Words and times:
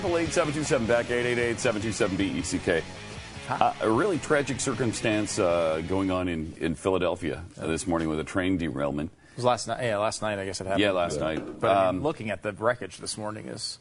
seven 0.00 0.52
two 0.52 0.64
seven 0.64 0.86
back 0.88 1.08
eight 1.12 1.24
eight 1.24 1.38
eight 1.38 1.60
seven 1.60 1.80
two 1.80 1.92
seven 1.92 2.16
B 2.16 2.24
E 2.26 2.42
C 2.42 2.58
K. 2.58 2.82
Uh, 3.48 3.72
a 3.80 3.88
really 3.88 4.18
tragic 4.18 4.58
circumstance 4.58 5.38
uh, 5.38 5.80
going 5.86 6.10
on 6.10 6.28
in, 6.28 6.52
in 6.58 6.74
Philadelphia 6.74 7.44
uh, 7.60 7.68
this 7.68 7.86
morning 7.86 8.08
with 8.08 8.18
a 8.18 8.24
train 8.24 8.56
derailment. 8.58 9.10
It 9.30 9.36
was 9.36 9.44
last 9.44 9.68
night. 9.68 9.84
Yeah, 9.84 9.98
last 9.98 10.20
night 10.20 10.40
I 10.40 10.46
guess 10.46 10.60
it 10.60 10.64
happened. 10.66 10.82
Yeah, 10.82 10.90
last 10.90 11.20
night. 11.20 11.60
But 11.60 11.70
I 11.70 11.86
mean, 11.92 11.96
Um, 11.98 12.02
looking 12.02 12.30
at 12.30 12.42
the 12.42 12.52
wreckage 12.52 12.98
this 12.98 13.16
morning 13.16 13.46
is, 13.46 13.78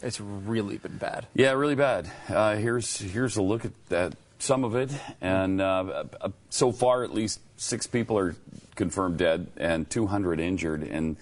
it's 0.00 0.20
really 0.20 0.78
been 0.78 0.96
bad. 0.96 1.26
Yeah, 1.34 1.52
really 1.52 1.74
bad. 1.74 2.08
Uh, 2.28 2.54
here's 2.54 2.96
here's 2.98 3.36
a 3.36 3.42
look 3.42 3.64
at 3.64 3.72
that 3.88 4.14
some 4.38 4.62
of 4.62 4.76
it, 4.76 4.92
and 5.20 5.60
uh, 5.60 6.04
uh, 6.20 6.28
so 6.50 6.70
far 6.70 7.02
at 7.02 7.12
least 7.12 7.40
six 7.56 7.88
people 7.88 8.16
are 8.16 8.36
confirmed 8.76 9.18
dead 9.18 9.48
and 9.56 9.90
200 9.90 10.38
injured, 10.38 10.84
and 10.84 11.16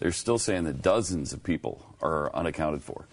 they're 0.00 0.12
still 0.12 0.38
saying 0.38 0.64
that 0.64 0.80
dozens 0.80 1.34
of 1.34 1.42
people 1.42 1.84
are 2.00 2.34
unaccounted 2.34 2.82
for. 2.82 3.04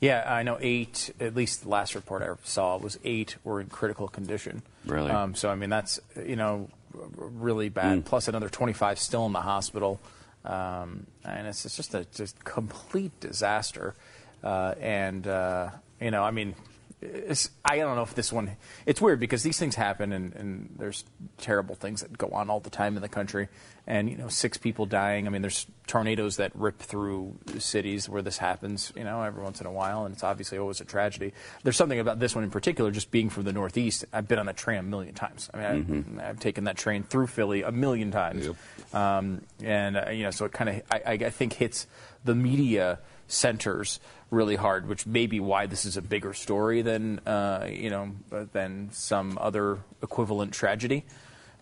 Yeah, 0.00 0.24
I 0.26 0.42
know 0.42 0.58
eight. 0.60 1.10
At 1.18 1.34
least 1.34 1.62
the 1.62 1.68
last 1.68 1.94
report 1.94 2.22
I 2.22 2.30
saw 2.44 2.76
was 2.76 2.98
eight 3.04 3.36
were 3.42 3.60
in 3.60 3.68
critical 3.68 4.08
condition. 4.08 4.62
Really? 4.86 5.10
Um, 5.10 5.34
so 5.34 5.50
I 5.50 5.54
mean 5.54 5.70
that's 5.70 6.00
you 6.24 6.36
know 6.36 6.68
really 7.16 7.68
bad. 7.68 8.04
Plus 8.04 8.28
another 8.28 8.48
25 8.48 8.98
still 8.98 9.26
in 9.26 9.32
the 9.32 9.40
hospital, 9.40 10.00
um, 10.44 11.06
and 11.24 11.46
it's, 11.46 11.64
it's 11.64 11.76
just 11.76 11.94
a 11.94 12.06
just 12.14 12.44
complete 12.44 13.18
disaster. 13.20 13.94
Uh, 14.42 14.74
and 14.80 15.26
uh, 15.26 15.70
you 16.00 16.10
know, 16.10 16.22
I 16.22 16.30
mean, 16.30 16.54
it's, 17.00 17.50
I 17.64 17.78
don't 17.78 17.96
know 17.96 18.02
if 18.02 18.14
this 18.14 18.32
one. 18.32 18.56
It's 18.86 19.00
weird 19.00 19.20
because 19.20 19.42
these 19.42 19.58
things 19.58 19.74
happen, 19.74 20.12
and, 20.12 20.34
and 20.34 20.74
there's 20.78 21.04
terrible 21.38 21.74
things 21.74 22.00
that 22.02 22.16
go 22.16 22.28
on 22.28 22.50
all 22.50 22.60
the 22.60 22.70
time 22.70 22.96
in 22.96 23.02
the 23.02 23.08
country. 23.08 23.48
And 23.88 24.10
you 24.10 24.18
know, 24.18 24.28
six 24.28 24.58
people 24.58 24.84
dying. 24.84 25.26
I 25.26 25.30
mean, 25.30 25.40
there's 25.40 25.66
tornadoes 25.86 26.36
that 26.36 26.52
rip 26.54 26.78
through 26.78 27.38
cities 27.58 28.06
where 28.06 28.20
this 28.20 28.36
happens. 28.36 28.92
You 28.94 29.02
know, 29.02 29.22
every 29.22 29.42
once 29.42 29.62
in 29.62 29.66
a 29.66 29.72
while, 29.72 30.04
and 30.04 30.14
it's 30.14 30.22
obviously 30.22 30.58
always 30.58 30.82
a 30.82 30.84
tragedy. 30.84 31.32
There's 31.62 31.76
something 31.76 31.98
about 31.98 32.18
this 32.18 32.34
one 32.34 32.44
in 32.44 32.50
particular, 32.50 32.90
just 32.90 33.10
being 33.10 33.30
from 33.30 33.44
the 33.44 33.52
Northeast. 33.54 34.04
I've 34.12 34.28
been 34.28 34.38
on 34.38 34.44
that 34.44 34.58
train 34.58 34.78
a 34.78 34.82
million 34.82 35.14
times. 35.14 35.48
I 35.54 35.56
mean, 35.56 36.20
I, 36.20 36.28
I've 36.28 36.38
taken 36.38 36.64
that 36.64 36.76
train 36.76 37.02
through 37.02 37.28
Philly 37.28 37.62
a 37.62 37.72
million 37.72 38.10
times. 38.10 38.44
Um, 38.92 39.40
and 39.64 39.96
uh, 39.96 40.10
you 40.10 40.24
know, 40.24 40.32
so 40.32 40.44
it 40.44 40.52
kind 40.52 40.68
of 40.68 40.82
I, 40.90 41.00
I 41.06 41.12
I 41.12 41.30
think 41.30 41.54
hits 41.54 41.86
the 42.26 42.34
media 42.34 42.98
centers 43.26 44.00
really 44.30 44.56
hard, 44.56 44.86
which 44.86 45.06
may 45.06 45.26
be 45.26 45.40
why 45.40 45.66
this 45.66 45.86
is 45.86 45.96
a 45.96 46.02
bigger 46.02 46.34
story 46.34 46.82
than 46.82 47.20
uh, 47.20 47.66
you 47.70 47.88
know 47.88 48.10
than 48.52 48.90
some 48.92 49.38
other 49.40 49.78
equivalent 50.02 50.52
tragedy. 50.52 51.06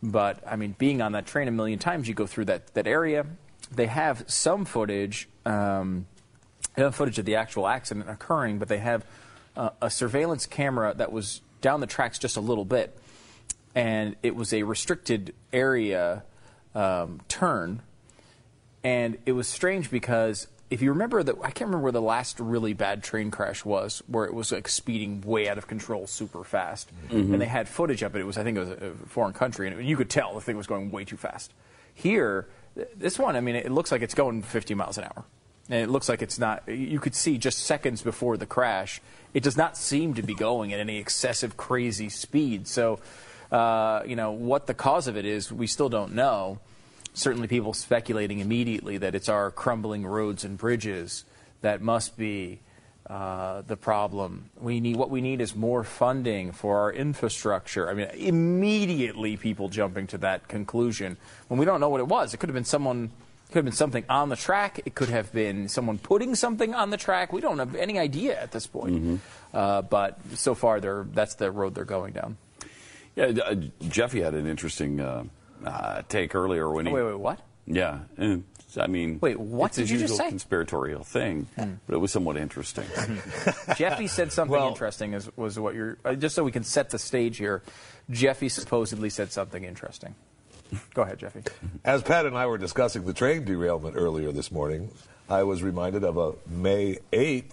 But 0.03 0.43
I 0.47 0.57
mean, 0.57 0.75
being 0.79 1.01
on 1.03 1.12
that 1.12 1.27
train 1.27 1.49
a 1.49 1.51
million 1.51 1.79
times, 1.79 2.09
you 2.09 2.15
go 2.15 2.27
through 2.27 2.47
that 2.47 2.75
that 2.75 2.87
area. 2.87 3.27
They 3.71 3.87
have 3.87 4.25
some 4.29 4.65
footage, 4.65 5.29
um, 5.45 6.07
footage 6.93 7.19
of 7.19 7.25
the 7.25 7.34
actual 7.34 7.67
accident 7.67 8.09
occurring, 8.09 8.59
but 8.59 8.69
they 8.69 8.79
have 8.79 9.05
uh, 9.56 9.71
a 9.83 9.91
surveillance 9.91 10.47
camera 10.47 10.95
that 10.95 11.11
was 11.11 11.41
down 11.61 11.81
the 11.81 11.87
tracks 11.87 12.19
just 12.19 12.37
a 12.37 12.41
little 12.41 12.65
bit, 12.65 12.97
and 13.75 14.15
it 14.23 14.37
was 14.37 14.53
a 14.53 14.62
restricted 14.62 15.35
area 15.53 16.23
um, 16.75 17.21
turn 17.29 17.83
and 18.87 19.19
it 19.27 19.33
was 19.33 19.49
strange 19.49 19.91
because 19.91 20.47
if 20.69 20.82
you 20.82 20.91
remember 20.91 21.22
that, 21.22 21.37
I 21.43 21.50
can't 21.50 21.69
remember 21.69 21.84
where 21.84 21.93
the 21.93 22.03
last 22.03 22.41
really 22.41 22.72
bad 22.72 23.03
train 23.03 23.31
crash 23.31 23.65
was, 23.65 24.03
where 24.09 24.25
it 24.25 24.34
was 24.34 24.50
like 24.50 24.69
speeding 24.69 25.21
way 25.21 25.49
out 25.49 25.59
of 25.59 25.66
control, 25.66 26.06
super 26.06 26.43
fast, 26.43 26.91
and 27.10 27.41
they 27.41 27.47
had 27.47 27.69
footage 27.69 28.03
of 28.03 28.16
it. 28.16 28.21
It 28.21 28.25
was, 28.25 28.37
I 28.37 28.43
think, 28.43 28.56
it 28.56 28.60
was 28.60 28.71
a 28.71 28.87
a 28.87 29.09
foreign 29.09 29.32
country, 29.32 29.69
and 29.69 29.87
you 29.87 29.97
could 29.97 30.10
tell 30.10 30.34
the 30.34 30.41
thing 30.41 30.56
was 30.56 30.66
going 30.66 30.91
way 30.91 31.05
too 31.05 31.16
fast. 31.16 31.53
Here, 31.94 32.49
this 32.97 33.19
one, 33.19 33.37
I 33.37 33.41
mean, 33.41 33.55
it 33.55 33.71
looks 33.71 33.93
like 33.93 34.03
it's 34.03 34.15
going 34.15 34.43
50 34.43 34.75
miles 34.75 34.99
an 34.99 35.05
hour, 35.05 35.25
and 35.69 35.81
it 35.81 35.88
looks 35.88 36.09
like 36.09 36.21
it's 36.21 36.38
not. 36.38 36.69
You 36.69 36.99
could 36.99 37.15
see 37.15 37.38
just 37.38 37.60
seconds 37.60 38.03
before 38.03 38.37
the 38.37 38.47
crash, 38.47 39.00
it 39.34 39.43
does 39.43 39.56
not 39.56 39.76
seem 39.76 40.15
to 40.15 40.22
be 40.22 40.34
going 40.34 40.72
at 40.72 40.81
any 40.81 40.99
excessive, 40.99 41.56
crazy 41.56 42.09
speed. 42.09 42.66
So, 42.66 42.99
uh, 43.53 44.03
you 44.05 44.16
know, 44.16 44.32
what 44.32 44.66
the 44.66 44.75
cause 44.75 45.06
of 45.06 45.16
it 45.16 45.25
is, 45.25 45.53
we 45.53 45.69
still 45.69 45.88
don't 45.88 46.15
know 46.15 46.59
certainly 47.16 47.49
people 47.49 47.72
speculating 47.72 48.41
immediately 48.41 48.99
that 48.99 49.15
it's 49.15 49.28
our 49.28 49.50
crumbling 49.50 50.06
roads 50.06 50.44
and 50.44 50.59
bridges 50.59 51.25
that 51.62 51.81
must 51.81 52.16
be 52.16 52.60
uh, 53.09 53.62
the 53.62 53.77
problem. 53.77 54.50
We 54.60 54.81
need 54.81 54.97
what 54.97 55.09
we 55.09 55.22
need 55.22 55.41
is 55.41 55.56
more 55.56 55.82
funding 55.82 56.53
for 56.53 56.81
our 56.81 56.93
infrastructure. 56.93 57.88
I 57.88 57.94
mean, 57.94 58.09
immediately 58.15 59.37
people 59.38 59.71
jumping 59.71 60.09
to 60.09 60.19
that 60.19 60.47
conclusion 60.47 61.16
when 61.49 61.59
we 61.59 61.65
don't 61.65 61.81
know 61.81 61.88
what 61.88 62.00
it 62.00 62.09
was. 62.09 62.34
It 62.34 62.37
could 62.37 62.50
have 62.50 62.55
been 62.55 62.65
someone. 62.65 63.05
It 63.49 63.53
could 63.53 63.56
have 63.60 63.65
been 63.65 63.72
something 63.72 64.05
on 64.10 64.28
the 64.28 64.37
track. 64.37 64.82
It 64.84 64.94
could 64.94 65.09
have 65.09 65.32
been 65.32 65.69
someone 65.69 65.99
putting 65.99 66.34
something 66.34 66.75
on 66.75 66.91
the 66.91 66.97
track. 66.97 67.32
We 67.32 67.41
don't 67.41 67.60
have 67.60 67.76
any 67.76 67.99
idea 67.99 68.38
at 68.38 68.50
this 68.53 68.66
point. 68.66 69.21
Uh, 69.55 69.82
but 69.82 70.19
so 70.34 70.55
far, 70.55 70.81
they're, 70.81 71.06
that's 71.15 71.37
the 71.37 71.50
road 71.50 71.75
they're 71.76 71.84
going 71.84 72.12
down. 72.12 72.37
Yeah, 73.15 73.26
uh, 73.26 73.55
Jeffy 73.88 74.21
had 74.21 74.34
an 74.34 74.47
interesting 74.49 75.00
uh, 75.65 76.03
take 76.09 76.34
earlier 76.34 76.71
when 76.71 76.87
he. 76.87 76.93
Wait, 76.93 77.03
wait, 77.03 77.19
what? 77.19 77.41
Yeah, 77.67 78.00
and, 78.17 78.44
I 78.78 78.87
mean, 78.87 79.19
Wait, 79.21 79.41
what 79.41 79.69
it's 79.69 79.77
did 79.77 79.83
his 79.83 79.91
you 79.93 79.99
just 79.99 80.11
usual 80.12 80.19
say? 80.19 80.28
conspiratorial 80.28 81.03
thing, 81.03 81.49
but 81.56 81.94
it 81.94 81.99
was 81.99 82.12
somewhat 82.12 82.37
interesting. 82.37 82.84
Jeffy 83.77 84.06
said 84.06 84.33
something 84.33 84.53
Well- 84.53 84.69
interesting. 84.69 85.15
Is 85.15 85.28
was 85.37 85.59
what 85.59 85.75
you're 85.75 85.99
uh, 86.05 86.15
just 86.15 86.34
so 86.34 86.44
we 86.44 86.53
can 86.53 86.62
set 86.65 86.91
the 86.91 86.99
stage 86.99 87.39
here. 87.39 87.62
Jeffy 88.11 88.49
supposedly 88.49 89.11
said 89.11 89.33
something 89.33 89.65
interesting. 89.65 90.15
Go 90.94 91.03
ahead, 91.03 91.19
Jeffy. 91.19 91.43
As 91.84 92.03
Pat 92.03 92.27
and 92.27 92.37
I 92.37 92.47
were 92.47 92.59
discussing 92.59 93.05
the 93.05 93.12
train 93.15 93.44
derailment 93.44 93.94
earlier 93.97 94.31
this 94.33 94.50
morning, 94.50 94.91
I 95.28 95.43
was 95.44 95.62
reminded 95.62 96.03
of 96.05 96.17
a 96.19 96.33
May 96.49 96.99
8th, 97.12 97.53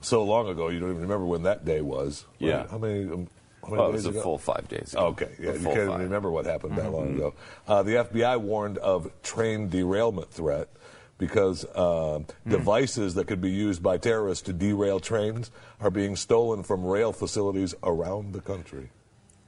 so 0.00 0.24
long 0.24 0.48
ago, 0.48 0.68
you 0.68 0.80
don't 0.80 0.90
even 0.90 1.02
remember 1.02 1.24
when 1.24 1.44
that 1.44 1.64
day 1.64 1.80
was. 1.80 2.24
Yeah. 2.38 2.66
How 2.68 2.78
many, 2.78 3.04
um, 3.04 3.28
Well, 3.68 3.88
it 3.88 3.92
was 3.92 4.06
a 4.06 4.10
ago? 4.10 4.22
full 4.22 4.38
five 4.38 4.68
days. 4.68 4.92
ago. 4.92 5.06
Okay, 5.08 5.30
yeah, 5.38 5.52
you 5.52 5.58
can't 5.60 5.62
five. 5.62 5.76
Mm-hmm. 5.88 6.02
remember 6.02 6.30
what 6.30 6.46
happened 6.46 6.76
that 6.78 6.90
long 6.90 7.14
ago. 7.14 7.34
Uh, 7.68 7.82
the 7.82 7.92
FBI 7.94 8.40
warned 8.40 8.78
of 8.78 9.10
train 9.22 9.68
derailment 9.68 10.30
threat 10.30 10.68
because 11.18 11.64
uh, 11.76 12.18
Hmm. 12.44 12.50
devices 12.50 13.14
that 13.14 13.28
could 13.28 13.40
be 13.40 13.50
used 13.50 13.82
by 13.82 13.98
terrorists 13.98 14.42
to 14.46 14.52
derail 14.52 14.98
trains 14.98 15.50
are 15.80 15.90
being 15.90 16.16
stolen 16.16 16.62
from 16.64 16.84
rail 16.84 17.12
facilities 17.12 17.74
around 17.84 18.32
the 18.32 18.40
country. 18.40 18.90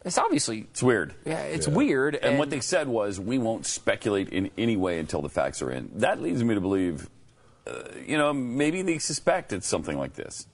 it's 0.04 0.18
obviously. 0.18 0.62
It's 0.72 0.84
weird. 0.84 1.14
Yeah, 1.26 1.42
it's 1.44 1.68
weird. 1.68 2.16
And, 2.16 2.38
what 2.38 2.50
they 2.50 2.60
said 2.60 2.88
was, 2.88 3.20
we 3.20 3.38
won't 3.38 3.66
speculate 3.66 4.30
in 4.30 4.52
any 4.58 4.78
way 4.78 5.00
until 5.00 5.22
the 5.22 5.30
facts 5.30 5.62
are 5.62 5.72
in. 5.72 5.90
That 5.96 6.22
leads 6.22 6.44
me 6.44 6.56
to 6.56 6.62
believe, 6.62 7.10
uh, 7.66 7.84
you 8.06 8.18
know, 8.18 8.34
maybe 8.34 8.82
they 8.82 8.98
suspect 8.98 9.54
it's 9.54 9.68
something 9.68 9.98
like 9.98 10.14
this. 10.14 10.48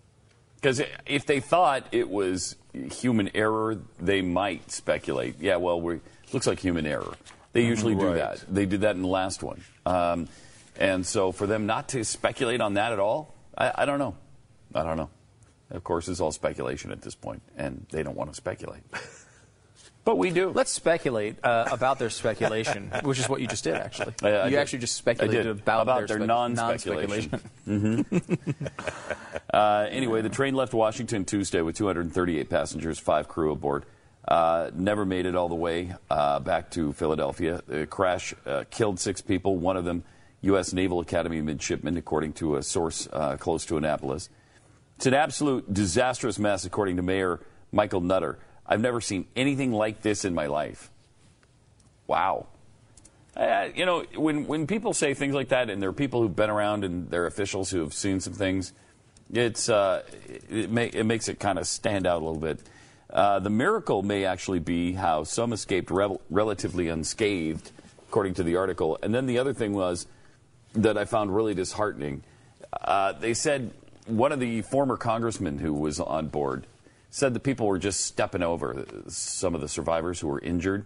Because 0.56 0.82
if 1.06 1.26
they 1.26 1.40
thought 1.40 1.88
it 1.92 2.10
was 2.10 2.56
human 2.74 3.32
error, 3.34 3.80
they 4.00 4.22
might 4.22 4.72
speculate. 4.72 5.36
Yeah, 5.40 5.56
well, 5.56 5.80
we 5.80 6.02
looks 6.34 6.48
like 6.48 6.60
human 6.60 6.86
error. 6.86 7.16
They 7.54 7.66
usually 7.66 7.96
do 7.96 8.14
that. 8.14 8.44
They 8.48 8.66
did 8.66 8.82
that 8.82 8.96
in 8.96 9.02
the 9.02 9.08
last 9.08 9.42
one. 9.42 9.64
Um, 9.86 10.28
and 10.78 11.06
so 11.06 11.32
for 11.32 11.48
them 11.48 11.66
not 11.66 11.90
to 11.90 12.04
speculate 12.04 12.62
on 12.62 12.76
that 12.76 12.92
at 12.92 13.00
all, 13.00 13.34
I, 13.58 13.72
I 13.76 13.86
don't 13.86 14.00
know. 14.00 14.16
I 14.76 14.84
don't 14.84 14.98
know. 14.98 15.10
Of 15.72 15.84
course, 15.84 16.08
it's 16.08 16.20
all 16.20 16.32
speculation 16.32 16.92
at 16.92 17.02
this 17.02 17.16
point, 17.16 17.42
and 17.56 17.86
they 17.92 18.04
don't 18.04 18.16
want 18.16 18.32
to 18.32 18.36
speculate. 18.36 18.82
But 20.10 20.18
we 20.18 20.32
do. 20.32 20.50
Let's 20.50 20.72
speculate 20.72 21.36
uh, 21.46 21.68
about 21.72 22.00
their 22.00 22.10
speculation, 22.10 22.92
which 23.04 23.20
is 23.20 23.30
what 23.30 23.42
you 23.42 23.48
just 23.48 23.64
did, 23.64 23.76
actually. 23.76 24.16
I- 24.24 24.28
I 24.30 24.44
you 24.46 24.50
did. 24.52 24.60
actually 24.60 24.80
just 24.80 24.96
speculated 24.96 25.46
about, 25.46 25.84
About 25.84 26.08
their, 26.08 26.18
their 26.18 26.18
spec- 26.18 26.28
non-speculation. 26.28 27.42
non-speculation. 27.68 28.06
Uh, 29.54 29.88
anyway, 29.90 30.22
the 30.22 30.30
train 30.30 30.54
left 30.56 30.74
Washington 30.74 31.26
Tuesday 31.26 31.62
with 31.62 31.76
238 31.76 32.50
passengers, 32.50 32.98
five 33.00 33.28
crew 33.28 33.52
aboard. 33.52 33.84
Uh, 34.28 34.70
never 34.76 35.06
made 35.06 35.26
it 35.26 35.36
all 35.36 35.50
the 35.50 35.56
way 35.56 35.94
uh, 36.10 36.40
back 36.40 36.70
to 36.72 36.94
Philadelphia. 36.94 37.62
The 37.68 37.88
crash 37.88 38.34
uh, 38.46 38.64
killed 38.70 39.00
six 39.00 39.22
people, 39.22 39.58
one 39.58 39.76
of 39.78 39.86
them 39.86 40.04
U.S. 40.42 40.72
Naval 40.74 41.00
Academy 41.00 41.42
midshipman, 41.42 41.98
according 41.98 42.34
to 42.34 42.58
a 42.58 42.64
source 42.64 43.08
uh, 43.12 43.38
close 43.38 43.66
to 43.68 43.78
Annapolis. 43.78 44.30
It's 44.98 45.08
an 45.08 45.14
absolute 45.16 45.72
disastrous 45.74 46.38
mess, 46.38 46.64
according 46.66 46.98
to 46.98 47.02
Mayor 47.02 47.40
Michael 47.72 48.02
Nutter. 48.02 48.38
I've 48.70 48.82
never 48.82 49.02
seen 49.02 49.26
anything 49.36 49.74
like 49.74 50.04
this 50.04 50.24
in 50.24 50.36
my 50.36 50.46
life. 50.46 50.92
Wow. 52.06 52.46
Uh, 53.36 53.70
you 53.74 53.86
know, 53.86 54.04
when, 54.16 54.46
when 54.46 54.68
people 54.68 54.94
say 54.94 55.16
things 55.16 55.34
like 55.34 55.50
that, 55.50 55.72
and 55.72 55.82
there 55.82 55.90
are 55.90 55.94
people 55.94 56.22
who've 56.22 56.36
been 56.36 56.52
around 56.52 56.84
and 56.84 57.10
they're 57.10 57.26
officials 57.26 57.72
who 57.72 57.80
have 57.80 57.94
seen 57.94 58.20
some 58.20 58.34
things, 58.34 58.74
it's, 59.34 59.70
uh, 59.70 60.04
it, 60.50 60.70
ma- 60.70 60.82
it 60.82 61.06
makes 61.06 61.28
it 61.30 61.40
kind 61.40 61.58
of 61.58 61.66
stand 61.66 62.06
out 62.06 62.22
a 62.22 62.26
little 62.26 62.40
bit. 62.40 62.60
Uh, 63.10 63.40
the 63.40 63.50
miracle 63.50 64.04
may 64.04 64.26
actually 64.26 64.60
be 64.60 64.94
how 64.94 65.24
some 65.24 65.52
escaped 65.52 65.90
rel- 65.90 66.22
relatively 66.30 66.90
unscathed, 66.90 67.72
according 68.08 68.36
to 68.36 68.44
the 68.44 68.56
article. 68.56 69.00
And 69.02 69.16
then 69.16 69.26
the 69.26 69.40
other 69.40 69.54
thing 69.54 69.74
was 69.74 70.06
that 70.74 70.96
I 70.96 71.06
found 71.06 71.36
really 71.36 71.56
disheartening. 71.56 72.22
Uh, 72.72 73.14
they 73.14 73.34
said 73.34 73.72
one 74.06 74.32
of 74.32 74.40
the 74.40 74.62
former 74.62 74.96
congressmen 74.96 75.58
who 75.58 75.74
was 75.74 76.00
on 76.00 76.28
board 76.28 76.68
said 77.10 77.34
the 77.34 77.40
people 77.40 77.68
were 77.68 77.80
just 77.80 78.02
stepping 78.02 78.44
over 78.44 78.86
some 79.08 79.56
of 79.56 79.62
the 79.62 79.68
survivors 79.68 80.20
who 80.20 80.28
were 80.28 80.40
injured 80.40 80.86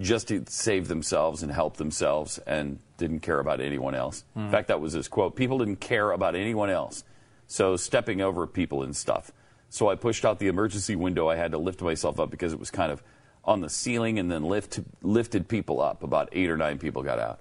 just 0.00 0.28
to 0.28 0.44
save 0.48 0.88
themselves 0.88 1.42
and 1.42 1.52
help 1.52 1.76
themselves 1.76 2.38
and 2.46 2.78
didn't 2.96 3.20
care 3.20 3.38
about 3.38 3.60
anyone 3.60 3.94
else. 3.94 4.24
In 4.36 4.50
fact, 4.50 4.68
that 4.68 4.80
was 4.80 4.92
his 4.94 5.08
quote. 5.08 5.36
People 5.36 5.58
didn't 5.58 5.80
care 5.80 6.10
about 6.10 6.34
anyone 6.34 6.70
else. 6.70 7.04
So 7.46 7.76
stepping 7.76 8.20
over 8.20 8.46
people 8.46 8.82
and 8.82 8.96
stuff. 8.96 9.30
So 9.68 9.88
I 9.88 9.94
pushed 9.94 10.24
out 10.24 10.38
the 10.38 10.48
emergency 10.48 10.96
window. 10.96 11.28
I 11.28 11.36
had 11.36 11.52
to 11.52 11.58
lift 11.58 11.80
myself 11.82 12.18
up 12.20 12.30
because 12.30 12.52
it 12.52 12.58
was 12.58 12.70
kind 12.70 12.90
of 12.92 13.02
on 13.44 13.60
the 13.60 13.68
ceiling 13.70 14.18
and 14.18 14.30
then 14.30 14.44
lift, 14.44 14.80
lifted 15.02 15.48
people 15.48 15.80
up. 15.80 16.02
About 16.02 16.28
eight 16.32 16.48
or 16.50 16.56
nine 16.56 16.78
people 16.78 17.02
got 17.02 17.18
out. 17.18 17.40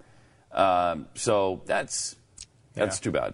Um, 0.52 1.08
so 1.16 1.62
that's, 1.66 2.16
that's 2.74 2.98
Yeah. 3.00 3.04
too 3.04 3.12
bad. 3.12 3.34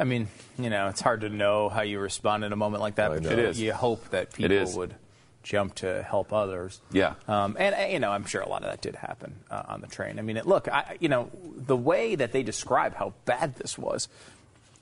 I 0.00 0.04
mean, 0.04 0.28
you 0.58 0.70
know, 0.70 0.88
it's 0.88 1.02
hard 1.02 1.20
to 1.20 1.28
know 1.28 1.68
how 1.68 1.82
you 1.82 2.00
respond 2.00 2.42
in 2.42 2.52
a 2.52 2.56
moment 2.56 2.80
like 2.80 2.94
that, 2.94 3.10
I 3.10 3.14
but 3.14 3.22
know. 3.22 3.30
It 3.30 3.38
is. 3.38 3.60
you 3.60 3.74
hope 3.74 4.08
that 4.10 4.32
people 4.32 4.72
would 4.78 4.94
jump 5.42 5.74
to 5.76 6.02
help 6.02 6.32
others. 6.32 6.80
Yeah. 6.90 7.14
Um, 7.28 7.54
and, 7.58 7.74
uh, 7.74 7.92
you 7.92 7.98
know, 7.98 8.10
I'm 8.10 8.24
sure 8.24 8.40
a 8.40 8.48
lot 8.48 8.62
of 8.62 8.70
that 8.70 8.80
did 8.80 8.96
happen 8.96 9.34
uh, 9.50 9.62
on 9.68 9.82
the 9.82 9.86
train. 9.86 10.18
I 10.18 10.22
mean, 10.22 10.38
it, 10.38 10.46
look, 10.46 10.68
I, 10.68 10.96
you 11.00 11.10
know, 11.10 11.30
the 11.54 11.76
way 11.76 12.14
that 12.14 12.32
they 12.32 12.42
describe 12.42 12.94
how 12.94 13.12
bad 13.26 13.56
this 13.56 13.76
was, 13.76 14.08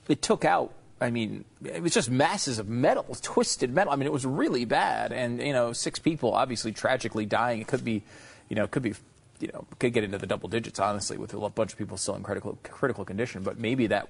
it 0.07 0.21
took 0.21 0.45
out. 0.45 0.73
I 1.01 1.11
mean, 1.11 1.43
it 1.63 1.81
was 1.81 1.93
just 1.93 2.09
masses 2.09 2.59
of 2.59 2.67
metal, 2.67 3.05
twisted 3.21 3.73
metal. 3.73 3.91
I 3.91 3.97
mean, 3.97 4.07
it 4.07 4.13
was 4.13 4.25
really 4.25 4.65
bad, 4.65 5.13
and 5.13 5.41
you 5.41 5.53
know, 5.53 5.71
six 5.71 5.97
people 5.97 6.33
obviously 6.33 6.73
tragically 6.73 7.25
dying. 7.25 7.61
It 7.61 7.67
could 7.67 7.85
be, 7.85 8.03
you 8.49 8.57
know, 8.57 8.65
it 8.65 8.71
could 8.71 8.83
be, 8.83 8.95
you 9.39 9.49
know, 9.53 9.65
could 9.79 9.93
get 9.93 10.03
into 10.03 10.17
the 10.17 10.27
double 10.27 10.49
digits 10.49 10.77
honestly 10.77 11.17
with 11.17 11.33
a 11.33 11.49
bunch 11.49 11.71
of 11.71 11.77
people 11.77 11.95
still 11.95 12.15
in 12.15 12.23
critical 12.23 12.57
critical 12.63 13.05
condition. 13.05 13.43
But 13.43 13.57
maybe 13.57 13.87
that 13.87 14.09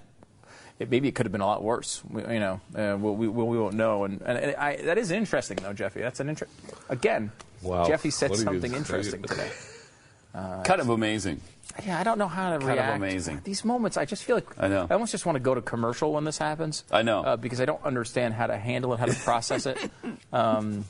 it, 0.79 0.89
maybe 0.89 1.07
it 1.07 1.15
could 1.15 1.25
have 1.25 1.31
been 1.31 1.41
a 1.41 1.45
lot 1.45 1.61
worse. 1.63 2.01
We, 2.09 2.21
you 2.23 2.39
know, 2.39 2.61
uh, 2.75 2.97
we, 2.97 3.27
we, 3.27 3.43
we 3.43 3.57
won't 3.59 3.75
know. 3.75 4.05
And, 4.05 4.21
and, 4.21 4.55
I, 4.55 4.77
that 4.77 4.97
is 4.97 5.11
interesting, 5.11 5.57
though, 5.61 5.73
Jeffy. 5.73 6.01
That's 6.01 6.19
an 6.19 6.29
interest. 6.29 6.53
Again, 6.89 7.31
Wow. 7.61 7.85
Jeffy 7.85 8.09
said 8.09 8.29
What 8.29 8.39
something 8.39 8.73
interesting 8.73 9.21
today. 9.23 9.49
kind 10.33 10.79
of 10.79 10.89
amazing. 10.89 11.41
Yeah, 11.85 11.99
I 11.99 12.03
don't 12.03 12.17
know 12.17 12.27
how 12.27 12.57
to 12.57 12.65
Kind 12.65 12.79
of 12.79 12.95
amazing. 12.95 13.41
These 13.43 13.63
moments, 13.63 13.97
I 13.97 14.05
just 14.05 14.23
feel 14.23 14.37
like 14.37 14.47
I 14.57 14.67
know. 14.67 14.87
I 14.89 14.93
almost 14.93 15.11
just 15.11 15.25
want 15.25 15.35
to 15.35 15.39
go 15.39 15.53
to 15.53 15.61
commercial 15.61 16.13
when 16.13 16.23
this 16.23 16.37
happens. 16.37 16.83
I 16.91 17.03
know. 17.03 17.21
uh, 17.21 17.35
because 17.35 17.61
I 17.61 17.65
don't 17.65 17.83
understand 17.83 18.33
how 18.33 18.47
to 18.47 18.57
handle 18.57 18.93
it, 18.93 18.99
how 18.99 19.05
to 19.05 19.13
process 19.13 19.65
it. 19.65 19.77
Um, 20.31 20.85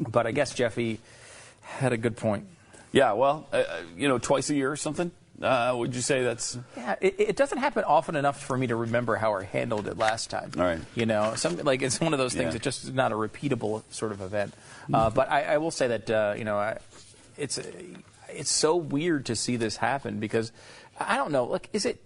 but 0.00 0.26
I 0.26 0.32
guess 0.32 0.54
Jeffy 0.54 0.98
had 1.60 1.92
a 1.92 1.98
good 1.98 2.16
point. 2.16 2.46
Yeah, 2.90 3.12
well, 3.12 3.46
uh, 3.52 3.56
uh, 3.56 3.80
you 3.96 4.08
know, 4.08 4.16
twice 4.18 4.48
a 4.48 4.54
year 4.54 4.72
or 4.72 4.76
something. 4.76 5.10
Uh, 5.40 5.74
would 5.76 5.94
you 5.94 6.00
say 6.00 6.22
that's 6.22 6.58
Yeah, 6.76 6.94
it, 7.00 7.16
it 7.18 7.36
doesn't 7.36 7.58
happen 7.58 7.84
often 7.84 8.14
enough 8.16 8.40
for 8.42 8.56
me 8.56 8.66
to 8.68 8.76
remember 8.76 9.16
how 9.16 9.34
I 9.34 9.44
handled 9.44 9.88
it 9.88 9.96
last 9.98 10.30
time. 10.30 10.52
All 10.56 10.62
right. 10.62 10.80
You 10.94 11.06
know, 11.06 11.34
some 11.36 11.56
like 11.58 11.82
it's 11.82 12.00
one 12.00 12.12
of 12.12 12.18
those 12.18 12.32
things 12.34 12.46
Yeah. 12.48 12.52
that 12.52 12.62
just 12.62 12.84
is 12.84 12.92
not 12.92 13.12
a 13.12 13.16
repeatable 13.16 13.82
sort 13.90 14.12
of 14.12 14.20
event. 14.20 14.54
Uh, 14.92 15.10
but 15.10 15.30
I, 15.30 15.54
I 15.54 15.58
will 15.58 15.70
say 15.70 15.88
that 15.88 16.10
uh, 16.10 16.34
you 16.36 16.44
know, 16.44 16.58
I, 16.58 16.78
it's 17.36 17.58
it's 18.28 18.50
so 18.50 18.76
weird 18.76 19.26
to 19.26 19.36
see 19.36 19.56
this 19.56 19.76
happen 19.76 20.20
because 20.20 20.52
I 21.00 21.16
don't 21.16 21.32
know. 21.32 21.44
Like, 21.44 21.68
is 21.72 21.86
it 21.86 22.00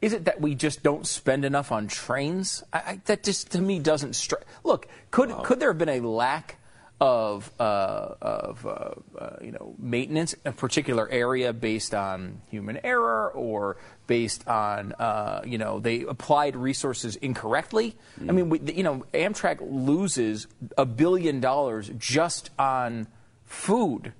is 0.00 0.12
it 0.12 0.26
that 0.26 0.40
we 0.40 0.54
just 0.54 0.82
don't 0.82 1.06
spend 1.06 1.44
enough 1.44 1.72
on 1.72 1.88
trains? 1.88 2.62
I, 2.72 3.00
that 3.06 3.24
just 3.24 3.50
to 3.52 3.60
me 3.60 3.78
doesn't 3.78 4.14
strike. 4.14 4.44
Look, 4.62 4.86
could 5.10 5.30
could 5.44 5.58
there 5.60 5.70
have 5.70 5.78
been 5.78 5.88
a 5.88 6.00
lack 6.00 6.56
of 7.04 7.52
uh, 7.60 8.14
of 8.22 8.64
uh, 8.64 8.94
uh, 9.18 9.36
you 9.42 9.52
know 9.52 9.74
maintenance 9.78 10.32
in 10.32 10.40
a 10.46 10.52
particular 10.52 11.06
area 11.10 11.52
based 11.52 11.94
on 11.94 12.40
human 12.50 12.78
error 12.82 13.30
or 13.32 13.76
based 14.06 14.48
on 14.48 14.94
uh, 14.94 15.42
you 15.44 15.58
know 15.58 15.80
they 15.80 16.00
applied 16.00 16.56
resources 16.56 17.16
incorrectly? 17.16 17.94
I 18.26 18.32
mean, 18.32 18.48
we, 18.48 18.58
you 18.72 18.82
know, 18.82 19.04
Amtrak 19.12 19.58
loses 19.60 20.46
a 20.78 20.86
billion 20.86 21.40
dollars 21.40 21.90
just 21.98 22.48
on 22.58 23.06
food. 23.44 24.14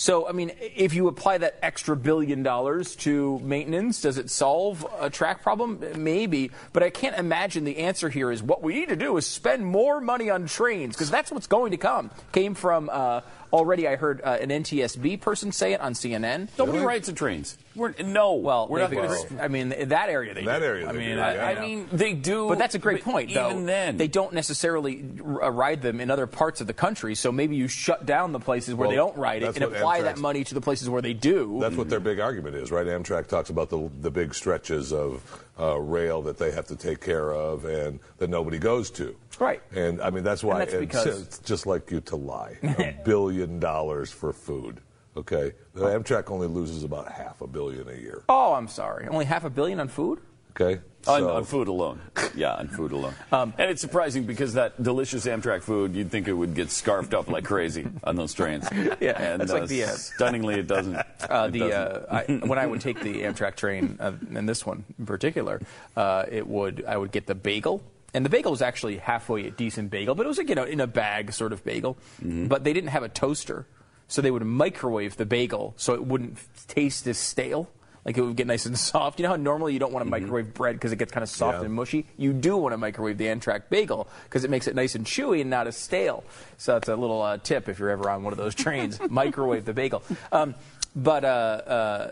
So, 0.00 0.28
I 0.28 0.32
mean, 0.32 0.52
if 0.60 0.94
you 0.94 1.08
apply 1.08 1.38
that 1.38 1.58
extra 1.60 1.96
billion 1.96 2.44
dollars 2.44 2.94
to 2.98 3.40
maintenance, 3.40 4.00
does 4.00 4.16
it 4.16 4.30
solve 4.30 4.86
a 5.00 5.10
track 5.10 5.42
problem? 5.42 5.82
Maybe. 5.96 6.52
But 6.72 6.84
I 6.84 6.90
can't 6.90 7.16
imagine 7.16 7.64
the 7.64 7.78
answer 7.78 8.08
here 8.08 8.30
is 8.30 8.40
what 8.40 8.62
we 8.62 8.74
need 8.74 8.90
to 8.90 8.96
do 8.96 9.16
is 9.16 9.26
spend 9.26 9.66
more 9.66 10.00
money 10.00 10.30
on 10.30 10.46
trains, 10.46 10.94
because 10.94 11.10
that's 11.10 11.32
what's 11.32 11.48
going 11.48 11.72
to 11.72 11.78
come. 11.78 12.12
Came 12.30 12.54
from 12.54 12.88
uh, 12.92 13.22
already, 13.52 13.86
I 13.88 13.96
heard 13.96 14.20
uh, 14.22 14.38
an 14.40 14.50
NTSB 14.50 15.20
person 15.20 15.52
say 15.52 15.72
it 15.72 15.80
on 15.80 15.94
CNN. 15.94 16.48
nobody 16.58 16.78
rides 16.78 17.06
the 17.06 17.12
trains? 17.12 17.56
We're, 17.74 17.92
no, 18.02 18.34
Well, 18.34 18.66
we're 18.68 18.80
not 18.80 18.90
going 18.90 19.04
it's- 19.04 19.26
I 19.40 19.46
mean, 19.48 19.70
in 19.70 19.90
that 19.90 20.08
area 20.08 20.34
they 20.34 20.44
That 20.44 20.58
do. 20.58 20.64
area 20.64 20.88
I 20.88 20.92
mean, 20.92 21.16
do, 21.16 21.22
I, 21.22 21.34
yeah. 21.34 21.46
I 21.46 21.50
I 21.52 21.60
mean, 21.60 21.88
they 21.92 22.12
do. 22.12 22.48
But 22.48 22.58
that's 22.58 22.74
a 22.74 22.78
great 22.80 23.04
point, 23.04 23.32
though. 23.32 23.50
Even 23.50 23.66
then, 23.66 23.96
they 23.96 24.08
don't 24.08 24.32
necessarily 24.32 25.04
r- 25.24 25.44
uh, 25.44 25.50
ride 25.50 25.80
them 25.82 26.00
in 26.00 26.10
other 26.10 26.26
parts 26.26 26.60
of 26.60 26.66
the 26.66 26.72
country. 26.72 27.14
So 27.14 27.30
maybe 27.30 27.54
you 27.54 27.68
shut 27.68 28.04
down 28.04 28.32
the 28.32 28.40
places 28.40 28.74
where 28.74 28.88
Well, 28.88 28.90
they 28.90 28.96
don't 28.96 29.16
ride 29.16 29.42
it 29.44 29.54
and 29.56 29.64
what 29.64 29.76
apply 29.76 30.02
that 30.02 30.18
money 30.18 30.42
to 30.44 30.54
the 30.54 30.60
places 30.60 30.90
where 30.90 31.02
they 31.02 31.14
do. 31.14 31.58
That's 31.60 31.76
what 31.76 31.88
their 31.88 32.00
big 32.00 32.18
argument 32.18 32.56
is, 32.56 32.72
right? 32.72 32.86
Amtrak 32.86 33.28
talks 33.28 33.50
about 33.50 33.70
the 33.70 33.88
the 34.00 34.10
big 34.10 34.34
stretches 34.34 34.92
of 34.92 35.22
uh, 35.60 35.78
rail 35.78 36.22
that 36.22 36.38
they 36.38 36.50
have 36.50 36.66
to 36.68 36.76
take 36.76 37.00
care 37.00 37.32
of 37.32 37.64
and 37.64 38.00
that 38.18 38.28
nobody 38.30 38.58
goes 38.58 38.90
to. 38.92 39.14
Right. 39.38 39.62
And 39.74 40.00
I 40.00 40.10
mean 40.10 40.24
that's 40.24 40.42
why 40.42 40.58
that's 40.58 40.72
it's, 40.74 40.80
because- 40.80 41.22
it's 41.22 41.38
just 41.40 41.66
like 41.66 41.90
you 41.90 42.00
to 42.02 42.16
lie. 42.16 42.56
A 42.62 42.96
billion 43.04 43.58
dollars 43.60 44.10
for 44.10 44.32
food. 44.32 44.80
Okay, 45.16 45.52
the 45.74 45.80
Amtrak 45.86 46.30
only 46.30 46.46
loses 46.46 46.84
about 46.84 47.10
half 47.10 47.40
a 47.40 47.46
billion 47.48 47.88
a 47.88 47.92
year. 47.94 48.22
Oh, 48.28 48.52
I'm 48.54 48.68
sorry. 48.68 49.08
Only 49.08 49.24
half 49.24 49.44
a 49.44 49.50
billion 49.50 49.80
on 49.80 49.88
food? 49.88 50.20
Okay. 50.52 50.80
On, 51.08 51.20
So- 51.20 51.30
on 51.30 51.44
food 51.44 51.66
alone. 51.68 52.00
Yeah, 52.36 52.54
on 52.54 52.68
food 52.68 52.92
alone. 52.92 53.14
and 53.32 53.52
it's 53.58 53.80
surprising 53.80 54.24
because 54.24 54.52
that 54.54 54.80
delicious 54.80 55.26
Amtrak 55.26 55.62
food, 55.62 55.96
you'd 55.96 56.10
think 56.10 56.28
it 56.28 56.32
would 56.32 56.54
get 56.54 56.70
scarfed 56.70 57.14
up 57.14 57.28
like 57.28 57.44
crazy 57.44 57.86
on 58.04 58.14
those 58.16 58.32
trains. 58.34 58.68
Yeah, 59.00 59.20
and 59.20 59.40
that's 59.40 59.50
uh, 59.50 59.58
like 59.60 59.68
the, 59.68 59.84
uh, 59.84 59.88
stunningly, 59.88 60.54
it 60.56 60.66
doesn't. 60.68 60.94
Uh, 60.96 61.04
It 61.48 61.52
the 61.52 61.58
doesn't. 61.60 61.72
uh, 61.72 62.06
I, 62.42 62.46
when 62.46 62.58
I 62.58 62.66
would 62.66 62.80
take 62.80 63.00
the 63.00 63.22
Amtrak 63.22 63.56
train, 63.56 63.96
uh, 64.00 64.12
and 64.34 64.48
this 64.48 64.64
one 64.66 64.84
in 64.98 65.06
particular, 65.06 65.60
uh, 65.96 66.24
it 66.30 66.46
would 66.46 66.84
I 66.86 66.96
would 66.96 67.10
get 67.12 67.26
the 67.26 67.34
bagel. 67.34 67.82
And 68.14 68.24
the 68.24 68.30
bagel 68.30 68.50
was 68.50 68.62
actually 68.62 68.96
halfway 68.96 69.46
a 69.46 69.50
decent 69.50 69.90
bagel, 69.90 70.14
but 70.14 70.24
it 70.24 70.28
was 70.28 70.38
like, 70.38 70.48
you 70.48 70.54
know, 70.54 70.64
in 70.64 70.80
a 70.80 70.86
bag 70.86 71.32
sort 71.32 71.52
of 71.52 71.62
bagel. 71.64 71.98
But 72.22 72.64
they 72.64 72.72
didn't 72.72 72.88
have 72.90 73.02
a 73.02 73.08
toaster, 73.08 73.66
so 74.06 74.22
they 74.22 74.30
would 74.30 74.44
microwave 74.44 75.16
the 75.18 75.26
bagel 75.26 75.74
so 75.76 75.92
it 75.94 76.04
wouldn't 76.06 76.38
taste 76.68 77.06
as 77.06 77.18
stale. 77.18 77.70
Like 78.06 78.16
it 78.16 78.22
would 78.22 78.36
get 78.36 78.46
nice 78.46 78.64
and 78.64 78.78
soft. 78.92 79.18
You 79.18 79.24
know 79.24 79.30
how 79.30 79.36
normally 79.36 79.74
you 79.74 79.78
don't 79.78 79.92
want 79.92 80.06
to 80.06 80.10
microwave 80.10 80.54
bread 80.54 80.76
because 80.76 80.92
it 80.92 80.96
gets 80.96 81.12
kind 81.12 81.22
of 81.22 81.28
soft 81.28 81.58
Yeah. 81.58 81.64
and 81.66 81.74
mushy? 81.74 82.06
You 82.16 82.32
do 82.32 82.56
want 82.56 82.72
to 82.72 82.78
microwave 82.78 83.18
the 83.18 83.26
Amtrak 83.26 83.64
bagel 83.68 84.08
because 84.24 84.44
it 84.44 84.50
makes 84.50 84.66
it 84.66 84.74
nice 84.74 84.94
and 84.94 85.04
chewy 85.04 85.42
and 85.42 85.50
not 85.50 85.66
as 85.66 85.76
stale. 85.76 86.24
So 86.56 86.72
that's 86.72 86.88
a 86.88 86.96
little 86.96 87.20
uh, 87.20 87.36
tip 87.36 87.68
if 87.68 87.78
you're 87.78 87.90
ever 87.90 88.08
on 88.08 88.22
one 88.22 88.32
of 88.32 88.38
those 88.38 88.54
trains. 88.54 88.98
microwave 89.10 89.66
the 89.66 89.74
bagel. 89.74 90.02
Um, 90.32 90.54
but 90.98 91.24
uh, 91.24 91.28
uh, 91.28 92.10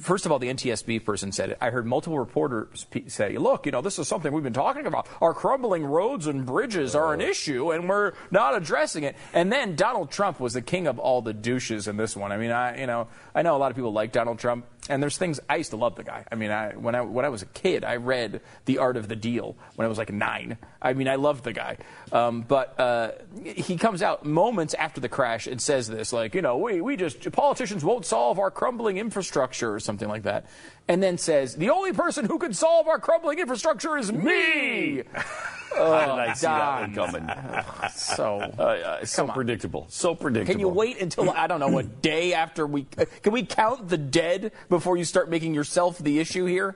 first 0.00 0.26
of 0.26 0.32
all, 0.32 0.38
the 0.38 0.48
NTSB 0.48 1.02
person 1.04 1.32
said 1.32 1.50
it. 1.50 1.58
I 1.62 1.70
heard 1.70 1.86
multiple 1.86 2.18
reporters 2.18 2.86
say, 3.06 3.38
"Look, 3.38 3.64
you 3.64 3.72
know, 3.72 3.80
this 3.80 3.98
is 3.98 4.06
something 4.06 4.32
we've 4.32 4.44
been 4.44 4.52
talking 4.52 4.86
about. 4.86 5.08
Our 5.22 5.32
crumbling 5.32 5.84
roads 5.84 6.26
and 6.26 6.44
bridges 6.44 6.94
are 6.94 7.14
an 7.14 7.22
issue, 7.22 7.72
and 7.72 7.88
we're 7.88 8.12
not 8.30 8.54
addressing 8.54 9.04
it." 9.04 9.16
And 9.32 9.50
then 9.50 9.76
Donald 9.76 10.10
Trump 10.10 10.40
was 10.40 10.52
the 10.52 10.60
king 10.60 10.86
of 10.86 10.98
all 10.98 11.22
the 11.22 11.32
douches 11.32 11.88
in 11.88 11.96
this 11.96 12.14
one. 12.14 12.32
I 12.32 12.36
mean, 12.36 12.50
I 12.50 12.80
you 12.80 12.86
know, 12.86 13.08
I 13.34 13.40
know 13.40 13.56
a 13.56 13.58
lot 13.58 13.70
of 13.70 13.76
people 13.76 13.92
like 13.92 14.12
Donald 14.12 14.38
Trump, 14.38 14.66
and 14.88 15.02
there's 15.02 15.16
things 15.16 15.38
I 15.48 15.56
used 15.56 15.70
to 15.70 15.76
love 15.76 15.94
the 15.94 16.02
guy. 16.02 16.24
I 16.30 16.34
mean, 16.34 16.50
I 16.50 16.72
when 16.72 16.94
I 16.94 17.02
when 17.02 17.24
I 17.24 17.28
was 17.28 17.42
a 17.42 17.46
kid, 17.46 17.84
I 17.84 17.96
read 17.96 18.40
The 18.64 18.78
Art 18.78 18.96
of 18.96 19.08
the 19.08 19.14
Deal 19.14 19.56
when 19.76 19.86
I 19.86 19.88
was 19.88 19.98
like 19.98 20.12
nine. 20.12 20.58
I 20.80 20.94
mean, 20.94 21.06
I 21.06 21.14
loved 21.14 21.44
the 21.44 21.52
guy, 21.52 21.78
um, 22.10 22.42
but 22.42 22.78
uh, 22.80 23.12
he 23.44 23.76
comes 23.76 24.02
out 24.02 24.24
moments 24.24 24.74
after 24.74 25.00
the 25.00 25.08
crash 25.08 25.46
and 25.46 25.60
says 25.62 25.86
this, 25.86 26.12
like, 26.12 26.34
you 26.34 26.42
know, 26.42 26.58
we 26.58 26.80
we 26.80 26.96
just 26.96 27.30
politicians 27.32 27.84
won't 27.84 28.04
solve 28.04 28.38
our 28.38 28.50
crumbling 28.50 28.96
infrastructure 28.98 29.72
or 29.72 29.78
something 29.78 30.08
like 30.08 30.24
that, 30.24 30.46
and 30.88 31.02
then 31.02 31.16
says 31.16 31.54
the 31.54 31.70
only 31.70 31.92
person 31.92 32.24
who 32.24 32.38
could 32.38 32.56
solve 32.56 32.88
our 32.88 32.98
crumbling 32.98 33.38
infrastructure 33.38 33.96
is 33.96 34.12
me. 34.12 35.02
How 35.74 36.00
did 36.16 36.30
I 36.30 36.32
see 36.34 36.46
that 36.46 36.80
one 36.80 36.94
coming? 36.94 37.30
So. 37.94 38.38
Uh, 38.58 38.62
uh, 38.62 39.04
so 39.04 39.26
predictable. 39.28 39.86
So 39.88 40.14
predictable. 40.14 40.52
Can 40.52 40.60
you 40.60 40.68
wait 40.68 41.00
until 41.00 41.30
I 41.30 41.46
don't 41.46 41.60
know 41.60 41.78
a 41.78 41.82
day 41.82 42.34
after 42.34 42.66
we 42.66 42.84
can 42.84 43.32
we 43.32 43.44
count 43.44 43.88
the 43.88 43.98
dead 43.98 44.52
before 44.72 44.96
you 44.96 45.04
start 45.04 45.28
making 45.28 45.52
yourself 45.52 45.98
the 45.98 46.18
issue 46.18 46.46
here? 46.46 46.74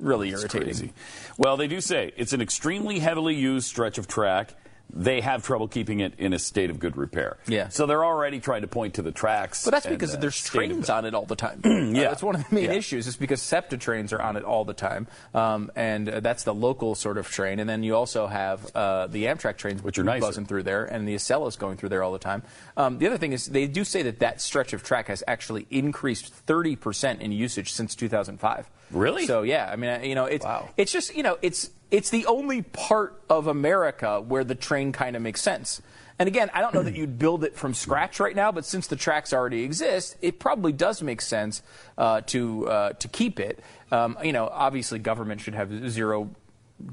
Really 0.00 0.30
irritating. 0.30 0.94
Well, 1.36 1.58
they 1.58 1.68
do 1.68 1.82
say 1.82 2.12
it's 2.16 2.32
an 2.32 2.40
extremely 2.40 3.00
heavily 3.00 3.34
used 3.34 3.66
stretch 3.66 3.98
of 3.98 4.08
track. 4.08 4.54
They 4.90 5.20
have 5.20 5.44
trouble 5.44 5.68
keeping 5.68 6.00
it 6.00 6.14
in 6.18 6.32
a 6.32 6.38
state 6.38 6.70
of 6.70 6.78
good 6.78 6.96
repair. 6.96 7.36
Yeah. 7.46 7.68
So 7.68 7.84
they're 7.86 8.04
already 8.04 8.40
trying 8.40 8.62
to 8.62 8.68
point 8.68 8.94
to 8.94 9.02
the 9.02 9.12
tracks. 9.12 9.64
But 9.64 9.72
that's 9.72 9.84
and, 9.86 9.94
because 9.94 10.14
uh, 10.14 10.18
there's 10.18 10.42
trains 10.42 10.88
on 10.88 11.04
it 11.04 11.14
all 11.14 11.26
the 11.26 11.36
time. 11.36 11.60
yeah, 11.64 11.70
Yeah. 12.02 12.08
that's 12.08 12.22
one 12.22 12.36
of 12.36 12.48
the 12.48 12.54
main 12.54 12.64
Yeah. 12.64 12.72
issues. 12.72 13.06
Is 13.06 13.16
because 13.16 13.42
SEPTA 13.42 13.76
trains 13.78 14.12
are 14.14 14.20
on 14.22 14.36
it 14.36 14.44
all 14.44 14.64
the 14.64 14.72
time, 14.74 15.06
um, 15.34 15.70
and 15.76 16.08
uh, 16.08 16.20
that's 16.20 16.44
the 16.44 16.54
local 16.54 16.94
sort 16.94 17.18
of 17.18 17.28
train. 17.28 17.60
And 17.60 17.68
then 17.68 17.82
you 17.82 17.94
also 17.94 18.26
have 18.26 18.74
uh, 18.74 19.08
the 19.08 19.24
Amtrak 19.26 19.56
trains, 19.58 19.82
Which 19.82 19.98
are 19.98 20.04
nicer. 20.04 20.20
buzzing 20.22 20.46
through 20.46 20.62
there, 20.62 20.84
and 20.86 21.06
the 21.06 21.14
Acelas 21.16 21.58
going 21.58 21.76
through 21.76 21.90
there 21.90 22.02
all 22.02 22.12
the 22.12 22.18
time. 22.18 22.42
Um, 22.76 22.98
the 22.98 23.06
other 23.08 23.18
thing 23.18 23.32
is 23.32 23.46
they 23.46 23.66
do 23.66 23.84
say 23.84 24.02
that 24.02 24.20
that 24.20 24.40
stretch 24.40 24.72
of 24.72 24.82
track 24.82 25.08
has 25.08 25.22
actually 25.28 25.66
increased 25.70 26.32
30 26.32 26.76
percent 26.76 27.20
in 27.20 27.30
usage 27.30 27.72
since 27.72 27.94
2005. 27.94 28.70
Really? 28.90 29.26
So 29.26 29.42
yeah, 29.42 29.68
I 29.70 29.76
mean, 29.76 30.04
you 30.04 30.14
know, 30.14 30.24
it's 30.24 30.44
Wow. 30.44 30.68
it's 30.76 30.92
just 30.92 31.14
you 31.14 31.22
know, 31.22 31.38
it's 31.42 31.70
it's 31.90 32.10
the 32.10 32.26
only 32.26 32.62
part 32.62 33.20
of 33.30 33.46
America 33.46 34.20
where 34.20 34.44
the 34.44 34.54
train 34.54 34.92
kind 34.92 35.16
of 35.16 35.22
makes 35.22 35.40
sense. 35.40 35.80
And 36.18 36.26
again, 36.26 36.50
I 36.52 36.60
don't 36.60 36.74
know 36.74 36.82
that 36.82 36.96
you'd 36.96 37.18
build 37.18 37.44
it 37.44 37.54
from 37.54 37.74
scratch 37.74 38.18
right 38.18 38.34
now, 38.34 38.50
but 38.50 38.64
since 38.64 38.88
the 38.88 38.96
tracks 38.96 39.32
already 39.32 39.62
exist, 39.62 40.16
it 40.20 40.40
probably 40.40 40.72
does 40.72 41.00
make 41.00 41.20
sense 41.20 41.62
uh, 41.96 42.22
to 42.22 42.68
uh, 42.68 42.92
to 42.94 43.08
keep 43.08 43.38
it. 43.38 43.60
Um, 43.92 44.18
you 44.24 44.32
know, 44.32 44.48
obviously, 44.52 44.98
government 44.98 45.40
should 45.40 45.54
have 45.54 45.90
zero 45.90 46.30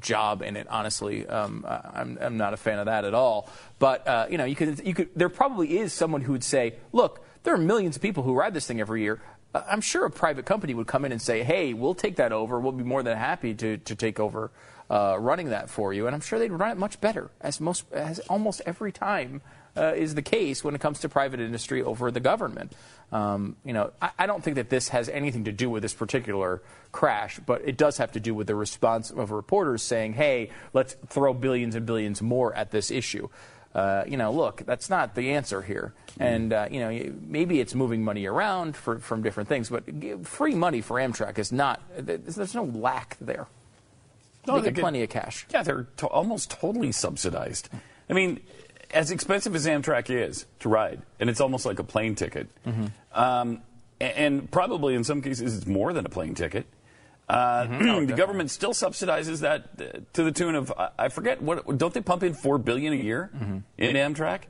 job 0.00 0.42
in 0.42 0.56
it. 0.56 0.66
Honestly, 0.70 1.26
um, 1.26 1.64
I'm, 1.66 2.18
I'm 2.20 2.36
not 2.36 2.54
a 2.54 2.56
fan 2.56 2.78
of 2.78 2.86
that 2.86 3.04
at 3.04 3.14
all. 3.14 3.48
But 3.78 4.06
uh, 4.06 4.26
you 4.30 4.38
know, 4.38 4.44
you 4.44 4.54
could 4.54 4.86
you 4.86 4.94
could 4.94 5.08
there 5.16 5.28
probably 5.28 5.78
is 5.78 5.92
someone 5.92 6.20
who 6.20 6.32
would 6.32 6.44
say, 6.44 6.74
look, 6.92 7.24
there 7.42 7.52
are 7.54 7.58
millions 7.58 7.96
of 7.96 8.02
people 8.02 8.22
who 8.22 8.32
ride 8.32 8.54
this 8.54 8.66
thing 8.66 8.80
every 8.80 9.02
year. 9.02 9.20
I'm 9.54 9.80
sure 9.80 10.04
a 10.04 10.10
private 10.10 10.44
company 10.44 10.74
would 10.74 10.86
come 10.86 11.04
in 11.04 11.12
and 11.12 11.22
say, 11.22 11.42
hey, 11.42 11.72
we'll 11.72 11.94
take 11.94 12.16
that 12.16 12.32
over. 12.32 12.60
We'll 12.60 12.72
be 12.72 12.84
more 12.84 13.02
than 13.02 13.16
happy 13.16 13.54
to 13.54 13.78
to 13.78 13.94
take 13.94 14.20
over 14.20 14.50
uh, 14.90 15.16
running 15.18 15.50
that 15.50 15.70
for 15.70 15.92
you. 15.92 16.06
And 16.06 16.14
I'm 16.14 16.20
sure 16.20 16.38
they'd 16.38 16.52
run 16.52 16.70
it 16.70 16.78
much 16.78 17.00
better, 17.00 17.30
as 17.40 17.60
most 17.60 17.84
as 17.92 18.18
almost 18.20 18.62
every 18.66 18.92
time. 18.92 19.42
Uh, 19.78 19.92
is 19.94 20.14
the 20.14 20.22
case 20.22 20.64
when 20.64 20.74
it 20.74 20.80
comes 20.80 21.00
to 21.00 21.08
private 21.08 21.38
industry 21.38 21.82
over 21.82 22.10
the 22.10 22.18
government. 22.18 22.72
Um, 23.12 23.56
you 23.62 23.74
know, 23.74 23.92
I, 24.00 24.08
I 24.20 24.26
don't 24.26 24.42
think 24.42 24.56
that 24.56 24.70
this 24.70 24.88
has 24.88 25.10
anything 25.10 25.44
to 25.44 25.52
do 25.52 25.68
with 25.68 25.82
this 25.82 25.92
particular 25.92 26.62
crash, 26.92 27.38
but 27.44 27.60
it 27.62 27.76
does 27.76 27.98
have 27.98 28.12
to 28.12 28.20
do 28.20 28.34
with 28.34 28.46
the 28.46 28.54
response 28.54 29.10
of 29.10 29.32
reporters 29.32 29.82
saying, 29.82 30.14
"Hey, 30.14 30.48
let's 30.72 30.96
throw 31.08 31.34
billions 31.34 31.74
and 31.74 31.84
billions 31.84 32.22
more 32.22 32.54
at 32.54 32.70
this 32.70 32.90
issue." 32.90 33.28
Uh, 33.76 34.04
you 34.08 34.16
know, 34.16 34.32
look, 34.32 34.62
that's 34.64 34.88
not 34.88 35.14
the 35.14 35.32
answer 35.32 35.60
here. 35.60 35.92
And 36.18 36.50
uh, 36.52 36.66
you 36.70 36.80
know, 36.80 37.12
maybe 37.28 37.60
it's 37.60 37.74
moving 37.74 38.02
money 38.02 38.24
around 38.24 38.74
for, 38.74 38.98
from 39.00 39.20
different 39.22 39.50
things, 39.50 39.68
but 39.68 39.84
free 40.26 40.54
money 40.54 40.80
for 40.80 40.96
Amtrak 40.96 41.38
is 41.38 41.52
not. 41.52 41.82
There's 41.98 42.54
no 42.54 42.64
lack 42.64 43.18
there. 43.20 43.46
No, 44.46 44.60
they 44.60 44.70
get 44.70 44.80
plenty 44.80 45.02
of 45.02 45.10
cash. 45.10 45.44
Yeah, 45.52 45.62
they're 45.62 45.88
to- 45.98 46.06
almost 46.06 46.50
totally 46.50 46.90
subsidized. 46.90 47.68
I 48.08 48.14
mean, 48.14 48.40
as 48.94 49.10
expensive 49.10 49.54
as 49.54 49.66
Amtrak 49.66 50.08
is 50.08 50.46
to 50.60 50.68
ride, 50.70 51.02
and 51.20 51.28
it's 51.28 51.40
almost 51.42 51.66
like 51.66 51.78
a 51.78 51.84
plane 51.84 52.14
ticket, 52.14 52.48
Mm-hmm. 52.66 52.86
um, 53.12 53.60
a- 54.00 54.04
and 54.18 54.50
probably 54.50 54.94
in 54.94 55.04
some 55.04 55.20
cases 55.20 55.54
it's 55.54 55.66
more 55.66 55.92
than 55.92 56.06
a 56.06 56.08
plane 56.08 56.34
ticket. 56.34 56.64
Uh, 57.28 57.66
Mm-hmm. 57.66 58.06
the 58.06 58.12
government 58.12 58.50
still 58.52 58.70
subsidizes 58.72 59.40
that 59.40 59.68
uh, 59.80 59.98
to 60.12 60.22
the 60.22 60.30
tune 60.30 60.54
of 60.54 60.72
I- 60.96 61.08
forget 61.08 61.42
what 61.42 61.76
don't 61.76 61.92
they 61.92 62.00
pump 62.00 62.22
in 62.22 62.34
four 62.34 62.56
billion 62.58 62.92
a 62.92 62.96
year 62.96 63.30
Mm-hmm. 63.34 63.58
in 63.78 63.96
Amtrak? 63.96 64.42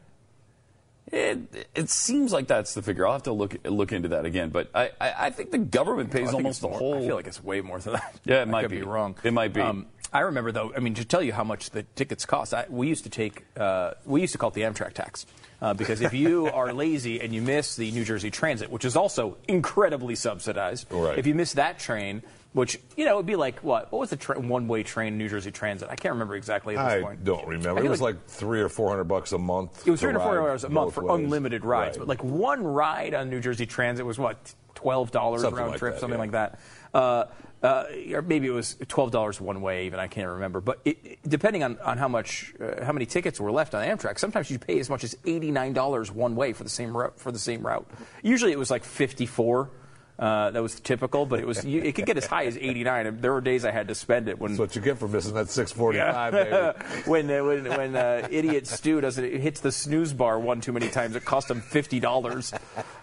It, 1.13 1.69
it 1.77 1.89
seems 1.89 2.33
like 2.33 2.49
that's 2.49 2.75
the 2.75 2.83
figure. 2.83 3.07
I'll 3.07 3.13
have 3.13 3.23
to 3.25 3.33
look 3.33 3.57
look 3.65 3.93
into 3.93 4.09
that 4.09 4.25
again. 4.25 4.51
But 4.51 4.71
I, 4.75 4.91
I, 5.01 5.15
I 5.27 5.31
think 5.31 5.53
the 5.53 5.59
government 5.59 6.11
pays 6.11 6.25
think 6.31 6.35
almost 6.35 6.61
the 6.63 6.69
more- 6.69 6.79
whole. 6.79 6.95
I 7.03 7.07
feel 7.07 7.15
like 7.17 7.29
it's 7.29 7.43
way 7.43 7.61
more 7.61 7.79
than 7.79 7.93
that. 7.95 8.19
Yeah, 8.25 8.39
it 8.39 8.43
I 8.43 8.45
might 8.47 8.63
could 8.63 8.73
be. 8.73 8.79
be 8.79 8.83
wrong. 8.83 9.15
It 9.23 9.33
might 9.33 9.53
be. 9.53 9.61
Um, 9.61 9.87
I 10.13 10.21
remember 10.21 10.51
though. 10.51 10.73
I 10.77 10.81
mean, 10.81 10.95
to 10.95 11.05
tell 11.05 11.23
you 11.23 11.33
how 11.33 11.45
much 11.45 11.71
the 11.71 11.85
tickets 11.95 12.27
cost, 12.27 12.53
I, 12.53 12.67
we 12.69 12.89
used 12.89 13.05
to 13.05 13.11
take. 13.11 13.45
Uh, 13.57 13.93
we 14.05 14.21
used 14.21 14.33
to 14.33 14.39
call 14.39 14.49
it 14.51 14.55
the 14.55 14.63
Amtrak 14.63 14.95
tax. 14.95 15.27
Uh, 15.63 15.73
because 15.75 16.01
if 16.03 16.13
you 16.13 16.47
are 16.53 16.73
lazy 16.75 17.21
and 17.21 17.33
you 17.33 17.41
miss 17.41 17.77
the 17.77 17.91
New 17.93 18.05
Jersey 18.05 18.31
Transit, 18.31 18.69
which 18.71 18.85
is 18.85 18.97
also 18.97 19.37
incredibly 19.49 20.15
subsidized, 20.17 20.87
Right. 20.93 21.17
if 21.19 21.27
you 21.27 21.35
miss 21.35 21.55
that 21.55 21.79
train, 21.79 22.23
which 22.53 22.79
you 22.97 23.05
know 23.05 23.13
it 23.15 23.17
would 23.17 23.27
be 23.27 23.37
like 23.37 23.61
what? 23.61 23.93
What 23.93 23.99
was 24.01 24.11
the 24.11 24.17
tra- 24.17 24.39
one-way 24.41 24.83
train 24.83 25.19
New 25.19 25.29
Jersey 25.29 25.51
Transit? 25.51 25.89
I 25.91 25.97
can't 25.97 26.13
remember 26.15 26.37
exactly 26.37 26.77
at 26.77 26.85
this 26.85 26.95
I 26.95 27.03
point. 27.03 27.25
don't 27.25 27.47
remember. 27.47 27.75
think 27.75 27.87
It 27.87 27.91
was 27.91 28.01
like 28.01 28.27
three 28.27 28.61
or 28.61 28.69
four 28.69 28.89
hundred 28.91 29.05
bucks 29.05 29.33
a 29.33 29.39
month. 29.39 29.87
it 29.87 29.91
was 29.91 30.01
three 30.01 30.13
to 30.13 30.19
four 30.21 30.41
hours 30.41 30.65
a 30.65 30.69
month 30.69 30.95
for 30.95 31.05
ways. 31.05 31.25
unlimited 31.25 31.65
rides, 31.65 31.99
Right. 31.99 32.07
but 32.07 32.09
like 32.09 32.25
one 32.25 32.65
ride 32.65 33.13
on 33.15 33.29
New 33.31 33.41
Jersey 33.41 33.67
Transit 33.67 34.07
was 34.07 34.19
what 34.19 34.55
twelve 34.75 35.11
dollars 35.11 35.43
round 35.43 35.55
like 35.71 35.79
trip, 35.79 35.95
that, 35.95 36.01
something 36.01 36.17
yeah. 36.19 36.21
like 36.23 36.31
that. 36.33 36.61
Uh, 36.95 37.25
uh, 37.63 37.85
or 38.13 38.23
maybe 38.23 38.47
it 38.47 38.51
was 38.53 38.77
twelve 38.89 39.11
dollars 39.11 39.41
one 39.41 39.61
way. 39.61 39.87
Even 39.87 39.99
I 39.99 40.07
can't 40.07 40.29
remember. 40.29 40.61
But 40.61 40.81
it, 40.85 40.99
it- 41.05 41.19
depending 41.29 41.63
on, 41.63 41.79
on 41.81 41.99
how 41.99 42.07
much 42.09 42.55
uh, 42.61 42.85
how 42.85 42.93
many 42.93 43.07
tickets 43.07 43.41
were 43.41 43.51
left 43.51 43.75
on 43.75 43.85
Amtrak, 43.87 44.19
sometimes 44.19 44.51
you 44.51 44.59
pay 44.59 44.79
as 44.79 44.89
much 44.89 45.05
as 45.05 45.17
eighty 45.27 45.51
nine 45.51 45.73
dollars 45.73 46.11
one 46.13 46.37
way 46.37 46.53
for 46.53 46.65
the 46.65 46.71
same 46.71 46.97
route 46.97 47.19
for 47.19 47.33
the 47.33 47.39
same 47.39 47.67
route. 47.67 47.87
Usually 48.23 48.53
it 48.53 48.59
was 48.59 48.71
like 48.71 48.85
fifty 48.85 49.27
four. 49.27 49.71
Uh, 50.19 50.51
that 50.51 50.63
was 50.63 50.81
typical, 50.81 51.27
but 51.27 51.41
it 51.41 51.47
was 51.47 51.63
you, 51.63 51.83
it 51.83 51.95
could 51.95 52.07
get 52.07 52.17
as 52.17 52.25
high 52.25 52.47
as 52.47 52.57
89. 52.57 53.21
There 53.21 53.33
were 53.33 53.43
days 53.43 53.67
I 53.67 53.71
had 53.71 53.89
to 53.89 53.95
spend 53.95 54.29
it 54.29 54.39
when 54.39 54.53
That's 54.53 54.59
what 54.59 54.77
you 54.77 54.81
get 54.81 54.97
for 54.97 55.09
missing 55.09 55.35
that 55.35 55.51
six 55.51 55.73
forty 55.73 55.99
five, 55.99 56.33
baby. 56.33 57.05
when 57.07 57.31
uh, 57.31 57.45
when 57.45 57.65
when 57.67 57.97
uh, 57.97 58.27
idiot 58.31 58.67
Stu 58.67 59.03
doesn't 59.03 59.23
it 59.23 59.41
hits 59.41 59.61
the 59.61 59.71
snooze 59.71 60.15
bar 60.15 60.39
one 60.39 60.63
too 60.63 60.73
many 60.73 60.89
times, 60.89 61.17
it 61.17 61.25
costs 61.27 61.51
him 61.51 61.61
fifty 61.61 62.01
dollars. 62.01 62.55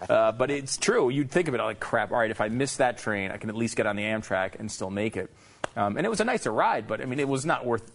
Uh, 0.08 0.32
but 0.32 0.50
it's 0.50 0.76
true. 0.76 1.08
You'd 1.08 1.30
think 1.30 1.46
of 1.46 1.54
it 1.54 1.58
like 1.58 1.78
crap. 1.78 2.10
All 2.10 2.18
right, 2.18 2.32
if 2.32 2.40
I 2.40 2.48
miss 2.48 2.76
that 2.78 2.98
train, 2.98 3.30
I 3.30 3.36
can 3.36 3.48
at 3.48 3.56
least 3.56 3.76
get 3.76 3.86
on 3.86 3.94
the 3.94 4.02
Amtrak 4.02 4.58
and 4.58 4.70
still 4.70 4.90
make 4.90 5.16
it. 5.16 5.30
Um, 5.76 5.96
and 5.96 6.04
it 6.04 6.10
was 6.10 6.20
a 6.20 6.24
nicer 6.24 6.52
ride, 6.52 6.88
but 6.88 7.00
I 7.00 7.04
mean, 7.04 7.20
it 7.20 7.28
was 7.28 7.46
not 7.46 7.64
worth 7.64 7.90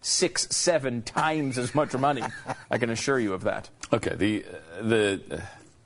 six, 0.00 0.48
seven 0.54 1.02
times 1.02 1.58
as 1.58 1.74
much 1.74 1.94
money. 1.94 2.22
I 2.70 2.78
can 2.78 2.90
assure 2.90 3.18
you 3.18 3.32
of 3.34 3.42
that. 3.44 3.68
Okay, 3.92 4.14
the 4.14 4.44
the 4.80 5.20
uh, 5.30 5.40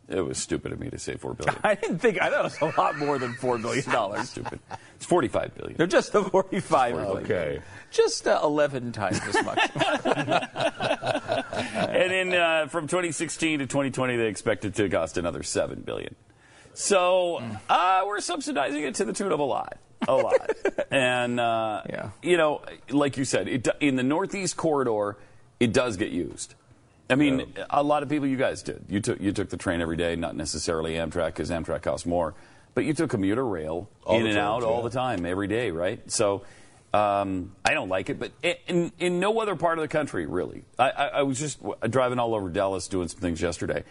it 0.08 0.20
was 0.20 0.38
stupid 0.38 0.72
of 0.72 0.80
me 0.80 0.90
to 0.90 0.98
say 0.98 1.16
four 1.16 1.34
billion. 1.34 1.56
I 1.64 1.74
didn't 1.74 1.98
think 1.98 2.20
I 2.20 2.30
thought 2.30 2.40
it 2.40 2.60
was 2.62 2.74
a 2.74 2.80
lot 2.80 2.96
more 2.98 3.18
than 3.18 3.34
four 3.34 3.58
billion 3.58 3.88
dollars. 3.90 4.30
stupid. 4.30 4.60
It's 4.96 5.06
forty-five 5.06 5.54
billion. 5.54 5.76
They're 5.76 5.86
just 5.86 6.12
the 6.12 6.22
forty-five. 6.24 6.94
Okay. 6.94 7.60
Just 7.90 8.26
uh, 8.26 8.40
eleven 8.42 8.92
times 8.92 9.20
as 9.26 9.44
much. 9.44 9.58
and 11.74 12.10
then 12.10 12.34
uh, 12.34 12.66
from 12.68 12.86
2016 12.86 13.60
to 13.60 13.66
2020, 13.66 14.16
they 14.16 14.26
expect 14.26 14.64
it 14.64 14.74
to 14.76 14.88
cost 14.88 15.16
another 15.18 15.42
seven 15.42 15.80
billion. 15.82 16.14
So 16.74 17.40
uh, 17.68 18.02
we're 18.06 18.20
subsidizing 18.20 18.82
it 18.82 18.96
to 18.96 19.04
the 19.04 19.12
tune 19.12 19.30
of 19.32 19.38
a 19.38 19.44
lot. 19.44 19.78
a 20.08 20.14
lot. 20.14 20.50
And 20.90 21.38
uh, 21.38 21.82
Yeah. 21.88 22.10
you 22.22 22.36
know, 22.36 22.62
like 22.90 23.16
you 23.16 23.24
said, 23.24 23.46
it, 23.48 23.68
in 23.80 23.94
the 23.96 24.02
Northeast 24.02 24.56
corridor, 24.56 25.16
it 25.60 25.72
does 25.72 25.96
get 25.96 26.10
used. 26.10 26.54
I 27.10 27.16
mean, 27.16 27.54
a 27.70 27.82
lot 27.82 28.02
of 28.02 28.08
people, 28.08 28.26
you 28.26 28.36
guys 28.36 28.62
did. 28.62 28.84
You 28.88 29.00
took 29.00 29.20
you 29.20 29.32
took 29.32 29.50
the 29.50 29.56
train 29.56 29.80
every 29.80 29.96
day, 29.96 30.16
not 30.16 30.36
necessarily 30.36 30.94
Amtrak 30.94 31.26
because 31.26 31.50
Amtrak 31.50 31.82
costs 31.82 32.06
more, 32.06 32.34
but 32.74 32.84
you 32.84 32.94
took 32.94 33.10
commuter 33.10 33.46
rail 33.46 33.88
in 34.08 34.26
and 34.26 34.34
time, 34.34 34.44
out 34.44 34.62
all 34.62 34.82
the 34.82 34.90
time, 34.90 35.26
every 35.26 35.46
day, 35.46 35.70
right? 35.70 36.00
So. 36.10 36.44
Um, 36.92 37.56
I 37.64 37.74
don't 37.74 37.88
like 37.88 38.08
it, 38.08 38.20
but 38.20 38.30
in, 38.68 38.92
in 39.00 39.18
no 39.18 39.40
other 39.40 39.56
part 39.56 39.78
of 39.78 39.82
the 39.82 39.88
country, 39.88 40.26
really. 40.26 40.62
I, 40.78 40.90
I, 40.90 41.06
I 41.06 41.22
was 41.22 41.40
just 41.40 41.58
driving 41.90 42.20
all 42.20 42.36
over 42.36 42.48
Dallas 42.48 42.86
doing 42.86 43.08
some 43.08 43.18
things 43.18 43.42
yesterday, 43.42 43.82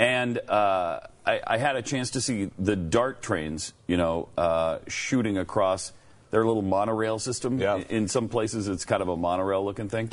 and 0.00 0.38
uh, 0.48 0.98
I, 1.24 1.40
I 1.46 1.58
had 1.58 1.76
a 1.76 1.82
chance 1.82 2.10
to 2.10 2.20
see 2.20 2.50
the 2.58 2.74
DART 2.74 3.22
trains, 3.22 3.74
you 3.86 3.96
know, 3.96 4.28
uh, 4.36 4.78
shooting 4.88 5.38
across 5.38 5.92
their 6.32 6.44
little 6.44 6.62
monorail 6.62 7.20
system. 7.20 7.60
Yeah. 7.60 7.76
In, 7.76 7.82
in 7.82 8.08
some 8.08 8.28
places, 8.28 8.66
it's 8.66 8.84
kind 8.84 9.02
of 9.02 9.08
a 9.08 9.16
monorail 9.16 9.64
looking 9.64 9.88
thing. 9.88 10.10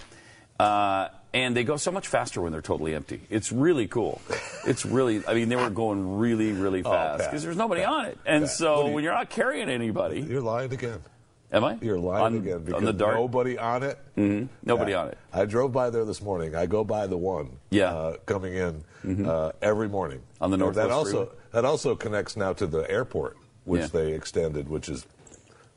Uh, 0.60 1.08
and 1.36 1.56
they 1.56 1.66
go 1.66 1.76
so 1.76 1.92
much 1.92 2.08
faster 2.08 2.42
when 2.42 2.52
they're 2.54 2.62
totally 2.62 2.96
empty. 2.96 3.20
It's 3.30 3.52
really 3.52 3.88
cool. 3.88 4.22
It's 4.66 4.86
really, 4.86 5.22
I 5.28 5.34
mean, 5.34 5.50
they 5.50 5.58
were 5.58 5.70
going 5.70 6.18
really, 6.18 6.54
really 6.54 6.82
fast 6.82 7.20
Pat, 7.20 7.30
because 7.30 7.44
there's 7.44 7.58
nobody 7.58 7.82
Pat, 7.82 7.90
on 7.92 8.06
it. 8.06 8.18
And 8.26 8.44
Pat, 8.46 8.52
so 8.52 8.88
you- 8.88 8.94
when 8.94 9.04
you're 9.04 9.14
not 9.14 9.30
carrying 9.30 9.70
anybody, 9.70 10.22
You're 10.22 10.42
lying 10.42 10.72
again. 10.72 11.04
am 11.52 11.66
I? 11.66 11.78
You're 11.82 12.00
lying 12.00 12.24
on, 12.24 12.36
again 12.38 12.60
because 12.64 12.80
on 12.80 12.86
the 12.86 12.94
DART. 12.94 13.16
nobody 13.16 13.58
on 13.58 13.84
it. 13.84 14.00
Mhm. 14.18 14.48
Nobody 14.64 14.94
Yeah. 14.94 15.02
on 15.02 15.08
it. 15.10 15.18
I 15.34 15.44
drove 15.46 15.74
by 15.74 15.90
there 15.90 16.06
this 16.06 16.22
morning. 16.22 16.56
I 16.56 16.66
go 16.68 16.84
by 16.86 17.06
the 17.08 17.18
one. 17.18 17.50
Yeah. 17.70 17.90
Mm-hmm. 17.92 18.14
Uh, 18.14 18.18
coming 18.26 18.54
in 18.56 18.84
uh, 19.28 19.52
every 19.62 19.88
morning 19.90 20.22
On 20.42 20.50
the 20.52 20.58
Northwest 20.58 20.88
That 20.88 20.94
also 20.94 21.12
Freeway? 21.26 21.32
that 21.52 21.66
also 21.66 21.96
connects 21.96 22.36
now 22.38 22.54
to 22.54 22.66
the 22.66 22.90
airport, 22.90 23.38
which 23.66 23.82
Yeah. 23.82 23.88
they 23.92 24.14
extended, 24.14 24.68
which 24.70 24.88
is 24.90 25.06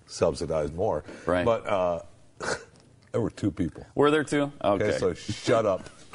subsidized 0.07 0.75
more. 0.75 1.05
Right. 1.27 1.45
But 1.45 1.67
uh, 1.67 2.01
there 3.19 3.25
were 3.25 3.31
two 3.31 3.51
people. 3.51 3.85
Were 3.97 4.13
there 4.13 4.23
two? 4.23 4.53
Okay. 4.63 4.85
Okay, 4.85 4.99
so 4.99 5.13
shut 5.13 5.67
up. 5.67 5.91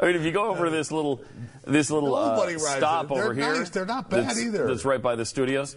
I 0.00 0.06
mean, 0.06 0.16
if 0.16 0.24
you 0.24 0.32
go 0.32 0.46
over 0.50 0.70
this 0.70 0.90
little, 0.90 1.22
this 1.64 1.88
little 1.88 2.16
uh, 2.16 2.58
stop 2.58 3.04
it. 3.04 3.14
They're 3.14 3.24
over 3.26 3.34
here, 3.34 3.54
nice. 3.58 3.70
They're 3.70 3.86
not 3.86 4.10
bad 4.10 4.24
that's- 4.24 4.42
either. 4.42 4.66
That's 4.66 4.84
right 4.84 5.00
by 5.00 5.14
the 5.14 5.24
studios. 5.24 5.76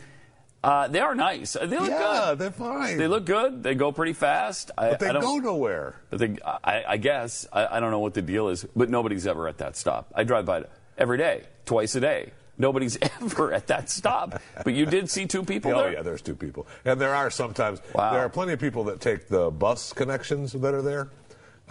Uh, 0.64 0.88
they 0.88 1.00
are 1.00 1.14
nice. 1.14 1.54
They 1.54 1.68
look 1.68 1.88
yeah, 1.88 2.30
good. 2.30 2.40
they're 2.40 2.50
fine. 2.52 2.98
They 2.98 3.06
look 3.08 3.26
good. 3.26 3.62
They 3.62 3.76
go 3.76 3.92
pretty 3.92 4.14
fast. 4.14 4.72
I, 4.76 4.90
but 4.90 5.00
they 5.00 5.10
I 5.10 5.14
don't, 5.14 5.22
go 5.22 5.38
nowhere. 5.38 6.02
But 6.10 6.18
they, 6.18 6.36
I, 6.44 6.84
I 6.88 6.98
guess 6.98 7.46
I, 7.54 7.78
I 7.78 7.80
don't 7.80 7.92
know 7.92 8.00
what 8.00 8.16
the 8.16 8.24
deal 8.24 8.48
is. 8.48 8.66
But 8.76 8.90
nobody's 8.90 9.28
ever 9.28 9.48
at 9.48 9.60
that 9.60 9.78
stop. 9.78 10.12
I 10.16 10.24
drive 10.24 10.48
by 10.48 10.62
it 10.62 10.72
every 10.98 11.20
day, 11.20 11.44
twice 11.66 11.94
a 11.94 12.00
day. 12.00 12.32
Nobody's 12.58 12.98
ever 13.22 13.54
at 13.54 13.68
that 13.68 13.90
stop. 13.90 14.42
But 14.64 14.74
you 14.74 14.86
did 14.86 15.10
see 15.10 15.26
two 15.26 15.44
people 15.44 15.72
there. 15.72 15.80
Oh 15.80 15.84
there. 15.84 15.94
yeah, 15.94 16.02
there's 16.02 16.22
two 16.22 16.36
people, 16.36 16.66
and 16.86 17.00
there 17.00 17.14
are 17.14 17.30
sometimes 17.30 17.82
Wow. 17.94 18.12
there 18.14 18.22
are 18.22 18.30
plenty 18.30 18.54
of 18.54 18.60
people 18.60 18.84
that 18.86 19.00
take 19.00 19.28
the 19.28 19.52
bus 19.52 19.94
connections 19.94 20.54
that 20.54 20.74
are 20.74 20.82
there. 20.82 21.10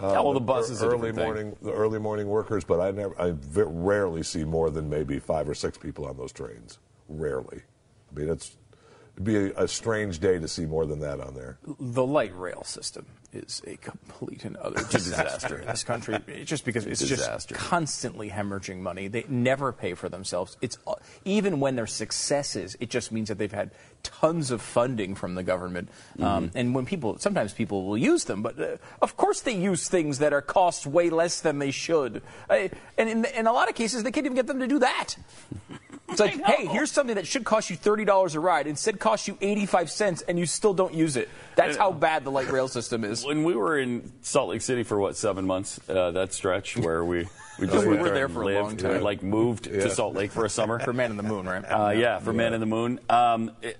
Uh, 0.01 0.11
Yeah, 0.11 0.19
well, 0.21 0.33
the 0.33 0.39
bus 0.39 0.69
is 0.69 0.83
early 0.83 1.09
different 1.11 1.15
thing. 1.15 1.25
morning, 1.25 1.55
the 1.61 1.73
early 1.73 1.99
morning 1.99 2.27
workers, 2.27 2.63
but 2.63 2.79
I 2.79 2.91
never, 2.91 3.19
I 3.19 3.33
rarely 3.53 4.21
see 4.23 4.43
more 4.43 4.69
than 4.69 4.89
maybe 4.89 5.19
five 5.19 5.49
or 5.49 5.55
six 5.55 5.77
people 5.77 6.05
on 6.05 6.17
those 6.17 6.31
trains. 6.31 6.77
Rarely. 7.09 7.61
I 8.15 8.19
mean, 8.19 8.29
it's 8.29 8.55
it'd 9.15 9.23
be 9.25 9.35
a, 9.37 9.63
a 9.63 9.67
strange 9.67 10.19
day 10.19 10.37
to 10.39 10.47
see 10.47 10.65
more 10.67 10.85
than 10.85 10.99
that 10.99 11.19
on 11.19 11.33
there. 11.33 11.57
The 11.79 12.05
light 12.05 12.37
rail 12.37 12.63
system 12.63 13.07
is 13.37 13.61
a 13.65 13.77
complete 13.77 14.43
and 14.45 14.57
utter 14.61 14.83
disaster 14.91 15.59
in 15.59 15.67
this 15.67 15.83
country. 15.83 16.19
Just 16.43 16.65
because 16.65 16.85
it's 16.85 16.99
Disaster. 16.99 17.53
just 17.55 17.69
constantly 17.69 18.29
hemorrhaging 18.29 18.79
money. 18.79 19.07
They 19.07 19.25
never 19.27 19.71
pay 19.71 19.93
for 19.93 20.09
themselves. 20.09 20.57
It's 20.61 20.77
uh, 20.87 20.95
even 21.25 21.59
when 21.59 21.75
they're 21.75 21.87
successes, 21.87 22.75
it 22.79 22.89
just 22.89 23.11
means 23.11 23.29
that 23.29 23.37
they've 23.37 23.51
had 23.51 23.71
tons 24.03 24.51
of 24.51 24.61
funding 24.61 25.15
from 25.15 25.35
the 25.35 25.43
government. 25.43 25.89
Um, 26.19 26.51
and 26.55 26.73
when 26.73 26.85
people, 26.85 27.17
sometimes 27.19 27.53
people 27.53 27.85
will 27.85 27.97
use 27.97 28.25
them, 28.25 28.41
but 28.41 28.59
uh, 28.59 28.77
of 29.01 29.17
course 29.17 29.41
they 29.41 29.55
use 29.55 29.87
things 29.87 30.19
that 30.19 30.33
are 30.33 30.41
cost 30.41 30.85
way 30.87 31.09
less 31.09 31.41
than 31.41 31.59
they 31.59 31.71
should. 31.71 32.21
And 32.49 32.71
in, 32.97 33.25
in 33.25 33.47
a 33.47 33.53
lot 33.53 33.69
of 33.69 33.75
cases, 33.75 34.03
they 34.03 34.11
can't 34.11 34.25
even 34.25 34.35
get 34.35 34.47
them 34.47 34.59
to 34.59 34.67
do 34.67 34.79
that. 34.79 35.15
It's 36.09 36.19
like, 36.19 36.41
hey, 36.45 36.65
here's 36.67 36.91
something 36.91 37.15
that 37.15 37.27
should 37.27 37.43
cost 37.43 37.69
you 37.69 37.75
thirty 37.75 38.05
dollars 38.05 38.35
a 38.35 38.39
ride, 38.39 38.67
instead 38.67 38.99
costs 38.99 39.27
you 39.27 39.37
eighty-five 39.41 39.91
cents, 39.91 40.21
and 40.21 40.39
you 40.39 40.45
still 40.45 40.73
don't 40.73 40.93
use 40.93 41.17
it. 41.17 41.29
That's 41.55 41.77
how 41.77 41.91
bad 41.91 42.23
the 42.23 42.31
light 42.31 42.49
rail 42.51 42.67
system 42.67 43.03
is. 43.03 43.25
When 43.25 43.43
we 43.43 43.55
were 43.55 43.77
in 43.79 44.11
Salt 44.21 44.49
Lake 44.49 44.61
City 44.61 44.83
for 44.83 44.99
what 44.99 45.17
seven 45.17 45.45
months, 45.45 45.79
uh, 45.89 46.11
that 46.11 46.33
stretch 46.33 46.77
where 46.77 47.03
we 47.03 47.27
we 47.59 47.67
just 47.67 47.85
We 47.85 47.89
went 47.93 48.01
were 48.01 48.09
there 48.11 48.25
and 48.25 48.33
for 48.33 48.43
a 48.43 48.45
lived, 48.45 48.59
long 48.61 48.77
time. 48.77 48.91
we, 48.93 48.99
like 48.99 49.23
moved 49.23 49.63
to 49.65 49.89
Salt 49.89 50.15
Lake 50.15 50.31
for 50.31 50.45
a 50.45 50.49
summer. 50.49 50.79
For 50.87 50.93
Man 50.93 51.11
in 51.11 51.17
the 51.17 51.23
Moon, 51.23 51.45
right? 51.47 51.63
Uh, 51.63 51.89
yeah, 51.89 52.19
for 52.19 52.31
Man 52.31 52.53
in 52.53 52.59
the 52.59 52.65
Moon. 52.67 52.99
Um, 53.09 53.51
it- 53.61 53.77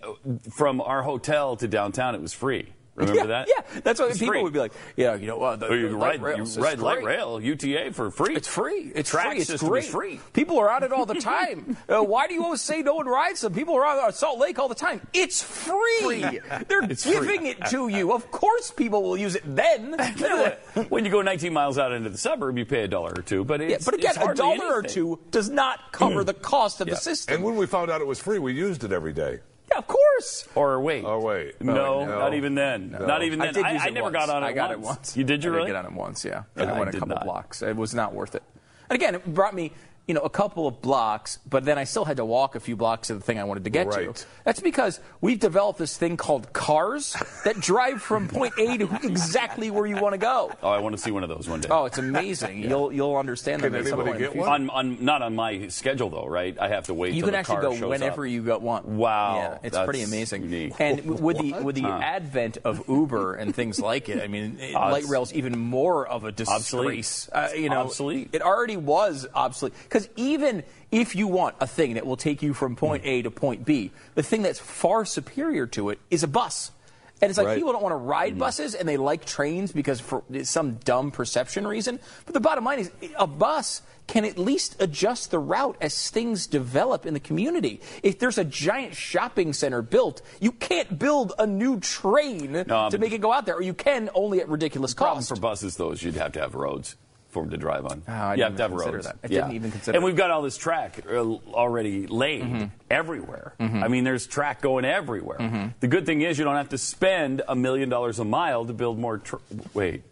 from 0.51 0.81
our 0.81 1.03
hotel 1.03 1.55
to 1.57 1.67
downtown, 1.67 2.15
it 2.15 2.21
was 2.21 2.33
free. 2.33 2.73
Remember 2.97 3.19
yeah, 3.21 3.25
that? 3.27 3.47
Yeah, 3.47 3.79
that's 3.83 3.99
what 3.99 4.09
It's 4.09 4.17
people 4.19 4.33
free. 4.33 4.41
would 4.43 4.53
be 4.53 4.59
like. 4.59 4.73
Yeah, 4.95 5.13
you 5.15 5.27
know, 5.27 5.39
uh, 5.41 5.55
the, 5.55 5.67
Or 5.67 5.75
you 5.75 5.83
the 5.83 5.89
can 5.89 5.99
light 5.99 6.19
ride, 6.19 6.37
rail 6.37 6.47
you 6.47 6.61
ride 6.61 6.79
light 6.79 7.03
rail, 7.03 7.39
UTA 7.39 7.93
for 7.93 8.09
free. 8.09 8.35
It's 8.35 8.47
free. 8.47 8.91
It's 8.95 9.11
Track 9.11 9.33
free. 9.33 9.41
It's 9.41 9.61
great. 9.63 9.85
free. 9.85 10.19
People 10.33 10.57
are 10.59 10.69
on 10.71 10.81
it 10.83 10.91
all 10.91 11.05
the 11.05 11.13
time. 11.15 11.77
uh, 11.89 12.01
why 12.01 12.27
do 12.27 12.33
you 12.33 12.43
always 12.43 12.61
say 12.61 12.81
no 12.81 12.95
one 12.95 13.05
rides 13.05 13.41
them? 13.41 13.53
People 13.53 13.75
are 13.75 13.85
on 13.85 14.11
Salt 14.13 14.39
Lake 14.39 14.57
all 14.57 14.67
the 14.67 14.75
time. 14.75 14.99
It's 15.13 15.43
free. 15.43 16.21
They're 16.67 16.83
It's 16.89 17.05
giving 17.05 17.41
free. 17.41 17.49
it 17.49 17.65
to 17.67 17.87
you. 17.87 18.13
Of 18.13 18.31
course, 18.31 18.71
people 18.71 19.03
will 19.03 19.17
use 19.17 19.35
it 19.35 19.43
then. 19.45 19.93
when 20.89 21.05
you 21.05 21.11
go 21.11 21.21
19 21.21 21.53
miles 21.53 21.77
out 21.77 21.91
into 21.91 22.09
the 22.09 22.17
suburb, 22.17 22.57
you 22.57 22.65
pay 22.65 22.81
a 22.83 22.87
dollar 22.87 23.13
or 23.15 23.21
two. 23.21 23.45
But 23.45 23.61
it's, 23.61 23.71
yeah, 23.71 23.77
but 23.85 23.93
again, 23.93 24.09
it's 24.09 24.17
a 24.17 24.21
hardly 24.21 24.57
dollar 24.57 24.73
or 24.73 24.81
two 24.81 25.19
does 25.29 25.49
not 25.51 25.91
cover 25.91 26.23
the 26.23 26.33
cost 26.33 26.81
of 26.81 26.87
Yeah. 26.87 26.95
the 26.95 26.99
system. 26.99 27.35
And 27.35 27.43
when 27.43 27.55
we 27.57 27.67
found 27.67 27.91
out 27.91 28.01
it 28.01 28.07
was 28.07 28.19
free, 28.19 28.39
we 28.39 28.53
used 28.53 28.83
it 28.83 28.91
every 28.91 29.13
day. 29.13 29.39
Yeah, 29.71 29.77
of 29.79 29.87
course. 29.87 30.47
Or 30.55 30.79
wait. 30.81 31.03
Oh, 31.05 31.19
wait. 31.19 31.61
No, 31.61 32.05
no. 32.05 32.19
not 32.19 32.33
even 32.33 32.55
then. 32.55 32.91
No. 32.91 33.05
Not 33.05 33.23
even 33.23 33.39
then. 33.39 33.49
I 33.49 33.51
did 33.51 33.73
use 33.73 33.85
it 33.85 33.93
never 33.93 34.03
once. 34.05 34.13
got 34.13 34.29
on 34.29 34.43
it 34.43 34.47
I 34.47 34.51
got 34.53 34.69
once. 34.69 34.79
it 34.79 34.85
once. 34.85 35.17
You 35.17 35.23
did 35.23 35.43
you 35.43 35.51
I 35.51 35.55
really? 35.55 35.67
Did 35.67 35.73
get 35.73 35.85
on 35.85 35.91
it 35.91 35.97
once, 35.97 36.23
yeah. 36.25 36.43
Yeah, 36.55 36.63
I 36.71 36.75
I 36.75 36.79
went 36.79 36.89
a 36.95 36.99
couple 36.99 37.15
not. 37.15 37.23
blocks. 37.25 37.61
It 37.61 37.75
was 37.75 37.93
not 37.93 38.13
worth 38.13 38.35
it. 38.35 38.43
And 38.89 38.95
again, 38.95 39.15
it 39.15 39.25
brought 39.25 39.53
me, 39.53 39.73
you 40.07 40.13
know, 40.13 40.21
a 40.21 40.29
couple 40.29 40.67
of 40.67 40.81
blocks, 40.81 41.37
but 41.49 41.65
then 41.65 41.77
I 41.77 41.83
still 41.83 42.05
had 42.05 42.17
to 42.17 42.25
walk 42.25 42.55
a 42.55 42.59
few 42.61 42.75
blocks 42.77 43.09
to 43.09 43.13
the 43.15 43.19
thing 43.19 43.39
I 43.39 43.43
wanted 43.43 43.65
to 43.65 43.69
get 43.69 43.87
Right. 43.87 44.15
to. 44.15 44.25
That's 44.45 44.61
because 44.61 44.99
we've 45.19 45.39
developed 45.39 45.79
this 45.79 45.97
thing 45.97 46.15
called 46.15 46.53
cars 46.53 47.15
that 47.43 47.59
drive 47.59 48.01
from 48.01 48.27
point 48.29 48.53
A 48.57 48.77
to 48.77 48.89
exactly 49.03 49.69
where 49.69 49.85
you 49.85 49.97
want 49.97 50.13
to 50.13 50.17
go. 50.17 50.51
Oh, 50.63 50.69
I 50.69 50.79
want 50.79 50.95
to 50.95 51.01
see 51.01 51.11
one 51.11 51.23
of 51.23 51.29
those 51.29 51.49
one 51.49 51.59
day. 51.59 51.67
Oh, 51.69 51.85
it's 51.85 51.97
amazing. 51.97 52.63
You'll 52.69 52.91
you'll 52.93 53.17
understand 53.17 53.61
Can 53.61 53.73
them 53.73 53.81
at 53.81 53.87
some 53.89 53.99
anybody 53.99 54.11
point 54.11 54.21
in 54.23 54.27
get 54.29 54.33
the 54.43 54.49
one? 54.49 54.69
on, 54.71 54.87
on 54.97 55.03
not 55.05 55.21
on 55.21 55.35
my 55.35 55.67
schedule 55.67 56.09
though, 56.09 56.25
right? 56.27 56.57
I 56.59 56.69
have 56.69 56.85
to 56.85 56.93
wait. 56.93 57.13
You 57.13 57.21
till 57.21 57.27
can 57.27 57.33
the 57.33 57.37
actually 57.39 57.55
car 57.67 57.77
go 57.77 57.87
whenever 57.89 58.25
up. 58.25 58.31
you 58.31 58.43
got 58.43 58.61
want. 58.61 58.85
Wow, 58.87 59.35
Yeah, 59.35 59.57
it's 59.63 59.75
that's 59.75 59.85
pretty 59.85 60.03
amazing. 60.03 60.43
unique. 60.43 60.73
And 60.79 60.97
w- 61.05 61.21
with 61.21 61.37
the 61.37 61.51
with 61.63 61.75
the 61.75 61.85
advent 61.87 62.59
of 62.63 62.87
Uber 62.87 63.35
and 63.35 63.53
things 63.53 63.79
like 63.79 64.07
it, 64.07 64.23
I 64.23 64.27
mean, 64.27 64.57
it, 64.59 64.73
Oh, 64.75 64.79
light 64.91 65.03
it's 65.03 65.11
rail's 65.11 65.33
even 65.33 65.57
more 65.59 66.07
of 66.07 66.23
a 66.23 66.27
obsolete. 66.29 66.95
disgrace. 66.97 67.29
Uh, 67.31 67.49
you 67.55 67.69
know, 67.69 67.81
Obsolete. 67.81 68.29
It 68.31 68.41
already 68.41 68.77
was 68.77 69.27
obsolete 69.35 69.73
because 69.97 70.09
even 70.15 70.63
if 70.91 71.15
you 71.15 71.27
want 71.27 71.55
a 71.59 71.65
thing 71.65 71.95
that 71.95 72.05
will 72.05 72.17
take 72.17 72.43
you 72.43 72.53
from 72.53 72.75
point 72.75 73.03
A 73.03 73.23
to 73.23 73.31
point 73.31 73.65
B, 73.65 73.91
the 74.13 74.21
thing 74.21 74.43
that's 74.43 74.59
far 74.59 75.05
superior 75.05 75.65
to 75.67 75.89
it 75.89 75.99
is 76.11 76.21
a 76.21 76.27
bus. 76.27 76.71
And 77.19 77.31
it's 77.31 77.37
like 77.39 77.47
Right. 77.47 77.55
people 77.55 77.71
don't 77.71 77.81
want 77.81 77.93
to 77.93 77.97
ride 77.97 78.33
mm-hmm. 78.33 78.39
buses 78.41 78.75
and 78.75 78.87
they 78.87 78.95
like 78.95 79.25
trains 79.25 79.71
because 79.71 79.99
for 79.99 80.23
some 80.43 80.75
dumb 80.75 81.09
perception 81.09 81.67
reason. 81.67 81.99
But 82.25 82.35
the 82.35 82.39
bottom 82.39 82.63
line 82.63 82.77
is 82.77 82.91
a 83.17 83.25
bus 83.25 83.81
can 84.05 84.23
at 84.23 84.37
least 84.37 84.75
adjust 84.79 85.31
the 85.31 85.39
route 85.39 85.77
as 85.81 86.11
things 86.11 86.45
develop 86.45 87.07
in 87.07 87.15
the 87.15 87.19
community. 87.19 87.81
If 88.03 88.19
there's 88.19 88.37
a 88.37 88.45
giant 88.45 88.95
shopping 88.95 89.51
center 89.51 89.81
built, 89.81 90.21
you 90.39 90.51
can't 90.51 90.99
build 90.99 91.33
a 91.39 91.47
new 91.47 91.79
train 91.79 92.53
to 92.53 92.97
make 92.99 93.13
it 93.13 93.19
go 93.19 93.33
out 93.33 93.47
there, 93.47 93.55
or 93.55 93.63
you 93.63 93.73
can 93.73 94.11
only 94.13 94.41
at 94.41 94.47
ridiculous 94.47 94.93
problem 94.93 95.17
cost. 95.17 95.29
for 95.29 95.37
buses 95.37 95.75
though 95.75 95.91
is 95.91 96.03
you'd 96.03 96.13
have 96.13 96.33
to 96.33 96.39
have 96.39 96.53
roads 96.53 96.95
for 97.29 97.43
them 97.43 97.51
to 97.51 97.57
drive 97.57 97.85
on. 97.85 98.03
Oh, 98.07 98.11
I 98.11 98.35
you 98.35 98.43
didn't 98.43 98.51
have 98.51 98.55
to 98.57 98.61
have 98.63 98.71
even 98.71 98.77
consider 98.77 98.97
roads. 98.97 99.05
that. 99.07 99.15
I 99.23 99.27
yeah. 99.27 99.41
didn't 99.41 99.55
even 99.55 99.71
consider 99.71 99.91
that. 99.91 99.95
And 99.97 100.05
we've 100.05 100.15
got 100.15 100.31
all 100.31 100.41
this 100.41 100.57
track 100.57 100.99
uh, 101.09 101.15
already 101.17 102.07
laid 102.07 102.43
Mm-hmm. 102.43 102.65
everywhere. 102.89 103.53
I 103.59 103.87
mean, 103.87 104.03
there's 104.03 104.27
track 104.27 104.61
going 104.61 104.85
everywhere. 104.85 105.73
The 105.79 105.87
good 105.87 106.05
thing 106.05 106.21
is 106.21 106.37
you 106.37 106.45
don't 106.45 106.55
have 106.55 106.69
to 106.69 106.77
spend 106.77 107.41
a 107.47 107.55
million 107.55 107.89
dollars 107.89 108.19
a 108.19 108.25
mile 108.25 108.65
to 108.65 108.73
build 108.73 108.97
more. 108.99 109.17
Tr- 109.17 109.35
Wait, 109.73 110.03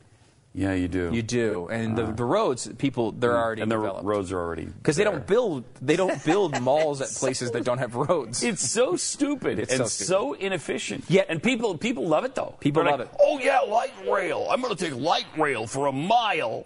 yeah, 0.53 0.73
you 0.73 0.87
do. 0.87 1.09
You 1.13 1.21
do, 1.21 1.67
and 1.69 1.97
the, 1.97 2.05
the 2.13 2.23
roads, 2.23 2.65
people, 2.77 3.11
they're 3.11 3.37
already 3.37 3.61
Uh-huh. 3.61 3.63
and 3.63 3.71
the 3.71 3.75
developed. 3.75 4.05
roads 4.05 4.31
are 4.31 4.39
already 4.39 4.65
because 4.65 4.95
they 4.95 5.03
don't 5.03 5.25
build 5.27 5.65
they 5.81 5.95
don't 5.97 6.23
build 6.23 6.59
malls 6.67 7.01
at 7.01 7.09
places 7.09 7.51
that 7.51 7.63
don't 7.65 7.79
have 7.79 7.95
roads. 7.95 8.41
It's 8.43 8.69
so 8.69 8.95
stupid 8.95 9.59
It's 9.59 9.73
and 9.73 9.81
so 9.87 10.05
so, 10.05 10.33
inefficient. 10.33 11.05
Yeah. 11.09 11.23
and 11.27 11.41
people 11.43 11.77
people 11.77 12.07
love 12.07 12.23
it 12.25 12.35
though. 12.35 12.55
People 12.61 12.83
They're 12.83 12.91
love 12.91 12.99
like, 13.01 13.09
it. 13.09 13.19
Oh 13.21 13.39
yeah, 13.39 13.59
light 13.59 13.93
rail. 14.09 14.47
I'm 14.49 14.61
going 14.61 14.73
to 14.75 14.81
take 14.81 14.95
light 14.99 15.25
rail 15.37 15.67
for 15.67 15.87
a 15.87 15.91
mile 15.91 16.65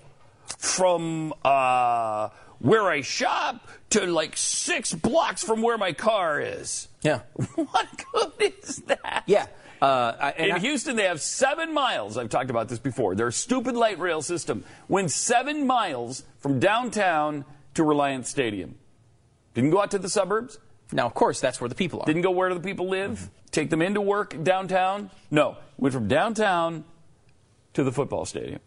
from 0.57 1.33
uh, 1.43 2.29
where 2.59 2.89
I 2.89 3.01
shop 3.01 3.67
to 3.91 4.05
like 4.05 4.35
six 4.38 4.93
blocks 4.93 5.43
from 5.43 5.62
where 5.62 5.77
my 5.77 5.93
car 5.93 6.39
is. 6.41 6.88
yeah, 7.01 7.21
What 7.55 7.88
good 8.13 8.53
is 8.62 8.77
that? 8.88 9.23
yeah. 9.27 9.47
Uh, 9.81 10.13
I- 10.19 10.31
In 10.33 10.51
I- 10.53 10.59
Houston, 10.59 10.95
they 10.97 11.05
have 11.05 11.21
seven 11.21 11.73
miles. 11.73 12.17
I've 12.17 12.29
talked 12.29 12.49
about 12.49 12.67
this 12.67 12.79
before. 12.79 13.15
Their 13.15 13.31
stupid 13.31 13.75
light 13.75 13.97
rail 13.99 14.21
system 14.21 14.65
went 14.89 15.09
seven 15.12 15.65
miles 15.65 16.23
from 16.39 16.59
downtown 16.59 17.45
to 17.75 17.83
Reliant 17.83 18.27
Stadium. 18.27 18.75
Didn't 19.53 19.69
go 19.69 19.81
out 19.81 19.91
to 19.91 19.97
the 19.99 20.09
suburbs. 20.09 20.59
Now, 20.91 21.05
of 21.05 21.13
course, 21.13 21.39
that's 21.39 21.62
where 21.62 21.69
the 21.69 21.75
people 21.75 22.01
are. 22.01 22.05
Didn't 22.05 22.23
go 22.23 22.31
where 22.31 22.53
the 22.53 22.59
people 22.59 22.89
live. 22.89 23.29
Take 23.51 23.69
them 23.69 23.81
into 23.81 24.01
work 24.01 24.43
downtown. 24.43 25.12
No, 25.31 25.57
went 25.77 25.93
from 25.93 26.07
downtown 26.07 26.83
to 27.73 27.83
the 27.83 27.91
football 27.91 28.25
stadium. 28.25 28.59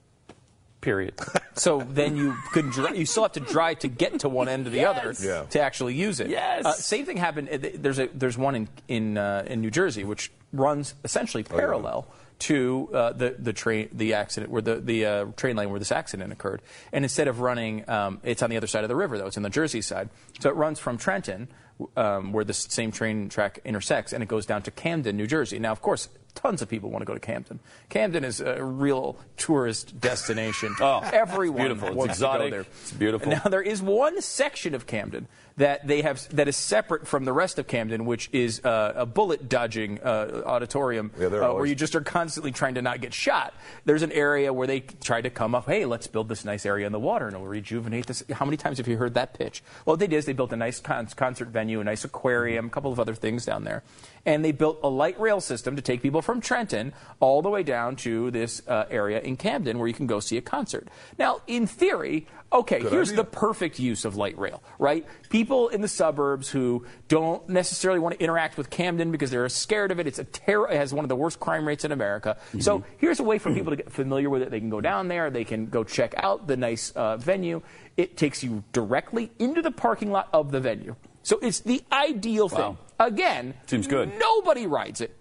Period. 0.82 1.14
So 1.54 1.80
then 1.88 2.16
you 2.16 2.34
could 2.52 2.70
dri- 2.70 2.98
you 2.98 3.06
still 3.06 3.22
have 3.22 3.32
to 3.32 3.40
drive 3.40 3.78
to 3.80 3.88
get 3.88 4.18
to 4.20 4.28
one 4.28 4.48
end 4.48 4.66
or 4.66 4.70
the 4.70 4.78
Yes. 4.78 4.98
other 4.98 5.14
Yeah. 5.26 5.42
to 5.50 5.60
actually 5.60 5.94
use 5.94 6.18
it. 6.20 6.28
Yes. 6.28 6.66
Uh, 6.66 6.72
same 6.72 7.06
thing 7.06 7.16
happened. 7.16 7.48
uh, 7.50 7.58
There's 7.76 7.98
a 8.00 8.08
there's 8.12 8.36
one 8.36 8.54
in 8.56 8.68
in 8.88 9.16
uh, 9.16 9.44
in 9.46 9.60
New 9.60 9.70
Jersey 9.70 10.02
which 10.04 10.30
runs 10.52 10.94
essentially 11.04 11.44
Oh, 11.50 11.56
parallel 11.56 12.06
to 12.40 12.88
uh, 12.92 13.12
the 13.12 13.36
the 13.38 13.52
train 13.52 13.88
the 13.92 14.14
accident 14.14 14.50
where 14.50 14.60
the 14.62 14.76
the 14.76 15.06
uh, 15.06 15.24
train 15.36 15.54
line 15.56 15.70
where 15.70 15.78
this 15.78 15.92
accident 15.92 16.32
occurred. 16.32 16.60
And 16.92 17.04
instead 17.04 17.28
of 17.28 17.38
running, 17.40 17.88
um, 17.88 18.20
it's 18.24 18.42
on 18.42 18.50
the 18.50 18.56
other 18.56 18.66
side 18.66 18.82
of 18.82 18.88
the 18.88 18.96
river 18.96 19.16
though. 19.18 19.26
It's 19.26 19.36
on 19.36 19.44
the 19.44 19.50
Jersey 19.50 19.82
side. 19.82 20.08
So 20.40 20.50
it 20.50 20.56
runs 20.56 20.78
from 20.80 20.98
Trenton. 20.98 21.48
Um, 21.96 22.32
where 22.32 22.44
the 22.44 22.52
same 22.54 22.92
train 22.92 23.28
track 23.28 23.58
intersects, 23.64 24.12
and 24.12 24.22
it 24.22 24.28
goes 24.28 24.46
down 24.46 24.62
to 24.62 24.70
Camden, 24.70 25.16
New 25.16 25.26
Jersey. 25.26 25.58
Now, 25.58 25.72
of 25.72 25.80
course, 25.82 26.08
tons 26.34 26.62
of 26.62 26.68
people 26.68 26.90
want 26.90 27.02
to 27.02 27.06
go 27.06 27.14
to 27.14 27.20
Camden. 27.20 27.60
Camden 27.88 28.24
is 28.24 28.40
a 28.40 28.62
real 28.62 29.16
tourist 29.36 30.00
destination. 30.00 30.74
Oh, 30.80 31.00
it's 31.02 31.12
Everyone 31.12 31.58
beautiful. 31.58 31.88
It's 31.88 31.96
wants 31.96 32.18
to 32.18 32.24
go 32.24 32.50
there. 32.50 32.60
It's 32.60 32.92
beautiful. 32.92 33.32
Now 33.32 33.42
there 33.44 33.62
is 33.62 33.82
one 33.82 34.20
section 34.22 34.74
of 34.74 34.86
Camden 34.86 35.28
that 35.56 35.86
they 35.86 36.02
have 36.02 36.28
that 36.34 36.48
is 36.48 36.56
separate 36.56 37.06
from 37.06 37.24
the 37.24 37.32
rest 37.32 37.58
of 37.58 37.66
Camden, 37.66 38.06
which 38.06 38.28
is 38.32 38.64
uh, 38.64 38.92
a 38.96 39.06
bullet 39.06 39.48
dodging 39.48 40.00
uh, 40.02 40.42
auditorium 40.46 41.10
Yeah, 41.18 41.26
uh, 41.26 41.54
where 41.54 41.66
you 41.66 41.74
just 41.74 41.94
are 41.94 42.00
constantly 42.00 42.52
trying 42.52 42.74
to 42.74 42.82
not 42.82 43.00
get 43.00 43.12
shot. 43.14 43.54
There's 43.84 44.02
an 44.02 44.12
area 44.12 44.52
where 44.52 44.66
they 44.66 44.80
try 44.80 45.20
to 45.20 45.30
come 45.30 45.54
up. 45.54 45.66
Hey, 45.66 45.84
let's 45.84 46.06
build 46.06 46.28
this 46.28 46.44
nice 46.44 46.64
area 46.64 46.86
in 46.86 46.92
the 46.92 47.00
water 47.00 47.26
and 47.26 47.34
it'll 47.34 47.46
rejuvenate 47.46 48.06
this. 48.06 48.24
How 48.32 48.44
many 48.44 48.56
times 48.56 48.78
have 48.78 48.88
you 48.88 48.96
heard 48.96 49.14
that 49.14 49.34
pitch? 49.34 49.62
Well, 49.84 49.94
what 49.94 50.00
they 50.00 50.06
did 50.06 50.16
is 50.16 50.26
they 50.26 50.32
built 50.32 50.52
a 50.52 50.56
nice 50.56 50.80
con- 50.80 51.06
concert 51.16 51.48
venue, 51.48 51.80
a 51.80 51.84
nice 51.84 52.04
aquarium, 52.04 52.66
a 52.66 52.70
couple 52.70 52.92
of 52.92 53.00
other 53.00 53.14
things 53.14 53.44
down 53.44 53.64
there, 53.64 53.82
and 54.24 54.44
they 54.44 54.52
built 54.52 54.78
a 54.82 54.88
light 54.88 55.18
rail 55.20 55.40
system 55.40 55.76
to 55.76 55.82
take 55.82 56.02
people 56.02 56.22
from 56.22 56.40
Trenton 56.40 56.92
all 57.20 57.42
the 57.42 57.50
way 57.50 57.62
down 57.62 57.96
to 57.96 58.30
this 58.30 58.62
uh, 58.68 58.86
area 58.90 59.20
in 59.20 59.36
Camden 59.36 59.78
where 59.78 59.88
you 59.88 59.94
can 59.94 60.06
go 60.06 60.20
see 60.20 60.36
a 60.36 60.42
concert. 60.42 60.88
Now, 61.18 61.40
in 61.46 61.66
theory. 61.66 62.26
Okay, 62.52 62.80
here's 62.80 63.10
idea. 63.10 63.16
the 63.16 63.24
perfect 63.24 63.78
use 63.78 64.04
of 64.04 64.16
light 64.16 64.36
rail, 64.38 64.62
right? 64.78 65.06
People 65.30 65.68
in 65.68 65.80
the 65.80 65.88
suburbs 65.88 66.50
who 66.50 66.84
don't 67.08 67.48
necessarily 67.48 67.98
want 67.98 68.14
to 68.14 68.22
interact 68.22 68.58
with 68.58 68.68
Camden 68.68 69.10
because 69.10 69.30
they're 69.30 69.48
scared 69.48 69.90
of 69.90 69.98
it. 69.98 70.06
It's 70.06 70.18
a 70.18 70.24
terror. 70.24 70.68
It 70.68 70.76
has 70.76 70.92
one 70.92 71.04
of 71.04 71.08
the 71.08 71.16
worst 71.16 71.40
crime 71.40 71.66
rates 71.66 71.84
in 71.84 71.92
America. 71.92 72.36
So 72.60 72.84
here's 72.98 73.20
a 73.20 73.22
way 73.22 73.38
for 73.38 73.52
people 73.54 73.70
to 73.70 73.76
get 73.76 73.90
familiar 73.90 74.28
with 74.28 74.42
it. 74.42 74.50
They 74.50 74.60
can 74.60 74.70
go 74.70 74.80
down 74.80 75.08
there. 75.08 75.30
They 75.30 75.44
can 75.44 75.66
go 75.66 75.82
check 75.82 76.14
out 76.18 76.46
the 76.46 76.56
nice 76.56 76.90
uh, 76.90 77.16
venue. 77.16 77.62
It 77.96 78.16
takes 78.16 78.44
you 78.44 78.64
directly 78.72 79.32
into 79.38 79.62
the 79.62 79.70
parking 79.70 80.10
lot 80.10 80.28
of 80.32 80.52
the 80.52 80.60
venue. 80.60 80.96
So 81.22 81.38
it's 81.40 81.60
the 81.60 81.82
ideal 81.90 82.48
thing. 82.48 82.76
Again, 82.98 83.54
Seems 83.66 83.86
good. 83.86 84.12
Nobody 84.18 84.66
rides 84.66 85.00
it. 85.00 85.16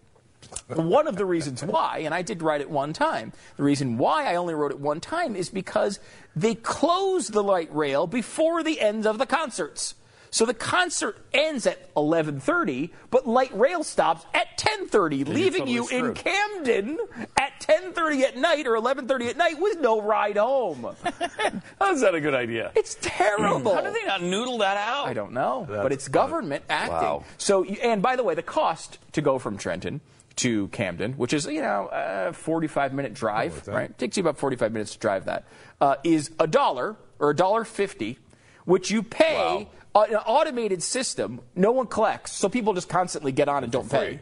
One 0.68 1.08
of 1.08 1.16
the 1.18 1.26
reasons 1.26 1.64
why, 1.64 2.00
and 2.00 2.14
I 2.14 2.22
did 2.22 2.42
ride 2.42 2.62
it 2.62 2.70
one 2.70 2.94
time, 2.94 3.34
the 3.58 3.64
reason 3.64 3.98
why 3.98 4.26
I 4.26 4.36
only 4.36 4.54
rode 4.54 4.72
it 4.72 4.80
one 4.80 5.00
time 5.00 5.36
is 5.36 5.50
because 5.50 6.00
they 6.36 6.56
closed 6.56 7.34
the 7.34 7.44
light 7.44 7.74
rail 7.74 8.08
before 8.08 8.64
the 8.64 8.80
end 8.80 9.06
of 9.06 9.18
the 9.18 9.26
concerts. 9.26 9.96
So 10.34 10.46
the 10.46 10.54
concert 10.54 11.18
ends 11.34 11.68
at 11.68 11.94
11:30, 11.96 12.92
but 13.10 13.28
light 13.28 13.54
rail 13.54 13.84
stops 13.84 14.26
at 14.34 14.58
10:30, 14.58 15.26
leaving 15.26 15.66
totally 15.66 15.74
you 15.74 15.88
in. 15.90 16.14
Camden 16.14 16.98
at 17.38 17.60
10:30 17.60 18.24
at 18.24 18.38
night 18.38 18.66
or 18.66 18.76
11:30 18.78 19.28
at 19.30 19.36
night 19.36 19.60
with 19.60 19.82
no 19.82 20.02
ride 20.02 20.38
home. 20.38 20.96
How's 21.80 22.00
that 22.00 22.16
a 22.16 22.22
good 22.22 22.34
idea? 22.34 22.72
It's 22.76 22.96
terrible. 23.02 23.76
How 23.76 23.82
do 23.82 23.92
they 23.92 24.06
not 24.06 24.24
noodle 24.24 24.60
that 24.60 24.78
out? 24.78 25.06
I 25.06 25.14
don't 25.14 25.34
know, 25.34 25.66
but 25.68 25.92
it's 25.92 26.08
government 26.08 26.64
acting. 26.70 26.94
Wow. 26.94 27.26
So, 27.38 27.66
and 27.66 28.02
by 28.02 28.16
the 28.16 28.24
way, 28.24 28.34
the 28.34 28.42
cost 28.42 29.00
to 29.12 29.22
go 29.22 29.38
from 29.38 29.58
Trenton 29.58 30.00
to 30.38 30.68
Camden, 30.70 31.14
which 31.14 31.34
is 31.34 31.46
you 31.46 31.62
know 31.62 31.90
a 31.92 32.34
45 32.34 32.94
minute 32.94 33.14
drive, 33.14 33.68
right? 33.68 33.98
Takes 33.98 34.18
you 34.18 34.22
about 34.22 34.38
45 34.38 34.72
minutes 34.72 34.94
to 34.94 35.00
drive 35.00 35.26
that. 35.26 35.46
Uh, 35.80 35.96
is 36.04 36.32
a 36.40 36.48
dollar 36.48 36.96
or 37.20 37.32
a 37.32 37.36
dollar 37.36 37.64
fifty, 37.64 38.18
which 38.66 38.92
you 38.92 39.04
pay 39.04 39.68
uh, 39.94 40.06
an 40.10 40.16
automated 40.16 40.82
system. 40.84 41.42
No 41.56 41.72
one 41.72 41.88
collects, 41.88 42.32
so 42.32 42.50
people 42.50 42.74
just 42.74 42.90
constantly 42.90 43.32
get 43.32 43.50
on 43.50 43.64
and 43.64 43.72
don't 43.72 43.90
pay. 43.90 44.20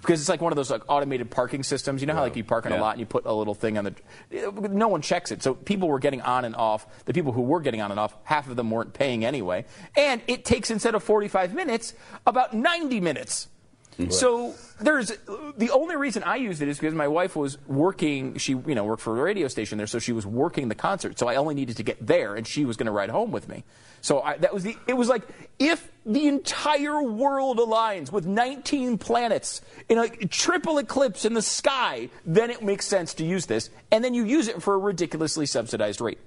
Because 0.00 0.20
it's 0.20 0.28
like 0.28 0.42
one 0.42 0.52
of 0.52 0.56
those 0.56 0.70
like 0.70 0.82
automated 0.88 1.30
parking 1.30 1.62
systems. 1.62 2.02
You 2.02 2.06
know 2.06 2.12
how 2.14 2.20
like 2.20 2.36
you 2.36 2.44
park 2.44 2.66
in 2.66 2.72
a 2.72 2.76
lot 2.78 2.90
and 2.90 3.00
you 3.00 3.06
put 3.06 3.24
a 3.24 3.32
little 3.32 3.54
thing 3.54 3.78
on 3.78 3.84
the. 3.84 3.94
No 4.68 4.88
one 4.88 5.00
checks 5.00 5.32
it, 5.32 5.42
so 5.42 5.54
people 5.54 5.88
were 5.88 5.98
getting 5.98 6.20
on 6.20 6.44
and 6.44 6.54
off. 6.54 6.86
The 7.06 7.14
people 7.14 7.32
who 7.32 7.40
were 7.40 7.60
getting 7.60 7.80
on 7.80 7.90
and 7.90 7.98
off, 7.98 8.14
half 8.24 8.50
of 8.50 8.56
them 8.56 8.70
weren't 8.70 8.92
paying 8.92 9.24
anyway. 9.24 9.64
And 9.96 10.20
it 10.26 10.44
takes 10.44 10.70
instead 10.70 10.94
of 10.94 11.02
45 11.02 11.54
minutes, 11.54 11.94
about 12.26 12.52
90 12.52 13.00
minutes. 13.00 13.48
So 14.10 14.54
there's 14.80 15.12
the 15.56 15.70
only 15.70 15.96
reason 15.96 16.22
I 16.24 16.36
used 16.36 16.60
it 16.60 16.68
is 16.68 16.78
because 16.78 16.94
my 16.94 17.08
wife 17.08 17.36
was 17.36 17.58
working. 17.66 18.38
She 18.38 18.52
you 18.52 18.74
know 18.74 18.84
worked 18.84 19.02
for 19.02 19.18
a 19.18 19.22
radio 19.22 19.48
station 19.48 19.78
there, 19.78 19.86
so 19.86 19.98
she 19.98 20.12
was 20.12 20.26
working 20.26 20.68
the 20.68 20.74
concert. 20.74 21.18
So 21.18 21.28
I 21.28 21.36
only 21.36 21.54
needed 21.54 21.76
to 21.76 21.82
get 21.82 22.04
there, 22.04 22.34
and 22.34 22.46
she 22.46 22.64
was 22.64 22.76
going 22.76 22.86
to 22.86 22.92
ride 22.92 23.10
home 23.10 23.30
with 23.30 23.48
me. 23.48 23.62
So 24.00 24.20
I, 24.20 24.36
that 24.38 24.52
was 24.52 24.64
the. 24.64 24.76
It 24.86 24.94
was 24.94 25.08
like 25.08 25.22
if 25.58 25.90
the 26.04 26.26
entire 26.26 27.02
world 27.02 27.58
aligns 27.58 28.10
with 28.10 28.26
19 28.26 28.98
planets 28.98 29.60
in 29.88 29.98
a 29.98 30.08
triple 30.08 30.78
eclipse 30.78 31.24
in 31.24 31.34
the 31.34 31.42
sky, 31.42 32.10
then 32.26 32.50
it 32.50 32.62
makes 32.62 32.86
sense 32.86 33.14
to 33.14 33.24
use 33.24 33.46
this, 33.46 33.70
and 33.90 34.02
then 34.02 34.12
you 34.12 34.24
use 34.24 34.48
it 34.48 34.62
for 34.62 34.74
a 34.74 34.78
ridiculously 34.78 35.46
subsidized 35.46 36.00
rate. 36.00 36.18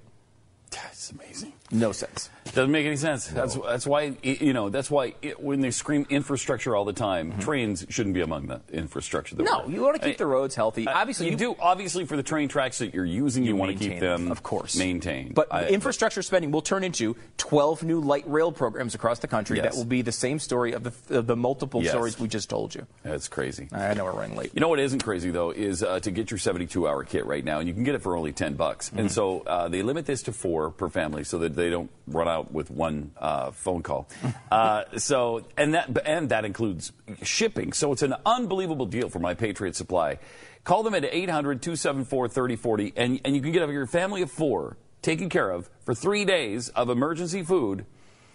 That's 0.70 1.10
amazing. 1.10 1.52
No 1.70 1.92
sense. 1.92 2.30
Doesn't 2.54 2.70
make 2.72 2.86
any 2.86 2.96
sense. 2.96 3.26
That's 3.26 3.54
that's 3.54 3.86
why 3.86 4.16
you 4.22 4.54
know 4.54 4.70
that's 4.70 4.90
why 4.90 5.12
it, 5.20 5.38
when 5.38 5.60
they 5.60 5.70
scream 5.70 6.06
infrastructure 6.08 6.74
all 6.74 6.86
the 6.86 6.94
time, 6.94 7.38
trains 7.40 7.84
shouldn't 7.90 8.14
be 8.14 8.22
among 8.22 8.46
the 8.46 8.60
infrastructure. 8.72 9.34
That 9.36 9.46
Mm-hmm. 9.46 9.68
No, 9.70 9.74
you 9.76 9.82
want 9.82 9.96
to 9.96 10.02
keep 10.02 10.14
I- 10.14 10.18
the 10.18 10.26
roads 10.26 10.54
healthy. 10.54 10.88
I- 10.88 11.00
Obviously, 11.02 11.26
you, 11.26 11.32
you 11.32 11.36
do. 11.38 11.56
Obviously, 11.60 12.06
for 12.06 12.16
the 12.16 12.22
train 12.22 12.48
tracks 12.48 12.78
that 12.78 12.94
you're 12.94 13.04
using, 13.04 13.44
you, 13.44 13.54
want 13.54 13.72
to 13.72 13.78
keep 13.78 13.90
maintain 13.90 14.00
them, 14.24 14.32
of 14.32 14.42
course, 14.42 14.76
maintained. 14.76 15.34
But 15.34 15.48
I- 15.52 15.68
infrastructure 15.68 16.22
spending 16.22 16.50
will 16.50 16.62
turn 16.62 16.84
into 16.84 17.16
12 17.36 17.82
new 17.84 18.00
light 18.00 18.24
rail 18.26 18.50
programs 18.50 18.94
across 18.94 19.18
the 19.18 19.28
country 19.28 19.58
Yes. 19.58 19.66
that 19.74 19.78
will 19.78 19.84
be 19.84 20.00
the 20.00 20.12
same 20.12 20.38
story 20.38 20.72
of 20.72 20.84
the, 20.84 21.18
of 21.18 21.26
the 21.26 21.36
multiple 21.36 21.82
Yes. 21.82 21.92
stories 21.92 22.18
we 22.18 22.28
just 22.28 22.48
told 22.48 22.74
you. 22.74 22.86
That's 23.02 23.28
crazy. 23.28 23.68
I 23.72 23.92
know 23.92 24.04
we're 24.04 24.12
running 24.12 24.36
late. 24.36 24.52
You 24.54 24.60
know 24.60 24.68
what 24.68 24.80
isn't 24.80 25.04
crazy 25.04 25.30
though 25.30 25.50
is 25.50 25.82
uh, 25.82 26.00
to 26.00 26.10
get 26.10 26.30
your 26.30 26.38
72-hour 26.38 27.04
kit 27.04 27.26
right 27.26 27.44
now, 27.44 27.58
and 27.58 27.68
you 27.68 27.74
can 27.74 27.84
get 27.84 27.94
it 27.94 28.00
for 28.02 28.16
only 28.16 28.32
10 28.32 28.54
bucks. 28.54 28.88
Mm-hmm. 28.88 28.98
And 29.00 29.12
so 29.12 29.40
uh, 29.40 29.68
they 29.68 29.82
limit 29.82 30.06
this 30.06 30.22
to 30.24 30.32
four 30.32 30.70
per 30.70 30.88
family, 30.88 31.24
so 31.24 31.38
that 31.38 31.54
they 31.58 31.70
don't 31.70 31.90
run 32.06 32.28
out 32.28 32.52
with 32.52 32.70
one 32.70 33.12
uh, 33.18 33.50
phone 33.50 33.82
call. 33.82 34.08
uh, 34.50 34.84
so 34.96 35.44
and 35.56 35.74
that 35.74 36.06
and 36.06 36.30
that 36.30 36.44
includes 36.44 36.92
shipping. 37.22 37.72
So 37.72 37.92
it's 37.92 38.02
an 38.02 38.14
unbelievable 38.24 38.86
deal 38.86 39.08
for 39.08 39.18
my 39.18 39.34
Patriot 39.34 39.76
Supply. 39.76 40.18
Call 40.64 40.82
them 40.82 40.94
at 40.94 41.02
800-274-3040, 41.02 42.92
and 42.96 43.20
and 43.24 43.34
you 43.34 43.42
can 43.42 43.52
get 43.52 43.68
your 43.68 43.86
family 43.86 44.22
of 44.22 44.30
four 44.30 44.76
taken 45.02 45.28
care 45.28 45.50
of 45.50 45.68
for 45.84 45.94
three 45.94 46.24
days 46.24 46.68
of 46.70 46.90
emergency 46.90 47.42
food. 47.42 47.84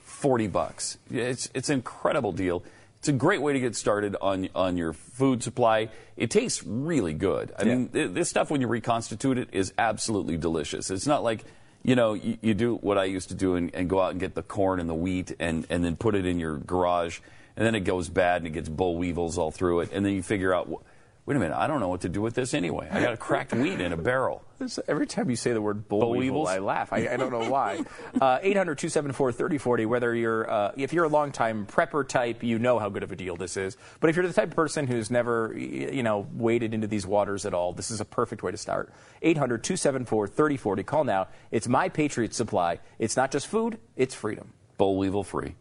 40 0.03 0.47
bucks. 0.47 0.97
It's 1.11 1.49
it's 1.53 1.69
an 1.69 1.75
incredible 1.75 2.31
deal. 2.31 2.63
It's 2.99 3.09
a 3.09 3.13
great 3.13 3.41
way 3.41 3.51
to 3.51 3.59
get 3.59 3.75
started 3.75 4.15
on 4.21 4.47
on 4.55 4.77
your 4.77 4.93
food 4.93 5.43
supply. 5.43 5.89
It 6.15 6.31
tastes 6.31 6.63
really 6.63 7.13
good. 7.13 7.51
I 7.59 7.65
mean, 7.65 7.89
th- 7.89 8.11
this 8.11 8.29
stuff 8.29 8.49
when 8.49 8.61
you 8.61 8.67
reconstitute 8.67 9.37
it 9.37 9.49
is 9.51 9.73
absolutely 9.77 10.37
delicious. 10.37 10.89
It's 10.89 11.05
not 11.07 11.23
like 11.23 11.43
you 11.83 11.95
know 11.95 12.13
you, 12.13 12.37
you 12.41 12.53
do 12.53 12.75
what 12.75 12.97
I 12.97 13.05
used 13.05 13.29
to 13.29 13.35
do 13.35 13.55
and, 13.55 13.73
and 13.75 13.89
go 13.89 14.01
out 14.01 14.11
and 14.11 14.19
get 14.19 14.35
the 14.35 14.43
corn 14.43 14.79
and 14.79 14.89
the 14.89 14.95
wheat 14.95 15.35
and 15.39 15.67
and 15.69 15.83
then 15.83 15.95
put 15.95 16.15
it 16.15 16.25
in 16.25 16.39
your 16.39 16.57
garage 16.57 17.19
and 17.55 17.65
then 17.65 17.75
it 17.75 17.81
goes 17.81 18.09
bad 18.09 18.37
and 18.37 18.47
it 18.47 18.51
gets 18.51 18.69
boll 18.69 18.97
weevils 18.97 19.37
all 19.37 19.51
through 19.51 19.81
it 19.81 19.89
and 19.93 20.05
then 20.05 20.13
you 20.13 20.23
figure 20.23 20.53
out. 20.53 20.83
Wait 21.25 21.37
a 21.37 21.39
minute! 21.39 21.55
I 21.57 21.67
don't 21.67 21.79
know 21.79 21.87
what 21.87 22.01
to 22.01 22.09
do 22.09 22.21
with 22.21 22.33
this 22.35 22.53
anyway. 22.53 22.89
I 22.91 22.99
got 23.01 23.13
a 23.13 23.17
cracked 23.17 23.53
wheat 23.53 23.79
in 23.79 23.93
a 23.93 23.97
barrel. 23.97 24.43
Every 24.89 25.07
time 25.07 25.29
you 25.29 25.37
say 25.37 25.53
the 25.53 25.61
word 25.61 25.87
boll, 25.87 26.01
Boll 26.01 26.17
weevil. 26.17 26.47
I 26.47 26.57
laugh. 26.57 26.91
I, 26.91 27.07
I 27.07 27.17
don't 27.17 27.31
know 27.31 27.49
why. 27.49 27.81
Uh, 28.21 28.39
800-274-3040, 28.39 29.87
whether 29.87 30.13
you're, 30.13 30.49
uh, 30.49 30.71
if 30.77 30.93
you're 30.93 31.05
a 31.05 31.09
longtime 31.09 31.65
prepper 31.65 32.07
type, 32.07 32.43
you 32.43 32.59
know 32.59 32.77
how 32.77 32.87
good 32.87 33.01
of 33.01 33.11
a 33.11 33.15
deal 33.15 33.35
this 33.35 33.57
is. 33.57 33.75
But 33.99 34.09
if 34.09 34.15
you're 34.15 34.27
the 34.27 34.33
type 34.33 34.49
of 34.49 34.55
person 34.55 34.85
who's 34.85 35.09
never, 35.09 35.53
you 35.57 36.03
know, 36.03 36.27
waded 36.33 36.73
into 36.73 36.87
these 36.87 37.05
waters 37.07 37.45
at 37.45 37.53
all, 37.53 37.73
this 37.73 37.89
is 37.89 37.99
a 37.99 38.05
perfect 38.05 38.43
way 38.43 38.51
to 38.51 38.57
start. 38.57 38.93
800-274-3040. 39.23 40.85
Call 40.85 41.03
now. 41.03 41.27
It's 41.51 41.67
My 41.67 41.89
Patriot 41.89 42.33
Supply. 42.33 42.79
It's 42.99 43.17
not 43.17 43.31
just 43.31 43.47
food, 43.47 43.79
it's 43.95 44.13
freedom. 44.13 44.53
Boll 44.77 44.97
weevil 44.97 45.23
free. 45.23 45.55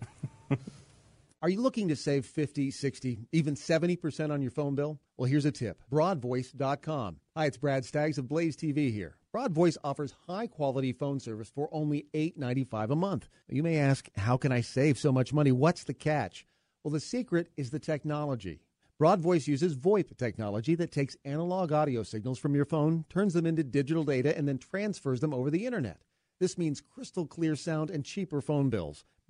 Are 1.42 1.48
you 1.48 1.60
looking 1.60 1.88
to 1.88 1.96
save 1.96 2.24
50, 2.24 2.70
60, 2.70 3.26
even 3.32 3.56
70% 3.56 4.30
on 4.30 4.42
your 4.42 4.52
phone 4.52 4.76
bill? 4.76 5.00
Well, 5.16 5.28
here's 5.28 5.44
a 5.44 5.50
tip 5.50 5.82
broadvoice.com. 5.90 7.16
Hi, 7.36 7.46
it's 7.46 7.56
Brad 7.56 7.84
Staggs 7.84 8.16
of 8.16 8.28
Blaze 8.28 8.56
TV 8.56 8.92
here. 8.92 9.16
Broadvoice 9.34 9.76
offers 9.82 10.14
high 10.28 10.46
quality 10.46 10.92
phone 10.92 11.18
service 11.18 11.50
for 11.52 11.68
only 11.72 12.06
$8.95 12.14 12.92
a 12.92 12.94
month. 12.94 13.28
You 13.48 13.64
may 13.64 13.78
ask, 13.78 14.08
how 14.16 14.36
can 14.36 14.52
I 14.52 14.60
save 14.60 14.98
so 14.98 15.10
much 15.10 15.32
money? 15.32 15.50
What's 15.50 15.82
the 15.82 15.94
catch? 15.94 16.46
Well, 16.84 16.92
the 16.92 17.00
secret 17.00 17.48
is 17.56 17.70
the 17.70 17.80
technology. 17.80 18.60
Broadvoice 19.00 19.48
uses 19.48 19.74
VoIP 19.74 20.16
technology 20.16 20.76
that 20.76 20.92
takes 20.92 21.16
analog 21.24 21.72
audio 21.72 22.04
signals 22.04 22.38
from 22.38 22.54
your 22.54 22.66
phone, 22.66 23.04
turns 23.08 23.34
them 23.34 23.46
into 23.46 23.64
digital 23.64 24.04
data, 24.04 24.38
and 24.38 24.46
then 24.46 24.58
transfers 24.58 25.18
them 25.18 25.34
over 25.34 25.50
the 25.50 25.66
internet. 25.66 26.02
This 26.38 26.56
means 26.56 26.80
crystal 26.80 27.26
clear 27.26 27.56
sound 27.56 27.90
and 27.90 28.04
cheaper 28.04 28.40
phone 28.40 28.70
bills. 28.70 29.04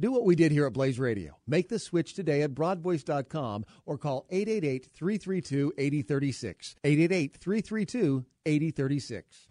Do 0.00 0.10
what 0.10 0.24
we 0.24 0.34
did 0.34 0.50
here 0.50 0.64
at 0.64 0.72
Blaze 0.72 0.98
Radio. 0.98 1.36
Make 1.46 1.68
the 1.68 1.78
switch 1.78 2.14
today 2.14 2.40
at 2.40 2.54
broadvoice.com 2.54 3.66
or 3.84 3.98
call 3.98 4.24
888 4.30 4.88
332 4.94 5.74
8036. 5.76 6.76
888 6.82 7.36
332 7.36 8.24
8036. 8.46 9.48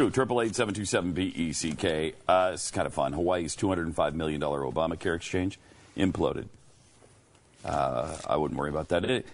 Stu, 0.00 0.08
triple 0.08 0.40
eight 0.40 0.54
seven 0.56 0.72
two 0.72 0.86
seven 0.86 1.12
B 1.12 1.24
E 1.36 1.52
C 1.52 1.72
K. 1.72 2.14
Uh, 2.26 2.52
This 2.52 2.70
kind 2.70 2.86
of 2.86 2.94
fun. 2.94 3.12
Hawaii's 3.12 3.54
two 3.54 3.68
hundred 3.68 3.84
and 3.84 3.94
five 3.94 4.14
million 4.14 4.40
dollar 4.40 4.60
Obamacare 4.62 5.14
exchange 5.14 5.58
imploded. 5.94 6.46
Uh, 7.62 8.16
I 8.26 8.38
wouldn't 8.38 8.58
worry 8.58 8.70
about 8.70 8.88
that. 8.88 9.04
It, 9.04 9.26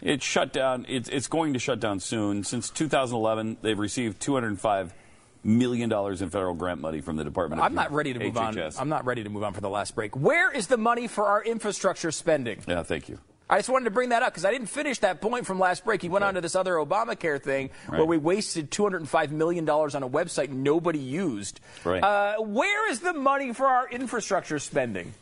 it 0.00 0.22
shut 0.22 0.50
down. 0.54 0.86
It's, 0.88 1.10
it's 1.10 1.26
going 1.26 1.52
to 1.52 1.58
shut 1.58 1.78
down 1.78 2.00
soon. 2.00 2.42
Since 2.42 2.70
2011, 2.70 3.58
they've 3.60 3.78
received 3.78 4.18
205 4.22 4.94
million 5.42 5.90
dollars 5.90 6.22
in 6.22 6.30
federal 6.30 6.54
grant 6.54 6.80
money 6.80 7.02
from 7.02 7.16
the 7.16 7.24
Department 7.24 7.60
of 7.60 7.66
I'm 7.66 7.74
not 7.74 7.92
ready 7.92 8.14
to 8.14 8.18
move 8.18 8.38
on. 8.38 8.58
I'm 8.78 8.88
not 8.88 9.04
ready 9.04 9.24
to 9.24 9.28
move 9.28 9.42
on 9.42 9.52
for 9.52 9.60
the 9.60 9.68
last 9.68 9.94
break. 9.94 10.16
Where 10.16 10.50
is 10.50 10.68
the 10.68 10.78
money 10.78 11.06
for 11.06 11.26
our 11.26 11.44
infrastructure 11.44 12.10
spending? 12.10 12.62
Yeah, 12.66 12.82
thank 12.82 13.10
you. 13.10 13.18
I 13.48 13.58
just 13.58 13.68
wanted 13.68 13.84
to 13.84 13.90
bring 13.90 14.08
that 14.08 14.22
up 14.22 14.32
because 14.32 14.46
I 14.46 14.50
didn't 14.52 14.68
finish 14.68 15.00
that 15.00 15.20
point 15.20 15.44
from 15.46 15.58
last 15.58 15.84
break. 15.84 16.00
He 16.00 16.08
went 16.08 16.24
on 16.24 16.34
to 16.34 16.40
this 16.40 16.56
other 16.56 16.74
Obamacare 16.76 17.40
thing 17.40 17.70
where 17.88 18.04
we 18.06 18.16
wasted 18.16 18.70
$205 18.70 19.30
million 19.30 19.68
on 19.68 20.02
a 20.02 20.08
website 20.08 20.48
nobody 20.48 20.98
used. 20.98 21.60
Right. 21.84 22.02
Uh, 22.02 22.36
where 22.40 22.90
is 22.90 23.00
the 23.00 23.12
money 23.12 23.52
for 23.52 23.66
our 23.66 23.86
infrastructure 23.90 24.58
spending? 24.58 25.12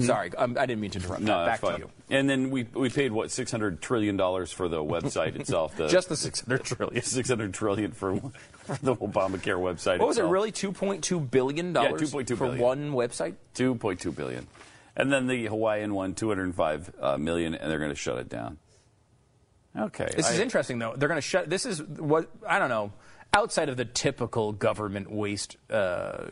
Sorry, 0.00 0.30
um, 0.36 0.58
I 0.60 0.66
didn't 0.66 0.82
mean 0.82 0.90
to 0.90 0.98
interrupt. 0.98 1.20
Mm-hmm. 1.22 1.28
No, 1.28 1.46
Back 1.46 1.60
fine. 1.60 1.72
to 1.76 1.78
you. 1.80 1.90
And 2.10 2.28
then 2.28 2.50
we 2.50 2.64
we 2.74 2.90
paid 2.90 3.12
what 3.12 3.30
600 3.30 3.80
trillion 3.80 4.18
dollars 4.18 4.52
for 4.52 4.68
the 4.68 4.84
website 4.84 5.36
itself. 5.36 5.74
The, 5.76 5.88
Just 5.88 6.10
the 6.10 6.16
600 6.16 6.64
trillion. 6.64 7.02
600 7.02 7.54
trillion 7.54 7.92
for, 7.92 8.16
for 8.16 8.78
the 8.82 8.94
Obamacare 8.96 9.56
website. 9.58 10.00
What 10.00 10.08
was 10.08 10.18
it, 10.18 10.24
really? 10.24 10.52
$2.2 10.52 11.30
billion 11.30 11.68
Yeah, 11.74 11.92
$2.2 11.92 12.28
for 12.28 12.36
billion. 12.36 12.58
one 12.60 12.92
website? 12.92 13.36
2.2 13.54 14.14
billion. 14.14 14.46
And 14.96 15.12
then 15.12 15.26
the 15.26 15.46
Hawaiian 15.46 15.94
one, 15.94 16.14
205 16.14 16.92
uh, 17.00 17.18
million, 17.18 17.54
and 17.54 17.70
they're 17.70 17.78
going 17.78 17.90
to 17.90 17.96
shut 17.96 18.18
it 18.18 18.28
down. 18.28 18.58
Okay. 19.78 20.08
This 20.16 20.30
is 20.30 20.38
interesting, 20.40 20.78
though. 20.78 20.94
They're 20.96 21.08
going 21.08 21.18
to 21.18 21.26
shut. 21.26 21.48
This 21.48 21.64
is 21.64 21.82
what 21.82 22.28
I 22.46 22.58
don't 22.58 22.68
know. 22.68 22.92
Outside 23.32 23.68
of 23.68 23.76
the 23.76 23.84
typical 23.84 24.52
government 24.52 25.08
waste, 25.08 25.56
uh, 25.70 26.24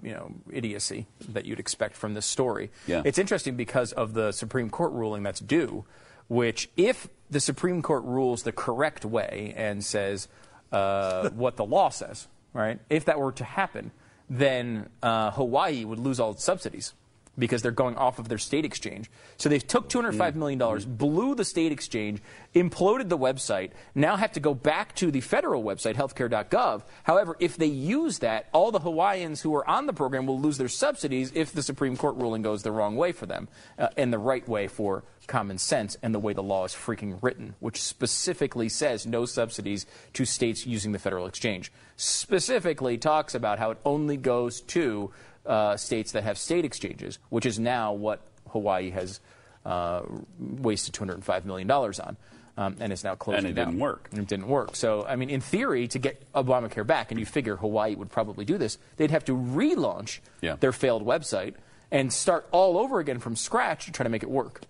you 0.00 0.12
know, 0.12 0.32
idiocy 0.52 1.08
that 1.30 1.44
you'd 1.44 1.58
expect 1.58 1.96
from 1.96 2.14
this 2.14 2.24
story, 2.24 2.70
Yeah. 2.86 3.02
it's 3.04 3.18
interesting 3.18 3.56
because 3.56 3.92
of 3.92 4.14
the 4.14 4.30
Supreme 4.30 4.70
Court 4.70 4.92
ruling 4.92 5.24
that's 5.24 5.40
due. 5.40 5.84
Which, 6.28 6.70
if 6.76 7.08
the 7.30 7.40
Supreme 7.40 7.82
Court 7.82 8.04
rules 8.04 8.44
the 8.44 8.52
correct 8.52 9.04
way 9.04 9.54
and 9.56 9.84
says 9.84 10.28
uh, 10.70 11.30
what 11.34 11.56
the 11.56 11.64
law 11.64 11.88
says, 11.88 12.28
right? 12.52 12.78
If 12.90 13.06
that 13.06 13.18
were 13.18 13.32
to 13.32 13.44
happen, 13.44 13.90
then 14.30 14.88
uh, 15.02 15.32
Hawaii 15.32 15.84
would 15.84 15.98
lose 15.98 16.20
all 16.20 16.30
its 16.32 16.44
subsidies 16.44 16.94
because 17.38 17.62
they're 17.62 17.70
going 17.70 17.96
off 17.96 18.18
of 18.18 18.28
their 18.28 18.38
state 18.38 18.64
exchange. 18.64 19.10
So 19.36 19.48
they 19.48 19.58
took 19.58 19.88
$205 19.88 20.34
million, 20.34 20.58
dollars, 20.58 20.84
blew 20.84 21.34
the 21.34 21.44
state 21.44 21.72
exchange, 21.72 22.20
imploded 22.54 23.08
the 23.08 23.18
website, 23.18 23.70
now 23.94 24.16
have 24.16 24.32
to 24.32 24.40
go 24.40 24.54
back 24.54 24.94
to 24.96 25.10
the 25.10 25.20
federal 25.20 25.62
website, 25.62 25.94
healthcare.gov. 25.94 26.82
However, 27.02 27.36
if 27.38 27.56
they 27.56 27.66
use 27.66 28.18
that, 28.20 28.48
all 28.52 28.70
the 28.70 28.80
Hawaiians 28.80 29.42
who 29.42 29.54
are 29.54 29.68
on 29.68 29.86
the 29.86 29.92
program 29.92 30.26
will 30.26 30.40
lose 30.40 30.58
their 30.58 30.68
subsidies 30.68 31.32
if 31.34 31.52
the 31.52 31.62
Supreme 31.62 31.96
Court 31.96 32.16
ruling 32.16 32.42
goes 32.42 32.62
the 32.62 32.72
wrong 32.72 32.96
way 32.96 33.12
for 33.12 33.26
them 33.26 33.48
uh, 33.78 33.88
and 33.96 34.12
the 34.12 34.18
right 34.18 34.46
way 34.48 34.66
for 34.66 35.04
common 35.26 35.58
sense 35.58 35.96
and 36.02 36.14
the 36.14 36.18
way 36.18 36.32
the 36.32 36.42
law 36.42 36.64
is 36.64 36.72
freaking 36.72 37.18
written, 37.22 37.54
which 37.60 37.82
specifically 37.82 38.68
says 38.68 39.06
no 39.06 39.24
subsidies 39.26 39.86
to 40.12 40.24
states 40.24 40.66
using 40.66 40.92
the 40.92 40.98
federal 40.98 41.26
exchange. 41.26 41.72
Specifically 41.96 42.96
talks 42.96 43.34
about 43.34 43.58
how 43.58 43.70
it 43.70 43.78
only 43.84 44.16
goes 44.16 44.60
to 44.60 45.10
uh, 45.46 45.76
states 45.76 46.12
that 46.12 46.24
have 46.24 46.38
state 46.38 46.64
exchanges, 46.64 47.18
which 47.30 47.46
is 47.46 47.58
now 47.58 47.92
what 47.92 48.20
Hawaii 48.50 48.90
has 48.90 49.20
uh, 49.64 50.02
wasted 50.38 50.94
$205 50.94 51.44
million 51.44 51.70
on. 51.70 52.16
Um, 52.58 52.74
and 52.80 52.90
is 52.90 53.04
now 53.04 53.14
closing 53.14 53.40
And 53.40 53.48
it 53.48 53.52
down. 53.52 53.66
didn't 53.66 53.80
work. 53.80 54.08
And 54.12 54.20
it 54.20 54.28
didn't 54.28 54.48
work. 54.48 54.76
So, 54.76 55.04
I 55.06 55.16
mean, 55.16 55.28
in 55.28 55.42
theory, 55.42 55.88
to 55.88 55.98
get 55.98 56.22
Obamacare 56.32 56.86
back, 56.86 57.10
and 57.10 57.20
you 57.20 57.26
figure 57.26 57.56
Hawaii 57.56 57.94
would 57.94 58.10
probably 58.10 58.46
do 58.46 58.56
this, 58.56 58.78
they'd 58.96 59.10
have 59.10 59.26
to 59.26 59.32
relaunch 59.36 60.20
Yeah. 60.40 60.56
their 60.58 60.72
failed 60.72 61.04
website 61.04 61.52
and 61.90 62.10
start 62.10 62.48
all 62.52 62.78
over 62.78 62.98
again 62.98 63.18
from 63.18 63.36
scratch 63.36 63.84
to 63.84 63.92
try 63.92 64.04
to 64.04 64.08
make 64.08 64.22
it 64.22 64.30
work. 64.30 64.62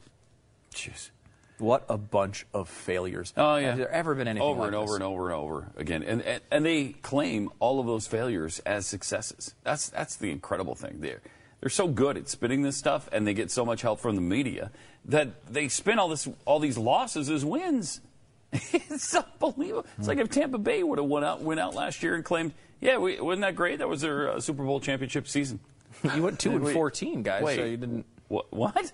Jeez. 0.75 1.11
What 1.59 1.87
a 1.88 1.97
bunch 1.97 2.47
of 2.53 2.69
failures. 2.69 3.33
Oh 3.37 3.57
yeah. 3.57 3.71
Has 3.71 3.79
there 3.79 3.90
ever 3.90 4.14
been 4.14 4.29
anything 4.29 4.47
over 4.47 4.61
like 4.61 4.66
and 4.69 4.77
over 4.77 4.87
this? 4.87 4.95
and 4.97 5.05
over 5.05 5.31
and 5.31 5.35
over 5.35 5.73
again? 5.77 6.03
And, 6.03 6.23
and 6.23 6.42
and 6.51 6.66
they 6.66 6.88
claim 6.88 7.51
all 7.61 7.81
of 7.81 7.87
those 7.87 8.07
failures 8.07 8.59
as 8.61 8.87
successes. 8.87 9.55
That's 9.64 9.88
that's 9.88 10.16
the 10.16 10.31
incredible 10.31 10.75
thing. 10.75 11.01
They're 11.01 11.23
they're 11.61 11.71
so 11.71 11.88
good 11.88 12.19
at 12.19 12.29
spinning 12.29 12.62
this 12.62 12.77
stuff, 12.77 13.09
and 13.11 13.27
they 13.27 13.33
get 13.33 13.51
so 13.51 13.64
much 13.64 13.83
help 13.83 14.01
from 14.01 14.16
the 14.16 14.21
media 14.23 14.71
that 15.07 15.47
they 15.47 15.69
spin 15.69 15.99
all 15.99 16.09
this 16.09 16.29
all 16.45 16.59
these 16.59 16.77
losses 16.77 17.31
as 17.31 17.45
wins. 17.45 18.01
it's 18.53 19.14
unbelievable. 19.14 19.87
It's 19.99 20.09
like 20.09 20.19
if 20.19 20.29
Tampa 20.29 20.59
Bay 20.59 20.83
would 20.83 20.99
have 20.99 21.09
went 21.09 21.25
out 21.25 21.40
went 21.42 21.59
out 21.59 21.75
last 21.75 22.03
year 22.03 22.14
and 22.14 22.25
claimed, 22.25 22.53
"Yeah, 22.81 22.99
we, 22.99 23.19
wasn't 23.21 23.42
that 23.42 23.57
great? 23.57 23.79
That 23.79 23.88
was 23.88 24.03
their 24.03 24.33
uh, 24.33 24.40
Super 24.40 24.62
Bowl 24.64 24.79
championship 24.81 25.27
season." 25.27 25.61
You 26.14 26.23
went 26.23 26.38
two 26.38 26.51
and 26.51 26.69
fourteen, 26.69 27.23
guys. 27.23 27.42
Wait, 27.42 27.57
So 27.57 27.64
you 27.64 27.77
didn't. 27.79 28.05
What? 28.29 28.53
What? 28.53 28.92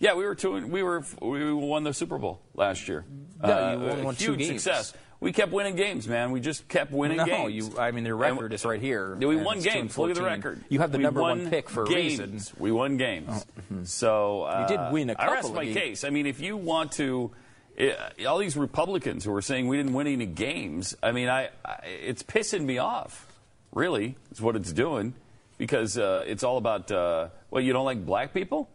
Yeah, 0.00 0.14
we 0.14 0.24
were 0.24 0.34
two. 0.34 0.56
and- 0.56 0.72
We 0.72 0.82
were 0.82 1.04
we 1.20 1.52
won 1.52 1.84
the 1.84 1.92
Super 1.94 2.18
Bowl 2.18 2.40
last 2.54 2.88
year. 2.88 3.04
No, 3.42 3.48
you 3.48 3.54
Uh, 3.54 3.72
only 3.92 4.00
a 4.00 4.04
won 4.04 4.14
two 4.16 4.32
huge 4.32 4.38
games. 4.48 4.62
success. 4.62 4.94
We 5.20 5.32
kept 5.32 5.52
winning 5.52 5.76
games, 5.76 6.08
man. 6.08 6.30
We 6.30 6.40
just 6.40 6.66
kept 6.68 6.90
winning 6.92 7.18
No, 7.18 7.26
games. 7.26 7.52
you. 7.54 7.78
I 7.78 7.90
mean, 7.90 8.04
their 8.04 8.16
record 8.16 8.54
is 8.54 8.64
right 8.64 8.80
here. 8.80 9.14
We 9.16 9.36
won 9.36 9.60
two 9.60 9.68
and 9.68 9.74
games. 9.90 9.98
Look 9.98 10.08
at 10.10 10.16
the 10.16 10.22
record. 10.22 10.64
You 10.70 10.78
have 10.80 10.92
the 10.92 10.96
We 10.98 11.04
number 11.04 11.20
one 11.20 11.50
pick 11.50 11.68
for 11.68 11.82
a 11.84 11.86
games. 11.86 12.18
reason. 12.18 12.40
We 12.58 12.72
won 12.72 12.96
games. 12.96 13.44
So 13.84 14.44
uh, 14.44 14.66
You 14.70 14.76
did 14.78 14.92
win 14.92 15.10
a 15.10 15.14
I 15.18 15.26
rest 15.26 15.42
couple 15.42 15.56
my 15.56 15.64
games. 15.66 15.76
case. 15.76 16.04
I 16.04 16.10
mean, 16.10 16.24
if 16.26 16.40
you 16.40 16.56
want 16.56 16.92
to, 16.92 17.30
uh, 17.78 18.26
all 18.26 18.38
these 18.38 18.56
Republicans 18.56 19.24
who 19.26 19.34
are 19.34 19.42
saying 19.42 19.68
we 19.68 19.76
didn't 19.76 19.92
win 19.92 20.06
any 20.06 20.24
games. 20.24 20.96
I 21.02 21.12
mean, 21.12 21.28
I, 21.28 21.50
I 21.66 21.80
it's 21.84 22.22
pissing 22.22 22.62
me 22.64 22.78
off. 22.78 23.26
Really, 23.72 24.16
is 24.32 24.40
what 24.40 24.56
it's 24.56 24.72
doing 24.72 25.12
because 25.58 25.96
uh, 25.98 26.24
it's 26.26 26.42
all 26.42 26.56
about. 26.56 26.90
Uh, 26.90 27.28
well, 27.50 27.62
you 27.62 27.74
don't 27.74 27.84
like 27.84 28.04
black 28.06 28.32
people. 28.32 28.70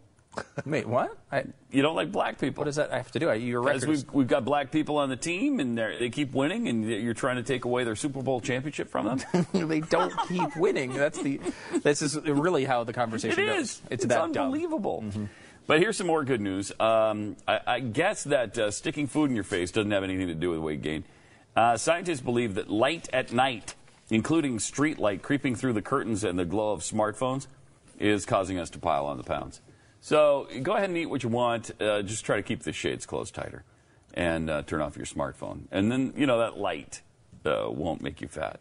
Wait, 0.64 0.86
what? 0.86 1.16
I, 1.32 1.44
You 1.70 1.82
don't 1.82 1.94
like 1.96 2.12
black 2.12 2.38
people. 2.38 2.62
what 2.62 2.66
does 2.66 2.76
that 2.76 2.90
have 2.92 3.10
to 3.12 3.18
do? 3.18 3.28
I- 3.28 3.34
Your 3.34 3.62
Because 3.62 3.82
record. 3.82 3.92
is- 3.94 4.04
we've, 4.06 4.14
we've 4.14 4.26
got 4.28 4.44
black 4.44 4.70
people 4.70 4.98
on 4.98 5.08
the 5.08 5.16
team, 5.16 5.60
and 5.60 5.76
they're- 5.76 6.08
keep 6.10 6.32
winning, 6.32 6.68
and 6.68 6.84
you're 6.88 7.14
trying 7.14 7.36
to 7.36 7.42
take 7.42 7.64
away 7.64 7.84
their 7.84 7.96
Super 7.96 8.22
Bowl 8.22 8.40
championship 8.40 8.88
from 8.88 9.18
them. 9.32 9.46
they 9.68 9.80
don't 9.80 10.12
keep 10.28 10.56
winning. 10.56 10.92
That's 10.94 11.20
the. 11.20 11.40
This 11.82 12.02
is 12.02 12.16
really 12.16 12.64
how 12.64 12.84
the 12.84 12.90
it 12.90 12.94
conversation 12.94 13.46
goes. 13.46 13.58
is. 13.60 13.82
It's, 13.90 14.04
that 14.06 14.32
dumb. 14.32 14.46
unbelievable. 14.46 15.04
But 15.66 15.80
here's 15.80 15.96
some 15.96 16.06
more 16.06 16.22
good 16.24 16.40
news. 16.40 16.72
Um, 16.78 17.36
I, 17.48 17.60
I 17.66 17.80
guess 17.80 18.24
that 18.24 18.56
uh, 18.56 18.70
sticking 18.70 19.06
food 19.08 19.30
in 19.30 19.34
your 19.34 19.44
face 19.44 19.70
doesn't 19.72 19.90
have 19.90 20.04
anything 20.04 20.28
to 20.28 20.34
do 20.34 20.50
with 20.50 20.60
weight 20.60 20.80
gain. 20.82 21.04
Uh, 21.56 21.76
scientists 21.76 22.20
believe 22.20 22.54
that 22.54 22.70
light 22.70 23.08
at 23.12 23.32
night, 23.32 23.74
including 24.10 24.58
street 24.60 24.98
light 24.98 25.22
creeping 25.22 25.56
through 25.56 25.72
the 25.72 25.82
curtains 25.82 26.22
and 26.22 26.38
the 26.38 26.44
glow 26.44 26.70
of 26.72 26.80
smartphones, 26.82 27.46
is 27.98 28.24
causing 28.26 28.58
us 28.58 28.70
to 28.70 28.78
pile 28.78 29.06
on 29.06 29.16
the 29.16 29.24
pounds. 29.24 29.60
So 30.00 30.46
go 30.62 30.72
ahead 30.74 30.88
and 30.88 30.96
eat 30.98 31.06
what 31.06 31.22
you 31.22 31.28
want. 31.28 31.70
Uh, 31.80 32.02
just 32.02 32.24
try 32.24 32.36
to 32.36 32.42
keep 32.42 32.62
the 32.62 32.72
shades 32.72 33.06
closed 33.06 33.34
tighter 33.34 33.64
and 34.14 34.48
uh, 34.48 34.62
turn 34.62 34.80
off 34.80 34.96
your 34.96 35.06
smartphone. 35.06 35.62
And 35.72 35.90
then, 35.90 36.12
you 36.16 36.26
know, 36.26 36.38
that 36.38 36.56
light 36.58 37.02
uh, 37.44 37.66
won't 37.68 38.02
make 38.02 38.20
you 38.20 38.28
fat. 38.28 38.60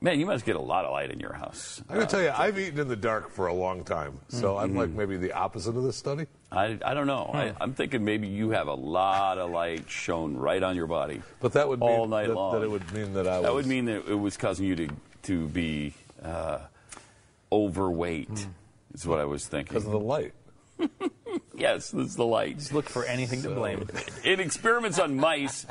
Man, 0.00 0.18
you 0.18 0.26
must 0.26 0.44
get 0.44 0.56
a 0.56 0.60
lot 0.60 0.84
of 0.84 0.90
light 0.90 1.12
in 1.12 1.20
your 1.20 1.32
house. 1.32 1.80
I'm 1.88 1.94
going 1.94 2.08
to 2.08 2.10
tell 2.10 2.20
you, 2.22 2.32
I've 2.36 2.58
eaten 2.58 2.80
in 2.80 2.88
the 2.88 2.96
dark 2.96 3.30
for 3.30 3.46
a 3.46 3.54
long 3.54 3.84
time, 3.84 4.18
so 4.28 4.58
I'm 4.58 4.70
Mm-hmm. 4.70 4.78
like 4.78 4.90
maybe 4.90 5.16
the 5.16 5.32
opposite 5.32 5.76
of 5.76 5.84
this 5.84 5.96
study. 5.96 6.26
I, 6.50 6.76
I 6.84 6.92
don't 6.94 7.06
know. 7.06 7.30
I, 7.32 7.52
I'm 7.60 7.72
thinking 7.72 8.04
maybe 8.04 8.26
you 8.26 8.50
have 8.50 8.66
a 8.66 8.74
lot 8.74 9.38
of 9.38 9.52
light 9.52 9.88
shown 9.88 10.34
right 10.36 10.60
on 10.60 10.74
your 10.74 10.88
body. 10.88 11.22
But 11.38 11.52
that 11.52 11.68
would 11.68 11.78
mean 11.78 11.88
all 11.88 12.08
night 12.08 12.26
that, 12.26 12.34
long. 12.34 12.54
that 12.54 12.64
it 12.64 12.70
would 12.70 12.92
mean 12.92 13.14
that 13.14 13.28
I 13.28 13.38
was. 13.38 13.42
That 13.44 13.54
would 13.54 13.66
mean 13.66 13.84
that 13.84 14.08
it 14.08 14.18
was 14.18 14.36
causing 14.36 14.66
you 14.66 14.74
to 14.74 14.88
to 15.22 15.46
be 15.46 15.94
uh, 16.20 16.58
overweight. 17.52 18.28
Hmm. 18.28 18.50
Is 18.94 19.06
what 19.06 19.20
I 19.20 19.24
was 19.24 19.46
thinking. 19.46 19.74
because 19.74 19.86
of 19.86 19.92
the 19.92 19.98
light. 19.98 20.34
yes, 21.56 21.90
this 21.90 22.08
is 22.08 22.16
the 22.16 22.26
light. 22.26 22.58
Just 22.58 22.72
look 22.72 22.88
for 22.88 23.04
anything 23.04 23.42
to 23.42 23.50
blame. 23.50 23.88
In 24.24 24.40
experiments 24.40 24.98
on 24.98 25.16
mice, 25.16 25.66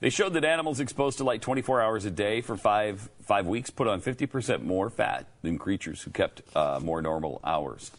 they 0.00 0.10
showed 0.10 0.34
that 0.34 0.44
animals 0.44 0.80
exposed 0.80 1.18
to 1.18 1.24
light 1.24 1.42
24 1.42 1.80
hours 1.80 2.04
a 2.04 2.10
day 2.10 2.40
for 2.40 2.56
five 2.56 3.08
five 3.22 3.46
weeks 3.46 3.70
put 3.70 3.86
on 3.86 4.00
50% 4.00 4.62
more 4.62 4.90
fat 4.90 5.26
than 5.42 5.56
creatures 5.56 6.02
who 6.02 6.10
kept 6.10 6.42
uh, 6.56 6.80
more 6.82 7.00
normal 7.00 7.40
hours. 7.44 7.92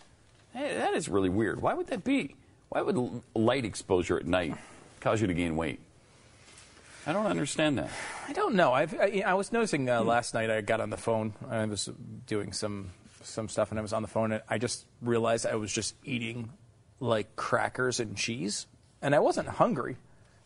Hey, 0.53 0.75
that 0.75 0.93
is 0.93 1.07
really 1.07 1.29
weird. 1.29 1.61
Why 1.61 1.73
would 1.73 1.87
that 1.87 2.03
be? 2.03 2.35
Why 2.69 2.81
would 2.81 3.21
light 3.33 3.63
exposure 3.63 4.17
at 4.17 4.25
night 4.25 4.55
cause 4.99 5.21
you 5.21 5.27
to 5.27 5.33
gain 5.33 5.55
weight? 5.55 5.79
I 7.07 7.13
don't 7.13 7.25
understand 7.25 7.77
that. 7.77 7.89
I 8.27 8.33
don't 8.33 8.55
know. 8.55 8.73
I've, 8.73 8.93
I, 8.93 9.23
I 9.25 9.33
was 9.33 9.51
noticing 9.51 9.89
uh, 9.89 10.03
last 10.03 10.33
night. 10.33 10.49
I 10.49 10.61
got 10.61 10.81
on 10.81 10.89
the 10.89 10.97
phone. 10.97 11.33
I 11.49 11.65
was 11.65 11.89
doing 12.27 12.53
some 12.53 12.91
some 13.25 13.49
stuff, 13.49 13.71
and 13.71 13.79
I 13.79 13.81
was 13.81 13.93
on 13.93 14.01
the 14.01 14.07
phone, 14.07 14.31
and 14.31 14.41
I 14.49 14.57
just 14.57 14.85
realized 15.01 15.45
I 15.45 15.55
was 15.55 15.71
just 15.71 15.95
eating 16.03 16.51
like 16.99 17.35
crackers 17.35 17.99
and 17.99 18.15
cheese, 18.15 18.67
and 19.01 19.15
I 19.15 19.19
wasn't 19.19 19.47
hungry. 19.47 19.97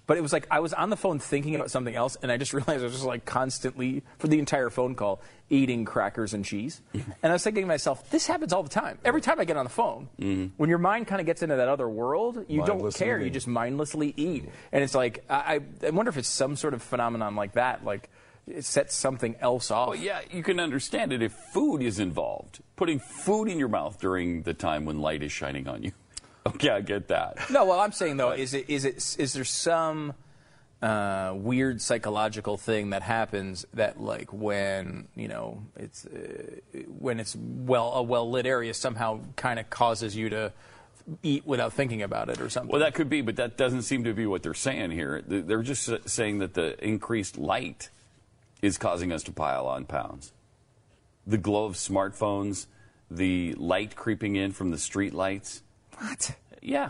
But 0.07 0.17
it 0.17 0.21
was 0.21 0.31
like 0.31 0.47
I 0.51 0.59
was 0.59 0.71
on 0.73 0.89
the 0.89 0.97
phone 0.97 1.19
thinking 1.19 1.55
about 1.55 1.71
something 1.71 1.95
else, 1.95 2.15
and 2.21 2.31
I 2.31 2.37
just 2.37 2.53
realized 2.53 2.81
I 2.81 2.83
was 2.83 2.93
just 2.93 3.05
like 3.05 3.25
constantly, 3.25 4.03
for 4.19 4.27
the 4.27 4.39
entire 4.39 4.69
phone 4.69 4.95
call, 4.95 5.21
eating 5.49 5.85
crackers 5.85 6.33
and 6.33 6.45
cheese. 6.45 6.81
and 6.93 7.05
I 7.23 7.31
was 7.31 7.43
thinking 7.43 7.63
to 7.63 7.67
myself, 7.67 8.09
this 8.09 8.27
happens 8.27 8.53
all 8.53 8.63
the 8.63 8.69
time. 8.69 8.99
Every 9.03 9.21
time 9.21 9.39
I 9.39 9.45
get 9.45 9.57
on 9.57 9.65
the 9.65 9.71
phone, 9.71 10.09
mm-hmm. 10.19 10.47
when 10.57 10.69
your 10.69 10.79
mind 10.79 11.07
kind 11.07 11.19
of 11.19 11.25
gets 11.25 11.41
into 11.41 11.55
that 11.55 11.67
other 11.67 11.89
world, 11.89 12.45
you 12.47 12.63
don't 12.65 12.93
care. 12.93 13.19
You 13.19 13.29
just 13.29 13.47
mindlessly 13.47 14.13
eat. 14.15 14.49
And 14.71 14.83
it's 14.83 14.95
like, 14.95 15.23
I, 15.29 15.59
I 15.83 15.89
wonder 15.89 16.09
if 16.09 16.17
it's 16.17 16.27
some 16.27 16.55
sort 16.55 16.73
of 16.73 16.81
phenomenon 16.81 17.35
like 17.35 17.53
that. 17.53 17.83
Like, 17.83 18.09
it 18.47 18.65
sets 18.65 18.95
something 18.95 19.35
else 19.39 19.71
off. 19.71 19.89
Well, 19.89 19.97
yeah, 19.97 20.21
you 20.31 20.43
can 20.43 20.59
understand 20.59 21.11
it 21.11 21.21
if 21.21 21.31
food 21.31 21.81
is 21.81 21.99
involved. 21.99 22.59
Putting 22.75 22.99
food 22.99 23.47
in 23.47 23.57
your 23.57 23.67
mouth 23.67 23.99
during 23.99 24.43
the 24.43 24.53
time 24.53 24.85
when 24.85 24.99
light 24.99 25.23
is 25.23 25.31
shining 25.31 25.67
on 25.67 25.83
you. 25.83 25.91
Okay, 26.47 26.69
I 26.69 26.81
get 26.81 27.07
that. 27.07 27.49
No, 27.49 27.65
well, 27.65 27.79
I'm 27.79 27.91
saying 27.91 28.17
though, 28.17 28.29
is 28.29 28.53
it 28.53 28.69
is 28.69 28.85
it 28.85 28.97
is 29.17 29.33
there 29.33 29.43
some 29.43 30.13
uh, 30.79 31.33
weird 31.35 31.81
psychological 31.81 32.55
thing 32.55 32.91
that 32.91 33.01
happens 33.01 33.65
that 33.73 33.99
like 33.99 34.31
when 34.31 35.07
you 35.15 35.27
know 35.27 35.63
it's 35.75 36.05
uh, 36.05 36.79
when 36.99 37.19
it's 37.19 37.35
well 37.35 37.93
a 37.93 38.03
well 38.03 38.29
lit 38.29 38.45
area 38.45 38.75
somehow 38.75 39.21
kind 39.35 39.59
of 39.59 39.71
causes 39.71 40.15
you 40.15 40.29
to 40.29 40.53
eat 41.23 41.47
without 41.47 41.73
thinking 41.73 42.03
about 42.03 42.29
it 42.29 42.39
or 42.39 42.49
something. 42.49 42.71
Well, 42.71 42.81
that 42.81 42.93
could 42.93 43.09
be, 43.09 43.21
but 43.21 43.37
that 43.37 43.57
doesn't 43.57 43.81
seem 43.81 44.03
to 44.03 44.13
be 44.13 44.27
what 44.27 44.43
they're 44.43 44.53
saying 44.53 44.91
here. 44.91 45.23
They're 45.25 45.63
just 45.63 45.89
saying 46.07 46.39
that 46.39 46.53
the 46.53 46.83
increased 46.83 47.39
light 47.39 47.89
is 48.65 48.77
causing 48.77 49.11
us 49.11 49.23
to 49.23 49.31
pile 49.31 49.65
on 49.67 49.85
pounds. 49.85 50.33
The 51.27 51.37
glow 51.37 51.65
of 51.65 51.73
smartphones, 51.75 52.67
the 53.09 53.53
light 53.55 53.95
creeping 53.95 54.35
in 54.35 54.51
from 54.51 54.71
the 54.71 54.77
street 54.77 55.13
lights. 55.13 55.61
what? 55.97 56.35
Yeah. 56.61 56.89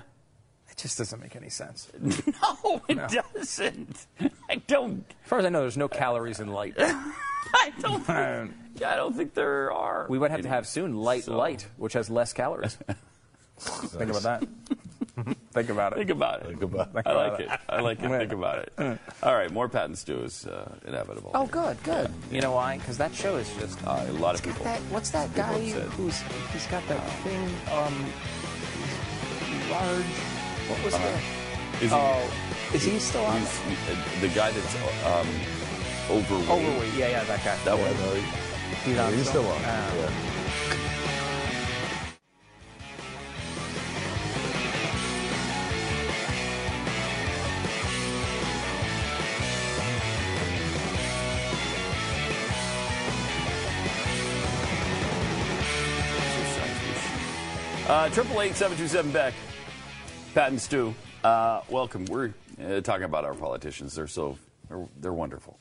It 0.69 0.77
just 0.77 0.97
doesn't 0.97 1.21
make 1.21 1.35
any 1.35 1.49
sense. 1.49 1.89
No, 2.01 2.81
it 2.89 3.23
doesn't. 3.33 4.07
I 4.49 4.55
don't. 4.67 5.05
As 5.23 5.29
far 5.29 5.39
as 5.39 5.45
I 5.45 5.49
know, 5.49 5.61
there's 5.61 5.77
no 5.77 5.87
calories 5.87 6.39
in 6.41 6.47
light. 6.51 6.73
I 6.79 7.71
don't. 7.79 8.01
Think, 8.03 8.53
yeah, 8.75 8.91
I 8.91 8.95
don't 8.97 9.15
think 9.15 9.33
there 9.33 9.71
are. 9.71 10.05
We 10.09 10.17
would 10.17 10.31
have 10.31 10.41
to 10.41 10.49
have 10.49 10.67
soon 10.67 10.95
light 10.97 11.23
So- 11.25 11.37
light, 11.37 11.67
which 11.77 11.93
has 11.93 12.09
less 12.09 12.33
calories. 12.33 12.77
Think 13.59 14.09
about 14.09 14.23
that. 14.23 14.43
Think 15.53 15.69
about 15.69 15.93
it. 15.93 15.97
Think 15.97 16.09
about 16.11 16.41
it. 16.41 16.47
Think 16.47 16.61
about 16.63 16.89
it. 16.95 17.03
I 17.07 17.13
like 17.13 17.39
it. 17.39 17.49
I 17.69 17.79
like 17.81 17.99
it. 18.03 18.09
Think 18.09 18.31
about 18.33 18.59
it. 18.59 18.99
All 19.23 19.33
right, 19.35 19.49
more 19.51 19.69
Pat 19.69 19.85
and 19.85 19.97
Stu 19.97 20.19
is 20.23 20.45
uh, 20.45 20.69
inevitable. 20.85 21.31
Oh, 21.33 21.45
good, 21.47 21.81
good. 21.83 22.11
You 22.31 22.41
know 22.41 22.51
why? 22.51 22.77
Because 22.77 22.97
that 22.97 23.13
show 23.15 23.37
is 23.37 23.49
just. 23.57 23.79
Uh, 23.87 24.03
a 24.07 24.11
lot 24.13 24.35
of 24.35 24.43
people. 24.43 24.63
That, 24.65 24.79
what's 24.91 25.11
that 25.11 25.33
guy 25.33 25.53
upset. 25.53 25.83
who's 25.95 26.21
he's 26.51 26.67
got 26.67 26.85
that 26.89 27.01
thing? 27.23 27.43
Um, 27.71 28.05
large. 29.71 30.03
What 30.69 30.83
was 30.83 30.93
that? 30.93 31.21
Is 31.81 31.91
he- 31.91 31.97
Oh, 31.97 32.31
is 32.73 32.83
he 32.83 32.99
still 32.99 33.23
on? 33.25 33.39
He's, 33.39 33.59
uh, 33.59 34.19
the 34.21 34.27
guy 34.29 34.51
that's 34.51 34.75
um, 35.05 35.27
overweight. 36.09 36.49
Overweight. 36.49 36.93
Yeah, 36.95 37.09
yeah, 37.09 37.23
that 37.25 37.43
guy. 37.43 37.55
That 37.63 37.77
Yeah, 37.77 37.85
one. 37.85 37.97
no, 38.01 38.13
he- 38.15 38.41
He's 38.83 38.95
yeah, 38.95 39.05
on 39.05 39.13
he's 39.13 39.29
still 39.29 39.47
on. 39.47 39.61
Ah. 39.63 39.93
yeah. 39.95 40.09
Triple 57.85 58.41
eight 58.41 58.55
seven 58.55 58.77
two 58.77 58.87
seven 58.87 59.11
Beck. 59.11 59.33
Pat 60.33 60.49
and 60.49 60.59
Stu, 60.59 60.93
uh, 61.23 61.61
welcome. 61.69 62.05
We're 62.05 62.33
uh, 62.63 62.81
talking 62.81 63.03
about 63.03 63.25
our 63.25 63.33
politicians. 63.33 63.95
They're 63.95 64.07
so 64.07 64.37
they're, 64.69 64.87
they're 64.99 65.13
wonderful. 65.13 65.59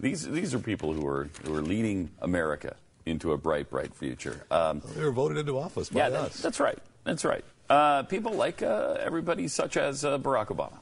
These 0.00 0.28
these 0.28 0.52
are 0.54 0.58
people 0.58 0.92
who 0.92 1.06
are 1.06 1.28
who 1.44 1.54
are 1.54 1.62
leading 1.62 2.10
America 2.20 2.76
into 3.06 3.32
a 3.32 3.38
bright, 3.38 3.70
bright 3.70 3.94
future. 3.94 4.44
Um, 4.50 4.82
They 4.96 5.04
were 5.04 5.12
voted 5.12 5.38
into 5.38 5.58
office 5.58 5.90
by 5.90 6.00
yeah, 6.00 6.08
that, 6.10 6.22
us. 6.22 6.40
that's 6.40 6.58
right. 6.58 6.78
That's 7.04 7.24
right. 7.24 7.44
Uh, 7.70 8.02
people 8.04 8.32
like 8.32 8.62
uh, 8.62 8.96
everybody, 9.00 9.46
such 9.48 9.76
as 9.76 10.04
uh, 10.04 10.18
Barack 10.18 10.46
Obama. 10.48 10.78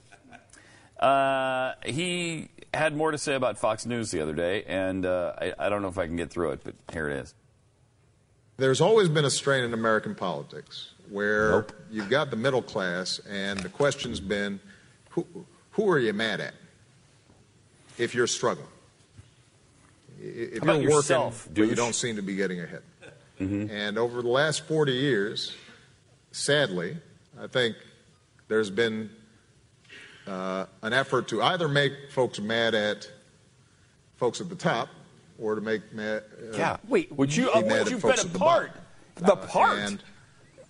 Uh, 0.99 1.75
he 1.85 2.49
had 2.73 2.97
more 2.97 3.11
to 3.11 3.19
say 3.19 3.35
about 3.35 3.59
Fox 3.59 3.87
News 3.87 4.11
the 4.13 4.21
other 4.21 4.35
day, 4.35 4.63
and 4.65 5.05
uh, 5.05 5.33
I, 5.37 5.53
I 5.59 5.69
don't 5.69 5.83
know 5.83 5.89
if 5.89 5.99
I 5.99 6.07
can 6.07 6.17
get 6.17 6.31
through 6.31 6.53
it, 6.53 6.61
but 6.65 6.75
here 6.93 7.09
it 7.09 7.19
is. 7.19 7.35
There's 8.57 8.81
always 8.81 9.09
been 9.09 9.25
a 9.25 9.31
strain 9.31 9.65
in 9.65 9.73
American 9.75 10.15
politics 10.15 10.91
where 11.11 11.51
Nope. 11.51 11.73
you've 11.91 12.09
got 12.11 12.31
the 12.31 12.37
middle 12.37 12.63
class, 12.63 13.21
and 13.29 13.59
the 13.61 13.69
question's 13.69 14.21
been 14.21 14.61
who, 15.11 15.27
who 15.73 15.91
are 15.91 15.99
you 15.99 16.13
mad 16.13 16.41
at 16.41 16.55
if 17.99 18.15
you're 18.15 18.27
struggling? 18.27 18.67
If 20.21 20.63
How 20.65 20.75
you're 20.75 20.91
yourself, 20.93 21.49
working, 21.49 21.65
but 21.65 21.71
you 21.71 21.75
don't 21.77 21.95
seem 21.95 22.17
to 22.17 22.23
be 22.23 22.37
getting 22.37 22.61
ahead. 22.61 22.83
And 23.41 23.99
over 23.99 24.23
the 24.23 24.29
last 24.29 24.67
40 24.69 24.93
years, 24.93 25.53
sadly, 26.31 26.97
I 27.41 27.49
think 27.49 27.75
there's 28.47 28.71
been 28.71 29.11
uh, 30.29 30.67
an 30.83 30.93
effort 30.93 31.27
to 31.29 31.43
either 31.43 31.67
make 31.67 31.93
folks 32.13 32.39
mad 32.39 32.77
at 32.77 33.11
folks 34.19 34.41
at 34.41 34.49
the 34.49 34.55
top 34.55 34.89
or 35.43 35.57
to 35.57 35.61
make 35.61 35.93
mad, 35.93 36.23
uh, 36.53 36.57
Yeah. 36.57 36.77
Wait, 36.89 37.11
would 37.13 37.35
you? 37.35 37.47
be 37.47 37.51
Uh, 37.53 37.61
would 37.63 37.91
you 37.91 37.99
folks 37.99 38.23
been 38.23 38.27
a 38.27 38.29
at 38.29 38.33
the 38.33 38.39
part? 38.39 38.71
bottom. 39.21 39.41
the 39.41 39.47
part. 39.49 39.79
And 39.81 40.03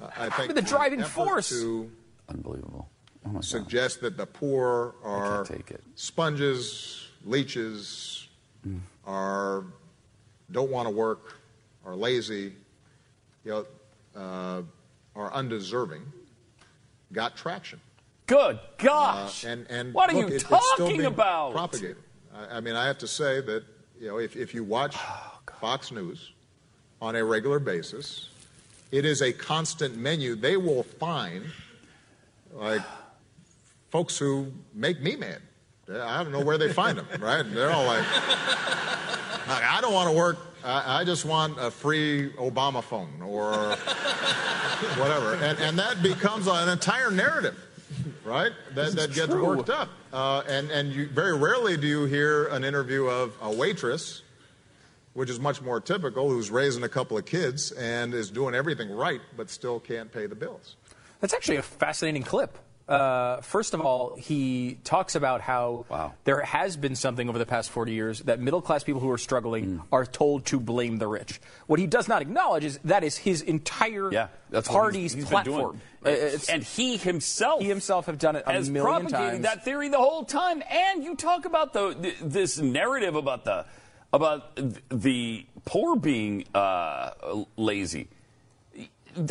uh, 0.00 0.08
I 0.16 0.30
think 0.30 0.54
the 0.54 0.62
driving 0.62 1.02
force. 1.04 1.50
to 1.50 1.90
Unbelievable. 2.28 2.88
Oh 3.24 3.28
my 3.28 3.34
God. 3.34 3.44
suggest 3.44 4.00
that 4.00 4.16
the 4.16 4.26
poor 4.26 4.94
are 5.04 5.44
take 5.44 5.70
it. 5.70 5.82
sponges, 5.94 7.06
leeches, 7.24 8.26
are 9.06 9.64
don't 10.50 10.70
want 10.70 10.88
to 10.88 10.94
work, 10.94 11.34
are 11.84 11.94
lazy, 11.94 12.54
you 13.44 13.50
know, 13.52 13.66
uh, 14.16 14.62
are 15.14 15.32
undeserving, 15.32 16.02
got 17.12 17.36
traction. 17.36 17.80
Good 18.26 18.56
Uh, 18.56 18.60
gosh. 18.78 19.44
and 19.44 19.66
and 19.68 19.92
what 19.94 20.10
are 20.10 20.14
look, 20.14 20.22
you 20.22 20.28
it- 20.28 20.34
it's 20.36 20.44
still 20.44 20.58
talking 20.78 20.86
being 20.96 21.04
about? 21.06 21.52
Propagated. 21.52 21.96
I, 22.34 22.56
I 22.56 22.60
mean, 22.60 22.74
I 22.74 22.86
have 22.86 22.98
to 22.98 23.06
say 23.06 23.40
that 23.42 23.64
you 24.02 24.08
know 24.08 24.18
if, 24.18 24.36
if 24.36 24.52
you 24.52 24.64
watch 24.64 24.96
Oh, 24.98 25.38
Fox 25.60 25.92
News 25.92 26.32
on 27.00 27.14
a 27.14 27.24
regular 27.24 27.60
basis, 27.60 28.30
it 28.90 29.04
is 29.04 29.22
a 29.22 29.32
constant 29.32 29.96
menu. 29.96 30.34
They 30.34 30.56
will 30.56 30.82
find 30.82 31.44
like 32.52 32.82
folks 33.90 34.18
who 34.18 34.52
make 34.74 35.00
me 35.00 35.14
mad. 35.14 35.40
I 35.88 36.22
don't 36.24 36.32
know 36.32 36.44
where 36.44 36.58
they 36.58 36.72
find 36.72 36.98
them. 36.98 37.06
Right? 37.20 37.44
They're 37.54 37.70
all 37.70 37.86
like, 37.86 38.04
I 39.48 39.78
don't 39.80 39.94
want 39.94 40.10
to 40.10 40.16
work. 40.16 40.38
I, 40.64 41.00
I 41.00 41.04
just 41.04 41.24
want 41.24 41.58
a 41.60 41.70
free 41.70 42.30
Obama 42.32 42.82
phone 42.82 43.22
or 43.22 43.52
whatever, 45.00 45.34
and 45.34 45.58
and 45.60 45.78
that 45.78 46.02
becomes 46.02 46.48
an 46.48 46.68
entire 46.68 47.10
narrative 47.12 47.56
right? 48.24 48.52
That, 48.74 48.92
that 48.92 49.12
gets 49.12 49.32
true. 49.32 49.56
worked 49.56 49.70
up. 49.70 49.88
Uh, 50.12 50.42
and 50.48 50.70
and 50.70 50.92
you, 50.92 51.08
very 51.08 51.36
rarely 51.36 51.76
do 51.76 51.86
you 51.86 52.04
hear 52.04 52.46
an 52.46 52.64
interview 52.64 53.06
of 53.06 53.34
a 53.40 53.50
waitress, 53.50 54.22
which 55.14 55.30
is 55.30 55.40
much 55.40 55.60
more 55.62 55.80
typical, 55.80 56.28
who's 56.28 56.50
raising 56.50 56.82
a 56.82 56.88
couple 56.88 57.16
of 57.16 57.24
kids 57.24 57.72
and 57.72 58.14
is 58.14 58.30
doing 58.30 58.54
everything 58.54 58.90
right, 58.90 59.20
but 59.36 59.50
still 59.50 59.80
can't 59.80 60.12
pay 60.12 60.26
the 60.26 60.34
bills. 60.34 60.76
That's 61.20 61.34
actually 61.34 61.56
a 61.56 61.62
fascinating 61.62 62.22
clip. 62.22 62.58
Uh, 62.88 63.40
first 63.40 63.74
of 63.74 63.80
all, 63.80 64.16
he 64.16 64.76
talks 64.84 65.14
about 65.14 65.40
how 65.40 65.86
Wow. 65.88 66.12
there 66.24 66.40
has 66.42 66.76
been 66.76 66.96
something 66.96 67.28
over 67.28 67.38
the 67.38 67.46
past 67.46 67.70
40 67.70 67.92
years 67.92 68.20
that 68.22 68.40
middle 68.40 68.60
class 68.60 68.82
people 68.84 69.00
who 69.00 69.10
are 69.10 69.18
struggling 69.18 69.78
Mm. 69.78 69.82
are 69.92 70.04
told 70.04 70.44
to 70.46 70.58
blame 70.58 70.98
the 70.98 71.06
rich. 71.06 71.40
What 71.68 71.78
he 71.78 71.86
does 71.86 72.08
not 72.08 72.22
acknowledge 72.22 72.64
is 72.64 72.78
that 72.84 73.04
is 73.04 73.16
his 73.16 73.40
entire 73.40 74.12
Yeah, 74.12 74.28
party's 74.64 75.12
he's, 75.12 75.22
he's 75.22 75.24
platform. 75.26 75.80
Uh, 76.04 76.10
and 76.50 76.64
he 76.64 76.96
himself, 76.96 77.60
He 77.62 77.68
himself 77.68 78.06
have 78.06 78.18
done 78.18 78.34
it 78.36 78.42
a 78.46 78.60
million 78.64 79.06
times. 79.06 79.42
that 79.44 79.64
theory 79.64 79.88
the 79.88 79.98
whole 79.98 80.24
time. 80.24 80.62
And 80.68 81.04
you 81.04 81.14
talk 81.14 81.44
about 81.44 81.72
the 81.72 81.94
th- 81.94 82.16
this 82.20 82.58
narrative 82.58 83.14
about 83.14 83.44
the 83.44 83.64
about 84.12 84.56
th- 84.56 84.74
the 84.90 85.46
poor 85.64 85.94
being 85.96 86.44
uh, 86.54 87.10
lazy. 87.56 88.08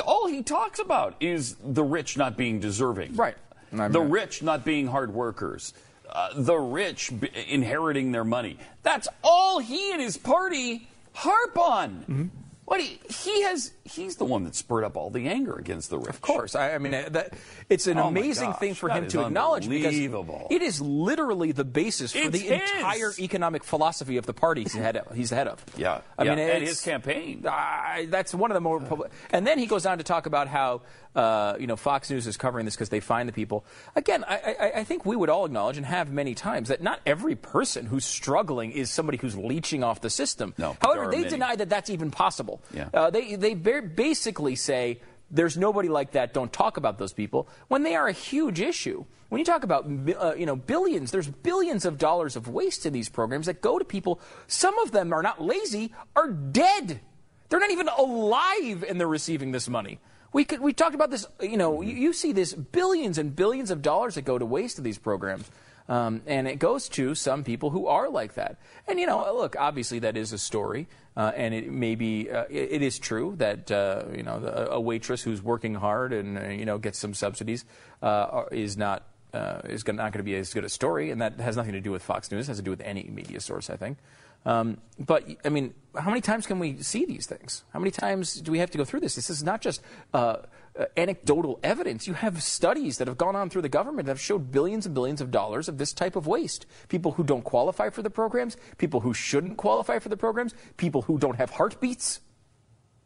All 0.05 0.27
he 0.27 0.43
talks 0.43 0.79
about 0.79 1.15
is 1.19 1.55
the 1.63 1.83
rich 1.83 2.17
not 2.17 2.37
being 2.37 2.59
deserving. 2.59 3.15
Right. 3.15 3.35
I 3.73 3.75
mean- 3.75 3.91
The 3.91 4.01
rich 4.01 4.43
not 4.43 4.63
being 4.65 4.87
hard 4.87 5.13
workers. 5.13 5.73
Uh, 6.09 6.29
the 6.35 6.57
rich 6.57 7.11
b- 7.19 7.29
inheriting 7.47 8.11
their 8.11 8.25
money. 8.25 8.57
That's 8.83 9.07
all 9.23 9.59
he 9.59 9.91
and 9.93 10.01
his 10.01 10.17
party 10.17 10.87
harp 11.13 11.57
on. 11.57 11.89
Mm-hmm. 12.09 12.25
What 12.71 12.79
he, 12.79 13.01
he 13.09 13.41
has, 13.43 13.73
he's 13.83 14.15
the 14.15 14.23
one 14.23 14.45
that 14.45 14.55
spurred 14.55 14.85
up 14.85 14.95
all 14.95 15.09
the 15.09 15.27
anger 15.27 15.55
against 15.55 15.89
the 15.89 15.97
rich. 15.99 16.07
Of 16.07 16.21
course, 16.21 16.55
I, 16.55 16.75
I 16.75 16.77
mean 16.77 16.93
that 16.93 17.33
it's 17.67 17.85
an 17.85 17.97
Oh 17.97 18.07
amazing 18.07 18.51
gosh, 18.51 18.59
thing 18.59 18.73
for 18.75 18.87
him 18.87 19.09
to 19.09 19.25
acknowledge 19.25 19.67
because 19.67 19.93
it 19.93 20.61
is 20.61 20.79
literally 20.79 21.51
the 21.51 21.65
basis 21.65 22.13
for 22.13 22.19
It's 22.19 22.29
the 22.29 22.37
his. 22.39 22.61
entire 22.71 23.11
economic 23.19 23.65
philosophy 23.65 24.15
of 24.15 24.25
the 24.25 24.33
party 24.33 24.63
he's 24.63 24.71
the 24.71 24.79
head 24.79 24.95
of. 24.95 25.13
He's 25.13 25.31
the 25.31 25.35
head 25.35 25.49
of. 25.49 25.61
Yeah, 25.75 25.99
I 26.17 26.23
yeah, 26.23 26.29
mean, 26.35 26.47
and 26.47 26.63
his 26.63 26.79
campaign. 26.79 27.45
I 27.45 28.07
that's 28.09 28.33
one 28.33 28.51
of 28.51 28.55
the 28.55 28.61
more 28.61 28.79
public. 28.79 29.11
And 29.31 29.45
then 29.45 29.59
he 29.59 29.65
goes 29.65 29.85
on 29.85 29.97
to 29.97 30.05
talk 30.05 30.25
about 30.25 30.47
how 30.47 30.83
uh, 31.13 31.57
you 31.59 31.67
know 31.67 31.75
Fox 31.75 32.09
News 32.09 32.25
is 32.25 32.37
covering 32.37 32.63
this 32.63 32.75
because 32.75 32.87
they 32.87 33.01
find 33.01 33.27
the 33.27 33.33
people. 33.33 33.65
Again, 33.97 34.23
I, 34.25 34.55
I, 34.57 34.71
I 34.79 34.83
think 34.85 35.05
we 35.05 35.17
would 35.17 35.29
all 35.29 35.43
acknowledge 35.43 35.75
and 35.75 35.85
have 35.85 36.09
many 36.09 36.35
times 36.35 36.69
that 36.69 36.81
not 36.81 37.01
every 37.05 37.35
person 37.35 37.85
who's 37.87 38.05
struggling 38.05 38.71
is 38.71 38.89
somebody 38.89 39.17
who's 39.17 39.35
leeching 39.35 39.83
off 39.83 39.99
the 39.99 40.09
system. 40.09 40.53
No, 40.57 40.77
However, 40.81 41.11
they 41.11 41.17
many. 41.17 41.29
deny 41.31 41.55
that 41.57 41.67
that's 41.67 41.89
even 41.89 42.11
possible. 42.11 42.60
Yeah. 42.73 42.89
Uh, 42.93 43.09
they 43.09 43.35
they 43.35 43.53
basically 43.53 44.55
say 44.55 44.99
there's 45.29 45.57
nobody 45.57 45.89
like 45.89 46.11
that. 46.11 46.33
Don't 46.33 46.51
talk 46.51 46.77
about 46.77 46.97
those 46.97 47.13
people 47.13 47.47
when 47.67 47.83
they 47.83 47.95
are 47.95 48.07
a 48.07 48.13
huge 48.13 48.59
issue. 48.59 49.05
When 49.29 49.39
you 49.39 49.45
talk 49.45 49.63
about 49.63 49.85
uh, 50.19 50.33
you 50.35 50.45
know 50.45 50.57
billions, 50.57 51.11
there's 51.11 51.27
billions 51.27 51.85
of 51.85 51.97
dollars 51.97 52.35
of 52.35 52.49
waste 52.49 52.85
in 52.85 52.91
these 52.91 53.07
programs 53.07 53.45
that 53.45 53.61
go 53.61 53.79
to 53.79 53.85
people. 53.85 54.19
Some 54.47 54.77
of 54.79 54.91
them 54.91 55.13
are 55.13 55.23
not 55.23 55.41
lazy, 55.41 55.93
are 56.15 56.29
dead. 56.29 56.99
They're 57.47 57.59
not 57.59 57.71
even 57.71 57.87
alive, 57.89 58.83
and 58.87 58.99
they're 58.99 59.07
receiving 59.07 59.51
this 59.51 59.67
money. 59.67 59.99
We 60.33 60.45
could, 60.45 60.61
we 60.61 60.71
talked 60.71 60.95
about 60.95 61.11
this. 61.11 61.25
You 61.41 61.57
know, 61.57 61.81
you, 61.81 61.95
you 61.95 62.13
see 62.13 62.31
this 62.31 62.53
billions 62.53 63.17
and 63.17 63.35
billions 63.35 63.71
of 63.71 63.81
dollars 63.81 64.15
that 64.15 64.23
go 64.23 64.37
to 64.37 64.45
waste 64.45 64.77
in 64.77 64.83
these 64.83 64.97
programs. 64.97 65.49
Um, 65.91 66.21
and 66.25 66.47
it 66.47 66.57
goes 66.57 66.87
to 66.89 67.15
some 67.15 67.43
people 67.43 67.69
who 67.69 67.85
are 67.87 68.07
like 68.07 68.35
that. 68.35 68.55
And, 68.87 68.97
you 68.97 69.05
know, 69.05 69.33
look, 69.35 69.57
obviously 69.59 69.99
that 69.99 70.15
is 70.15 70.31
a 70.31 70.37
story. 70.37 70.87
Uh, 71.17 71.33
and 71.35 71.53
it 71.53 71.69
may 71.69 71.95
be, 71.95 72.31
uh, 72.31 72.45
it, 72.49 72.71
it 72.71 72.81
is 72.81 72.97
true 72.97 73.35
that, 73.39 73.69
uh, 73.69 74.03
you 74.15 74.23
know, 74.23 74.39
the, 74.39 74.71
a 74.71 74.79
waitress 74.79 75.21
who's 75.21 75.41
working 75.43 75.75
hard 75.75 76.13
and, 76.13 76.37
uh, 76.37 76.43
you 76.47 76.63
know, 76.63 76.77
gets 76.77 76.97
some 76.97 77.13
subsidies 77.13 77.65
uh, 78.01 78.43
is 78.53 78.77
not, 78.77 79.03
uh, 79.33 79.59
is 79.65 79.85
not 79.85 79.97
going 79.97 80.13
to 80.13 80.23
be 80.23 80.35
as 80.35 80.53
good 80.53 80.63
a 80.63 80.69
story. 80.69 81.11
And 81.11 81.19
that 81.21 81.41
has 81.41 81.57
nothing 81.57 81.73
to 81.73 81.81
do 81.81 81.91
with 81.91 82.03
Fox 82.03 82.31
News. 82.31 82.47
It 82.47 82.51
has 82.51 82.57
to 82.59 82.63
do 82.63 82.71
with 82.71 82.81
any 82.81 83.03
media 83.11 83.41
source, 83.41 83.69
I 83.69 83.75
think. 83.75 83.97
Um, 84.45 84.77
but, 84.97 85.27
I 85.43 85.49
mean, 85.49 85.73
how 85.93 86.09
many 86.09 86.21
times 86.21 86.47
can 86.47 86.57
we 86.57 86.81
see 86.81 87.03
these 87.05 87.25
things? 87.25 87.65
How 87.73 87.79
many 87.79 87.91
times 87.91 88.35
do 88.35 88.49
we 88.49 88.59
have 88.59 88.71
to 88.71 88.77
go 88.77 88.85
through 88.85 89.01
this? 89.01 89.15
This 89.15 89.29
is 89.29 89.43
not 89.43 89.59
just 89.59 89.81
uh, 90.13 90.37
uh, 90.79 90.85
anecdotal 90.95 91.59
evidence. 91.63 92.07
You 92.07 92.13
have 92.13 92.41
studies 92.41 92.97
that 92.97 93.07
have 93.07 93.17
gone 93.17 93.35
on 93.35 93.49
through 93.49 93.61
the 93.63 93.69
government 93.69 94.05
that 94.05 94.11
have 94.13 94.21
showed 94.21 94.51
billions 94.51 94.85
and 94.85 94.95
billions 94.95 95.21
of 95.21 95.31
dollars 95.31 95.67
of 95.67 95.77
this 95.77 95.93
type 95.93 96.15
of 96.15 96.27
waste. 96.27 96.65
People 96.87 97.13
who 97.13 97.23
don't 97.23 97.43
qualify 97.43 97.89
for 97.89 98.01
the 98.01 98.09
programs, 98.09 98.57
people 98.77 99.01
who 99.01 99.13
shouldn't 99.13 99.57
qualify 99.57 99.99
for 99.99 100.09
the 100.09 100.17
programs, 100.17 100.53
people 100.77 101.01
who 101.03 101.17
don't 101.17 101.35
have 101.37 101.49
heartbeats. 101.51 102.21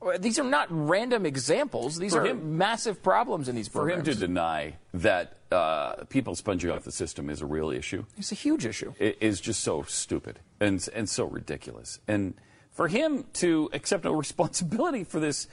Uh, 0.02 0.18
These 0.20 0.38
are 0.38 0.44
not 0.44 0.68
random 0.70 1.26
examples. 1.26 1.98
These 1.98 2.14
For 2.14 2.22
are 2.22 2.28
him- 2.28 2.58
massive 2.58 3.02
problems 3.02 3.50
in 3.50 3.56
these 3.56 3.70
programs. 3.70 4.04
For 4.04 4.12
him 4.12 4.16
to 4.16 4.20
deny 4.28 4.76
that 4.94 5.38
uh, 5.52 6.04
people 6.10 6.36
sponging 6.36 6.70
off 6.70 6.84
the 6.84 6.92
system 6.92 7.30
is 7.30 7.42
a 7.42 7.46
real 7.46 7.72
issue 7.72 8.06
it's 8.18 8.32
a 8.32 8.36
huge 8.36 8.66
issue. 8.66 8.94
It 9.00 9.18
is 9.22 9.40
just 9.42 9.62
so 9.62 9.84
stupid 9.84 10.40
and 10.60 10.88
and 10.94 11.10
so 11.10 11.26
ridiculous. 11.26 12.00
And 12.08 12.36
for 12.72 12.90
him 12.90 13.26
to 13.36 13.70
accept 13.74 14.04
no 14.04 14.12
responsibility 14.26 15.04
for 15.06 15.20
this 15.20 15.48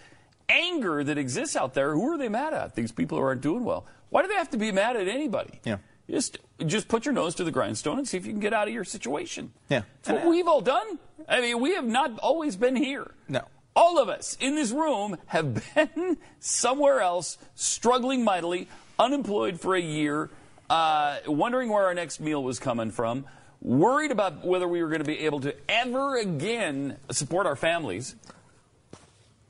anger 0.53 1.03
that 1.03 1.19
exists 1.19 1.57
out 1.57 1.75
there, 1.75 1.95
who 1.95 2.13
are 2.13 2.19
they 2.19 2.29
mad 2.29 2.55
at? 2.55 2.75
These 2.75 2.93
people 2.93 3.19
who 3.19 3.25
aren't 3.25 3.41
doing 3.41 3.65
well. 3.65 3.87
Why 4.11 4.23
do 4.23 4.29
they 4.29 4.35
have 4.35 4.51
to 4.51 4.59
be 4.59 4.73
mad 4.73 4.97
at 4.97 5.09
anybody? 5.09 5.61
Yeah. 5.65 5.79
Just 6.11 6.39
just 6.67 6.89
put 6.89 7.07
your 7.07 7.15
nose 7.15 7.35
to 7.37 7.45
the 7.45 7.51
grindstone 7.51 7.99
and 7.99 8.07
see 8.07 8.17
if 8.17 8.27
you 8.27 8.33
can 8.33 8.41
get 8.41 8.53
out 8.53 8.69
of 8.69 8.75
your 8.75 8.85
situation. 8.85 9.53
Yeah. 9.69 9.83
That's 10.03 10.19
what 10.19 10.27
uh, 10.27 10.31
we've 10.31 10.47
all 10.47 10.61
done. 10.61 10.99
I 11.29 11.41
mean, 11.41 11.61
we 11.61 11.75
have 11.75 11.87
not 11.87 12.19
always 12.19 12.57
been 12.57 12.77
here. 12.77 13.13
No. 13.29 13.47
All 13.75 13.99
of 13.99 14.09
us 14.09 14.37
in 14.39 14.55
this 14.55 14.71
room 14.71 15.17
have 15.27 15.55
been 15.75 16.19
somewhere 16.41 17.01
else, 17.01 17.39
struggling 17.55 18.25
mightily, 18.25 18.69
unemployed 18.99 19.61
for 19.61 19.75
a 19.75 19.81
year, 19.81 20.29
uh, 20.69 21.19
wondering 21.27 21.71
where 21.71 21.87
our 21.87 21.95
next 21.95 22.21
meal 22.21 22.43
was 22.43 22.59
coming 22.59 22.91
from, 22.91 23.25
worried 23.63 24.11
about 24.11 24.45
whether 24.45 24.69
we 24.69 24.83
were 24.83 24.89
going 24.89 25.01
to 25.01 25.07
be 25.07 25.21
able 25.21 25.41
to 25.41 25.55
ever 25.69 26.19
again 26.19 26.97
support 27.11 27.47
our 27.47 27.57
families. 27.57 28.17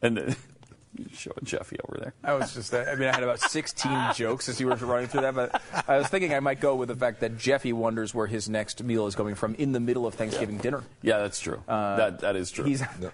And 0.01 0.37
showing 1.13 1.39
Jeffy 1.45 1.77
over 1.89 1.99
there. 2.01 2.15
I 2.25 2.35
was 2.35 2.55
just, 2.55 2.73
I 2.75 2.95
mean, 2.95 3.09
I 3.09 3.13
had 3.15 3.23
about 3.23 3.41
16 3.41 3.93
jokes 4.15 4.49
as 4.49 4.61
you 4.61 4.67
were 4.69 4.77
running 4.77 5.09
through 5.09 5.23
that, 5.23 5.35
but 5.35 5.63
I 5.89 5.99
was 5.99 6.09
thinking 6.09 6.35
I 6.35 6.41
might 6.41 6.61
go 6.61 6.75
with 6.77 6.89
the 6.89 6.97
fact 6.97 7.21
that 7.21 7.39
Jeffy 7.39 7.73
wonders 7.73 8.15
where 8.15 8.27
his 8.27 8.49
next 8.49 8.83
meal 8.83 9.07
is 9.07 9.15
coming 9.15 9.35
from 9.35 9.55
in 9.57 9.73
the 9.73 9.81
middle 9.81 10.07
of 10.07 10.15
Thanksgiving 10.15 10.59
dinner. 10.59 10.83
Yeah, 11.03 11.19
that's 11.19 11.41
true. 11.41 11.63
that 11.67 12.21
that 12.21 12.37
is 12.37 12.51
true. 12.51 12.65
Uh, 12.65 12.69
He's, 12.69 12.83
No. 13.01 13.11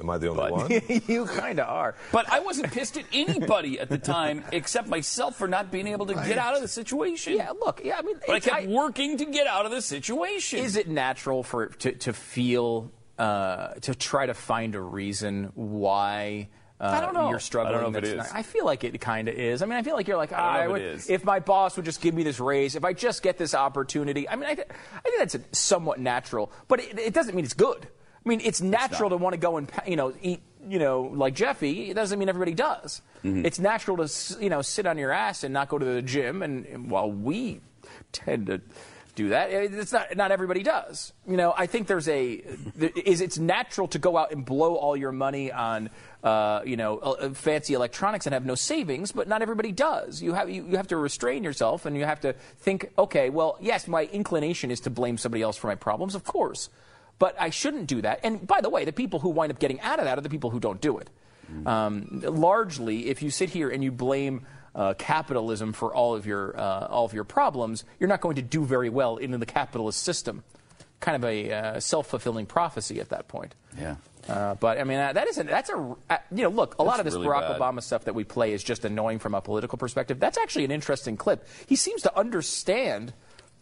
Am 0.00 0.10
I 0.10 0.18
the 0.18 0.28
only 0.28 0.42
But- 0.42 0.52
one? 0.52 1.02
you 1.06 1.26
kind 1.26 1.60
of 1.60 1.68
are. 1.68 1.94
But 2.10 2.28
I 2.32 2.40
wasn't 2.40 2.72
pissed 2.72 2.96
at 2.96 3.04
anybody 3.12 3.78
at 3.78 3.88
the 3.88 3.98
time 3.98 4.42
except 4.50 4.88
myself 4.88 5.36
for 5.36 5.46
not 5.46 5.70
being 5.70 5.86
able 5.86 6.06
to 6.06 6.14
get 6.14 6.38
out 6.38 6.56
of 6.56 6.62
the 6.62 6.66
situation. 6.66 7.36
Yeah, 7.36 7.50
look, 7.50 7.82
yeah, 7.84 7.98
I 7.98 8.02
mean, 8.02 8.16
But 8.26 8.32
I 8.32 8.36
it's- 8.38 8.52
kept 8.52 8.66
working 8.68 9.18
to 9.18 9.24
get 9.26 9.46
out 9.46 9.64
of 9.64 9.70
the 9.70 9.80
situation. 9.82 10.58
Is 10.58 10.74
it 10.76 10.88
natural 10.88 11.44
for 11.44 11.66
to, 11.68 11.92
to 11.92 12.12
feel 12.12 12.90
uh, 13.16 13.74
to 13.82 13.94
try 13.94 14.26
to 14.26 14.34
find 14.34 14.74
a 14.74 14.80
reason 14.80 15.52
why? 15.54 16.48
Uh, 16.82 16.86
I 16.86 17.00
don't 17.00 17.14
know. 17.14 17.30
You're 17.30 17.38
struggling. 17.38 17.76
I 17.76 17.80
don't 17.80 17.92
know 17.92 17.98
if 17.98 18.04
it 18.04 18.10
is. 18.10 18.16
not- 18.16 18.34
I 18.34 18.42
feel 18.42 18.64
like 18.64 18.82
it 18.82 19.00
kind 19.00 19.28
of 19.28 19.34
is. 19.36 19.62
I 19.62 19.66
mean, 19.66 19.78
I 19.78 19.82
feel 19.82 19.94
like 19.94 20.08
you're 20.08 20.16
like, 20.16 20.32
I 20.32 20.36
"Ah, 20.36 20.62
if 20.64 20.70
would- 20.70 20.82
is. 20.82 21.08
if 21.08 21.24
my 21.24 21.38
boss 21.38 21.76
would 21.76 21.84
just 21.84 22.00
give 22.00 22.12
me 22.14 22.24
this 22.24 22.40
raise, 22.40 22.74
if 22.74 22.84
I 22.84 22.92
just 22.92 23.22
get 23.22 23.38
this 23.38 23.54
opportunity. 23.54 24.28
I 24.28 24.34
mean, 24.34 24.48
I, 24.48 24.54
th- 24.56 24.66
I 24.92 25.00
think 25.02 25.18
that's 25.18 25.34
a, 25.36 25.40
somewhat 25.52 26.00
natural, 26.00 26.50
but 26.66 26.80
it, 26.80 26.98
it 26.98 27.14
doesn't 27.14 27.34
mean 27.36 27.44
it's 27.44 27.54
good. 27.54 27.86
I 28.24 28.28
mean, 28.28 28.40
it's 28.42 28.60
natural 28.60 29.10
to 29.10 29.16
want 29.16 29.34
to 29.34 29.38
go 29.38 29.56
and 29.58 29.70
you 29.86 29.96
know 29.96 30.12
eat 30.22 30.40
you 30.68 30.78
know 30.78 31.02
like 31.14 31.34
Jeffy. 31.34 31.90
It 31.90 31.94
doesn't 31.94 32.18
mean 32.18 32.28
everybody 32.28 32.54
does. 32.54 33.00
Mm-hmm. 33.24 33.46
It's 33.46 33.58
natural 33.60 33.96
to 34.04 34.08
you 34.42 34.50
know 34.50 34.62
sit 34.62 34.84
on 34.86 34.98
your 34.98 35.12
ass 35.12 35.44
and 35.44 35.52
not 35.54 35.68
go 35.68 35.78
to 35.78 35.84
the 35.84 36.02
gym. 36.02 36.42
And, 36.42 36.66
and 36.66 36.90
while 36.90 37.10
we 37.10 37.60
tend 38.12 38.46
to 38.46 38.60
do 39.14 39.28
that, 39.28 39.50
it's 39.50 39.92
not 39.92 40.16
not 40.16 40.30
everybody 40.30 40.62
does. 40.62 41.12
You 41.28 41.36
know, 41.36 41.52
I 41.56 41.66
think 41.66 41.86
there's 41.86 42.08
a 42.08 42.42
there 42.74 42.90
is 42.96 43.20
it's 43.20 43.38
natural 43.38 43.86
to 43.88 43.98
go 43.98 44.16
out 44.16 44.32
and 44.32 44.44
blow 44.44 44.74
all 44.76 44.96
your 44.96 45.12
money 45.12 45.52
on 45.52 45.90
uh, 46.24 46.62
you 46.64 46.76
know 46.76 46.98
uh, 46.98 47.30
fancy 47.34 47.74
electronics 47.74 48.26
and 48.26 48.32
have 48.32 48.46
no 48.46 48.54
savings, 48.54 49.12
but 49.12 49.28
not 49.28 49.42
everybody 49.42 49.70
does. 49.70 50.22
You 50.22 50.32
have 50.32 50.48
you, 50.48 50.66
you 50.66 50.76
have 50.78 50.88
to 50.88 50.96
restrain 50.96 51.44
yourself 51.44 51.84
and 51.84 51.96
you 51.96 52.06
have 52.06 52.20
to 52.20 52.32
think, 52.58 52.90
okay, 52.96 53.28
well, 53.28 53.58
yes, 53.60 53.86
my 53.86 54.04
inclination 54.04 54.70
is 54.70 54.80
to 54.80 54.90
blame 54.90 55.18
somebody 55.18 55.42
else 55.42 55.58
for 55.58 55.66
my 55.66 55.74
problems, 55.74 56.14
of 56.14 56.24
course. 56.24 56.70
But 57.18 57.36
I 57.38 57.50
shouldn't 57.50 57.86
do 57.88 58.00
that. 58.02 58.20
And 58.24 58.46
by 58.46 58.62
the 58.62 58.70
way, 58.70 58.84
the 58.86 58.92
people 58.92 59.20
who 59.20 59.28
wind 59.28 59.52
up 59.52 59.58
getting 59.58 59.80
out 59.80 59.98
of 59.98 60.06
that 60.06 60.16
are 60.16 60.22
the 60.22 60.30
people 60.30 60.50
who 60.50 60.58
don't 60.58 60.80
do 60.80 60.98
it. 60.98 61.10
Um, 61.66 62.22
largely, 62.24 63.08
if 63.08 63.20
you 63.22 63.30
sit 63.30 63.50
here 63.50 63.68
and 63.68 63.84
you 63.84 63.92
blame 63.92 64.46
uh, 64.74 64.94
capitalism 64.94 65.72
for 65.72 65.94
all 65.94 66.14
of 66.14 66.26
your 66.26 66.58
uh, 66.58 66.86
all 66.88 67.04
of 67.04 67.12
your 67.12 67.24
problems, 67.24 67.84
you're 68.00 68.08
not 68.08 68.20
going 68.20 68.36
to 68.36 68.42
do 68.42 68.64
very 68.64 68.88
well 68.90 69.16
in 69.18 69.38
the 69.38 69.46
capitalist 69.46 70.02
system. 70.02 70.42
Kind 71.00 71.16
of 71.16 71.28
a 71.28 71.52
uh, 71.52 71.80
self-fulfilling 71.80 72.46
prophecy 72.46 73.00
at 73.00 73.08
that 73.08 73.26
point. 73.26 73.54
Yeah. 73.78 73.96
Uh, 74.28 74.54
but 74.54 74.78
I 74.78 74.84
mean, 74.84 74.98
uh, 74.98 75.12
that 75.14 75.26
isn't. 75.26 75.48
That's 75.48 75.68
a. 75.68 75.96
Uh, 76.08 76.16
you 76.30 76.44
know, 76.44 76.48
look. 76.48 76.76
A 76.78 76.84
lot 76.84 77.00
of 77.00 77.04
this 77.04 77.14
really 77.14 77.26
Barack 77.26 77.48
bad. 77.48 77.60
Obama 77.60 77.82
stuff 77.82 78.04
that 78.04 78.14
we 78.14 78.22
play 78.22 78.52
is 78.52 78.62
just 78.62 78.84
annoying 78.84 79.18
from 79.18 79.34
a 79.34 79.40
political 79.40 79.78
perspective. 79.78 80.20
That's 80.20 80.38
actually 80.38 80.64
an 80.64 80.70
interesting 80.70 81.16
clip. 81.16 81.44
He 81.66 81.74
seems 81.74 82.02
to 82.02 82.16
understand 82.16 83.12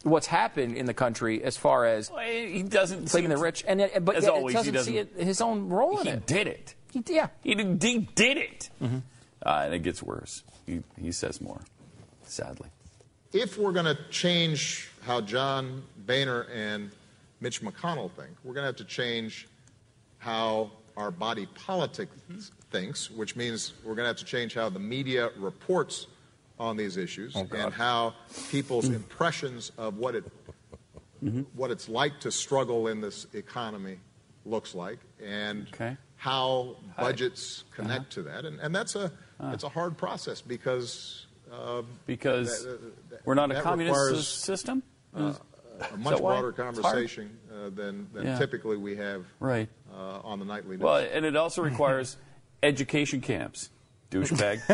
what's 0.02 0.26
happened 0.26 0.76
in 0.76 0.84
the 0.84 0.92
country 0.94 1.42
as 1.42 1.56
far 1.56 1.86
as 1.86 2.10
Well, 2.10 2.20
he 2.26 2.62
doesn't 2.62 3.10
blaming 3.10 3.30
the 3.30 3.38
rich, 3.38 3.64
and 3.66 3.80
but 4.04 4.20
yet 4.20 4.30
always, 4.30 4.54
it 4.54 4.64
he 4.66 4.70
doesn't 4.70 4.84
see 4.92 4.98
doesn't- 4.98 5.18
it, 5.20 5.24
his 5.26 5.40
own 5.40 5.70
role 5.70 5.98
in 6.00 6.06
He 6.06 6.12
it. 6.12 6.22
He 6.28 6.34
did 6.34 6.46
it. 6.46 6.74
He, 6.92 7.04
yeah. 7.08 7.28
He 7.42 7.54
did, 7.54 7.82
he 7.82 7.98
did 8.14 8.36
it. 8.36 8.68
Uh, 8.82 8.88
and 9.64 9.72
it 9.74 9.82
gets 9.82 10.02
worse. 10.02 10.42
He, 10.66 10.82
he 11.00 11.12
says 11.12 11.40
more, 11.40 11.60
sadly. 12.24 12.68
If 13.32 13.58
we're 13.58 13.72
going 13.72 13.86
to 13.86 13.98
change 14.10 14.90
how 15.02 15.20
John 15.20 15.82
Boehner 16.06 16.46
and 16.52 16.90
Mitch 17.40 17.62
McConnell 17.62 18.10
think, 18.10 18.30
we're 18.44 18.54
going 18.54 18.62
to 18.62 18.68
have 18.68 18.76
to 18.76 18.84
change 18.84 19.48
how 20.18 20.70
our 20.96 21.10
body 21.10 21.46
politic 21.54 22.08
thinks, 22.70 23.10
which 23.10 23.36
means 23.36 23.72
we're 23.84 23.94
going 23.94 24.04
to 24.04 24.08
have 24.08 24.16
to 24.16 24.24
change 24.24 24.54
how 24.54 24.68
the 24.68 24.78
media 24.78 25.30
reports 25.38 26.06
on 26.58 26.76
these 26.76 26.96
issues 26.96 27.34
oh, 27.36 27.48
and 27.54 27.72
how 27.72 28.14
people's 28.50 28.84
mm-hmm. 28.84 28.96
impressions 28.96 29.72
of 29.78 29.96
what 29.96 30.14
it 30.14 30.24
mm-hmm. 31.24 31.40
what 31.54 31.70
it's 31.70 31.88
like 31.88 32.20
to 32.20 32.30
struggle 32.30 32.88
in 32.88 33.00
this 33.00 33.26
economy 33.32 33.96
looks 34.44 34.74
like 34.74 34.98
and 35.24 35.68
Okay. 35.72 35.96
how 36.16 36.76
budgets 36.98 37.64
uh-huh. 37.64 37.82
connect 37.82 38.12
to 38.12 38.22
that. 38.22 38.44
And, 38.44 38.60
and 38.60 38.74
that's 38.74 38.94
a 38.94 39.10
it's 39.52 39.64
a 39.64 39.68
hard 39.68 39.96
process 39.96 40.40
because 40.40 41.26
uh, 41.52 41.82
Because 42.06 42.64
That- 42.64 43.10
that- 43.10 43.26
we're 43.26 43.34
not 43.34 43.50
a 43.50 43.60
communist 43.60 43.98
requires, 43.98 44.28
system? 44.28 44.82
a 45.14 45.34
much 45.98 46.18
broader 46.18 46.52
conversation 46.52 47.38
uh, 47.52 47.70
than, 47.70 48.06
than 48.12 48.26
Yeah. 48.26 48.38
typically 48.38 48.76
we 48.76 48.96
have 48.96 49.24
Right. 49.40 49.68
uh, 49.92 50.20
on 50.22 50.38
the 50.38 50.44
nightly 50.44 50.76
news. 50.76 50.84
Well, 50.84 50.96
and 51.12 51.24
it 51.24 51.34
also 51.36 51.62
requires 51.62 52.16
education 52.62 53.20
camps. 53.20 53.70
Douchebag. 54.10 54.66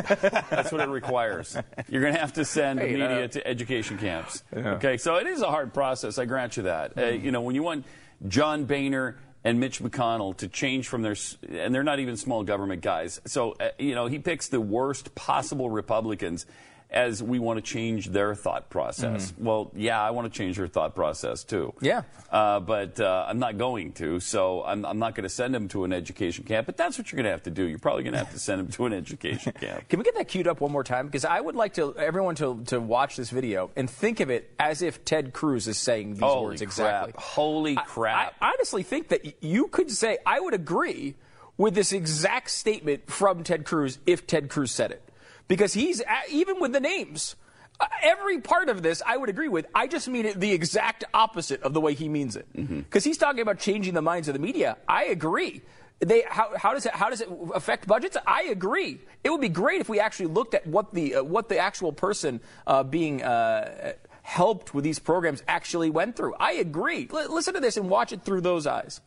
That's 0.50 0.72
what 0.72 0.80
it 0.80 0.88
requires. 0.88 1.56
You're 1.90 2.00
going 2.00 2.14
to 2.14 2.18
have 2.20 2.32
to 2.34 2.44
send 2.46 2.80
Hey, 2.80 2.92
media 2.92 3.24
uh, 3.24 3.28
to 3.28 3.46
education 3.46 3.98
camps. 3.98 4.42
Okay, 4.54 4.96
so 4.96 5.16
it 5.16 5.26
is 5.26 5.42
a 5.42 5.50
hard 5.50 5.74
process. 5.74 6.18
I 6.18 6.24
grant 6.24 6.56
you 6.56 6.62
that. 6.64 6.96
Uh, 6.96 7.06
you 7.08 7.30
know, 7.30 7.42
when 7.42 7.54
you 7.54 7.62
want 7.62 7.84
John 8.28 8.64
Boehner 8.64 9.18
and 9.46 9.60
Mitch 9.60 9.78
McConnell 9.78 10.36
to 10.38 10.48
change 10.48 10.88
from 10.88 11.02
their, 11.02 11.14
and 11.48 11.72
they're 11.72 11.84
not 11.84 12.00
even 12.00 12.16
small 12.16 12.42
government 12.42 12.82
guys. 12.82 13.20
So, 13.26 13.52
uh, 13.60 13.68
you 13.78 13.94
know, 13.94 14.06
he 14.08 14.18
picks 14.18 14.48
the 14.48 14.60
worst 14.60 15.14
possible 15.14 15.70
Republicans 15.70 16.46
as 16.90 17.22
we 17.22 17.38
want 17.38 17.56
to 17.58 17.62
change 17.62 18.08
their 18.08 18.34
thought 18.34 18.70
process. 18.70 19.34
Well, 19.36 19.70
yeah, 19.74 20.00
I 20.00 20.10
want 20.10 20.32
to 20.32 20.36
change 20.36 20.56
their 20.56 20.68
thought 20.68 20.94
process 20.94 21.44
too. 21.44 21.74
Yeah. 21.80 22.02
Uh, 22.30 22.60
but 22.60 23.00
uh, 23.00 23.26
I'm 23.28 23.38
not 23.38 23.58
going 23.58 23.92
to, 23.94 24.20
so 24.20 24.62
I'm, 24.64 24.84
I'm 24.84 24.98
not 24.98 25.14
going 25.14 25.24
to 25.24 25.28
send 25.28 25.54
him 25.54 25.68
to 25.68 25.84
an 25.84 25.92
education 25.92 26.44
camp. 26.44 26.66
But 26.66 26.76
that's 26.76 26.96
what 26.96 27.10
you're 27.10 27.16
going 27.16 27.24
to 27.24 27.30
have 27.30 27.42
to 27.44 27.50
do. 27.50 27.64
You're 27.64 27.78
probably 27.78 28.04
going 28.04 28.12
to 28.12 28.18
have 28.18 28.32
to 28.32 28.38
send 28.38 28.60
him 28.60 28.68
to 28.68 28.86
an 28.86 28.92
education 28.92 29.52
camp. 29.60 29.88
Can 29.88 29.98
we 29.98 30.04
get 30.04 30.14
that 30.14 30.28
queued 30.28 30.46
up 30.46 30.60
one 30.60 30.72
more 30.72 30.84
time? 30.84 31.06
Because 31.06 31.24
I 31.24 31.40
would 31.40 31.56
like 31.56 31.74
to 31.74 31.96
everyone 31.96 32.34
to, 32.36 32.62
to 32.66 32.80
watch 32.80 33.16
this 33.16 33.30
video 33.30 33.70
and 33.76 33.90
think 33.90 34.20
of 34.20 34.30
it 34.30 34.52
as 34.58 34.82
if 34.82 35.04
Ted 35.04 35.32
Cruz 35.32 35.68
is 35.68 35.78
saying 35.78 36.14
these 36.14 36.20
Holy 36.20 36.44
words 36.46 36.60
crap. 36.60 36.68
exactly. 36.68 37.12
Holy 37.16 37.76
crap. 37.76 38.34
I, 38.40 38.52
honestly 38.52 38.82
think 38.82 39.08
that 39.08 39.42
you 39.42 39.68
could 39.68 39.90
say 39.90 40.18
I 40.24 40.40
would 40.40 40.54
agree 40.54 41.14
with 41.56 41.74
this 41.74 41.92
exact 41.92 42.50
statement 42.50 43.10
from 43.10 43.42
Ted 43.42 43.64
Cruz 43.64 43.98
if 44.06 44.26
Ted 44.26 44.48
Cruz 44.48 44.70
said 44.70 44.90
it, 44.92 45.02
because 45.48 45.74
he's 45.74 46.02
even 46.30 46.60
with 46.60 46.72
the 46.72 46.80
names. 46.80 47.36
uh, 47.80 47.86
Every 48.02 48.40
part 48.40 48.68
of 48.68 48.82
this 48.82 49.02
I 49.06 49.16
would 49.16 49.28
agree 49.28 49.48
with. 49.48 49.66
I 49.74 49.86
just 49.86 50.08
mean 50.08 50.26
it 50.26 50.40
the 50.40 50.52
exact 50.52 51.04
opposite 51.14 51.62
of 51.62 51.72
the 51.74 51.80
way 51.80 51.94
he 51.94 52.08
means 52.08 52.36
it. 52.36 52.46
Mm-hmm. 52.56 52.80
Because 52.80 53.04
he's 53.04 53.18
talking 53.18 53.40
about 53.40 53.58
changing 53.58 53.94
the 53.94 54.02
minds 54.02 54.28
of 54.28 54.34
the 54.34 54.40
media. 54.40 54.76
I 54.88 55.04
agree. 55.04 55.62
They, 56.00 56.24
how, 56.28 56.50
how 56.58 56.74
does 56.74 56.84
it 56.84 56.92
how 56.92 57.08
does 57.08 57.22
it 57.22 57.28
affect 57.54 57.86
budgets? 57.86 58.16
I 58.26 58.42
agree. 58.44 59.00
It 59.24 59.30
would 59.30 59.40
be 59.40 59.48
great 59.48 59.80
if 59.80 59.88
we 59.88 59.98
actually 59.98 60.26
looked 60.26 60.54
at 60.54 60.66
what 60.66 60.92
the 60.92 61.16
uh, 61.16 61.22
what 61.24 61.48
the 61.48 61.58
actual 61.58 61.90
person 61.92 62.40
uh, 62.66 62.82
being 62.82 63.22
uh, 63.22 63.94
helped 64.22 64.74
with 64.74 64.84
these 64.84 64.98
programs 64.98 65.42
actually 65.48 65.88
went 65.88 66.14
through. 66.16 66.34
I 66.38 66.52
agree. 66.54 67.08
L- 67.10 67.32
listen 67.32 67.54
to 67.54 67.60
this 67.60 67.76
and 67.78 67.88
watch 67.88 68.12
it 68.12 68.22
through 68.24 68.42
those 68.42 68.66
eyes. 68.66 69.00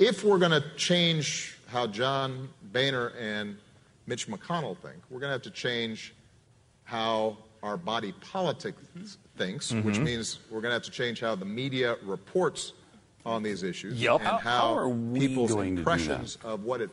if 0.00 0.24
we're 0.24 0.38
going 0.38 0.50
to 0.60 0.64
change 0.76 1.56
how 1.68 1.86
John 1.86 2.48
Boehner 2.72 3.08
and 3.18 3.56
Mitch 4.06 4.28
McConnell 4.28 4.76
think, 4.78 4.96
we're 5.10 5.20
going 5.20 5.28
to 5.28 5.32
have 5.34 5.42
to 5.42 5.50
change 5.50 6.14
how 6.84 7.36
our 7.62 7.76
body 7.76 8.12
politic 8.20 8.74
thinks, 9.36 9.72
which 9.72 9.94
Mm-hmm. 9.96 10.04
means 10.04 10.38
we're 10.50 10.60
going 10.60 10.70
to 10.70 10.74
have 10.74 10.82
to 10.82 10.90
change 10.90 11.20
how 11.20 11.34
the 11.34 11.44
media 11.44 11.96
reports 12.04 12.72
on 13.26 13.42
these 13.42 13.62
issues 13.62 14.00
Yup. 14.00 14.20
and 14.20 14.28
How- 14.28 14.38
how, 14.38 14.74
are 14.74 14.88
we 14.88 15.20
people's 15.20 15.52
going 15.52 15.76
to 15.76 15.82
do 15.82 15.84
that? 15.84 15.90
impressions 15.92 16.38
of 16.42 16.64
what 16.64 16.80
it 16.80 16.90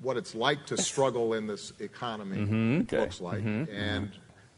what 0.00 0.16
it's 0.16 0.34
like 0.34 0.64
to 0.66 0.76
struggle 0.78 1.34
in 1.34 1.46
this 1.46 1.72
economy 1.80 2.38
Mm-hmm. 2.38 2.80
Okay. 2.82 2.98
looks 3.00 3.20
like 3.20 3.42
and 3.44 4.10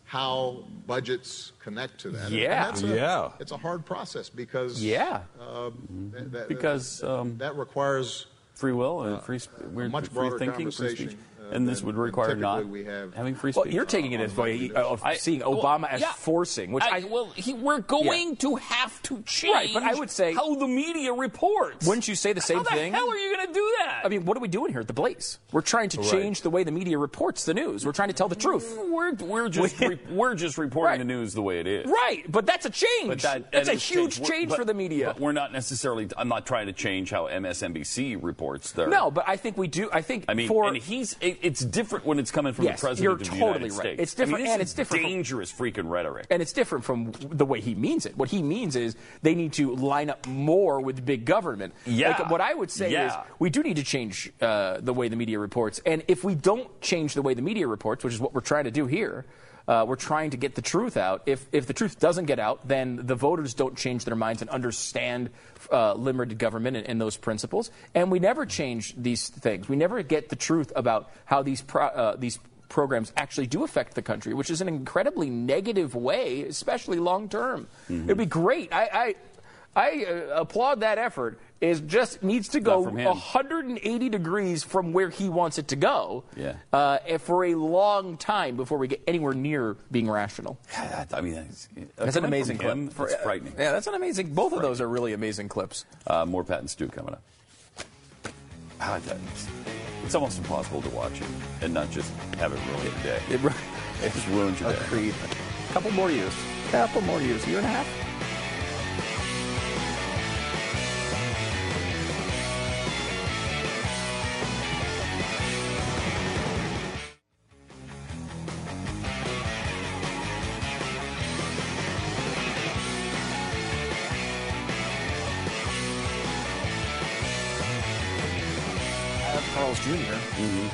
how 0.04 0.62
budgets 0.86 1.52
connect 1.58 1.98
to 2.00 2.10
that. 2.10 2.30
Yeah. 2.30 2.72
a, 2.72 2.86
Yeah. 2.86 3.30
It's 3.40 3.50
a 3.50 3.56
hard 3.56 3.84
process 3.84 4.28
because 4.28 4.80
Yeah. 4.82 5.22
um, 5.40 6.10
that, 6.14 6.30
that- 6.32 6.48
Because, 6.48 7.02
um, 7.02 7.36
that 7.38 7.56
requires 7.56 8.26
free 8.54 8.72
will 8.72 9.02
and 9.02 9.22
free, 9.22 9.38
sp- 9.40 9.52
we're 9.72 9.88
much 9.88 10.06
free 10.06 10.14
broader 10.14 10.38
thinking, 10.38 10.70
free 10.70 10.88
speech. 10.88 10.98
conversation, 10.98 11.18
uh, 11.40 11.54
and 11.54 11.68
this 11.68 11.82
would 11.82 11.96
require 11.96 12.34
not 12.36 12.66
we 12.66 12.84
have. 12.84 13.14
having 13.14 13.34
free 13.34 13.52
speech. 13.52 13.56
Well, 13.56 13.64
speech. 13.64 13.74
you're 13.74 13.84
taking 13.84 14.12
it 14.12 14.20
as 14.20 14.36
way 14.36 14.70
uh, 14.74 14.86
of 14.88 15.02
I- 15.02 15.14
seeing 15.16 15.40
well, 15.40 15.60
Obama 15.60 15.88
as 15.90 16.00
yeah. 16.00 16.12
forcing, 16.12 16.72
which 16.72 16.84
I, 16.84 17.00
well, 17.08 17.30
he, 17.34 17.54
we're 17.54 17.80
going 17.80 18.36
to 18.36 18.56
have 18.56 19.02
to 19.04 19.22
change 19.22 19.54
Right, 19.54 19.70
but 19.74 19.82
I 19.82 19.94
would 19.94 20.10
say- 20.10 20.34
how 20.34 20.54
the 20.54 20.68
media 20.68 21.12
reports. 21.12 21.86
Wouldn't 21.86 22.06
you 22.08 22.14
say 22.14 22.32
the 22.32 22.40
same 22.40 22.58
how 22.58 22.64
the 22.64 22.70
thing? 22.70 22.92
hell 22.92 23.08
are 23.10 23.16
you 23.16 23.28
going 23.31 23.31
to 23.52 23.60
do 23.60 23.74
that? 23.78 24.02
I 24.04 24.08
mean, 24.08 24.24
what 24.24 24.36
are 24.36 24.40
we 24.40 24.48
doing 24.48 24.70
here 24.72 24.80
at 24.80 24.86
the 24.86 24.92
Blaze? 24.92 25.38
We're 25.52 25.60
trying 25.60 25.88
to 25.90 26.02
change 26.02 26.42
the 26.42 26.50
way 26.50 26.64
the 26.64 26.70
media 26.72 26.98
reports 26.98 27.44
the 27.44 27.54
news. 27.54 27.84
We're 27.86 27.92
trying 27.92 28.08
to 28.08 28.14
tell 28.14 28.28
the 28.28 28.36
truth. 28.36 28.76
Mm, 28.78 28.90
we're, 28.90 29.12
we're 29.26 29.48
just 29.60 29.78
re- 29.80 29.98
we're 30.10 30.34
just 30.34 30.58
reporting 30.58 30.82
Right. 30.92 30.98
the 30.98 31.04
news 31.04 31.34
the 31.34 31.42
way 31.42 31.60
it 31.60 31.66
is. 31.66 31.86
Right, 31.86 32.24
but 32.30 32.46
that's 32.46 32.66
a 32.66 32.70
change. 32.70 33.08
But 33.08 33.20
that, 33.20 33.52
that's 33.52 33.68
that 33.68 33.74
a 33.76 33.78
huge 33.78 34.18
We're- 34.18 34.30
change 34.30 34.48
but- 34.50 34.58
for 34.58 34.64
the 34.64 34.74
media. 34.74 35.06
But 35.08 35.20
we're 35.20 35.32
not 35.32 35.52
necessarily. 35.52 36.08
I'm 36.16 36.28
not 36.28 36.46
trying 36.46 36.66
to 36.66 36.72
change 36.72 37.10
how 37.10 37.28
MSNBC 37.28 38.22
reports 38.22 38.72
their. 38.72 38.88
no, 38.88 39.10
but 39.10 39.28
I 39.28 39.36
think 39.36 39.56
we 39.56 39.68
do. 39.68 39.88
I 39.92 40.02
think 40.02 40.24
I 40.28 40.34
mean, 40.34 40.48
for 40.48 40.66
and 40.68 40.76
he's. 40.76 41.16
It, 41.20 41.38
it's 41.42 41.60
different 41.64 42.04
when 42.06 42.18
it's 42.18 42.30
coming 42.30 42.52
from 42.52 42.64
Yes, 42.66 42.80
the 42.80 42.86
president 42.86 43.02
you're 43.04 43.12
of 43.12 43.18
the 43.20 43.24
totally 43.26 43.46
United 43.46 43.62
right. 43.72 43.72
States. 43.72 44.02
It's 44.02 44.14
different, 44.14 44.40
I 44.40 44.44
mean, 44.44 44.52
and 44.52 44.62
it's 44.62 44.72
different 44.74 45.02
from- 45.02 45.10
Dangerous 45.12 45.52
freaking 45.52 45.88
rhetoric. 45.90 46.26
and 46.30 46.40
it's 46.42 46.52
different 46.52 46.84
from 46.84 47.12
the 47.20 47.44
way 47.44 47.60
he 47.60 47.74
means 47.74 48.06
it. 48.06 48.16
What 48.16 48.28
he 48.30 48.42
means 48.42 48.76
is 48.76 48.96
they 49.22 49.34
need 49.34 49.52
to 49.54 49.74
line 49.74 50.10
up 50.10 50.26
more 50.26 50.80
with 50.80 51.04
big 51.04 51.24
government. 51.24 51.74
Yeah. 51.86 52.10
Like, 52.18 52.30
what 52.30 52.40
I 52.40 52.54
would 52.54 52.70
say 52.70 52.86
is 52.86 52.92
Yeah. 52.92 53.22
We 53.42 53.50
do 53.50 53.60
need 53.64 53.74
to 53.74 53.82
change 53.82 54.30
uh, 54.40 54.78
the 54.80 54.94
way 54.94 55.08
the 55.08 55.16
media 55.16 55.36
reports. 55.36 55.80
And 55.84 56.04
if 56.06 56.22
we 56.22 56.36
don't 56.36 56.80
change 56.80 57.14
the 57.14 57.22
way 57.22 57.34
the 57.34 57.42
media 57.42 57.66
reports, 57.66 58.04
which 58.04 58.14
is 58.14 58.20
what 58.20 58.32
we're 58.32 58.40
trying 58.40 58.66
to 58.66 58.70
do 58.70 58.86
here, 58.86 59.24
uh, 59.66 59.84
we're 59.84 59.96
trying 59.96 60.30
to 60.30 60.36
get 60.36 60.54
the 60.54 60.62
truth 60.62 60.96
out. 60.96 61.22
If, 61.26 61.44
if 61.50 61.66
the 61.66 61.72
truth 61.72 61.98
doesn't 61.98 62.26
get 62.26 62.38
out, 62.38 62.68
then 62.68 63.00
the 63.02 63.16
voters 63.16 63.54
don't 63.54 63.76
change 63.76 64.04
their 64.04 64.14
minds 64.14 64.42
and 64.42 64.50
understand 64.50 65.30
uh, 65.72 65.94
limited 65.94 66.38
government 66.38 66.76
and, 66.76 66.86
and 66.86 67.00
those 67.00 67.16
principles. 67.16 67.72
And 67.96 68.12
we 68.12 68.20
never 68.20 68.46
change 68.46 68.94
these 68.96 69.28
things. 69.28 69.68
We 69.68 69.74
never 69.74 70.00
get 70.04 70.28
the 70.28 70.36
truth 70.36 70.72
about 70.76 71.10
how 71.24 71.42
these 71.42 71.62
pro- 71.62 71.86
uh, 71.86 72.14
these 72.14 72.38
programs 72.68 73.12
actually 73.16 73.48
do 73.48 73.64
affect 73.64 73.94
the 73.94 74.02
country, 74.02 74.34
which 74.34 74.50
is 74.50 74.60
an 74.60 74.68
incredibly 74.68 75.30
negative 75.30 75.96
way, 75.96 76.42
especially 76.42 77.00
long 77.00 77.28
term. 77.28 77.66
Mm-hmm. 77.90 78.04
It'd 78.04 78.18
be 78.18 78.26
great. 78.26 78.72
I 78.72 78.88
I, 78.92 79.14
I 79.74 80.04
uh, 80.04 80.40
applaud 80.40 80.80
that 80.80 80.98
effort. 80.98 81.38
Is 81.60 81.80
just 81.80 82.24
needs 82.24 82.48
to 82.48 82.60
go 82.60 82.80
Not 82.80 82.88
from 82.88 82.96
him. 82.98 83.06
180 83.06 84.08
degrees 84.08 84.64
from 84.64 84.92
where 84.92 85.08
he 85.10 85.28
wants 85.28 85.58
it 85.58 85.68
to 85.68 85.76
go. 85.76 86.24
Yeah. 86.36 86.54
Uh, 86.72 86.98
and 87.06 87.22
for 87.22 87.44
a 87.44 87.54
long 87.54 88.16
time 88.16 88.56
before 88.56 88.78
we 88.78 88.88
get 88.88 89.00
anywhere 89.06 89.32
near 89.32 89.76
being 89.92 90.10
rational. 90.10 90.58
Yeah, 90.72 91.04
I 91.14 91.20
mean, 91.20 91.34
that's, 91.34 91.68
That's 91.94 92.16
an 92.16 92.24
amazing 92.24 92.58
clip. 92.58 92.72
Him, 92.72 92.88
For- 92.88 93.06
it's 93.06 93.14
frightening. 93.22 93.52
Yeah, 93.56 93.70
that's 93.70 93.86
an 93.86 93.94
amazing. 93.94 94.34
Both 94.34 94.52
of 94.54 94.60
those 94.62 94.80
are 94.80 94.88
really 94.88 95.12
amazing 95.12 95.48
clips. 95.48 95.84
Uh, 96.04 96.26
more 96.26 96.42
Pat 96.42 96.58
and 96.58 96.68
Stu 96.68 96.88
coming 96.88 97.14
up. 97.14 97.22
That- 98.80 99.16
It's 100.04 100.16
almost 100.16 100.38
impossible 100.38 100.82
to 100.82 100.88
watch 100.90 101.20
it 101.20 101.28
and 101.60 101.72
not 101.72 101.88
just 101.92 102.10
have 102.38 102.52
it 102.52 102.58
ruin 102.72 102.82
your 102.84 103.02
day. 103.04 103.22
It, 103.30 103.40
It 104.02 104.12
just 104.12 104.26
ruins 104.30 104.60
your 104.60 104.72
day. 104.72 104.78
agreed. 104.86 105.14
Couple 105.72 105.92
more 105.92 106.10
years. 106.10 106.32
A 106.66 106.70
couple 106.72 107.02
more 107.02 107.20
years. 107.20 107.46
A 107.46 107.50
year 107.50 107.58
and 107.58 107.66
a 107.66 107.70
half. 107.70 107.86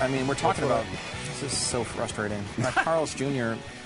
I 0.09 0.11
mean, 0.11 0.27
we're 0.27 0.37
talking 0.37 0.65
about. 0.65 0.87
This 1.27 1.43
is 1.43 1.53
so 1.53 1.85
frustrating. 1.85 2.43
Uh, 2.65 2.71
Carl's 2.71 3.15
Jr. 3.15 3.25
I 3.25 3.27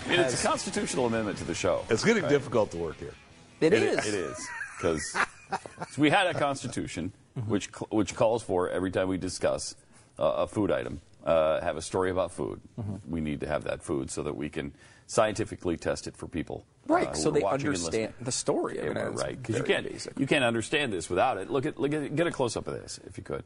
mean, 0.08 0.20
it's 0.20 0.40
a 0.40 0.46
constitutional 0.46 1.06
amendment 1.06 1.36
to 1.38 1.44
the 1.44 1.54
show. 1.54 1.84
It's 1.90 2.04
getting 2.04 2.26
difficult 2.28 2.70
to 2.70 2.76
work 2.76 2.96
here. 2.98 3.12
It 3.60 3.72
It 3.72 3.82
is. 3.82 4.06
It 4.06 4.14
is 4.14 4.48
because 4.76 5.16
we 5.98 6.10
had 6.10 6.28
a 6.28 6.34
constitution 6.34 7.12
which 7.46 7.66
which 7.90 8.14
calls 8.14 8.44
for 8.44 8.70
every 8.70 8.92
time 8.92 9.08
we 9.08 9.18
discuss 9.18 9.74
uh, 10.18 10.44
a 10.44 10.46
food 10.46 10.70
item, 10.70 11.00
uh, 11.24 11.60
have 11.60 11.76
a 11.76 11.82
story 11.82 12.10
about 12.10 12.30
food. 12.30 12.60
We 13.08 13.20
need 13.20 13.40
to 13.40 13.48
have 13.48 13.64
that 13.64 13.82
food 13.82 14.08
so 14.10 14.22
that 14.22 14.36
we 14.36 14.48
can 14.48 14.72
scientifically 15.08 15.76
test 15.76 16.06
it 16.06 16.16
for 16.16 16.28
people. 16.28 16.64
Right, 16.86 17.08
uh, 17.08 17.14
so 17.14 17.32
they 17.32 17.42
understand 17.42 18.14
the 18.20 18.32
story. 18.32 18.80
I 18.80 18.84
Yeah, 18.84 18.92
mean, 18.94 19.14
right. 19.14 19.42
Because 19.42 19.58
you 19.58 19.64
can't 19.64 19.90
basic. 19.90 20.18
you 20.18 20.26
can't 20.28 20.44
understand 20.44 20.92
this 20.92 21.10
without 21.10 21.38
it. 21.38 21.50
Look 21.50 21.66
at 21.66 21.80
look 21.80 21.92
at 21.92 22.14
get 22.14 22.28
a 22.28 22.30
close 22.30 22.56
up 22.56 22.68
of 22.68 22.74
this 22.74 23.00
if 23.06 23.18
you 23.18 23.24
could. 23.24 23.42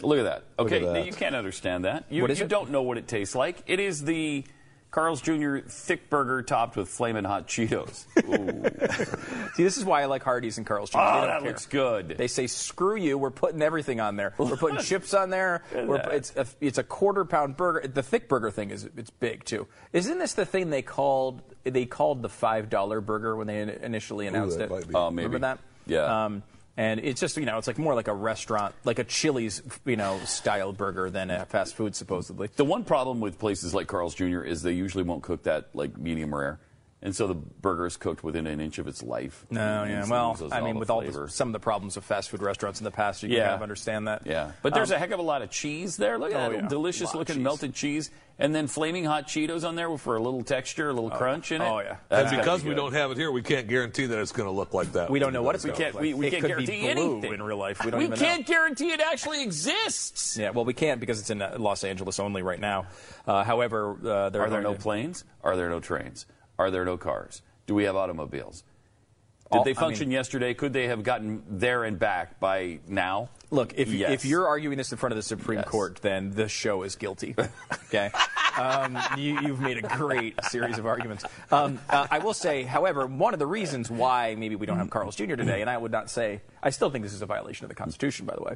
Look 0.00 0.18
at 0.18 0.24
that. 0.24 0.44
Okay, 0.58 0.76
at 0.76 0.82
that. 0.82 0.92
now 0.92 1.04
you 1.04 1.12
can't 1.12 1.34
understand 1.34 1.84
that. 1.84 2.04
You, 2.10 2.26
you 2.26 2.46
don't 2.46 2.70
know 2.70 2.82
what 2.82 2.98
it 2.98 3.06
tastes 3.06 3.34
like. 3.34 3.62
It 3.66 3.78
is 3.78 4.02
the 4.02 4.44
Carl's 4.92 5.22
Jr. 5.22 5.58
thick 5.66 6.10
burger 6.10 6.42
topped 6.42 6.76
with 6.76 6.86
flaming 6.86 7.24
hot 7.24 7.48
Cheetos. 7.48 8.04
See, 9.54 9.62
this 9.62 9.78
is 9.78 9.86
why 9.86 10.02
I 10.02 10.04
like 10.04 10.22
Hardee's 10.22 10.58
and 10.58 10.66
Carl's 10.66 10.90
Jr. 10.90 10.98
Oh, 10.98 11.20
that 11.22 11.40
care. 11.40 11.48
looks 11.48 11.64
good. 11.64 12.08
They 12.18 12.28
say, 12.28 12.46
"Screw 12.46 12.96
you! 12.96 13.16
We're 13.16 13.30
putting 13.30 13.62
everything 13.62 14.00
on 14.00 14.16
there. 14.16 14.34
We're 14.36 14.56
putting 14.56 14.80
chips 14.80 15.14
on 15.14 15.30
there. 15.30 15.62
It's 15.72 16.36
a, 16.36 16.46
it's 16.60 16.76
a 16.76 16.82
quarter 16.82 17.24
pound 17.24 17.56
burger. 17.56 17.88
The 17.88 18.02
thick 18.02 18.28
burger 18.28 18.50
thing 18.50 18.70
is 18.70 18.88
it's 18.96 19.10
big 19.10 19.44
too. 19.44 19.66
Isn't 19.94 20.18
this 20.18 20.34
the 20.34 20.44
thing 20.44 20.68
they 20.68 20.82
called 20.82 21.40
they 21.64 21.86
called 21.86 22.20
the 22.20 22.28
five 22.28 22.68
dollar 22.68 23.00
burger 23.00 23.34
when 23.34 23.46
they 23.46 23.60
initially 23.60 24.26
announced 24.26 24.58
that 24.58 24.70
it? 24.70 24.90
Oh, 24.94 25.10
maybe. 25.10 25.26
Remember 25.26 25.38
that? 25.38 25.58
Yeah. 25.86 26.24
Um, 26.24 26.42
and 26.76 27.00
it's 27.00 27.20
just 27.20 27.36
you 27.36 27.44
know 27.44 27.58
it's 27.58 27.66
like 27.66 27.78
more 27.78 27.94
like 27.94 28.08
a 28.08 28.14
restaurant, 28.14 28.74
like 28.84 28.98
a 28.98 29.04
Chili's 29.04 29.62
you 29.84 29.96
know 29.96 30.18
style 30.24 30.72
burger 30.72 31.10
than 31.10 31.30
a 31.30 31.44
fast 31.46 31.74
food 31.74 31.94
supposedly. 31.94 32.48
The 32.56 32.64
one 32.64 32.84
problem 32.84 33.20
with 33.20 33.38
places 33.38 33.74
like 33.74 33.86
Carl's 33.86 34.14
Jr. 34.14 34.42
is 34.42 34.62
they 34.62 34.72
usually 34.72 35.04
won't 35.04 35.22
cook 35.22 35.42
that 35.44 35.68
like 35.74 35.96
medium 35.98 36.34
rare, 36.34 36.60
and 37.02 37.14
so 37.14 37.26
the 37.26 37.34
burger 37.34 37.86
is 37.86 37.96
cooked 37.96 38.22
within 38.22 38.46
an 38.46 38.60
inch 38.60 38.78
of 38.78 38.86
its 38.86 39.02
life. 39.02 39.44
No, 39.50 39.84
yeah. 39.84 40.06
Well, 40.08 40.36
I 40.52 40.60
mean, 40.60 40.74
the 40.74 40.80
with 40.80 40.90
all 40.90 41.00
the, 41.00 41.28
some 41.28 41.48
of 41.48 41.52
the 41.52 41.60
problems 41.60 41.96
of 41.96 42.04
fast 42.04 42.30
food 42.30 42.42
restaurants 42.42 42.80
in 42.80 42.84
the 42.84 42.90
past, 42.90 43.22
you 43.22 43.28
can 43.28 43.36
Yeah. 43.38 43.44
kind 43.44 43.54
of 43.56 43.62
understand 43.62 44.08
that. 44.08 44.22
Yeah, 44.26 44.52
but 44.62 44.72
there's 44.74 44.90
Um, 44.90 44.96
a 44.96 44.98
heck 45.00 45.10
of 45.10 45.18
a 45.18 45.22
lot 45.22 45.42
of 45.42 45.50
cheese 45.50 45.96
there. 45.96 46.18
Look 46.18 46.32
at 46.32 46.48
Oh, 46.48 46.52
that 46.52 46.62
yeah. 46.62 46.68
delicious 46.68 47.14
looking 47.14 47.36
cheese. 47.36 47.42
melted 47.44 47.74
cheese, 47.74 48.10
and 48.38 48.54
then 48.54 48.66
flaming 48.66 49.04
hot 49.04 49.26
Cheetos 49.26 49.66
on 49.66 49.74
there 49.76 49.96
for 49.98 50.16
a 50.16 50.22
little 50.22 50.42
texture, 50.42 50.90
a 50.90 50.92
little 50.92 51.10
crunch 51.10 51.52
in 51.52 51.60
it. 51.60 51.68
Oh, 51.68 51.80
yeah. 51.80 51.96
That's 52.08 52.30
And 52.32 52.40
because 52.40 52.62
be 52.62 52.70
we 52.70 52.74
don't 52.74 52.92
have 52.94 53.10
it 53.10 53.16
here, 53.18 53.30
we 53.30 53.42
can't 53.42 53.68
guarantee 53.68 54.06
that 54.06 54.18
it's 54.18 54.32
going 54.32 54.46
to 54.48 54.52
look 54.52 54.72
like 54.74 54.92
that. 54.92 55.10
We 55.10 55.18
don't 55.18 55.32
know 55.32 55.42
what 55.42 55.54
it's 55.54 55.64
gonna 55.64 55.76
can't 55.76 55.94
look 55.94 56.02
like. 56.02 56.16
we 56.16 56.26
It 56.26 56.30
can't 56.30 56.40
could 56.42 56.48
guarantee 56.48 56.72
be 56.88 56.94
blue 56.94 57.12
anything 57.14 57.34
in 57.34 57.42
real 57.42 57.56
life. 57.58 57.84
We 57.84 57.90
don't 57.90 58.02
even 58.02 58.18
can't 58.18 58.40
know. 58.48 58.54
guarantee 58.54 58.90
it 58.92 59.00
actually 59.00 59.42
exists. 59.42 60.36
Yeah, 60.36 60.50
well, 60.50 60.64
we 60.64 60.72
can't 60.74 60.98
because 61.00 61.20
it's 61.20 61.30
in 61.30 61.42
uh, 61.42 61.56
Los 61.58 61.84
Angeles 61.84 62.18
only 62.20 62.42
right 62.42 62.60
now. 62.60 62.86
Uh, 63.26 63.44
however, 63.44 63.92
uh, 64.04 64.30
there 64.30 64.42
Are 64.42 64.50
there 64.50 64.62
no 64.62 64.74
planes? 64.74 65.24
Are 65.44 65.56
there 65.56 65.68
no 65.68 65.80
trains? 65.80 66.26
Are 66.58 66.70
there 66.70 66.84
no 66.84 66.96
cars? 66.96 67.42
Do 67.66 67.74
we 67.74 67.84
have 67.84 67.96
automobiles? 67.96 68.64
Did 69.52 69.64
they 69.64 69.70
I 69.72 69.74
function 69.74 70.08
mean- 70.08 70.14
yesterday? 70.14 70.54
Could 70.54 70.72
they 70.72 70.88
have 70.88 71.02
gotten 71.02 71.42
there 71.46 71.84
and 71.84 71.98
back 71.98 72.40
by 72.40 72.78
now? 72.88 73.28
Look, 73.50 73.74
if 73.76 73.88
Yes. 73.88 74.10
if 74.12 74.24
you're 74.24 74.46
arguing 74.48 74.78
this 74.78 74.92
in 74.92 74.96
front 74.98 75.12
of 75.12 75.16
the 75.16 75.22
Supreme 75.22 75.58
Yes. 75.58 75.68
Court, 75.68 75.98
then 76.00 76.30
the 76.30 76.48
show 76.48 76.84
is 76.84 76.96
guilty. 76.96 77.34
Okay, 77.88 78.10
um, 78.56 78.98
you, 79.18 79.38
you've 79.42 79.60
made 79.60 79.76
a 79.76 79.82
great 79.82 80.42
series 80.44 80.78
of 80.78 80.86
arguments. 80.86 81.26
Um, 81.50 81.78
uh, 81.90 82.06
I 82.10 82.20
will 82.20 82.32
say, 82.32 82.62
however, 82.62 83.06
one 83.06 83.34
of 83.34 83.38
the 83.38 83.46
reasons 83.46 83.90
why 83.90 84.34
maybe 84.38 84.56
we 84.56 84.64
don't 84.64 84.78
have 84.78 84.88
Carl's 84.88 85.14
Jr. 85.16 85.34
today, 85.36 85.60
and 85.60 85.68
I 85.68 85.76
would 85.76 85.92
not 85.92 86.08
say, 86.08 86.40
I 86.62 86.70
still 86.70 86.88
think 86.88 87.04
this 87.04 87.12
is 87.12 87.20
a 87.20 87.26
violation 87.26 87.66
of 87.66 87.68
the 87.68 87.74
Constitution, 87.74 88.24
by 88.24 88.34
the 88.34 88.42
way. 88.42 88.54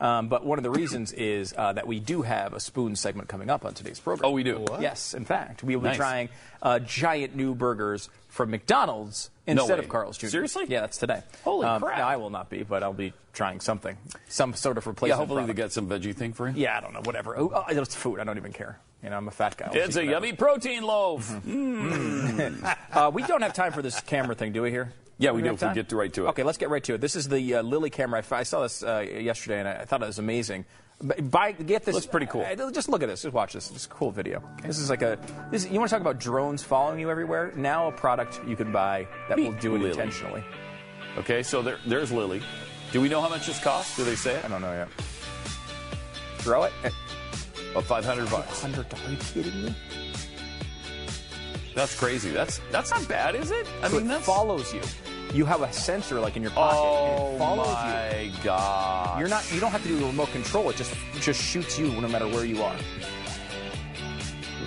Um, 0.00 0.28
but 0.28 0.44
one 0.44 0.58
of 0.58 0.64
the 0.64 0.70
reasons 0.70 1.12
is 1.12 1.54
uh, 1.56 1.72
that 1.72 1.86
we 1.86 2.00
do 2.00 2.22
have 2.22 2.52
a 2.52 2.60
spoon 2.60 2.96
segment 2.96 3.28
coming 3.28 3.48
up 3.48 3.64
on 3.64 3.74
today's 3.74 4.00
program. 4.00 4.28
Oh, 4.28 4.32
we 4.32 4.42
do? 4.42 4.58
What? 4.58 4.80
Yes, 4.80 5.14
in 5.14 5.24
fact, 5.24 5.62
we 5.62 5.76
will 5.76 5.90
be 5.90 5.96
trying 5.96 6.28
uh, 6.62 6.80
giant 6.80 7.36
new 7.36 7.54
burgers 7.54 8.08
from 8.34 8.50
McDonald's 8.50 9.30
instead 9.46 9.78
way. 9.78 9.84
of 9.84 9.88
Carl's 9.88 10.18
Jr. 10.18 10.26
Seriously? 10.26 10.64
Yeah, 10.68 10.80
that's 10.80 10.98
today. 10.98 11.22
Holy 11.44 11.66
um, 11.66 11.80
crap. 11.80 12.00
I 12.00 12.16
will 12.16 12.30
not 12.30 12.50
be, 12.50 12.64
but 12.64 12.82
I'll 12.82 12.92
be 12.92 13.12
trying 13.32 13.60
something, 13.60 13.96
some 14.28 14.54
sort 14.54 14.76
of 14.76 14.86
replacement. 14.88 15.10
Yeah, 15.10 15.16
hopefully 15.16 15.42
product. 15.44 15.56
they 15.56 15.62
got 15.62 15.72
some 15.72 15.88
veggie 15.88 16.14
thing 16.16 16.32
for 16.32 16.48
you. 16.48 16.54
Yeah, 16.56 16.76
I 16.76 16.80
don't 16.80 16.92
know, 16.92 17.02
whatever. 17.04 17.38
Oh, 17.38 17.52
oh, 17.54 17.64
it's 17.68 17.94
food. 17.94 18.18
I 18.18 18.24
don't 18.24 18.36
even 18.36 18.52
care. 18.52 18.80
You 19.04 19.10
know, 19.10 19.16
I'm 19.18 19.28
a 19.28 19.30
fat 19.30 19.56
guy. 19.56 19.66
I'll 19.66 19.76
It's 19.76 19.94
a 19.94 20.00
whatever. 20.00 20.10
yummy 20.26 20.32
protein 20.32 20.82
loaf. 20.82 21.32
Uh, 22.94 23.10
we 23.12 23.22
don't 23.24 23.42
have 23.42 23.52
time 23.54 23.72
for 23.72 23.82
this 23.82 24.00
camera 24.00 24.34
thing, 24.36 24.52
do 24.52 24.62
we? 24.62 24.70
Here. 24.70 24.92
Yeah, 25.18 25.32
we 25.32 25.42
do, 25.42 25.48
have 25.48 25.62
if 25.62 25.68
we 25.68 25.74
get 25.74 25.88
to 25.88 25.96
right 25.96 26.12
to 26.12 26.26
it. 26.26 26.28
Okay, 26.30 26.42
let's 26.44 26.58
get 26.58 26.70
right 26.70 26.82
to 26.84 26.94
it. 26.94 27.00
This 27.00 27.16
is 27.16 27.28
the 27.28 27.56
uh, 27.56 27.62
Lily 27.62 27.90
camera. 27.90 28.18
I 28.18 28.20
f- 28.20 28.32
I 28.32 28.42
saw 28.44 28.62
this 28.62 28.82
uh, 28.84 29.00
yesterday, 29.00 29.58
and 29.60 29.68
I, 29.68 29.72
I 29.80 29.84
thought 29.84 30.02
it 30.02 30.06
was 30.06 30.18
amazing. 30.20 30.64
B- 31.02 31.20
Buy, 31.22 31.52
get 31.52 31.84
this. 31.84 31.94
Looks 31.94 32.06
pretty 32.06 32.26
cool. 32.26 32.42
uh, 32.42 32.70
just 32.70 32.88
look 32.88 33.02
at 33.02 33.08
this. 33.08 33.22
Just 33.22 33.34
watch 33.34 33.52
this. 33.54 33.70
It's 33.70 33.86
a 33.86 33.88
cool 33.88 34.10
video. 34.10 34.42
This 34.62 34.78
is 34.78 34.88
like 34.90 35.02
a. 35.02 35.18
This, 35.50 35.68
you 35.68 35.78
want 35.78 35.88
to 35.90 35.94
talk 35.94 36.00
about 36.00 36.18
drones 36.20 36.62
following 36.62 36.98
you 37.00 37.10
everywhere? 37.10 37.52
Now 37.56 37.88
a 37.88 37.92
product 37.92 38.40
you 38.46 38.56
can 38.56 38.70
buy 38.72 39.06
that 39.28 39.38
will 39.38 39.52
do 39.52 39.74
it 39.74 39.78
Lily. 39.78 39.90
intentionally. 39.90 40.44
Okay, 41.18 41.42
so 41.42 41.62
there, 41.62 41.78
there's 41.86 42.10
Lily. 42.12 42.42
Do 42.92 43.00
we 43.00 43.08
know 43.08 43.20
how 43.20 43.28
much 43.28 43.46
this 43.46 43.62
costs? 43.62 43.96
Do 43.96 44.04
they 44.04 44.14
say 44.14 44.34
it? 44.36 44.44
I 44.44 44.48
don't 44.48 44.62
know 44.62 44.72
yet. 44.72 44.88
Throw 46.38 46.64
it. 46.64 46.72
About 47.72 47.84
500 47.84 48.30
bucks. 48.30 48.62
Hundred 48.62 48.88
dollars? 48.88 49.06
Are 49.06 49.10
you 49.10 49.16
kidding 49.18 49.64
me? 49.64 49.76
That's 51.74 51.98
crazy. 51.98 52.30
That's 52.30 52.60
that's 52.70 52.90
not 52.92 53.08
bad, 53.08 53.34
is 53.34 53.50
it? 53.50 53.66
I 53.82 53.88
So 53.88 53.96
mean, 53.98 54.06
that 54.08 54.22
follows 54.22 54.72
you. 54.72 54.80
You 55.34 55.44
have 55.46 55.62
a 55.62 55.72
sensor 55.72 56.20
like 56.20 56.36
in 56.36 56.42
your 56.42 56.52
pocket. 56.52 56.78
Oh 56.80 57.34
it 57.34 57.38
follows 57.38 57.66
you. 57.66 57.74
my 57.74 58.32
god! 58.44 59.18
You're 59.18 59.28
not. 59.28 59.52
You 59.52 59.58
don't 59.58 59.72
have 59.72 59.82
to 59.82 59.88
do 59.88 59.98
the 59.98 60.06
remote 60.06 60.30
control. 60.30 60.70
It 60.70 60.76
just 60.76 60.92
it 60.92 61.20
just 61.20 61.42
shoots 61.42 61.76
you 61.76 61.88
no 62.00 62.06
matter 62.06 62.28
where 62.28 62.44
you 62.44 62.62
are. 62.62 62.76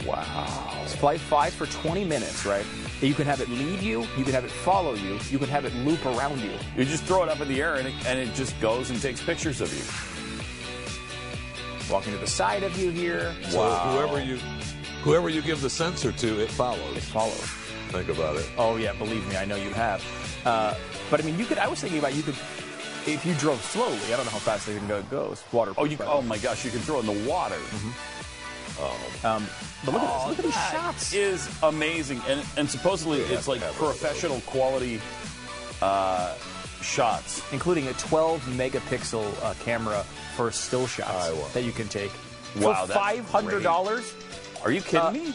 Wow. 0.06 0.82
It's 0.84 0.94
flight 0.96 1.22
five 1.22 1.54
for 1.54 1.68
20 1.68 2.04
minutes, 2.04 2.46
right? 2.46 2.66
You 3.02 3.14
can 3.14 3.26
have 3.26 3.40
it 3.40 3.50
lead 3.50 3.82
you. 3.82 4.06
You 4.18 4.24
can 4.24 4.34
have 4.34 4.44
it 4.44 4.52
follow 4.52 4.94
you. 4.94 5.18
You 5.30 5.40
can 5.40 5.48
have 5.48 5.64
it 5.66 5.74
loop 5.76 6.06
around 6.06 6.42
you. 6.42 6.52
You 6.76 6.84
just 6.84 7.04
throw 7.06 7.24
it 7.24 7.30
up 7.30 7.40
in 7.40 7.48
the 7.48 7.62
air 7.62 7.76
and 7.76 7.88
it, 7.88 7.94
and 8.06 8.20
it 8.20 8.34
just 8.34 8.60
goes 8.60 8.90
and 8.90 9.02
takes 9.02 9.22
pictures 9.22 9.62
of 9.62 9.74
you. 9.74 9.84
Walking 11.94 12.12
to 12.14 12.20
the 12.20 12.28
side 12.28 12.64
of 12.64 12.78
you 12.78 12.90
here. 12.90 13.34
So 13.50 13.70
whoever 13.70 14.22
you, 14.22 14.38
whoever 15.04 15.30
you 15.30 15.42
give 15.42 15.62
the 15.62 15.70
sensor 15.70 16.12
to, 16.12 16.42
it 16.42 16.52
follows. 16.52 16.98
It 16.98 17.04
follows. 17.04 17.57
Think 17.90 18.10
about 18.10 18.36
it. 18.38 18.50
Oh 18.58 18.76
yeah, 18.78 18.94
believe 18.94 19.28
me, 19.30 19.38
I 19.38 19.46
know 19.46 19.56
you 19.56 19.70
have. 19.72 20.04
Uh, 20.46 20.74
but 21.10 21.22
I 21.22 21.24
mean, 21.24 21.38
you 21.40 21.46
could. 21.46 21.58
I 21.58 21.68
was 21.68 21.80
thinking 21.82 22.00
about 22.00 22.14
you 22.16 22.22
could, 22.24 22.36
if 23.06 23.24
you 23.26 23.34
drove 23.36 23.62
slowly. 23.64 23.98
I 24.08 24.18
don't 24.18 24.26
know 24.26 24.32
how 24.32 24.40
fast 24.40 24.66
the 24.68 24.74
can 24.76 24.88
go- 24.88 25.02
goes. 25.04 25.44
Water. 25.52 25.74
Oh, 25.78 25.86
you! 25.86 25.98
Oh 26.02 26.22
my 26.22 26.38
gosh! 26.38 26.64
You 26.66 26.72
can 26.72 26.80
throw 26.82 26.98
it 27.00 27.08
in 27.08 27.24
the 27.24 27.30
water. 27.30 27.58
Um, 29.24 29.48
but 29.86 29.94
look 29.94 30.04
at 30.04 30.14
this. 30.14 30.28
Look 30.30 30.40
at 30.40 30.46
these 30.46 30.54
That 30.54 30.72
shots. 30.74 31.14
is 31.14 31.50
amazing, 31.64 32.22
and 32.28 32.44
and 32.58 32.70
supposedly 32.70 33.20
it's 33.22 33.48
like 33.48 33.62
professional 33.74 34.40
quality 34.42 35.02
uh, 35.82 36.36
shots. 36.82 37.42
including 37.52 37.88
a 37.88 37.94
12 37.94 38.42
megapixel 38.56 39.24
uh, 39.44 39.54
camera 39.64 40.04
for 40.36 40.52
still 40.52 40.86
shots 40.88 41.32
that 41.54 41.64
you 41.64 41.72
can 41.72 41.88
take. 41.88 42.12
Wow, 42.60 42.86
for 42.86 42.94
five 42.94 43.30
hundred 43.32 43.64
dollars. 43.64 44.14
Are 44.64 44.72
you 44.72 44.82
kidding 44.82 45.00
Uh, 45.02 45.12
me? 45.12 45.34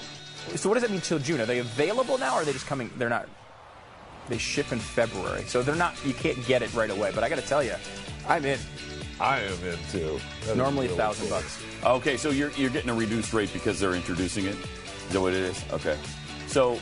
So 0.56 0.68
what 0.68 0.74
does 0.74 0.82
that 0.82 0.90
mean 0.90 1.00
till 1.00 1.18
June? 1.18 1.40
Are 1.40 1.46
they 1.46 1.58
available 1.58 2.18
now, 2.18 2.34
or 2.34 2.42
are 2.42 2.44
they 2.44 2.52
just 2.52 2.66
coming? 2.66 2.90
They're 2.96 3.08
not. 3.08 3.28
They 4.28 4.38
ship 4.38 4.72
in 4.72 4.78
February, 4.78 5.44
so 5.44 5.62
they're 5.62 5.74
not. 5.74 5.94
You 6.04 6.14
can't 6.14 6.44
get 6.46 6.62
it 6.62 6.72
right 6.74 6.90
away. 6.90 7.10
But 7.14 7.24
I 7.24 7.28
got 7.28 7.38
to 7.38 7.46
tell 7.46 7.62
you, 7.62 7.74
I'm 8.28 8.44
in. 8.44 8.58
I 9.20 9.40
am 9.40 9.64
in 9.64 9.78
too. 9.90 10.18
That 10.46 10.56
Normally 10.56 10.86
a 10.86 10.90
thousand 10.90 11.28
cool. 11.28 11.38
bucks. 11.38 11.62
Okay, 11.84 12.16
so 12.16 12.30
you're 12.30 12.50
you're 12.52 12.70
getting 12.70 12.90
a 12.90 12.94
reduced 12.94 13.32
rate 13.32 13.52
because 13.52 13.78
they're 13.80 13.94
introducing 13.94 14.46
it. 14.46 14.56
Is 14.56 15.12
that 15.12 15.20
what 15.20 15.32
it 15.32 15.40
is? 15.40 15.64
Okay. 15.72 15.98
So 16.46 16.78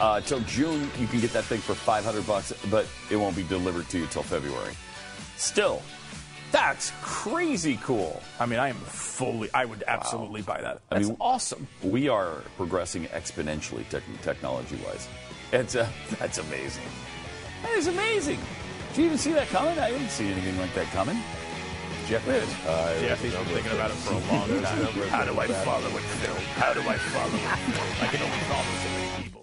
uh, 0.00 0.20
till 0.20 0.40
June 0.40 0.90
you 0.98 1.06
can 1.06 1.20
get 1.20 1.32
that 1.32 1.44
thing 1.44 1.60
for 1.60 1.74
500 1.74 2.26
bucks, 2.26 2.52
but 2.70 2.86
it 3.10 3.16
won't 3.16 3.36
be 3.36 3.42
delivered 3.44 3.88
to 3.90 3.98
you 3.98 4.06
till 4.06 4.22
February. 4.22 4.74
Still, 5.36 5.82
that's 6.52 6.92
crazy 7.02 7.78
cool. 7.82 8.22
I 8.40 8.46
mean, 8.46 8.58
I 8.58 8.68
am 8.68 8.76
fully. 8.76 9.48
I 9.52 9.64
would 9.64 9.84
absolutely 9.86 10.42
buy 10.42 10.60
that. 10.62 10.80
I 10.90 10.96
That's 10.96 11.08
mean- 11.08 11.16
awesome. 11.20 11.66
We 11.82 12.08
are 12.08 12.42
progressing 12.56 13.04
exponentially 13.06 13.88
tech 13.88 14.02
technology-wise. 14.22 15.08
It's 15.52 15.76
uh, 15.76 15.88
that's 16.18 16.38
amazing. 16.38 16.84
That 17.62 17.72
is 17.72 17.86
amazing. 17.86 18.38
Did 18.90 18.98
you 18.98 19.04
even 19.06 19.18
see 19.18 19.32
that 19.32 19.48
coming? 19.48 19.78
I 19.78 19.90
didn't 19.90 20.08
see 20.10 20.26
anything 20.30 20.58
like 20.58 20.72
that 20.74 20.86
coming. 20.92 21.18
Jeff 22.06 22.24
did. 22.24 22.48
Jeff, 23.00 23.20
he's 23.22 23.34
been 23.34 23.44
thinking 23.46 23.72
about 23.72 23.90
it 23.90 23.94
for 23.96 24.14
a 24.14 24.16
long 24.32 24.48
time. 24.62 25.08
How 25.10 25.24
do 25.24 25.38
I 25.38 25.46
follow 25.48 25.88
it, 25.88 26.00
Phil? 26.22 26.34
How 26.54 26.72
do 26.72 26.80
I 26.80 26.96
follow 26.96 27.34
it? 27.34 28.02
I 28.02 28.06
can 28.06 28.22
only 28.22 28.38
follow 28.48 28.62
so 28.62 28.88
many 28.90 29.22
people. 29.24 29.37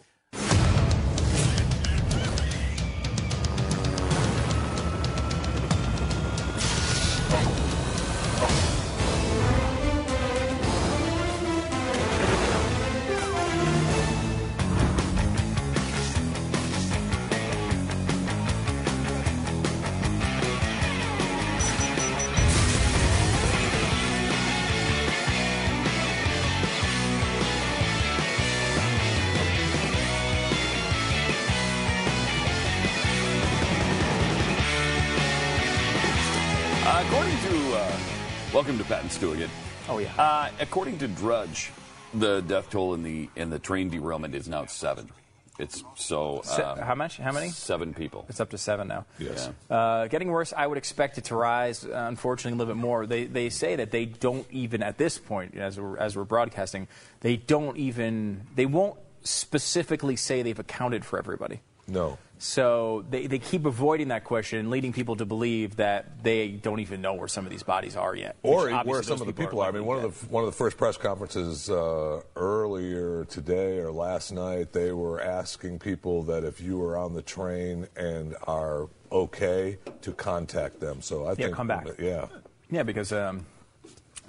Oh, 39.96 40.00
yeah. 40.00 40.22
Uh, 40.22 40.50
according 40.60 40.98
to 41.00 41.08
Drudge, 41.08 41.72
the 42.14 42.42
death 42.42 42.70
toll 42.70 42.94
in 42.94 43.04
the 43.04 43.30
in 43.36 43.50
the 43.50 43.60
train 43.60 43.90
derailment 43.90 44.36
is 44.36 44.48
now 44.48 44.66
seven. 44.66 45.10
It's 45.58 45.86
so. 45.96 46.42
Se- 46.44 46.62
uh, 46.62 46.84
how 46.84 46.96
much? 46.96 47.16
How 47.18 47.32
many? 47.32 47.50
Seven 47.50 47.94
people. 47.94 48.26
It's 48.28 48.42
up 48.42 48.50
to 48.50 48.58
seven 48.58 48.90
now. 48.90 49.06
Yes. 49.20 49.50
Uh, 49.70 50.08
getting 50.08 50.28
worse. 50.28 50.52
I 50.56 50.68
would 50.68 50.78
expect 50.78 51.18
it 51.18 51.24
to 51.26 51.36
rise. 51.36 51.86
Uh, 51.86 51.92
unfortunately, 52.10 52.58
a 52.58 52.60
little 52.60 52.74
bit 52.74 52.82
more. 52.82 53.06
They 53.06 53.24
they 53.24 53.50
say 53.50 53.78
that 53.78 53.92
they 53.92 54.04
don't 54.06 54.46
even 54.52 54.84
at 54.84 54.98
this 54.98 55.18
point, 55.18 55.56
as 55.56 55.80
we're, 55.80 55.98
as 55.98 56.18
we're 56.18 56.26
broadcasting, 56.26 56.90
they 57.22 57.38
don't 57.38 57.78
even 57.78 58.42
they 58.56 58.66
won't 58.66 59.00
specifically 59.24 60.18
say 60.18 60.42
they've 60.44 60.60
accounted 60.60 61.06
for 61.06 61.18
everybody. 61.18 61.62
No. 61.88 62.18
So 62.38 63.06
they, 63.10 63.28
they 63.28 63.40
keep 63.40 63.66
avoiding 63.66 64.10
that 64.10 64.24
question, 64.24 64.70
leading 64.70 64.92
people 64.92 65.16
to 65.16 65.26
believe 65.26 65.78
that 65.78 66.24
they 66.24 66.50
don't 66.50 66.80
even 66.80 67.02
know 67.02 67.14
where 67.14 67.28
some 67.28 67.46
of 67.46 67.52
these 67.52 67.64
bodies 67.64 67.96
are 67.96 68.16
yet. 68.16 68.36
Or 68.44 68.70
where 68.84 69.02
some 69.04 69.22
of 69.22 69.28
the 69.28 69.34
people 69.34 69.62
are. 69.62 69.70
I 69.70 69.72
mean, 69.72 69.86
one 69.86 70.04
of 70.04 70.20
the 70.20 70.26
one 70.28 70.44
of 70.44 70.50
the 70.50 70.56
first 70.56 70.78
press 70.78 70.98
conferences 70.98 71.70
uh, 71.70 72.22
earlier 72.36 73.26
today 73.26 73.80
or 73.80 73.92
last 73.92 74.32
night, 74.32 74.74
they 74.74 74.92
were 74.92 75.22
asking 75.22 75.80
people 75.80 76.24
that 76.24 76.44
if 76.44 76.60
you 76.60 76.78
were 76.78 76.98
on 76.98 77.14
the 77.14 77.22
train 77.22 77.88
and 77.96 78.36
are 78.44 78.90
okay 79.12 79.78
to 80.02 80.12
contact 80.12 80.80
them. 80.80 81.02
So 81.02 81.26
I 81.26 81.30
Yeah, 81.30 81.36
think 81.36 81.56
come 81.56 81.68
back. 81.68 81.88
Yeah. 82.00 82.28
Yeah, 82.70 82.84
because 82.84 83.12
um, 83.12 83.46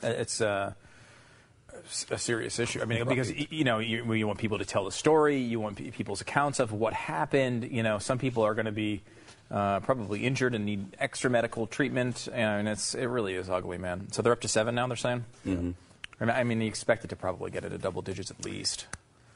it's 0.02 0.40
uh, 0.40 0.74
a 2.10 2.18
serious 2.18 2.58
issue. 2.58 2.80
I 2.80 2.84
mean, 2.84 3.06
because 3.06 3.30
y- 3.30 3.46
you 3.50 3.64
know, 3.64 3.78
you, 3.78 4.12
you 4.12 4.26
want 4.26 4.38
people 4.38 4.58
to 4.58 4.64
tell 4.64 4.84
the 4.84 4.92
story, 4.92 5.38
you 5.38 5.60
want 5.60 5.76
people's 5.92 6.20
accounts 6.20 6.60
of 6.60 6.72
what 6.72 6.92
happened. 6.92 7.68
You 7.70 7.82
know, 7.82 7.98
some 7.98 8.18
people 8.18 8.44
are 8.44 8.54
going 8.54 8.66
to 8.66 8.72
be 8.72 9.02
uh, 9.50 9.80
probably 9.80 10.24
injured 10.24 10.54
and 10.54 10.64
need 10.64 10.96
extra 10.98 11.30
medical 11.30 11.66
treatment, 11.66 12.28
and 12.32 12.68
it's 12.68 12.94
it 12.94 13.06
really 13.06 13.34
is 13.34 13.48
ugly, 13.48 13.78
man. 13.78 14.10
So 14.12 14.22
they're 14.22 14.32
up 14.32 14.40
to 14.40 14.48
seven 14.48 14.74
now. 14.74 14.86
They're 14.86 14.96
saying. 14.96 15.24
Mm-hmm. 15.46 15.70
And 16.18 16.30
I 16.30 16.44
mean, 16.44 16.60
you 16.60 16.68
expect 16.68 17.04
it 17.04 17.08
to 17.08 17.16
probably 17.16 17.50
get 17.50 17.64
into 17.64 17.78
double 17.78 18.02
digits 18.02 18.30
at 18.30 18.44
least. 18.44 18.86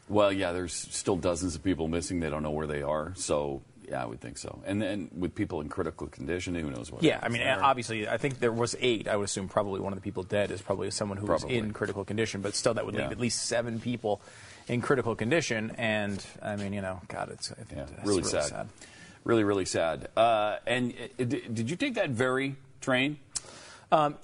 Well, 0.09 0.32
yeah, 0.32 0.53
there's 0.53 0.72
still 0.72 1.16
dozens 1.16 1.55
of 1.55 1.62
people 1.62 1.86
missing. 1.86 2.20
They 2.20 2.30
don't 2.30 2.42
know 2.42 2.51
where 2.51 2.66
they 2.66 2.82
are. 2.82 3.12
So, 3.14 3.62
yeah, 3.91 4.03
I 4.03 4.07
would 4.07 4.20
think 4.20 4.38
so. 4.38 4.62
And 4.64 4.80
then 4.80 5.11
with 5.16 5.34
people 5.34 5.61
in 5.61 5.68
critical 5.68 6.07
condition, 6.07 6.55
who 6.55 6.70
knows 6.70 6.93
what? 6.93 7.03
Yeah, 7.03 7.18
I 7.22 7.28
mean, 7.28 7.43
there. 7.43 7.62
obviously, 7.62 8.09
I 8.09 8.16
think 8.18 8.38
there 8.38 8.53
was 8.53 8.76
eight. 8.80 9.09
I 9.09 9.16
would 9.16 9.24
assume 9.24 9.49
probably 9.49 9.80
one 9.80 9.93
of 9.93 9.99
the 9.99 10.03
people 10.03 10.22
dead 10.22 10.51
is 10.51 10.62
probably 10.62 10.91
someone 10.93 11.18
who 11.18 11.26
was 11.26 11.45
in 11.45 11.72
critical 11.72 12.05
condition, 12.05 12.41
but 12.41 12.55
still, 12.55 12.74
that 12.74 12.86
would 12.86 12.95
leave 12.95 13.07
Yeah. 13.07 13.11
at 13.11 13.18
least 13.18 13.47
seven 13.47 13.80
people 13.80 14.20
in 14.68 14.80
critical 14.80 15.16
condition. 15.16 15.72
And 15.76 16.24
I 16.43 16.57
mean, 16.57 16.72
you 16.72 16.80
know, 16.82 17.01
God, 17.09 17.30
it's, 17.32 17.51
it's 17.51 17.72
Yeah, 17.72 17.82
it's 17.99 18.07
really, 18.07 18.22
sad. 18.22 18.68
Really, 19.24 19.45
really 19.45 19.64
sad. 19.66 20.09
Uh, 20.16 20.57
and 20.66 20.95
uh, 21.18 21.24
did 21.24 21.68
you 21.68 21.76
take 21.76 21.95
that 21.95 22.11
very 22.11 22.57
train? 22.80 23.18
Um, 23.93 24.16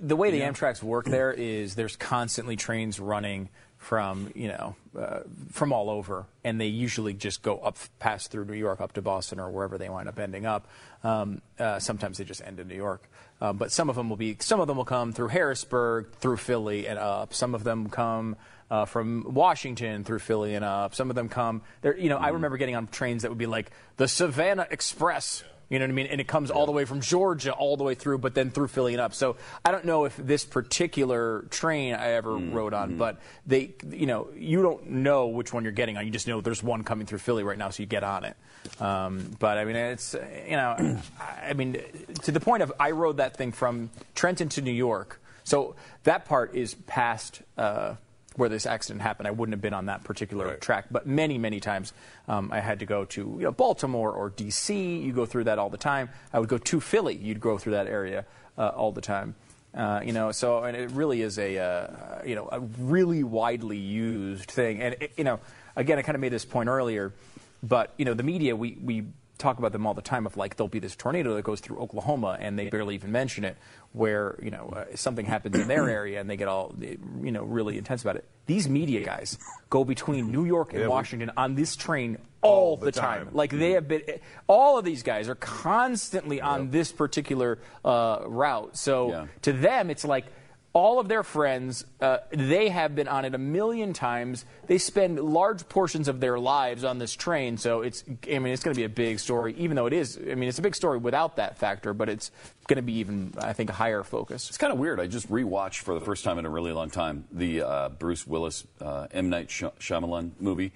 the 0.00 0.16
way 0.16 0.32
the 0.32 0.40
Amtrak's 0.40 0.82
work 0.82 1.04
there 1.04 1.32
is 1.32 1.76
there's 1.76 1.94
constantly 1.94 2.56
trains 2.56 2.98
running 2.98 3.50
from 3.82 4.30
you 4.36 4.46
know 4.46 4.76
uh, 4.98 5.20
from 5.50 5.72
all 5.72 5.90
over, 5.90 6.24
and 6.44 6.60
they 6.60 6.68
usually 6.68 7.12
just 7.12 7.42
go 7.42 7.58
up 7.58 7.76
pass 7.98 8.28
through 8.28 8.44
New 8.44 8.54
York 8.54 8.80
up 8.80 8.92
to 8.92 9.02
Boston 9.02 9.40
or 9.40 9.50
wherever 9.50 9.76
they 9.76 9.88
wind 9.88 10.08
up 10.08 10.18
ending 10.18 10.46
up. 10.46 10.68
Um, 11.02 11.42
uh, 11.58 11.80
sometimes 11.80 12.18
they 12.18 12.24
just 12.24 12.42
end 12.42 12.60
in 12.60 12.68
New 12.68 12.76
York, 12.76 13.02
um, 13.40 13.56
but 13.56 13.72
some 13.72 13.90
of 13.90 13.96
them 13.96 14.08
will 14.08 14.16
be 14.16 14.36
some 14.38 14.60
of 14.60 14.68
them 14.68 14.76
will 14.76 14.84
come 14.84 15.12
through 15.12 15.28
Harrisburg, 15.28 16.12
through 16.20 16.36
Philly 16.36 16.86
and 16.86 16.98
up. 16.98 17.34
Some 17.34 17.54
of 17.54 17.64
them 17.64 17.90
come. 17.90 18.36
Uh, 18.70 18.86
from 18.86 19.34
Washington 19.34 20.02
through 20.02 20.18
Philly 20.18 20.54
and 20.54 20.64
up. 20.64 20.94
Some 20.94 21.10
of 21.10 21.14
them 21.14 21.28
come 21.28 21.60
there. 21.82 21.94
You 21.94 22.08
know, 22.08 22.16
I 22.16 22.28
remember 22.28 22.56
getting 22.56 22.74
on 22.74 22.86
trains 22.86 23.20
that 23.20 23.28
would 23.28 23.36
be 23.36 23.44
like 23.44 23.70
the 23.98 24.08
Savannah 24.08 24.66
Express 24.70 25.44
you 25.72 25.78
know 25.78 25.86
what 25.86 25.90
I 25.90 25.94
mean? 25.94 26.06
And 26.08 26.20
it 26.20 26.28
comes 26.28 26.50
all 26.50 26.66
the 26.66 26.72
way 26.72 26.84
from 26.84 27.00
Georgia 27.00 27.52
all 27.52 27.78
the 27.78 27.82
way 27.82 27.94
through, 27.94 28.18
but 28.18 28.34
then 28.34 28.50
through 28.50 28.68
Philly 28.68 28.92
and 28.92 29.00
up. 29.00 29.14
So 29.14 29.36
I 29.64 29.72
don't 29.72 29.86
know 29.86 30.04
if 30.04 30.14
this 30.18 30.44
particular 30.44 31.46
train 31.48 31.94
I 31.94 32.08
ever 32.10 32.36
rode 32.36 32.74
on, 32.74 32.98
but 32.98 33.22
they, 33.46 33.70
you 33.90 34.04
know, 34.04 34.28
you 34.36 34.60
don't 34.60 34.90
know 34.90 35.28
which 35.28 35.50
one 35.50 35.62
you're 35.62 35.72
getting 35.72 35.96
on. 35.96 36.04
You 36.04 36.10
just 36.10 36.28
know 36.28 36.42
there's 36.42 36.62
one 36.62 36.84
coming 36.84 37.06
through 37.06 37.20
Philly 37.20 37.42
right 37.42 37.56
now, 37.56 37.70
so 37.70 37.82
you 37.82 37.86
get 37.86 38.04
on 38.04 38.26
it. 38.26 38.36
Um, 38.82 39.34
but 39.38 39.56
I 39.56 39.64
mean, 39.64 39.76
it's, 39.76 40.14
you 40.46 40.56
know, 40.56 41.00
I 41.42 41.54
mean, 41.54 41.80
to 42.24 42.32
the 42.32 42.40
point 42.40 42.62
of 42.62 42.70
I 42.78 42.90
rode 42.90 43.16
that 43.16 43.38
thing 43.38 43.50
from 43.50 43.88
Trenton 44.14 44.50
to 44.50 44.60
New 44.60 44.72
York. 44.72 45.22
So 45.42 45.74
that 46.04 46.26
part 46.26 46.54
is 46.54 46.74
past. 46.74 47.40
Uh, 47.56 47.94
where 48.36 48.48
this 48.48 48.66
accident 48.66 49.02
happened, 49.02 49.28
I 49.28 49.30
wouldn't 49.30 49.52
have 49.54 49.60
been 49.60 49.74
on 49.74 49.86
that 49.86 50.04
particular 50.04 50.46
Right. 50.46 50.60
track. 50.60 50.86
But 50.90 51.06
many, 51.06 51.38
many 51.38 51.60
times 51.60 51.92
um, 52.28 52.50
I 52.52 52.60
had 52.60 52.78
to 52.80 52.86
go 52.86 53.04
to 53.06 53.20
you 53.20 53.44
know, 53.44 53.52
Baltimore 53.52 54.12
or 54.12 54.30
D.C. 54.30 54.98
You 54.98 55.12
go 55.12 55.26
through 55.26 55.44
that 55.44 55.58
all 55.58 55.70
the 55.70 55.76
time. 55.78 56.08
I 56.32 56.38
would 56.40 56.48
go 56.48 56.58
to 56.58 56.80
Philly. 56.80 57.14
You'd 57.16 57.40
go 57.40 57.58
through 57.58 57.72
that 57.72 57.86
area 57.86 58.24
uh, 58.58 58.68
all 58.68 58.92
the 58.92 59.00
time. 59.00 59.34
Uh, 59.74 60.00
you 60.04 60.12
know, 60.12 60.32
so 60.32 60.64
and 60.64 60.76
it 60.76 60.90
really 60.90 61.22
is 61.22 61.38
a 61.38 61.58
uh, 61.58 62.22
you 62.26 62.34
know 62.34 62.46
a 62.52 62.60
really 62.60 63.22
widely 63.24 63.78
used 63.78 64.50
thing. 64.50 64.82
And 64.82 64.96
it, 65.00 65.12
you 65.16 65.24
know, 65.24 65.40
again, 65.76 65.98
I 65.98 66.02
kind 66.02 66.14
of 66.14 66.20
made 66.20 66.32
this 66.32 66.44
point 66.44 66.68
earlier, 66.68 67.14
but 67.62 67.94
you 67.96 68.04
know, 68.04 68.12
the 68.12 68.22
media 68.22 68.54
we 68.54 68.76
we 68.82 69.04
talk 69.42 69.58
about 69.58 69.72
them 69.72 69.86
all 69.86 69.94
the 69.94 70.00
time 70.02 70.24
of 70.26 70.36
like 70.36 70.56
there'll 70.56 70.68
be 70.68 70.78
this 70.78 70.96
tornado 70.96 71.34
that 71.34 71.42
goes 71.44 71.60
through 71.60 71.78
Oklahoma 71.78 72.36
and 72.40 72.58
they 72.58 72.68
barely 72.70 72.94
even 72.94 73.12
mention 73.12 73.44
it 73.44 73.56
where 73.92 74.38
you 74.42 74.50
know 74.50 74.72
uh, 74.74 74.84
something 74.94 75.26
happens 75.26 75.54
in 75.58 75.68
their 75.68 75.88
area 75.90 76.20
and 76.20 76.30
they 76.30 76.36
get 76.36 76.48
all 76.48 76.74
you 76.80 77.32
know 77.32 77.42
really 77.42 77.76
intense 77.76 78.02
about 78.02 78.16
it 78.16 78.24
these 78.46 78.68
media 78.68 79.04
guys 79.04 79.38
go 79.70 79.84
between 79.84 80.30
New 80.32 80.44
York 80.44 80.70
and 80.72 80.80
Yeah, 80.80 80.86
we- 80.86 80.90
Washington 80.92 81.30
on 81.36 81.54
this 81.56 81.76
train 81.76 82.18
all, 82.40 82.76
the 82.76 82.86
the 82.86 82.92
time. 82.92 83.26
time. 83.26 83.34
like 83.34 83.50
they 83.50 83.72
have 83.72 83.86
been 83.86 84.02
all 84.48 84.78
of 84.78 84.84
these 84.84 85.02
guys 85.04 85.28
are 85.28 85.36
constantly 85.36 86.40
on 86.40 86.70
this 86.70 86.90
particular 86.90 87.58
uh, 87.84 88.20
route 88.26 88.76
so 88.76 89.08
Yeah. 89.10 89.26
to 89.42 89.52
them 89.52 89.90
it's 89.90 90.04
like 90.04 90.26
all 90.74 90.98
of 90.98 91.08
their 91.08 91.22
friends, 91.22 91.84
uh, 92.00 92.18
they 92.30 92.70
have 92.70 92.94
been 92.94 93.08
on 93.08 93.24
it 93.24 93.34
a 93.34 93.38
million 93.38 93.92
times. 93.92 94.44
They 94.66 94.78
spend 94.78 95.20
large 95.20 95.68
portions 95.68 96.08
of 96.08 96.20
their 96.20 96.38
lives 96.38 96.82
on 96.82 96.98
this 96.98 97.14
train, 97.14 97.58
so 97.58 97.82
it's. 97.82 98.04
I 98.30 98.38
mean, 98.38 98.52
it's 98.52 98.62
going 98.62 98.74
to 98.74 98.80
be 98.80 98.84
a 98.84 98.88
big 98.88 99.18
story, 99.18 99.54
even 99.58 99.76
though 99.76 99.86
it 99.86 99.92
is. 99.92 100.16
I 100.16 100.34
mean, 100.34 100.48
it's 100.48 100.58
a 100.58 100.62
big 100.62 100.74
story 100.74 100.98
without 100.98 101.36
that 101.36 101.58
factor, 101.58 101.92
but 101.92 102.08
it's 102.08 102.30
going 102.68 102.76
to 102.76 102.82
be 102.82 102.94
even, 102.94 103.34
I 103.38 103.52
think, 103.52 103.68
a 103.68 103.74
higher 103.74 104.02
focus. 104.02 104.48
It's 104.48 104.58
kind 104.58 104.72
of 104.72 104.78
weird. 104.78 104.98
I 104.98 105.06
just 105.06 105.30
rewatched 105.30 105.80
for 105.82 105.94
the 105.94 106.00
first 106.00 106.24
time 106.24 106.38
in 106.38 106.46
a 106.46 106.50
really 106.50 106.72
long 106.72 106.88
time 106.88 107.24
the 107.30 107.62
uh, 107.62 107.88
Bruce 107.90 108.26
Willis 108.26 108.66
uh, 108.80 109.08
M 109.10 109.28
Night 109.28 109.50
Sh- 109.50 109.64
Shyamalan 109.78 110.32
movie. 110.40 110.72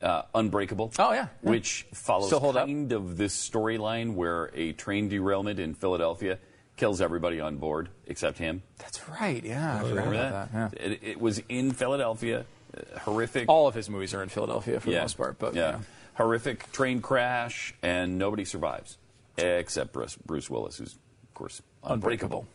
Uh, 0.00 0.22
Unbreakable. 0.32 0.92
Oh, 0.98 1.12
yeah, 1.12 1.26
yeah. 1.42 1.50
Which 1.50 1.84
follows 1.92 2.30
hold 2.30 2.56
up? 2.56 2.66
kind 2.66 2.92
of 2.92 3.16
this 3.16 3.34
storyline 3.36 4.14
where 4.14 4.50
a 4.54 4.72
train 4.72 5.08
derailment 5.08 5.58
in 5.58 5.74
Philadelphia 5.74 6.38
kills 6.78 7.00
everybody 7.02 7.40
on 7.40 7.56
board 7.56 7.90
except 8.06 8.38
him. 8.38 8.62
That's 8.78 9.06
right. 9.08 9.44
Yeah, 9.44 9.76
I 9.76 9.78
forgot 9.80 9.90
Remember 9.90 10.16
that? 10.16 10.52
that. 10.52 10.72
yeah. 10.74 10.86
It, 10.86 11.00
it 11.02 11.20
was 11.20 11.42
in 11.48 11.72
Philadelphia. 11.72 12.46
Uh, 12.76 12.98
horrific. 13.00 13.48
All 13.48 13.66
of 13.66 13.74
his 13.74 13.90
movies 13.90 14.14
are 14.14 14.22
in 14.22 14.28
Philadelphia 14.28 14.80
for 14.80 14.90
yeah. 14.90 14.96
the 14.96 15.04
most 15.04 15.16
part, 15.16 15.38
but 15.38 15.54
yeah. 15.54 15.80
horrific 16.14 16.70
train 16.72 17.00
crash, 17.00 17.74
and 17.82 18.18
nobody 18.18 18.44
survives 18.44 18.96
except 19.36 19.92
Bruce, 19.92 20.16
Bruce 20.16 20.48
Willis, 20.50 20.78
who's 20.78 20.94
of 20.94 21.34
course 21.34 21.62
unbreakable. 21.84 22.46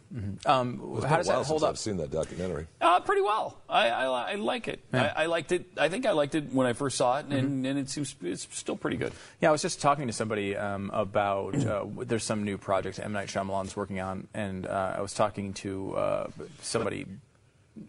Um, 0.45 0.81
It's 0.97 1.05
how 1.05 1.09
been 1.09 1.17
does 1.17 1.27
a 1.27 1.31
while 1.31 1.39
that 1.39 1.47
hold 1.47 1.63
up? 1.63 1.69
I've 1.69 1.79
seen 1.79 1.97
that 1.97 2.11
documentary. 2.11 2.67
Uh, 2.79 2.99
pretty 2.99 3.21
well. 3.21 3.57
I, 3.67 3.89
I, 3.89 4.31
I 4.33 4.35
like 4.35 4.67
it. 4.67 4.83
I, 4.93 5.07
I 5.07 5.25
liked 5.25 5.51
it. 5.51 5.65
I 5.77 5.89
think 5.89 6.05
I 6.05 6.11
liked 6.11 6.35
it 6.35 6.53
when 6.53 6.67
I 6.67 6.73
first 6.73 6.97
saw 6.97 7.17
it, 7.19 7.25
and, 7.27 7.65
and 7.65 7.79
it 7.79 7.89
seems 7.89 8.15
it's 8.21 8.47
still 8.51 8.75
pretty 8.75 8.97
good. 8.97 9.13
Yeah, 9.41 9.49
I 9.49 9.51
was 9.51 9.61
just 9.61 9.81
talking 9.81 10.07
to 10.07 10.13
somebody 10.13 10.55
um, 10.55 10.91
about 10.93 11.55
uh, 11.55 11.85
there's 12.05 12.23
some 12.23 12.43
new 12.43 12.57
project 12.57 12.99
M 12.99 13.13
Night 13.13 13.27
Shyamalan's 13.29 13.75
working 13.75 13.99
on, 13.99 14.27
and 14.33 14.67
uh, 14.67 14.95
I 14.97 15.01
was 15.01 15.13
talking 15.13 15.53
to 15.53 15.95
uh, 15.95 16.27
somebody. 16.61 17.05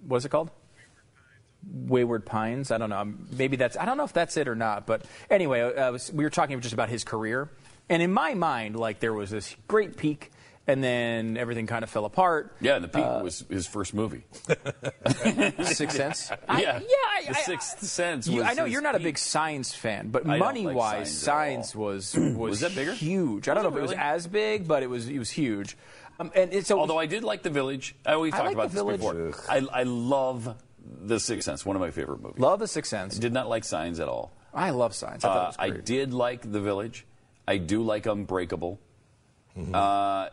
What 0.07 0.18
is 0.18 0.24
it 0.24 0.30
called? 0.30 0.51
Wayward 1.66 2.26
Pines. 2.26 2.70
I 2.70 2.78
don't 2.78 2.91
know. 2.91 2.99
Um, 2.99 3.26
Maybe 3.32 3.57
that's. 3.57 3.76
I 3.76 3.85
don't 3.85 3.97
know 3.97 4.05
if 4.05 4.12
that's 4.12 4.37
it 4.37 4.49
or 4.49 4.55
not. 4.55 4.87
But 4.87 5.05
anyway, 5.30 5.61
I 5.61 5.91
was, 5.91 6.12
we 6.12 6.24
were 6.24 6.30
talking 6.30 6.61
just 6.61 6.74
about 6.74 6.89
his 6.89 7.05
career, 7.05 7.51
and 7.89 8.03
in 8.03 8.12
my 8.12 8.35
mind, 8.35 8.76
like 8.76 9.01
there 9.01 9.12
was 9.14 9.30
this 9.30 9.57
great 9.66 9.97
peak, 9.97 10.30
and 10.67 10.83
then 10.83 11.37
everything 11.37 11.67
kind 11.67 11.83
of 11.85 11.91
fell 11.91 12.05
apart. 12.05 12.57
Yeah, 12.61 12.77
and 12.77 12.85
the 12.85 12.89
peak 12.89 13.05
was 13.05 13.45
his 13.51 13.67
first 13.67 13.93
movie. 13.95 14.25
Sixth 15.65 15.97
Sense. 15.97 16.31
I- 16.49 16.61
Yeah. 16.61 16.79
yeah. 16.81 16.87
I, 17.17 17.23
The 17.25 17.31
I- 17.39 17.43
Sixth 17.43 17.83
Sense 17.85 18.27
You, 18.27 18.39
was 18.41 18.47
I 18.47 18.55
know 18.55 18.65
his 18.65 18.73
you're 18.73 18.83
not 18.83 18.95
a 18.95 19.01
big 19.01 19.19
science 19.19 19.75
fan, 19.75 20.09
but 20.09 20.23
I 20.23 20.25
don't 20.25 20.31
like 20.31 20.41
money 20.41 20.67
wise, 20.67 21.09
Signs 21.09 21.21
science 21.21 21.75
was 21.75 22.15
was, 22.17 22.35
Was 22.37 22.61
that 22.61 22.75
bigger? 22.75 22.93
huge. 22.95 23.49
I 23.49 23.55
don't 23.55 23.62
know 23.62 23.69
it 23.71 23.73
if 23.73 23.79
it 23.79 23.83
was 23.83 23.93
as 23.93 24.27
big, 24.27 24.67
but 24.69 24.83
it 24.83 24.89
was 24.91 25.09
it 25.09 25.19
was 25.19 25.31
huge. 25.31 25.77
Um, 26.21 26.31
and 26.35 26.53
it's 26.53 26.69
so 26.69 26.79
Although 26.79 26.99
I 26.99 27.07
did 27.07 27.25
like 27.25 27.43
The 27.43 27.51
Village. 27.51 27.95
I, 28.07 28.17
we 28.17 28.31
talked 28.31 28.45
like 28.45 28.55
about 28.55 28.71
this 28.71 28.75
Village. 28.81 29.01
before. 29.01 29.35
I, 29.49 29.67
I 29.73 29.83
love 29.83 30.55
The 31.03 31.19
Sixth 31.19 31.45
Sense, 31.45 31.67
one 31.67 31.75
of 31.77 31.81
my 31.81 31.91
favorite 31.91 32.23
movies. 32.23 32.39
love 32.39 32.61
the 32.61 32.69
Sixth 32.69 32.89
Sense. 32.91 33.19
Did 33.19 33.33
not 33.33 33.49
like 33.49 33.65
Signs 33.65 33.99
at 34.01 34.09
all. 34.09 34.33
I 34.55 34.71
love 34.71 34.95
science. 34.95 35.25
I 35.25 35.29
thought 35.29 35.57
Uh, 35.59 35.62
I 35.62 35.71
did 35.71 36.15
like 36.15 36.41
The 36.51 36.61
Village. 36.61 37.05
I 37.49 37.57
do 37.59 37.83
like 37.83 38.07
Unbreakable. 38.07 38.79
Uh, 39.75 40.29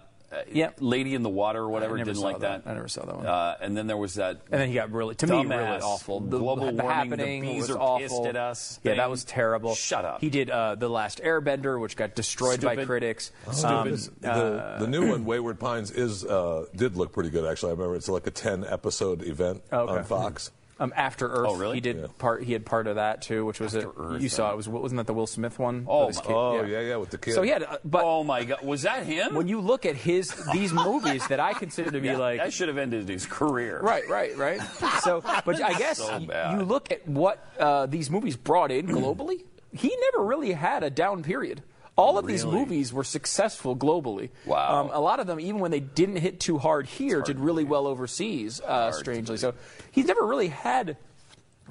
Yeah. 0.52 0.70
Lady 0.80 1.14
in 1.16 1.24
the 1.24 1.30
Water 1.30 1.60
or 1.60 1.70
whatever. 1.70 1.96
I 1.96 1.98
never 2.00 2.12
didn't 2.12 2.22
saw 2.22 2.26
like 2.28 2.40
that. 2.40 2.64
that. 2.64 2.70
I 2.72 2.74
never 2.74 2.88
saw 2.88 3.06
that 3.06 3.16
one. 3.18 3.26
Uh, 3.26 3.58
and 3.62 3.76
then 3.76 3.88
there 3.88 3.98
was 3.98 4.16
that. 4.16 4.42
And 4.52 4.62
then 4.62 4.70
he 4.70 4.76
got 4.76 4.92
really, 4.92 5.16
to 5.16 5.28
me, 5.28 5.34
really 5.38 5.48
dumbass 5.50 5.82
awful. 5.82 6.20
The, 6.22 6.38
global 6.40 6.68
the 6.68 6.74
warming, 6.84 6.88
happening 6.90 7.42
the 7.42 7.48
bees 7.54 7.62
was 7.64 7.72
are 7.72 7.80
awful. 7.80 8.00
pissed 8.00 8.26
at 8.26 8.36
us. 8.36 8.80
Yeah, 8.84 8.92
thing. 8.92 8.98
that 9.00 9.10
was 9.10 9.24
terrible. 9.24 9.76
Shut 9.76 10.06
up. 10.06 10.22
He 10.22 10.30
did 10.30 10.50
uh, 10.50 10.76
the 10.76 10.90
Last 10.90 11.22
Airbender, 11.22 11.80
which 11.80 11.96
got 11.96 12.16
destroyed 12.16 12.62
by 12.62 12.74
Stupid. 12.74 12.88
critics. 12.88 13.32
Stupid. 13.52 13.94
Um, 13.94 14.10
the, 14.22 14.76
the 14.80 14.88
new 14.88 15.10
one, 15.10 15.26
Wayward 15.26 15.60
Pines, 15.60 15.92
is 15.92 16.24
uh, 16.26 16.66
did 16.76 16.96
look 16.96 17.12
pretty 17.12 17.30
good. 17.30 17.46
Actually, 17.46 17.72
I 17.72 17.74
remember 17.74 17.96
it's 17.96 18.10
like 18.10 18.28
a 18.28 18.32
ten 18.32 18.64
episode 18.66 19.24
event 19.24 19.62
Okay. 19.72 19.92
on 19.94 20.04
Fox. 20.06 20.52
Um, 20.82 20.92
After 20.96 21.28
Earth, 21.28 21.48
Oh, 21.48 21.56
really? 21.56 21.76
he 21.76 21.82
did 21.82 22.18
part. 22.18 22.44
He 22.44 22.54
had 22.54 22.66
part 22.66 22.88
of 22.88 22.96
that 22.96 23.22
too, 23.22 23.46
which 23.46 23.60
was 23.60 23.76
a, 23.76 23.88
Earth, 23.88 24.22
you 24.22 24.30
saw 24.30 24.50
it 24.52 24.58
was 24.58 24.68
wasn't 24.68 24.98
that 24.98 25.06
the 25.06 25.14
Will 25.14 25.28
Smith 25.28 25.60
one? 25.60 25.86
Oh, 25.88 26.08
With 26.08 26.16
his 26.16 26.18
my- 26.18 26.28
kid? 26.28 26.34
Oh, 26.36 26.64
yeah, 26.64 26.80
yeah, 26.80 26.96
with 26.96 27.12
the 27.12 27.18
kid. 27.20 27.36
So 27.36 27.44
he 27.44 27.52
had, 27.52 27.62
uh, 27.62 27.78
but 27.86 28.04
oh 28.04 28.24
my 28.24 28.44
God, 28.46 28.64
was 28.66 28.82
that 28.82 29.06
him? 29.06 29.36
when 29.36 29.48
you 29.48 29.62
look 29.62 29.86
at 29.86 29.96
his 29.96 30.34
these 30.52 30.74
movies 30.74 31.28
that 31.28 31.40
I 31.40 31.54
consider 31.54 31.92
to 31.92 32.00
be 32.00 32.08
Yeah, 32.08 32.18
like 32.18 32.40
that 32.40 32.52
should 32.52 32.68
have 32.68 32.80
ended 32.80 33.08
his 33.08 33.28
career. 33.28 33.80
Right, 33.80 34.10
right, 34.10 34.36
right. 34.38 34.60
So, 35.04 35.22
but 35.46 35.62
I 35.62 35.74
guess 35.78 36.00
So 36.00 36.18
y- 36.18 36.26
bad. 36.26 36.58
you 36.58 36.66
look 36.66 36.92
at 36.92 37.08
what 37.08 37.46
uh, 37.60 37.86
these 37.86 38.10
movies 38.10 38.36
brought 38.36 38.72
in 38.72 38.88
globally. 38.88 39.44
he 39.72 39.96
never 40.12 40.26
really 40.26 40.52
had 40.52 40.82
a 40.84 40.90
down 40.90 41.22
period. 41.22 41.62
All 41.98 42.18
of 42.18 42.26
these 42.26 42.46
movies 42.46 42.94
were 42.94 43.04
successful 43.04 43.76
globally. 43.76 44.30
Wow. 44.46 44.82
Um, 44.82 44.90
a 44.94 45.00
lot 45.00 45.20
of 45.20 45.28
them, 45.28 45.40
even 45.40 45.60
when 45.60 45.72
they 45.72 45.82
didn't 45.82 46.16
hit 46.18 46.40
too 46.40 46.58
hard 46.58 46.88
here, 46.88 47.22
did 47.22 47.40
really 47.40 47.64
well 47.64 47.86
overseas. 47.86 48.62
Uh, 48.62 48.92
strangely, 48.92 49.38
so 49.38 49.54
he's 49.92 50.06
never 50.06 50.26
really 50.26 50.48
had 50.48 50.98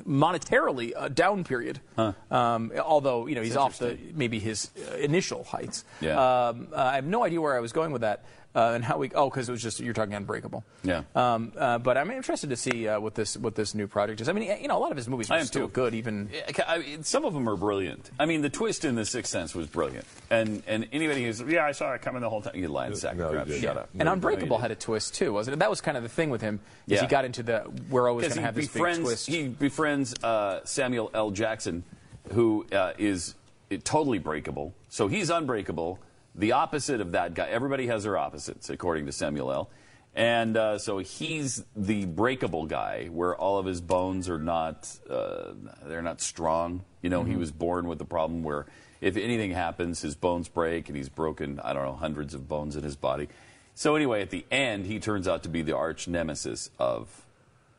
monetarily 0.06 0.92
a 0.96 1.08
down 1.10 1.44
period. 1.44 1.80
Um, 2.30 2.72
although 2.82 3.26
you 3.26 3.34
know 3.34 3.42
he's 3.42 3.56
off 3.56 3.78
the 3.78 3.98
maybe 4.14 4.38
his 4.38 4.70
uh, 4.90 4.96
initial 4.96 5.44
heights. 5.44 5.84
Yeah. 6.00 6.48
Um, 6.48 6.68
I 6.74 6.94
have 6.94 7.04
no 7.06 7.24
idea 7.24 7.40
where 7.40 7.56
I 7.56 7.60
was 7.60 7.72
going 7.72 7.92
with 7.92 8.02
that. 8.02 8.24
Uh, 8.53 8.72
and 8.74 8.84
how 8.84 8.98
we? 8.98 9.09
Oh, 9.14 9.30
because 9.30 9.48
it 9.48 9.53
was 9.53 9.62
just 9.62 9.78
you're 9.78 9.94
talking 9.94 10.12
unbreakable. 10.14 10.64
Yeah. 10.82 11.03
Um, 11.14 11.53
uh, 11.57 11.78
but 11.78 11.96
I'm 11.96 12.11
interested 12.11 12.51
to 12.51 12.57
see 12.57 12.88
uh, 12.88 12.98
what 12.98 13.14
this 13.14 13.36
what 13.36 13.55
this 13.55 13.76
new 13.76 13.86
project 13.86 14.20
is. 14.20 14.28
I 14.28 14.32
mean, 14.32 14.42
you 14.61 14.66
know, 14.66 14.76
a 14.76 14.80
lot 14.80 14.90
of 14.90 14.96
his 14.96 15.07
movies 15.07 15.30
are 15.30 15.40
still 15.44 15.68
too. 15.68 15.72
good. 15.72 15.94
Even 15.94 16.30
Yeah, 16.32 16.64
I 16.66 16.78
mean, 16.78 17.05
some 17.05 17.24
of 17.24 17.32
them 17.32 17.48
are 17.48 17.55
brilliant. 17.57 18.11
I 18.18 18.26
mean, 18.26 18.42
the 18.42 18.51
twist 18.51 18.84
in 18.84 18.96
The 18.96 19.05
Sixth 19.05 19.30
Sense 19.30 19.55
was 19.55 19.68
brilliant. 19.68 20.05
And 20.30 20.64
and 20.66 20.88
anybody 20.92 21.24
who's 21.24 21.40
yeah, 21.42 21.64
I 21.64 21.70
saw 21.70 21.92
it 21.92 22.03
coming 22.03 22.22
the 22.22 22.28
whole 22.28 22.42
time. 22.42 22.57
You 22.57 22.66
lying 22.66 22.96
sack 22.96 23.16
No, 23.16 23.26
of 23.26 23.30
you 23.30 23.36
crap. 23.36 23.46
didn't. 23.46 23.62
Shut 23.62 23.76
up. 23.76 23.90
and 23.94 24.07
No, 24.07 24.12
Unbreakable 24.14 24.57
you 24.57 24.62
had 24.62 24.72
a 24.72 24.74
twist 24.74 25.14
too, 25.14 25.32
wasn't 25.32 25.55
it? 25.55 25.59
That 25.61 25.70
was 25.70 25.80
kind 25.80 25.96
of 25.96 26.03
the 26.03 26.09
thing 26.09 26.30
with 26.30 26.40
him. 26.40 26.59
Is 26.88 26.94
Yeah. 26.94 27.01
he 27.03 27.07
got 27.07 27.24
into 27.24 27.44
the 27.44 27.70
we're 27.88 28.09
always 28.09 28.24
going 28.24 28.34
to 28.34 28.40
he 28.40 28.44
have 28.46 28.55
this 28.57 28.66
big 28.66 28.72
befriends 28.72 28.98
twist. 29.01 29.26
he 29.28 29.46
befriends 29.46 30.14
uh, 30.24 30.61
Samuel 30.64 31.12
L. 31.14 31.30
Jackson, 31.30 31.84
who 32.32 32.66
uh, 32.72 32.94
is 32.98 33.36
uh, 33.70 33.76
totally 33.84 34.18
breakable. 34.18 34.74
So 34.88 35.07
he's 35.07 35.30
unbreakable. 35.30 36.01
The 36.34 36.52
opposite 36.52 37.00
of 37.00 37.12
that 37.12 37.34
guy. 37.34 37.48
Everybody 37.48 37.88
has 37.88 38.04
their 38.04 38.16
opposites, 38.16 38.70
according 38.70 39.06
to 39.06 39.12
Samuel 39.12 39.52
L. 39.52 39.70
And 40.14 40.56
uh, 40.56 40.78
so 40.78 40.98
he's 40.98 41.64
the 41.76 42.04
breakable 42.06 42.66
guy, 42.66 43.06
where 43.06 43.36
all 43.36 43.58
of 43.58 43.66
his 43.66 43.80
bones 43.80 44.28
are 44.28 44.38
not 44.38 44.88
uh, 45.08 45.52
they're 45.84 46.02
not 46.02 46.20
strong. 46.20 46.84
You 47.02 47.10
know, 47.10 47.22
he 47.22 47.36
was 47.36 47.52
born 47.52 47.86
with 47.86 47.98
the 47.98 48.04
problem 48.04 48.42
where 48.42 48.66
if 49.00 49.16
anything 49.16 49.52
happens, 49.52 50.02
his 50.02 50.14
bones 50.14 50.48
break, 50.48 50.88
and 50.88 50.96
he's 50.96 51.08
broken. 51.08 51.60
I 51.60 51.72
don't 51.72 51.84
know 51.84 51.94
hundreds 51.94 52.34
of 52.34 52.48
bones 52.48 52.76
in 52.76 52.82
his 52.82 52.96
body. 52.96 53.28
So 53.74 53.94
anyway, 53.94 54.20
at 54.20 54.30
the 54.30 54.44
end, 54.50 54.86
he 54.86 54.98
turns 54.98 55.28
out 55.28 55.44
to 55.44 55.48
be 55.48 55.62
the 55.62 55.76
arch 55.76 56.08
nemesis 56.08 56.70
of 56.78 57.26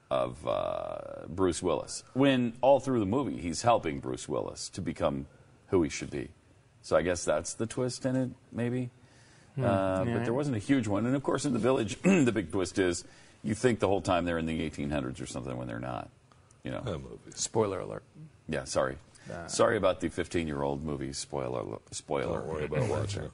of 0.10 0.46
uh, 0.48 1.26
Bruce 1.28 1.62
Willis. 1.62 2.04
When 2.14 2.54
all 2.62 2.80
through 2.80 3.00
the 3.00 3.06
movie, 3.06 3.38
he's 3.38 3.62
helping 3.62 4.00
Bruce 4.00 4.28
Willis 4.28 4.70
to 4.70 4.82
become 4.82 5.28
who 5.68 5.84
he 5.84 5.90
should 5.90 6.12
be. 6.12 6.30
So 6.82 6.96
I 6.96 7.02
guess 7.02 7.24
that's 7.26 7.54
the 7.54 7.66
twist 7.68 8.06
in 8.06 8.16
it, 8.16 8.30
maybe. 8.52 8.90
Uh, 9.58 10.04
But 10.06 10.24
there 10.24 10.34
wasn't 10.34 10.56
a 10.56 10.60
huge 10.60 10.88
one. 10.88 11.06
And 11.06 11.16
of 11.16 11.24
course, 11.24 11.46
in 11.46 11.54
the 11.54 11.60
village, 11.60 12.02
the 12.04 12.32
big 12.32 12.52
twist 12.52 12.80
is 12.80 13.04
you 13.44 13.54
think 13.54 13.80
the 13.80 13.88
whole 13.88 14.02
time 14.02 14.26
they're 14.26 14.38
in 14.38 14.46
the 14.46 14.70
1800s 14.70 15.22
or 15.22 15.26
something 15.26 15.56
when 15.58 15.68
they're 15.68 15.80
not. 15.80 16.10
You 16.64 16.72
know. 16.72 16.82
Movie. 16.86 17.32
Spoiler 17.36 17.80
alert. 17.80 18.04
Yeah. 18.48 18.64
Sorry. 18.66 18.98
Sorry 19.48 19.78
about 19.78 20.02
the 20.02 20.10
15-year-old 20.10 20.84
movie. 20.84 21.14
Spoiler. 21.14 21.78
Spoiler. 21.92 22.40
Don't 22.40 22.48
worry 22.48 22.66
about 22.66 22.90
watching 22.90 23.24
it. 23.24 23.32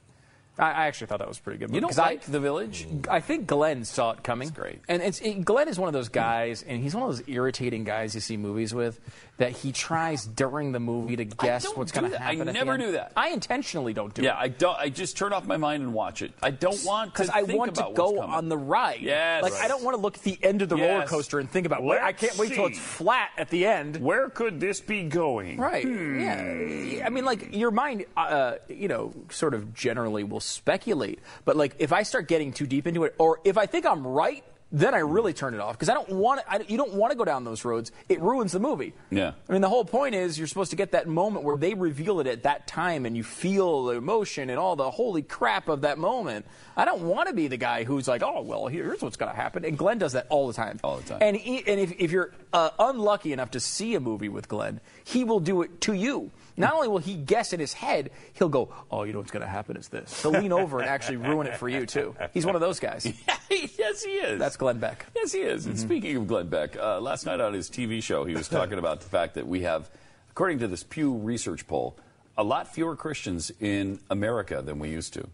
I, 0.58 0.86
actually 0.86 1.06
thought 1.06 1.20
that 1.20 1.28
was 1.28 1.38
a 1.38 1.42
pretty 1.42 1.58
good. 1.58 1.68
You 1.70 1.74
movie, 1.74 1.80
don't 1.82 1.88
'cause 1.90 1.98
like 1.98 2.28
I, 2.28 2.32
the 2.32 2.40
village? 2.40 2.86
I 3.08 3.20
think 3.20 3.46
Glenn 3.46 3.84
saw 3.84 4.10
it 4.12 4.22
coming. 4.24 4.48
That's 4.48 4.58
great. 4.58 4.80
And 4.88 5.02
it's 5.02 5.20
it, 5.20 5.44
Glenn 5.44 5.68
is 5.68 5.78
one 5.78 5.86
of 5.88 5.92
those 5.92 6.08
guys, 6.08 6.62
and 6.66 6.82
he's 6.82 6.94
one 6.94 7.08
of 7.08 7.16
those 7.16 7.28
irritating 7.28 7.84
guys 7.84 8.14
you 8.14 8.20
see 8.20 8.36
movies 8.36 8.74
with 8.74 8.98
that 9.38 9.52
he 9.52 9.70
tries 9.70 10.26
during 10.26 10.72
the 10.72 10.80
movie 10.80 11.14
to 11.16 11.24
guess 11.24 11.64
what's 11.76 11.92
going 11.92 12.10
to 12.10 12.18
happen. 12.18 12.26
I 12.26 12.30
happen. 12.34 12.40
at 12.40 12.46
the 12.46 12.64
never 12.64 12.76
do 12.76 12.92
that. 12.92 13.12
I 13.16 13.28
intentionally 13.28 13.92
don't 13.92 14.12
do 14.12 14.22
Yeah, 14.22 14.32
it. 14.32 14.42
I 14.42 14.48
don't. 14.48 14.76
I 14.78 14.88
just 14.88 15.16
turn 15.16 15.32
off 15.32 15.46
my 15.46 15.56
mind 15.58 15.82
and 15.84 15.94
watch 15.94 16.22
it. 16.22 16.32
I 16.42 16.50
don't 16.50 16.84
want 16.84 17.14
to 17.14 17.22
because 17.22 17.30
I 17.30 17.42
want 17.42 17.76
to 17.76 17.92
go 17.94 18.20
on 18.20 18.48
the 18.48 18.58
ride. 18.58 19.00
Yes. 19.00 19.44
like 19.44 19.52
I 19.54 19.68
don't 19.68 19.84
want 19.84 19.96
to 19.96 20.00
look 20.00 20.16
at 20.16 20.22
the 20.24 20.38
end 20.42 20.62
of 20.62 20.68
the 20.68 20.76
Yes. 20.76 20.88
roller 20.90 21.06
coaster 21.06 21.38
and 21.38 21.48
think 21.50 21.66
about. 21.66 21.82
Well, 21.84 21.98
I 22.02 22.12
can't 22.12 22.36
wait 22.36 22.52
till 22.52 22.66
it's 22.66 22.78
flat 22.80 23.30
at 23.38 23.48
the 23.50 23.64
end. 23.66 23.98
Where 23.98 24.28
could 24.28 24.58
this 24.58 24.80
be 24.80 25.04
going? 25.04 25.58
Right. 25.58 25.84
Yeah. 25.84 27.04
I 27.06 27.10
mean, 27.10 27.24
like 27.24 27.54
your 27.54 27.70
mind, 27.70 28.06
uh, 28.16 28.54
you 28.68 28.88
know, 28.88 29.12
sort 29.30 29.54
of 29.54 29.72
generally 29.74 30.24
will 30.24 30.40
speculate. 30.48 31.20
But 31.44 31.56
like, 31.56 31.76
if 31.78 31.92
I 31.92 32.02
start 32.02 32.28
getting 32.28 32.52
too 32.52 32.66
deep 32.66 32.86
into 32.86 33.04
it, 33.04 33.14
or 33.18 33.40
if 33.44 33.58
I 33.58 33.66
think 33.66 33.86
I'm 33.86 34.06
right, 34.06 34.44
then 34.70 34.92
I 34.92 34.98
really 34.98 35.32
turn 35.32 35.54
it 35.54 35.60
off 35.60 35.76
because 35.76 35.88
I 35.88 35.94
don't 35.94 36.10
want. 36.10 36.42
I, 36.46 36.60
you 36.68 36.76
don't 36.76 36.92
want 36.92 37.10
to 37.10 37.16
go 37.16 37.24
down 37.24 37.44
those 37.44 37.64
roads. 37.64 37.90
It 38.08 38.20
ruins 38.20 38.52
the 38.52 38.60
movie. 38.60 38.92
Yeah. 39.10 39.32
I 39.48 39.52
mean, 39.52 39.62
the 39.62 39.68
whole 39.68 39.84
point 39.84 40.14
is 40.14 40.38
you're 40.38 40.46
supposed 40.46 40.70
to 40.70 40.76
get 40.76 40.92
that 40.92 41.08
moment 41.08 41.44
where 41.44 41.56
they 41.56 41.72
reveal 41.72 42.20
it 42.20 42.26
at 42.26 42.42
that 42.42 42.66
time, 42.66 43.06
and 43.06 43.16
you 43.16 43.24
feel 43.24 43.86
the 43.86 43.94
emotion 43.94 44.50
and 44.50 44.58
all 44.58 44.76
the 44.76 44.90
holy 44.90 45.22
crap 45.22 45.68
of 45.68 45.82
that 45.82 45.96
moment. 45.96 46.44
I 46.76 46.84
don't 46.84 47.02
want 47.02 47.28
to 47.28 47.34
be 47.34 47.48
the 47.48 47.56
guy 47.56 47.84
who's 47.84 48.06
like, 48.06 48.22
oh 48.22 48.42
well, 48.42 48.66
here's 48.66 49.00
what's 49.00 49.16
going 49.16 49.30
to 49.30 49.36
happen. 49.36 49.64
And 49.64 49.78
Glenn 49.78 49.98
does 49.98 50.12
that 50.12 50.26
all 50.28 50.46
the 50.48 50.52
time. 50.52 50.78
All 50.84 50.98
the 50.98 51.04
time. 51.04 51.18
And 51.22 51.34
he, 51.34 51.66
and 51.66 51.80
if, 51.80 51.92
if 51.98 52.12
you're 52.12 52.34
uh, 52.52 52.70
unlucky 52.78 53.32
enough 53.32 53.52
to 53.52 53.60
see 53.60 53.94
a 53.94 54.00
movie 54.00 54.28
with 54.28 54.48
Glenn, 54.48 54.80
he 55.02 55.24
will 55.24 55.40
do 55.40 55.62
it 55.62 55.80
to 55.82 55.94
you. 55.94 56.30
Not 56.58 56.74
only 56.74 56.88
will 56.88 56.98
he 56.98 57.14
guess 57.14 57.52
in 57.52 57.60
his 57.60 57.72
head, 57.72 58.10
he'll 58.34 58.48
go, 58.48 58.72
"Oh, 58.90 59.04
you 59.04 59.12
know 59.12 59.20
what's 59.20 59.30
going 59.30 59.42
to 59.42 59.48
happen 59.48 59.76
is 59.76 59.88
this." 59.88 60.22
He'll 60.22 60.32
lean 60.32 60.52
over 60.52 60.80
and 60.80 60.88
actually 60.88 61.16
ruin 61.16 61.46
it 61.46 61.56
for 61.56 61.68
you 61.68 61.86
too. 61.86 62.14
He's 62.34 62.44
one 62.44 62.54
of 62.54 62.60
those 62.60 62.80
guys. 62.80 63.06
yes, 63.50 64.02
he 64.02 64.12
is. 64.12 64.38
That's 64.38 64.56
Glenn 64.56 64.78
Beck. 64.78 65.06
Yes, 65.14 65.32
he 65.32 65.40
is. 65.40 65.62
Mm-hmm. 65.62 65.70
And 65.70 65.80
speaking 65.80 66.16
of 66.16 66.26
Glenn 66.26 66.48
Beck, 66.48 66.76
uh, 66.76 67.00
last 67.00 67.26
night 67.26 67.40
on 67.40 67.54
his 67.54 67.70
TV 67.70 68.02
show, 68.02 68.24
he 68.24 68.34
was 68.34 68.48
talking 68.50 68.78
about 68.78 69.00
the 69.00 69.08
fact 69.08 69.34
that 69.34 69.46
we 69.46 69.62
have, 69.62 69.88
according 70.30 70.58
to 70.58 70.68
this 70.68 70.82
Pew 70.82 71.14
Research 71.14 71.66
poll, 71.66 71.96
a 72.36 72.42
lot 72.42 72.72
fewer 72.72 72.96
Christians 72.96 73.50
in 73.60 74.00
America 74.10 74.60
than 74.62 74.78
we 74.78 74.90
used 74.90 75.14
to. 75.14 75.28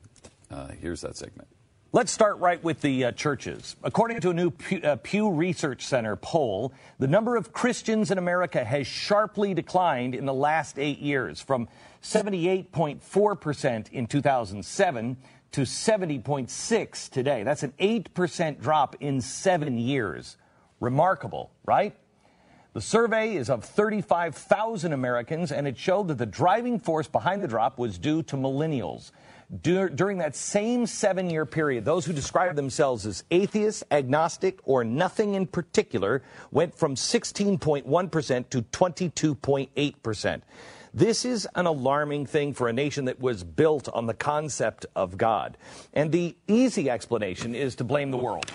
Uh, 0.51 0.69
here's 0.81 1.01
that 1.01 1.17
segment. 1.17 1.49
Let's 1.95 2.11
start 2.11 2.39
right 2.41 2.61
with 2.65 2.81
the 2.81 3.05
uh, 3.05 3.13
churches. 3.13 3.77
According 3.85 4.21
to 4.23 4.31
a 4.31 4.35
new 4.35 4.51
Pew, 4.51 4.81
uh, 4.83 4.97
Pew 4.97 5.31
Research 5.31 5.87
Center 5.87 6.17
poll, 6.17 6.73
the 6.99 7.07
number 7.07 7.37
of 7.37 7.53
Christians 7.53 8.11
in 8.11 8.19
America 8.19 8.65
has 8.65 8.89
sharply 8.89 9.55
declined 9.55 10.17
in 10.17 10.27
the 10.27 10.35
last 10.35 10.77
eight 10.77 10.99
years, 10.99 11.41
from 11.41 11.69
78.4% 12.03 13.93
in 13.93 14.09
2007 14.09 15.17
to 15.53 15.61
70.6 15.61 17.11
today. 17.11 17.45
That's 17.45 17.63
an 17.63 17.73
8% 17.79 18.61
drop 18.61 18.97
in 18.99 19.21
seven 19.21 19.79
years. 19.79 20.37
Remarkable, 20.81 21.53
right? 21.65 21.95
The 22.73 22.81
survey 22.81 23.37
is 23.37 23.49
of 23.49 23.65
35,000 23.65 24.93
Americans, 24.93 25.53
and 25.53 25.69
it 25.69 25.79
showed 25.79 26.09
that 26.09 26.19
the 26.19 26.27
driving 26.27 26.81
force 26.81 27.07
behind 27.07 27.41
the 27.41 27.47
drop 27.47 27.79
was 27.79 27.99
due 27.99 28.25
to 28.25 28.37
millennials. 28.37 29.13
Dur- 29.63 29.89
during 29.89 30.19
that 30.19 30.35
same 30.37 30.87
seven 30.87 31.31
year 31.31 31.47
period, 31.47 31.85
those 31.85 32.07
who 32.07 32.13
described 32.13 32.57
themselves 32.57 33.07
as 33.07 33.25
atheists, 33.31 33.85
agnostic, 33.91 34.59
or 34.65 34.85
nothing 34.85 35.35
in 35.35 35.47
particular 35.47 36.23
went 36.51 36.75
from 36.75 36.95
16.1% 36.95 38.51
to 38.51 38.63
22.8%. 38.63 40.43
This 40.95 41.25
is 41.25 41.49
an 41.57 41.67
alarming 41.67 42.27
thing 42.27 42.55
for 42.55 42.69
a 42.69 42.73
nation 42.73 43.07
that 43.07 43.21
was 43.21 43.43
built 43.43 43.89
on 43.89 44.07
the 44.07 44.15
concept 44.15 44.87
of 44.95 45.19
God. 45.19 45.57
And 45.93 46.13
the 46.13 46.37
easy 46.47 46.89
explanation 46.89 47.55
is 47.55 47.75
to 47.77 47.85
blame 47.85 48.13
the 48.13 48.17
world. 48.17 48.51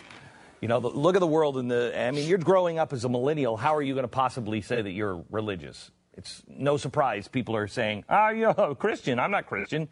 You 0.62 0.70
know, 0.70 0.80
the, 0.80 0.88
look 0.90 1.16
at 1.16 1.20
the 1.20 1.28
world 1.28 1.58
in 1.58 1.68
the. 1.68 1.94
I 1.98 2.12
mean, 2.12 2.28
you're 2.28 2.38
growing 2.38 2.80
up 2.80 2.94
as 2.94 3.06
a 3.06 3.10
millennial. 3.10 3.58
How 3.58 3.76
are 3.76 3.82
you 3.82 3.94
going 3.94 4.04
to 4.04 4.10
possibly 4.10 4.62
say 4.62 4.82
that 4.82 4.92
you're 4.92 5.24
religious? 5.30 5.92
It's 6.14 6.44
no 6.48 6.76
surprise 6.78 7.28
people 7.28 7.56
are 7.56 7.68
saying, 7.68 8.04
"Ah, 8.10 8.30
you're 8.30 8.50
a 8.58 8.76
Christian. 8.76 9.20
I'm 9.20 9.32
not 9.32 9.46
Christian." 9.46 9.88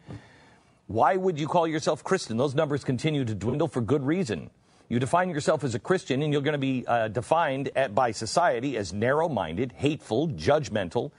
Why 0.88 1.16
would 1.16 1.38
you 1.38 1.46
call 1.46 1.68
yourself 1.68 2.02
Christian? 2.02 2.38
Those 2.38 2.54
numbers 2.54 2.82
continue 2.82 3.22
to 3.22 3.34
dwindle 3.34 3.68
for 3.68 3.82
good 3.82 4.02
reason. 4.06 4.48
You 4.88 4.98
define 4.98 5.28
yourself 5.28 5.62
as 5.62 5.74
a 5.74 5.78
Christian, 5.78 6.22
and 6.22 6.32
you're 6.32 6.40
going 6.40 6.52
to 6.52 6.58
be 6.58 6.86
uh, 6.86 7.08
defined 7.08 7.70
at, 7.76 7.94
by 7.94 8.10
society 8.12 8.74
as 8.78 8.94
narrow-minded, 8.94 9.72
hateful, 9.72 10.28
judgmental. 10.28 11.10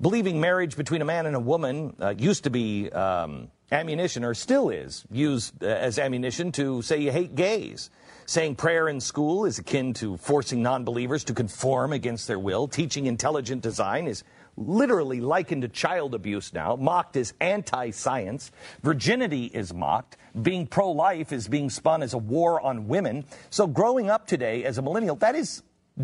Believing 0.00 0.40
marriage 0.40 0.76
between 0.76 1.02
a 1.02 1.04
man 1.04 1.26
and 1.26 1.34
a 1.34 1.40
woman 1.40 1.96
uh, 2.00 2.14
used 2.16 2.44
to 2.44 2.50
be 2.50 2.92
um, 2.92 3.50
ammunition, 3.72 4.22
or 4.22 4.34
still 4.34 4.70
is, 4.70 5.04
used 5.10 5.64
uh, 5.64 5.66
as 5.66 5.98
ammunition 5.98 6.52
to 6.52 6.80
say 6.82 6.98
you 6.98 7.10
hate 7.10 7.34
gays. 7.34 7.90
Saying 8.26 8.54
prayer 8.54 8.88
in 8.88 9.00
school 9.00 9.46
is 9.46 9.58
akin 9.58 9.94
to 9.94 10.16
forcing 10.18 10.62
non 10.62 10.84
believers 10.84 11.24
to 11.24 11.34
conform 11.34 11.92
against 11.92 12.28
their 12.28 12.38
will. 12.38 12.68
Teaching 12.68 13.06
intelligent 13.06 13.62
design 13.62 14.06
is 14.06 14.22
literally 14.58 15.20
likened 15.20 15.62
to 15.62 15.68
child 15.68 16.14
abuse 16.14 16.52
now, 16.52 16.76
mocked 16.76 17.16
as 17.16 17.34
anti 17.40 17.90
science. 17.90 18.50
Virginity 18.82 19.46
is 19.46 19.72
mocked. 19.72 20.16
Being 20.40 20.66
pro 20.66 20.90
life 20.90 21.32
is 21.32 21.48
being 21.48 21.70
spun 21.70 22.02
as 22.02 22.14
a 22.14 22.18
war 22.18 22.60
on 22.60 22.88
women. 22.88 23.24
So, 23.50 23.66
growing 23.66 24.10
up 24.10 24.26
today 24.26 24.64
as 24.64 24.78
a 24.78 24.82
millennial, 24.82 25.16
that 25.16 25.34
is 25.34 25.62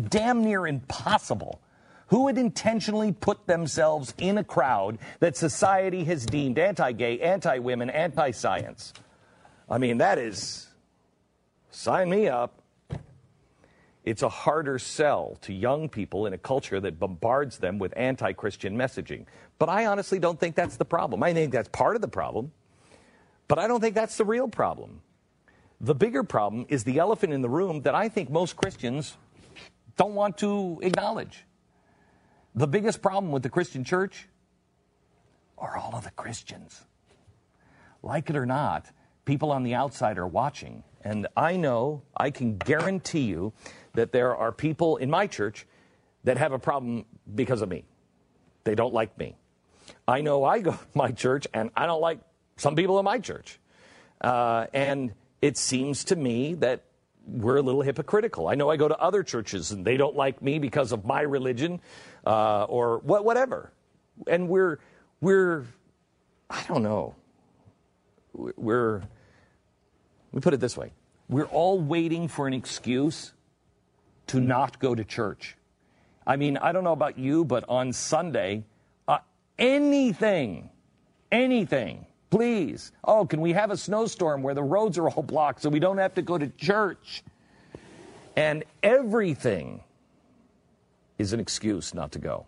damn 0.09 0.43
near 0.43 0.67
impossible. 0.67 1.61
Who 2.07 2.25
would 2.25 2.37
intentionally 2.37 3.11
put 3.11 3.47
themselves 3.47 4.13
in 4.17 4.37
a 4.37 4.43
crowd 4.43 4.99
that 5.19 5.35
society 5.35 6.03
has 6.03 6.25
deemed 6.25 6.59
anti 6.59 6.91
gay, 6.91 7.19
anti 7.19 7.59
women, 7.59 7.89
anti 7.89 8.31
science? 8.31 8.93
I 9.69 9.77
mean, 9.79 9.97
that 9.97 10.17
is. 10.17 10.67
Sign 11.71 12.09
me 12.09 12.29
up. 12.29 12.61
It's 14.05 14.21
a 14.21 14.29
harder 14.29 14.77
sell 14.77 15.37
to 15.41 15.51
young 15.51 15.89
people 15.89 16.27
in 16.27 16.33
a 16.33 16.37
culture 16.37 16.79
that 16.79 16.99
bombards 16.99 17.57
them 17.57 17.79
with 17.79 17.91
anti 17.97 18.33
Christian 18.33 18.77
messaging. 18.77 19.25
But 19.57 19.67
I 19.67 19.87
honestly 19.87 20.19
don't 20.19 20.39
think 20.39 20.55
that's 20.55 20.77
the 20.77 20.85
problem. 20.85 21.23
I 21.23 21.33
think 21.33 21.51
that's 21.51 21.69
part 21.69 21.95
of 21.95 22.03
the 22.03 22.07
problem, 22.07 22.51
but 23.47 23.57
I 23.57 23.67
don't 23.67 23.81
think 23.81 23.95
that's 23.95 24.15
the 24.15 24.23
real 24.23 24.47
problem. 24.47 25.01
The 25.81 25.95
bigger 25.95 26.23
problem 26.23 26.67
is 26.69 26.83
the 26.83 26.99
elephant 26.99 27.33
in 27.33 27.41
the 27.41 27.49
room 27.49 27.81
that 27.81 27.95
I 27.95 28.07
think 28.07 28.29
most 28.29 28.55
Christians 28.55 29.17
don't 29.97 30.13
want 30.13 30.37
to 30.37 30.79
acknowledge. 30.83 31.43
The 32.53 32.67
biggest 32.67 33.01
problem 33.01 33.31
with 33.31 33.41
the 33.41 33.49
Christian 33.49 33.83
church 33.83 34.27
are 35.57 35.77
all 35.77 35.95
of 35.95 36.03
the 36.03 36.11
Christians. 36.11 36.79
Like 38.03 38.29
it 38.29 38.35
or 38.35 38.45
not, 38.45 38.85
people 39.25 39.51
on 39.51 39.63
the 39.63 39.73
outside 39.73 40.19
are 40.19 40.27
watching. 40.27 40.83
And 41.01 41.27
I 41.35 41.55
know, 41.57 42.03
I 42.15 42.31
can 42.31 42.57
guarantee 42.57 43.21
you 43.21 43.53
that 43.95 44.11
there 44.11 44.35
are 44.35 44.51
people 44.51 44.97
in 44.97 45.09
my 45.09 45.27
church 45.27 45.65
that 46.23 46.37
have 46.37 46.51
a 46.51 46.59
problem 46.59 47.05
because 47.33 47.61
of 47.61 47.69
me. 47.69 47.85
They 48.63 48.75
don't 48.75 48.93
like 48.93 49.17
me. 49.17 49.35
I 50.07 50.21
know 50.21 50.43
I 50.43 50.59
go 50.59 50.71
to 50.71 50.79
my 50.93 51.11
church 51.11 51.47
and 51.53 51.71
I 51.75 51.85
don't 51.85 52.01
like 52.01 52.19
some 52.57 52.75
people 52.75 52.99
in 52.99 53.05
my 53.05 53.19
church. 53.19 53.59
Uh, 54.21 54.67
and 54.73 55.13
it 55.41 55.57
seems 55.57 56.05
to 56.05 56.15
me 56.15 56.55
that 56.55 56.83
we're 57.27 57.57
a 57.57 57.61
little 57.61 57.81
hypocritical. 57.81 58.47
I 58.47 58.55
know 58.55 58.69
I 58.69 58.77
go 58.77 58.87
to 58.87 58.97
other 58.97 59.23
churches 59.23 59.71
and 59.71 59.85
they 59.85 59.97
don't 59.97 60.15
like 60.15 60.41
me 60.41 60.59
because 60.59 60.91
of 60.91 61.05
my 61.05 61.21
religion 61.21 61.81
uh, 62.25 62.63
or 62.65 62.99
what, 62.99 63.25
whatever. 63.25 63.71
And 64.27 64.47
we're, 64.47 64.79
we're, 65.21 65.65
I 66.49 66.63
don't 66.67 66.83
know, 66.83 67.15
we're, 68.33 69.01
me 70.35 70.41
put 70.41 70.53
it 70.53 70.59
this 70.59 70.77
way 70.77 70.91
we're 71.27 71.45
all 71.45 71.79
waiting 71.79 72.27
for 72.27 72.45
an 72.45 72.53
excuse 72.53 73.33
to 74.27 74.39
not 74.39 74.79
go 74.79 74.95
to 74.95 75.03
church. 75.03 75.55
I 76.27 76.35
mean, 76.37 76.57
I 76.57 76.71
don't 76.71 76.83
know 76.83 76.93
about 76.93 77.17
you, 77.17 77.45
but 77.45 77.63
on 77.69 77.93
Sunday, 77.93 78.63
uh, 79.07 79.19
anything, 79.59 80.69
anything, 81.31 82.05
please. 82.29 82.91
Oh, 83.03 83.25
can 83.25 83.41
we 83.41 83.53
have 83.53 83.69
a 83.71 83.77
snowstorm 83.77 84.41
where 84.41 84.55
the 84.55 84.63
roads 84.63 84.97
are 84.97 85.09
all 85.09 85.23
blocked 85.35 85.61
so 85.61 85.69
we 85.69 85.79
don't 85.79 85.99
have 85.99 86.15
to 86.15 86.21
go 86.21 86.37
to 86.37 86.47
church? 86.47 87.23
And 88.35 88.63
everything 88.83 89.81
is 91.17 91.31
an 91.31 91.39
excuse 91.39 91.93
not 91.93 92.11
to 92.13 92.19
go. 92.19 92.45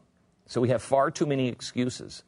So 0.47 0.59
we 0.59 0.69
have 0.69 0.81
far 0.81 1.11
too 1.11 1.25
many 1.25 1.47
excuses. 1.47 2.23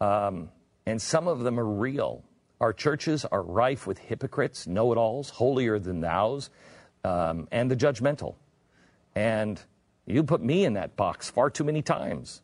Um, 0.00 0.48
and 0.86 1.00
some 1.00 1.28
of 1.28 1.40
them 1.40 1.58
are 1.58 1.64
real. 1.64 2.24
Our 2.60 2.72
churches 2.72 3.24
are 3.24 3.42
rife 3.42 3.86
with 3.86 3.98
hypocrites, 3.98 4.66
know 4.66 4.92
it 4.92 4.96
alls, 4.96 5.30
holier 5.30 5.78
than 5.78 6.00
thous, 6.00 6.50
um, 7.04 7.48
and 7.52 7.70
the 7.70 7.76
judgmental. 7.76 8.34
And 9.14 9.60
you 10.06 10.22
put 10.24 10.42
me 10.42 10.64
in 10.64 10.74
that 10.74 10.96
box 10.96 11.30
far 11.30 11.50
too 11.50 11.64
many 11.64 11.82
times. 11.82 12.42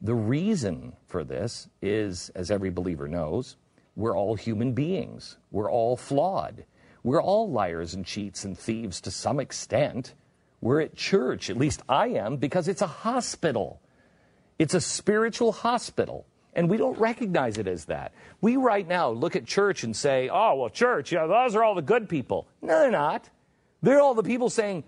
The 0.00 0.14
reason 0.14 0.94
for 1.06 1.24
this 1.24 1.68
is, 1.80 2.30
as 2.34 2.50
every 2.50 2.70
believer 2.70 3.08
knows, 3.08 3.56
we're 3.96 4.16
all 4.16 4.34
human 4.34 4.72
beings. 4.72 5.36
We're 5.50 5.70
all 5.70 5.96
flawed. 5.96 6.64
We're 7.02 7.22
all 7.22 7.50
liars 7.50 7.94
and 7.94 8.04
cheats 8.04 8.44
and 8.44 8.58
thieves 8.58 9.00
to 9.02 9.10
some 9.10 9.40
extent. 9.40 10.14
We're 10.60 10.80
at 10.80 10.94
church, 10.94 11.50
at 11.50 11.56
least 11.56 11.82
I 11.88 12.08
am, 12.08 12.36
because 12.36 12.68
it's 12.68 12.82
a 12.82 12.86
hospital. 12.86 13.80
It's 14.58 14.74
a 14.74 14.80
spiritual 14.80 15.52
hospital. 15.52 16.26
And 16.54 16.70
we 16.70 16.76
don't 16.76 16.98
recognize 16.98 17.58
it 17.58 17.66
as 17.66 17.86
that. 17.86 18.12
We 18.40 18.56
right 18.56 18.86
now 18.86 19.10
look 19.10 19.36
at 19.36 19.44
church 19.44 19.84
and 19.84 19.94
say, 19.94 20.28
oh, 20.32 20.54
well, 20.54 20.70
church, 20.70 21.12
yeah, 21.12 21.26
those 21.26 21.54
are 21.56 21.64
all 21.64 21.74
the 21.74 21.82
good 21.82 22.08
people. 22.08 22.46
No, 22.62 22.80
they're 22.80 22.90
not. 22.90 23.28
They're 23.82 24.00
all 24.00 24.14
the 24.14 24.22
people 24.22 24.48
saying, 24.48 24.84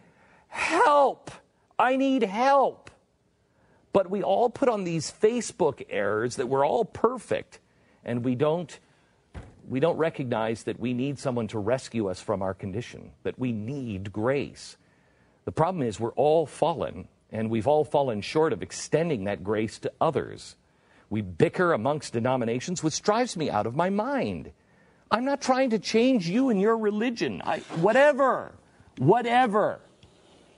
help, 0.56 1.30
I 1.78 1.96
need 1.96 2.22
help. 2.22 2.90
But 3.92 4.10
we 4.10 4.22
all 4.22 4.50
put 4.50 4.68
on 4.68 4.84
these 4.84 5.10
Facebook 5.10 5.84
errors 5.88 6.36
that 6.36 6.48
we're 6.48 6.66
all 6.66 6.84
perfect, 6.84 7.60
and 8.04 8.24
we 8.24 8.34
don't, 8.34 8.78
we 9.68 9.80
don't 9.80 9.96
recognize 9.96 10.64
that 10.64 10.80
we 10.80 10.92
need 10.92 11.18
someone 11.18 11.48
to 11.48 11.58
rescue 11.58 12.08
us 12.08 12.20
from 12.20 12.42
our 12.42 12.54
condition, 12.54 13.12
that 13.22 13.38
we 13.38 13.52
need 13.52 14.12
grace. 14.12 14.76
The 15.44 15.52
problem 15.52 15.82
is 15.82 16.00
we're 16.00 16.12
all 16.12 16.46
fallen, 16.46 17.08
and 17.30 17.50
we've 17.50 17.66
all 17.66 17.84
fallen 17.84 18.20
short 18.20 18.52
of 18.52 18.62
extending 18.62 19.24
that 19.24 19.44
grace 19.44 19.78
to 19.80 19.92
others. 20.00 20.56
We 21.08 21.22
bicker 21.22 21.72
amongst 21.72 22.12
denominations, 22.12 22.82
which 22.82 23.02
drives 23.02 23.36
me 23.36 23.48
out 23.48 23.66
of 23.66 23.76
my 23.76 23.90
mind. 23.90 24.52
I'm 25.10 25.24
not 25.24 25.40
trying 25.40 25.70
to 25.70 25.78
change 25.78 26.28
you 26.28 26.50
and 26.50 26.60
your 26.60 26.76
religion. 26.76 27.40
I, 27.44 27.60
whatever, 27.80 28.52
whatever. 28.98 29.80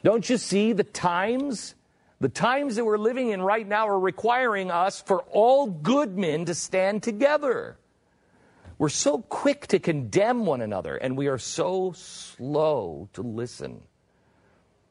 Don't 0.02 0.28
you 0.28 0.36
see 0.36 0.72
the 0.72 0.84
times? 0.84 1.74
The 2.20 2.28
times 2.28 2.76
that 2.76 2.84
we're 2.84 2.98
living 2.98 3.30
in 3.30 3.40
right 3.40 3.66
now 3.66 3.88
are 3.88 3.98
requiring 3.98 4.70
us 4.70 5.00
for 5.02 5.22
all 5.30 5.66
good 5.66 6.18
men 6.18 6.44
to 6.46 6.54
stand 6.54 7.02
together. 7.02 7.78
We're 8.76 8.88
so 8.88 9.18
quick 9.18 9.66
to 9.68 9.78
condemn 9.78 10.46
one 10.46 10.60
another, 10.60 10.96
and 10.96 11.16
we 11.16 11.26
are 11.26 11.38
so 11.38 11.92
slow 11.96 13.08
to 13.12 13.22
listen. 13.22 13.82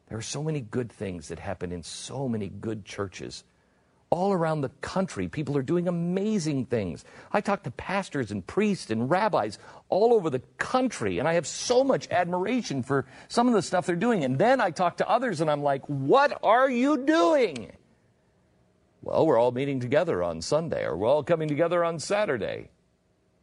There 0.08 0.18
are 0.18 0.22
so 0.22 0.42
many 0.42 0.60
good 0.60 0.90
things 0.90 1.28
that 1.28 1.38
happen 1.38 1.72
in 1.72 1.82
so 1.82 2.28
many 2.28 2.48
good 2.48 2.84
churches 2.84 3.44
all 4.10 4.32
around 4.32 4.62
the 4.62 4.70
country. 4.80 5.28
People 5.28 5.56
are 5.56 5.62
doing 5.62 5.88
amazing 5.88 6.66
things. 6.66 7.04
I 7.32 7.40
talk 7.40 7.64
to 7.64 7.70
pastors 7.70 8.30
and 8.30 8.46
priests 8.46 8.90
and 8.90 9.10
rabbis 9.10 9.58
all 9.88 10.14
over 10.14 10.30
the 10.30 10.42
country, 10.58 11.18
and 11.18 11.28
I 11.28 11.34
have 11.34 11.46
so 11.46 11.84
much 11.84 12.08
admiration 12.10 12.82
for 12.82 13.06
some 13.28 13.48
of 13.48 13.54
the 13.54 13.62
stuff 13.62 13.86
they're 13.86 13.96
doing. 13.96 14.24
And 14.24 14.38
then 14.38 14.60
I 14.60 14.70
talk 14.70 14.98
to 14.98 15.08
others, 15.08 15.40
and 15.40 15.50
I'm 15.50 15.62
like, 15.62 15.84
what 15.86 16.38
are 16.42 16.70
you 16.70 17.04
doing? 17.04 17.72
Well, 19.02 19.26
we're 19.26 19.38
all 19.38 19.52
meeting 19.52 19.80
together 19.80 20.22
on 20.22 20.42
Sunday, 20.42 20.84
or 20.84 20.96
we're 20.96 21.08
all 21.08 21.22
coming 21.22 21.48
together 21.48 21.84
on 21.84 21.98
Saturday. 21.98 22.70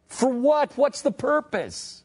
For 0.08 0.30
what? 0.30 0.78
What's 0.78 1.02
the 1.02 1.12
purpose? 1.12 2.04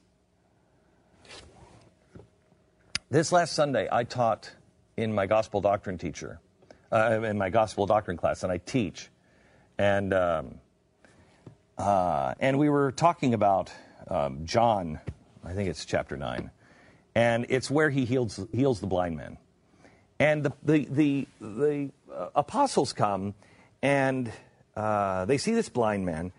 This 3.10 3.32
last 3.32 3.54
Sunday, 3.54 3.88
I 3.90 4.04
taught 4.04 4.52
in 4.96 5.12
my 5.12 5.26
gospel 5.26 5.60
doctrine 5.60 5.98
teacher 5.98 6.40
uh, 6.92 7.22
in 7.22 7.38
my 7.38 7.50
gospel 7.50 7.86
doctrine 7.86 8.16
class, 8.16 8.42
and 8.42 8.52
I 8.52 8.58
teach. 8.58 9.08
And, 9.78 10.12
um, 10.12 10.54
uh, 11.78 12.34
and 12.40 12.58
we 12.58 12.68
were 12.68 12.92
talking 12.92 13.34
about 13.34 13.72
um, 14.08 14.44
John, 14.44 15.00
I 15.44 15.52
think 15.52 15.68
it's 15.68 15.84
chapter 15.84 16.16
9, 16.16 16.50
and 17.14 17.46
it's 17.48 17.70
where 17.70 17.90
he 17.90 18.04
heals, 18.04 18.40
heals 18.52 18.80
the 18.80 18.86
blind 18.86 19.16
man. 19.16 19.38
And 20.18 20.42
the, 20.42 20.52
the, 20.62 20.84
the, 20.90 21.28
the 21.40 21.90
uh, 22.12 22.28
apostles 22.34 22.92
come 22.92 23.34
and 23.82 24.30
uh, 24.76 25.24
they 25.24 25.38
see 25.38 25.52
this 25.52 25.68
blind 25.68 26.04
man, 26.04 26.32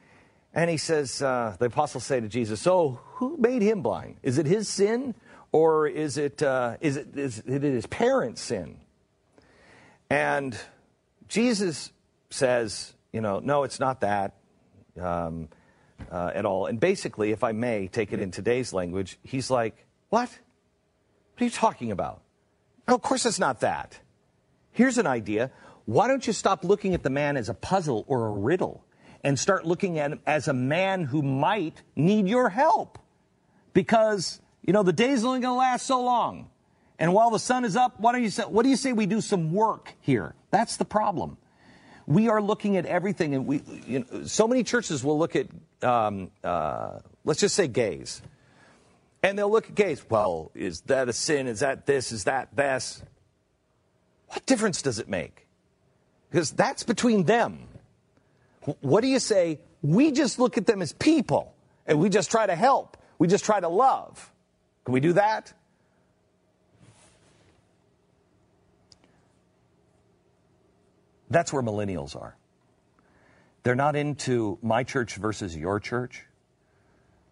and 0.54 0.70
he 0.70 0.78
says, 0.78 1.22
uh, 1.22 1.56
the 1.60 1.66
apostles 1.66 2.04
say 2.04 2.20
to 2.20 2.28
Jesus, 2.28 2.62
So 2.62 2.99
who 3.14 3.38
made 3.38 3.62
him 3.62 3.82
blind? 3.82 4.18
Is 4.22 4.38
it 4.38 4.45
his 4.45 4.68
sin? 4.68 5.16
Or 5.52 5.88
is 5.88 6.18
it, 6.18 6.41
uh, 6.41 6.78
is 6.80 6.95
it, 6.95 7.18
is 7.18 7.39
it 7.39 7.62
his 7.62 7.86
parents' 7.86 8.41
sin? 8.41 8.78
And 10.12 10.57
Jesus 11.30 11.89
says, 12.32 12.93
you 13.14 13.22
know, 13.22 13.39
no, 13.39 13.64
it's 13.64 13.80
not 13.80 14.01
that 14.01 14.34
um, 14.99 15.47
uh, 16.12 16.32
at 16.36 16.45
all. 16.45 16.66
And 16.66 16.82
basically, 16.82 17.32
if 17.32 17.45
I 17.45 17.53
may 17.53 17.88
take 17.88 18.12
it 18.12 18.20
in 18.20 18.30
today's 18.30 18.74
language, 18.74 19.18
he's 19.24 19.49
like, 19.49 19.86
what? 20.09 20.28
What 20.28 21.41
are 21.41 21.45
you 21.45 21.49
talking 21.49 21.91
about? 21.91 22.24
No, 22.89 22.95
of 22.95 23.01
course 23.01 23.26
it's 23.26 23.39
not 23.39 23.62
that. 23.62 24.01
Here's 24.74 24.97
an 24.97 25.07
idea. 25.07 25.49
Why 25.86 26.09
don't 26.09 26.28
you 26.28 26.34
stop 26.34 26.66
looking 26.66 26.93
at 26.93 27.03
the 27.03 27.09
man 27.09 27.38
as 27.38 27.47
a 27.47 27.53
puzzle 27.53 28.03
or 28.09 28.28
a 28.28 28.32
riddle 28.32 28.84
and 29.24 29.39
start 29.39 29.66
looking 29.66 29.97
at 29.97 30.12
him 30.12 30.20
as 30.28 30.49
a 30.49 30.53
man 30.53 31.05
who 31.05 31.22
might 31.22 31.84
need 31.95 32.28
your 32.28 32.49
help? 32.49 32.99
Because, 33.74 34.41
you 34.62 34.74
know, 34.74 34.84
the 34.84 34.91
day's 34.91 35.24
only 35.24 35.39
going 35.39 35.53
to 35.53 35.57
last 35.57 35.86
so 35.86 36.03
long. 36.03 36.49
And 37.02 37.14
while 37.16 37.32
the 37.32 37.39
sun 37.39 37.66
is 37.66 37.76
up, 37.76 37.99
what 37.99 38.14
do 38.14 38.22
you 38.22 38.30
say? 38.30 38.43
What 38.43 38.62
do 38.62 38.70
you 38.70 38.76
say 38.76 38.93
we 38.93 39.08
do 39.08 39.22
some 39.22 39.52
work 39.54 39.95
here? 40.02 40.36
That's 40.52 40.78
the 40.78 40.86
problem. 40.86 41.38
We 42.06 42.30
are 42.30 42.39
looking 42.39 42.78
at 42.78 42.86
everything, 42.86 43.34
and 43.34 43.47
we, 43.47 43.64
you 43.88 44.06
know, 44.12 44.26
so 44.26 44.47
many 44.47 44.64
churches 44.64 45.04
will 45.04 45.18
look 45.18 45.36
at, 45.36 45.47
um, 45.82 46.30
uh, 46.43 46.99
let's 47.26 47.39
just 47.39 47.56
say, 47.56 47.68
gays, 47.68 48.22
and 49.24 49.36
they'll 49.36 49.49
look 49.49 49.68
at 49.68 49.74
gays. 49.74 50.06
Well, 50.12 50.52
is 50.54 50.82
that 50.82 51.10
a 51.10 51.14
sin? 51.14 51.47
Is 51.47 51.62
that 51.62 51.88
this? 51.88 52.12
Is 52.12 52.26
that 52.26 52.56
this? 52.56 53.02
What 54.28 54.45
difference 54.45 54.84
does 54.84 54.99
it 54.99 55.10
make? 55.10 55.47
Because 56.30 56.52
that's 56.52 56.84
between 56.84 57.24
them. 57.24 57.68
What 58.82 59.02
do 59.02 59.08
you 59.08 59.18
say? 59.18 59.60
We 59.82 60.12
just 60.12 60.38
look 60.38 60.56
at 60.56 60.68
them 60.68 60.84
as 60.84 60.93
people, 60.93 61.56
and 61.88 61.99
we 61.99 62.10
just 62.10 62.30
try 62.30 62.45
to 62.45 62.56
help. 62.56 62.95
We 63.18 63.28
just 63.28 63.43
try 63.43 63.60
to 63.60 63.70
love. 63.70 64.32
Can 64.86 64.93
we 64.93 64.99
do 64.99 65.14
that? 65.14 65.52
That's 71.32 71.54
where 71.54 71.64
millennials 71.64 72.16
are. 72.16 72.36
They're 73.64 73.76
not 73.76 73.96
into 73.96 74.58
my 74.62 74.84
church 74.84 75.16
versus 75.16 75.56
your 75.56 75.80
church. 75.80 76.26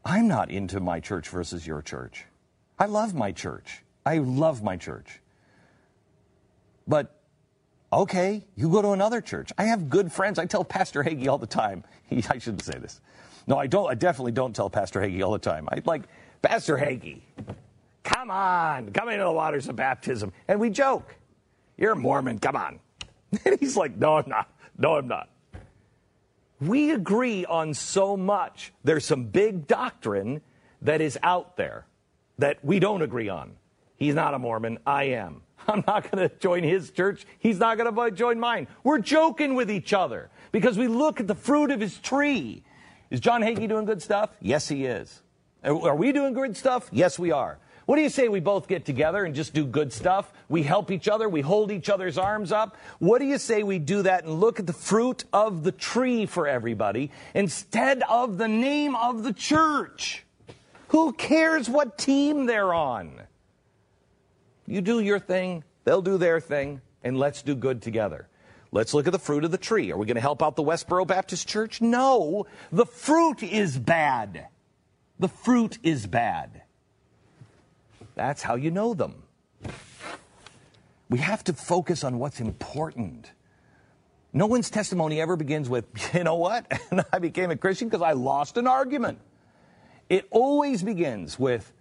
I'm 0.05 0.27
not 0.27 0.49
into 0.49 0.79
my 0.79 1.01
church 1.01 1.27
versus 1.27 1.67
your 1.67 1.81
church. 1.81 2.25
I 2.77 2.85
love 2.85 3.13
my 3.13 3.33
church. 3.33 3.83
I 4.05 4.19
love 4.19 4.63
my 4.63 4.77
church. 4.77 5.19
But 6.87 7.19
okay, 7.91 8.45
you 8.55 8.69
go 8.69 8.81
to 8.81 8.91
another 8.91 9.19
church. 9.19 9.51
I 9.57 9.65
have 9.65 9.89
good 9.89 10.11
friends. 10.11 10.39
I 10.39 10.45
tell 10.45 10.63
Pastor 10.63 11.03
Hagee 11.03 11.27
all 11.27 11.37
the 11.37 11.45
time. 11.45 11.83
He, 12.07 12.17
I 12.29 12.37
shouldn't 12.37 12.63
say 12.63 12.79
this. 12.79 13.01
No, 13.47 13.57
I 13.57 13.67
don't. 13.67 13.89
I 13.89 13.95
definitely 13.95 14.31
don't 14.31 14.55
tell 14.55 14.69
Pastor 14.69 15.01
Hagee 15.01 15.23
all 15.23 15.33
the 15.33 15.39
time. 15.39 15.67
I 15.71 15.81
like 15.83 16.03
Pastor 16.41 16.77
Hagee. 16.77 17.19
Come 18.03 18.31
on, 18.31 18.91
come 18.91 19.09
into 19.09 19.25
the 19.25 19.31
waters 19.31 19.67
of 19.67 19.75
baptism, 19.75 20.31
and 20.47 20.59
we 20.59 20.69
joke. 20.69 21.15
You're 21.77 21.91
a 21.93 21.95
Mormon. 21.95 22.39
Come 22.39 22.55
on. 22.55 22.79
And 23.45 23.59
he's 23.59 23.77
like, 23.77 23.95
No, 23.97 24.17
I'm 24.17 24.29
not. 24.29 24.51
No, 24.77 24.95
I'm 24.95 25.07
not. 25.07 25.29
We 26.59 26.91
agree 26.91 27.45
on 27.45 27.73
so 27.73 28.17
much. 28.17 28.73
There's 28.83 29.05
some 29.05 29.25
big 29.25 29.67
doctrine 29.67 30.41
that 30.81 31.01
is 31.01 31.17
out 31.23 31.57
there 31.57 31.85
that 32.37 32.63
we 32.63 32.79
don't 32.79 33.01
agree 33.01 33.29
on. 33.29 33.55
He's 33.95 34.15
not 34.15 34.33
a 34.33 34.39
Mormon. 34.39 34.79
I 34.85 35.03
am. 35.05 35.41
I'm 35.67 35.83
not 35.85 36.09
going 36.09 36.27
to 36.27 36.35
join 36.37 36.63
his 36.63 36.89
church. 36.91 37.25
He's 37.37 37.59
not 37.59 37.77
going 37.77 37.93
to 37.93 38.11
join 38.11 38.39
mine. 38.39 38.67
We're 38.83 38.99
joking 38.99 39.55
with 39.55 39.69
each 39.69 39.93
other 39.93 40.29
because 40.51 40.77
we 40.77 40.87
look 40.87 41.19
at 41.19 41.27
the 41.27 41.35
fruit 41.35 41.71
of 41.71 41.79
his 41.79 41.97
tree. 41.97 42.63
Is 43.09 43.19
John 43.19 43.41
Hagee 43.41 43.67
doing 43.67 43.85
good 43.85 44.01
stuff? 44.01 44.29
Yes, 44.41 44.67
he 44.67 44.85
is. 44.85 45.21
Are 45.63 45.95
we 45.95 46.11
doing 46.11 46.33
good 46.33 46.55
stuff? 46.55 46.87
Yes, 46.91 47.19
we 47.19 47.31
are. 47.31 47.59
What 47.89 47.95
do 47.95 48.03
you 48.03 48.09
say 48.09 48.27
we 48.27 48.39
both 48.39 48.67
get 48.67 48.85
together 48.85 49.25
and 49.25 49.33
just 49.33 49.51
do 49.51 49.65
good 49.65 49.91
stuff? 49.91 50.31
We 50.47 50.61
help 50.61 50.91
each 50.91 51.07
other, 51.07 51.27
we 51.27 51.41
hold 51.41 51.71
each 51.71 51.89
other's 51.89 52.19
arms 52.19 52.51
up. 52.51 52.77
What 52.99 53.17
do 53.17 53.25
you 53.25 53.39
say 53.39 53.63
we 53.63 53.79
do 53.79 54.03
that 54.03 54.25
and 54.25 54.39
look 54.39 54.59
at 54.59 54.67
the 54.67 54.73
fruit 54.73 55.23
of 55.33 55.63
the 55.63 55.71
tree 55.71 56.27
for 56.27 56.47
everybody 56.47 57.09
instead 57.33 58.03
of 58.07 58.37
the 58.37 58.47
name 58.47 58.95
of 58.95 59.23
the 59.23 59.33
church? 59.33 60.23
Who 60.89 61.13
cares 61.13 61.67
what 61.67 61.97
team 61.97 62.45
they're 62.45 62.75
on? 62.75 63.21
You 64.67 64.81
do 64.81 64.99
your 64.99 65.17
thing, 65.17 65.63
they'll 65.83 66.03
do 66.03 66.19
their 66.19 66.39
thing, 66.39 66.81
and 67.03 67.17
let's 67.17 67.41
do 67.41 67.55
good 67.55 67.81
together. 67.81 68.27
Let's 68.71 68.93
look 68.93 69.07
at 69.07 69.13
the 69.13 69.17
fruit 69.17 69.45
of 69.45 69.49
the 69.49 69.57
tree. 69.57 69.91
Are 69.91 69.97
we 69.97 70.05
going 70.05 70.13
to 70.13 70.21
help 70.21 70.43
out 70.43 70.55
the 70.55 70.61
Westboro 70.61 71.07
Baptist 71.07 71.47
Church? 71.47 71.81
No. 71.81 72.45
The 72.71 72.85
fruit 72.85 73.41
is 73.41 73.79
bad. 73.79 74.45
The 75.17 75.27
fruit 75.27 75.79
is 75.81 76.05
bad. 76.05 76.61
That's 78.19 78.41
how 78.41 78.55
you 78.55 78.69
know 78.69 78.93
them. 78.93 79.23
We 81.09 81.19
have 81.19 81.41
to 81.45 81.53
focus 81.53 82.03
on 82.03 82.19
what's 82.19 82.41
important. 82.41 83.31
No 84.33 84.45
one's 84.45 84.69
testimony 84.69 85.21
ever 85.21 85.37
begins 85.37 85.69
with, 85.69 85.85
you 86.13 86.25
know 86.25 86.35
what? 86.35 86.69
And 86.91 87.05
I 87.13 87.19
became 87.19 87.49
a 87.49 87.55
Christian 87.55 87.87
because 87.87 88.01
I 88.01 88.11
lost 88.11 88.57
an 88.57 88.67
argument. 88.67 89.19
It 90.09 90.27
always 90.31 90.83
begins 90.83 91.39
with 91.39 91.71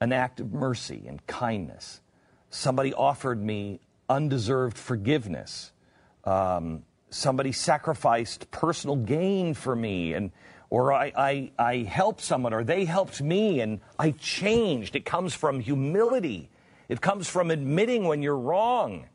an 0.00 0.14
act 0.14 0.40
of 0.40 0.54
mercy 0.54 1.04
and 1.06 1.24
kindness. 1.26 2.00
Somebody 2.48 2.94
offered 2.94 3.42
me 3.42 3.80
undeserved 4.08 4.78
forgiveness. 4.78 5.72
Um, 6.24 6.84
somebody 7.10 7.52
sacrificed 7.52 8.50
personal 8.50 8.96
gain 8.96 9.52
for 9.52 9.76
me 9.76 10.14
and 10.14 10.32
or 10.70 10.92
I, 10.92 11.12
I, 11.16 11.50
I 11.58 11.76
helped 11.78 12.20
someone, 12.20 12.52
or 12.52 12.62
they 12.64 12.84
helped 12.84 13.22
me, 13.22 13.60
and 13.60 13.80
I 13.98 14.10
changed. 14.12 14.96
It 14.96 15.04
comes 15.04 15.34
from 15.34 15.60
humility. 15.60 16.50
It 16.88 17.00
comes 17.00 17.28
from 17.28 17.50
admitting 17.50 18.04
when 18.04 18.22
you're 18.22 18.36
wrong. 18.36 19.06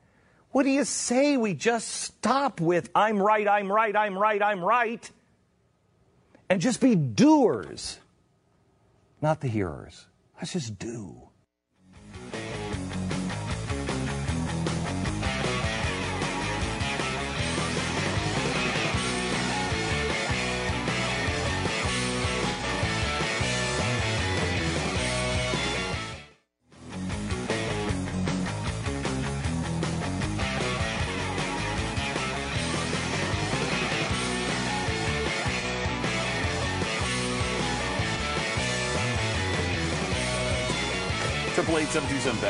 What 0.52 0.64
do 0.64 0.70
you 0.70 0.84
say? 0.84 1.38
We 1.38 1.54
just 1.54 1.88
stop 1.88 2.62
with, 2.62 2.90
I'm 2.94 3.22
right, 3.22 3.48
I'm 3.48 3.72
right, 3.72 3.96
I'm 3.96 4.18
right, 4.18 4.42
I'm 4.42 4.64
right, 4.64 5.10
and 6.50 6.62
just 6.62 6.80
be 6.80 6.96
doers, 6.96 7.98
not 9.22 9.42
the 9.42 9.48
hearers. 9.48 10.06
Let's 10.38 10.54
just 10.54 10.78
do. 10.78 11.30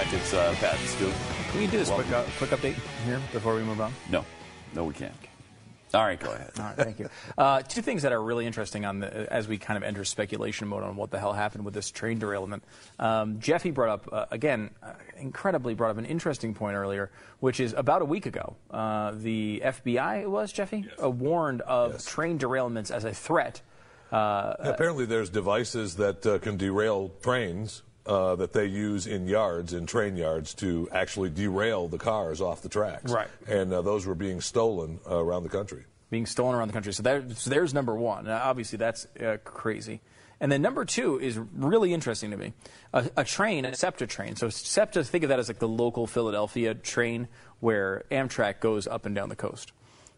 Back. 0.03 0.13
It's 0.13 0.33
uh, 0.33 0.55
Pat 0.59 0.79
and 0.79 0.89
Stu. 0.89 1.11
Can 1.51 1.59
we 1.59 1.67
do 1.67 1.77
this 1.77 1.89
quick, 1.89 2.09
uh, 2.11 2.23
quick 2.37 2.49
update 2.51 2.75
here 3.05 3.19
before 3.31 3.55
we 3.55 3.61
move 3.61 3.79
on? 3.79 3.93
No, 4.09 4.25
no, 4.73 4.83
we 4.83 4.93
can't. 4.93 5.13
All 5.93 6.03
right, 6.03 6.19
go 6.19 6.31
ahead. 6.31 6.51
All 6.57 6.65
right, 6.65 6.75
thank 6.75 6.99
you. 6.99 7.07
Uh, 7.37 7.61
two 7.61 7.83
things 7.83 8.01
that 8.01 8.11
are 8.11 8.21
really 8.21 8.47
interesting 8.47 8.83
on 8.83 8.99
the, 8.99 9.31
as 9.31 9.47
we 9.47 9.59
kind 9.59 9.77
of 9.77 9.83
enter 9.83 10.03
speculation 10.03 10.67
mode 10.67 10.81
on 10.81 10.95
what 10.95 11.11
the 11.11 11.19
hell 11.19 11.33
happened 11.33 11.65
with 11.65 11.75
this 11.75 11.91
train 11.91 12.17
derailment. 12.17 12.63
Um, 12.97 13.39
Jeffy 13.39 13.69
brought 13.69 13.89
up 13.89 14.09
uh, 14.11 14.25
again, 14.31 14.71
uh, 14.81 14.93
incredibly 15.17 15.75
brought 15.75 15.91
up 15.91 15.99
an 15.99 16.05
interesting 16.05 16.55
point 16.55 16.75
earlier, 16.75 17.11
which 17.41 17.59
is 17.59 17.73
about 17.73 18.01
a 18.01 18.05
week 18.05 18.25
ago, 18.25 18.55
uh, 18.71 19.11
the 19.15 19.61
FBI 19.63 20.23
it 20.23 20.31
was 20.31 20.51
Jeffy 20.51 20.87
yes. 20.89 20.99
warned 20.99 21.61
of 21.61 21.93
yes. 21.93 22.05
train 22.05 22.39
derailments 22.39 22.89
as 22.89 23.05
a 23.05 23.13
threat. 23.13 23.61
Uh, 24.11 24.55
apparently, 24.59 25.05
there's 25.05 25.29
devices 25.29 25.95
that 25.97 26.25
uh, 26.25 26.39
can 26.39 26.57
derail 26.57 27.09
trains 27.21 27.83
uh, 28.05 28.35
that 28.35 28.53
they 28.53 28.65
use 28.65 29.07
in 29.07 29.27
yards, 29.27 29.73
in 29.73 29.85
train 29.85 30.17
yards, 30.17 30.53
to 30.55 30.89
actually 30.91 31.29
derail 31.29 31.87
the 31.87 31.97
cars 31.97 32.41
off 32.41 32.61
the 32.61 32.69
tracks. 32.69 33.11
Right. 33.11 33.29
And 33.47 33.71
uh, 33.73 33.81
those 33.81 34.05
were 34.05 34.15
being 34.15 34.41
stolen 34.41 34.99
uh, 35.09 35.17
around 35.17 35.43
the 35.43 35.49
country. 35.49 35.85
Being 36.09 36.25
stolen 36.25 36.55
around 36.55 36.67
the 36.67 36.73
country. 36.73 36.93
So, 36.93 37.03
there, 37.03 37.23
so 37.33 37.49
there's 37.49 37.73
number 37.73 37.95
one. 37.95 38.25
Now, 38.25 38.41
obviously, 38.43 38.77
that's 38.77 39.07
uh, 39.19 39.37
crazy. 39.43 40.01
And 40.39 40.51
then 40.51 40.61
number 40.61 40.83
two 40.83 41.19
is 41.19 41.39
really 41.55 41.93
interesting 41.93 42.31
to 42.31 42.37
me. 42.37 42.53
A, 42.91 43.09
a, 43.17 43.23
train, 43.23 43.63
a 43.63 43.75
SEPTA 43.75 44.07
train. 44.07 44.35
So 44.35 44.49
SEPTA, 44.49 45.05
think 45.05 45.23
of 45.23 45.29
that 45.29 45.39
as 45.39 45.47
like 45.47 45.59
the 45.59 45.69
local 45.69 46.05
Philadelphia 46.05 46.73
train 46.73 47.29
where 47.61 48.03
Amtrak 48.11 48.59
goes 48.59 48.85
up 48.85 49.05
and 49.05 49.15
down 49.15 49.29
the 49.29 49.37
coast. 49.37 49.71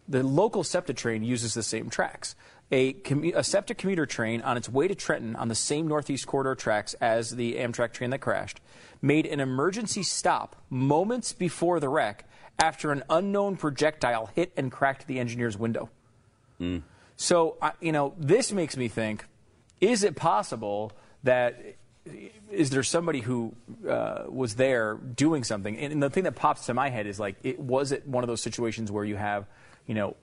The 0.08 0.24
local 0.24 0.64
SEPTA 0.64 0.96
train 0.96 1.24
uses 1.24 1.54
the 1.54 1.62
same 1.62 1.92
tracks 1.92 2.36
a, 2.72 2.94
commu- 2.94 3.36
a 3.36 3.44
SEPTA 3.44 3.76
commuter 3.76 4.06
train 4.06 4.42
on 4.42 4.58
its 4.58 4.68
way 4.68 4.88
to 4.88 4.96
Trenton 4.96 5.36
on 5.36 5.48
the 5.48 5.56
same 5.56 5.88
Northeast 5.88 6.26
Corridor 6.28 6.56
tracks 6.56 6.94
as 6.96 7.32
the 7.32 7.56
Amtrak 7.56 7.94
train 7.94 8.10
that 8.10 8.20
crashed 8.20 8.60
made 9.02 9.26
an 9.26 9.40
emergency 9.40 10.04
stop 10.04 10.56
moments 10.70 11.34
before 11.34 11.80
the 11.80 11.90
wreck 11.90 12.28
after 12.60 12.92
an 12.92 13.04
unknown 13.10 13.56
projectile 13.56 14.28
hit 14.36 14.52
and 14.58 14.72
cracked 14.72 15.08
the 15.08 15.20
engineer's 15.20 15.58
window. 15.58 15.90
Mm. 16.60 16.82
So, 17.18 17.58
you 17.80 17.92
know, 17.92 18.14
this 18.18 18.52
makes 18.52 18.76
me 18.78 18.88
think 18.88 19.26
is 19.82 20.04
it 20.04 20.16
possible 20.16 20.92
that 21.24 21.76
is 22.52 22.70
there 22.70 22.84
somebody 22.84 23.20
who 23.20 23.54
uh, 23.90 24.24
was 24.30 24.56
there 24.56 24.96
doing 24.96 25.44
something? 25.44 25.78
And, 25.78 25.94
and 25.94 26.04
the 26.04 26.10
thing 26.10 26.24
that 26.24 26.36
pops 26.36 26.68
to 26.68 26.74
my 26.74 26.90
head 26.90 27.08
is 27.08 27.20
like, 27.20 27.36
it 27.44 27.60
was 27.60 27.92
it 27.92 28.08
one 28.08 28.24
of 28.24 28.28
those 28.28 28.42
situations 28.42 28.92
where 28.92 29.04
you 29.04 29.16
have, 29.16 29.46
you 29.86 29.96
know, 29.96 30.16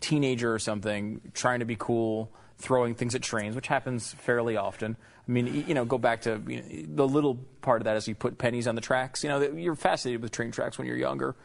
teenager 0.00 0.52
or 0.52 0.58
something 0.58 1.20
trying 1.34 1.60
to 1.60 1.64
be 1.64 1.76
cool, 1.76 2.30
throwing 2.58 2.94
things 2.94 3.14
at 3.14 3.22
trains, 3.22 3.54
which 3.54 3.66
happens 3.66 4.12
fairly 4.12 4.56
often. 4.56 4.96
I 5.28 5.32
mean, 5.32 5.64
you 5.66 5.74
know, 5.74 5.84
go 5.84 5.98
back 5.98 6.22
to 6.22 6.42
you 6.46 6.56
know, 6.56 6.96
the 6.96 7.08
little 7.08 7.36
part 7.62 7.80
of 7.80 7.84
that 7.84 7.96
is 7.96 8.08
you 8.08 8.14
put 8.14 8.38
pennies 8.38 8.66
on 8.66 8.74
the 8.74 8.80
tracks. 8.80 9.22
You 9.22 9.30
know, 9.30 9.40
you're 9.40 9.76
fascinated 9.76 10.22
with 10.22 10.32
train 10.32 10.50
tracks 10.50 10.76
when 10.76 10.86
you're 10.86 10.96
younger, 10.96 11.36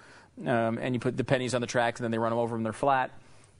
um, 0.45 0.79
and 0.79 0.95
you 0.95 0.99
put 0.99 1.17
the 1.17 1.23
pennies 1.23 1.53
on 1.53 1.61
the 1.61 1.67
tracks, 1.67 1.99
and 1.99 2.05
then 2.05 2.11
they 2.11 2.17
run 2.17 2.31
them 2.31 2.39
over 2.39 2.55
and 2.55 2.65
they're 2.65 2.73
flat. 2.73 3.11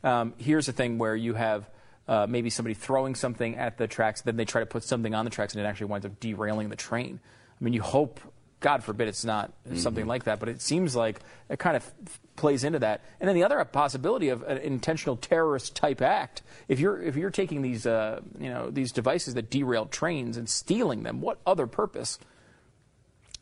Um, 0.04 0.34
here's 0.38 0.68
a 0.68 0.72
thing 0.72 0.98
where 0.98 1.16
you 1.16 1.34
have 1.34 1.70
uh, 2.08 2.28
maybe 2.30 2.50
somebody 2.50 2.74
throwing 2.74 3.16
something 3.16 3.56
at 3.56 3.78
the 3.78 3.88
tracks, 3.88 4.22
then 4.22 4.36
they 4.36 4.46
try 4.46 4.62
to 4.62 4.66
put 4.66 4.84
something 4.84 5.14
on 5.16 5.26
the 5.26 5.32
tracks, 5.32 5.54
and 5.54 5.64
it 5.64 5.68
actually 5.68 5.88
winds 5.88 6.06
up 6.06 6.20
derailing 6.20 6.70
the 6.70 6.76
train. 6.76 7.20
I 7.60 7.64
mean, 7.64 7.74
you 7.74 7.82
hope 7.82 8.20
God 8.60 8.84
forbid 8.84 9.08
it's 9.08 9.26
not 9.26 9.52
mm-hmm. 9.68 9.78
something 9.78 10.08
like 10.08 10.24
that, 10.26 10.40
but 10.40 10.50
it 10.50 10.62
seems 10.62 10.96
like 10.96 11.20
it 11.50 11.60
kind 11.60 11.76
of 11.76 11.92
plays 12.36 12.64
into 12.64 12.80
that. 12.80 13.02
And 13.20 13.28
then 13.28 13.36
the 13.36 13.44
other 13.44 13.64
possibility 13.66 14.30
of 14.30 14.44
an 14.44 14.58
intentional 14.58 15.18
terrorist 15.18 15.76
type 15.76 16.02
act. 16.02 16.42
If 16.68 16.80
you're 16.80 17.02
if 17.02 17.16
you're 17.16 17.32
taking 17.32 17.62
these 17.62 17.86
uh, 17.86 18.22
you 18.40 18.50
know 18.50 18.70
these 18.70 18.92
devices 18.92 19.34
that 19.36 19.50
derail 19.50 19.86
trains 19.86 20.38
and 20.38 20.50
stealing 20.50 21.04
them, 21.04 21.22
what 21.22 21.40
other 21.46 21.68
purpose? 21.68 22.20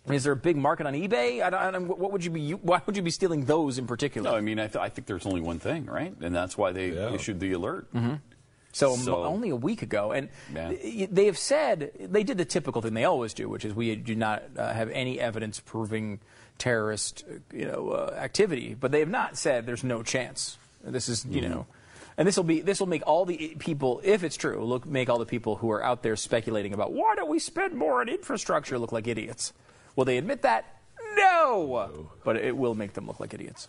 Is 0.10 0.26
there 0.26 0.34
a 0.34 0.38
big 0.38 0.58
market 0.58 0.86
on 0.86 0.94
eBay? 0.96 1.42
I 1.42 1.50
don't, 1.50 1.62
I 1.62 1.72
don't, 1.72 1.88
what 1.88 2.12
would 2.12 2.26
you 2.26 2.32
be? 2.32 2.52
Why 2.52 2.82
would 2.86 2.98
you 2.98 3.02
be 3.02 3.12
stealing 3.12 3.46
those 3.46 3.78
in 3.78 3.88
particular? 3.88 4.30
No, 4.30 4.36
I 4.36 4.42
mean 4.42 4.60
I, 4.60 4.68
th- 4.68 4.76
I 4.76 4.90
think 4.90 5.08
there's 5.08 5.26
only 5.26 5.40
one 5.40 5.60
thing, 5.60 5.86
right? 5.86 6.14
And 6.20 6.36
that's 6.36 6.58
why 6.58 6.74
they 6.74 6.90
yeah. 6.90 7.14
issued 7.14 7.40
the 7.40 7.54
alert. 7.54 7.94
Mm-hmm. 7.94 8.16
So, 8.74 8.96
so, 8.96 9.24
only 9.24 9.50
a 9.50 9.56
week 9.56 9.84
ago, 9.84 10.12
and 10.12 10.30
they 10.52 11.26
have 11.28 11.38
said 11.38 11.92
they 12.00 12.24
did 12.24 12.40
the 12.40 12.46
typical 12.46 12.82
thing 12.82 12.96
they 12.96 13.06
always 13.06 13.34
do, 13.36 13.48
which 13.48 13.66
is 13.66 13.74
we 13.76 13.96
do 13.96 14.16
not 14.16 14.44
uh, 14.58 14.74
have 14.74 14.90
any 14.90 15.20
evidence 15.20 15.60
proving 15.60 16.20
terrorist, 16.58 17.24
you 17.54 17.66
know, 17.66 17.90
uh, 17.92 18.16
activity. 18.18 18.76
But 18.78 18.92
they 18.92 19.00
have 19.00 19.10
not 19.10 19.38
said 19.38 19.68
there's 19.68 19.84
no 19.84 20.02
chance. 20.02 20.58
This 20.84 21.08
is, 21.08 21.24
you 21.24 21.40
mm-hmm. 21.42 21.52
know, 21.52 21.68
and 22.18 22.28
this 22.28 22.36
will 22.36 22.44
be 22.44 22.62
this 22.62 22.80
will 22.80 22.88
make 22.88 23.04
all 23.06 23.26
the 23.26 23.56
people, 23.60 24.02
if 24.04 24.24
it's 24.24 24.38
true, 24.38 24.64
look 24.66 24.88
make 24.88 25.08
all 25.08 25.20
the 25.20 25.26
people 25.28 25.56
who 25.58 25.70
are 25.70 25.84
out 25.84 26.02
there 26.02 26.16
speculating 26.16 26.74
about 26.74 26.92
why 26.92 27.14
don't 27.16 27.30
we 27.30 27.38
spend 27.38 27.76
more 27.76 28.02
on 28.02 28.10
infrastructure 28.10 28.80
look 28.80 28.92
like 28.92 29.08
idiots. 29.08 29.54
Will 29.96 30.06
they 30.06 30.18
admit 30.18 30.42
that? 30.42 30.66
no! 31.16 32.10
But 32.24 32.38
it 32.38 32.56
will 32.56 32.76
make 32.76 32.94
them 32.94 33.08
look 33.08 33.20
like 33.20 33.34
idiots. 33.34 33.68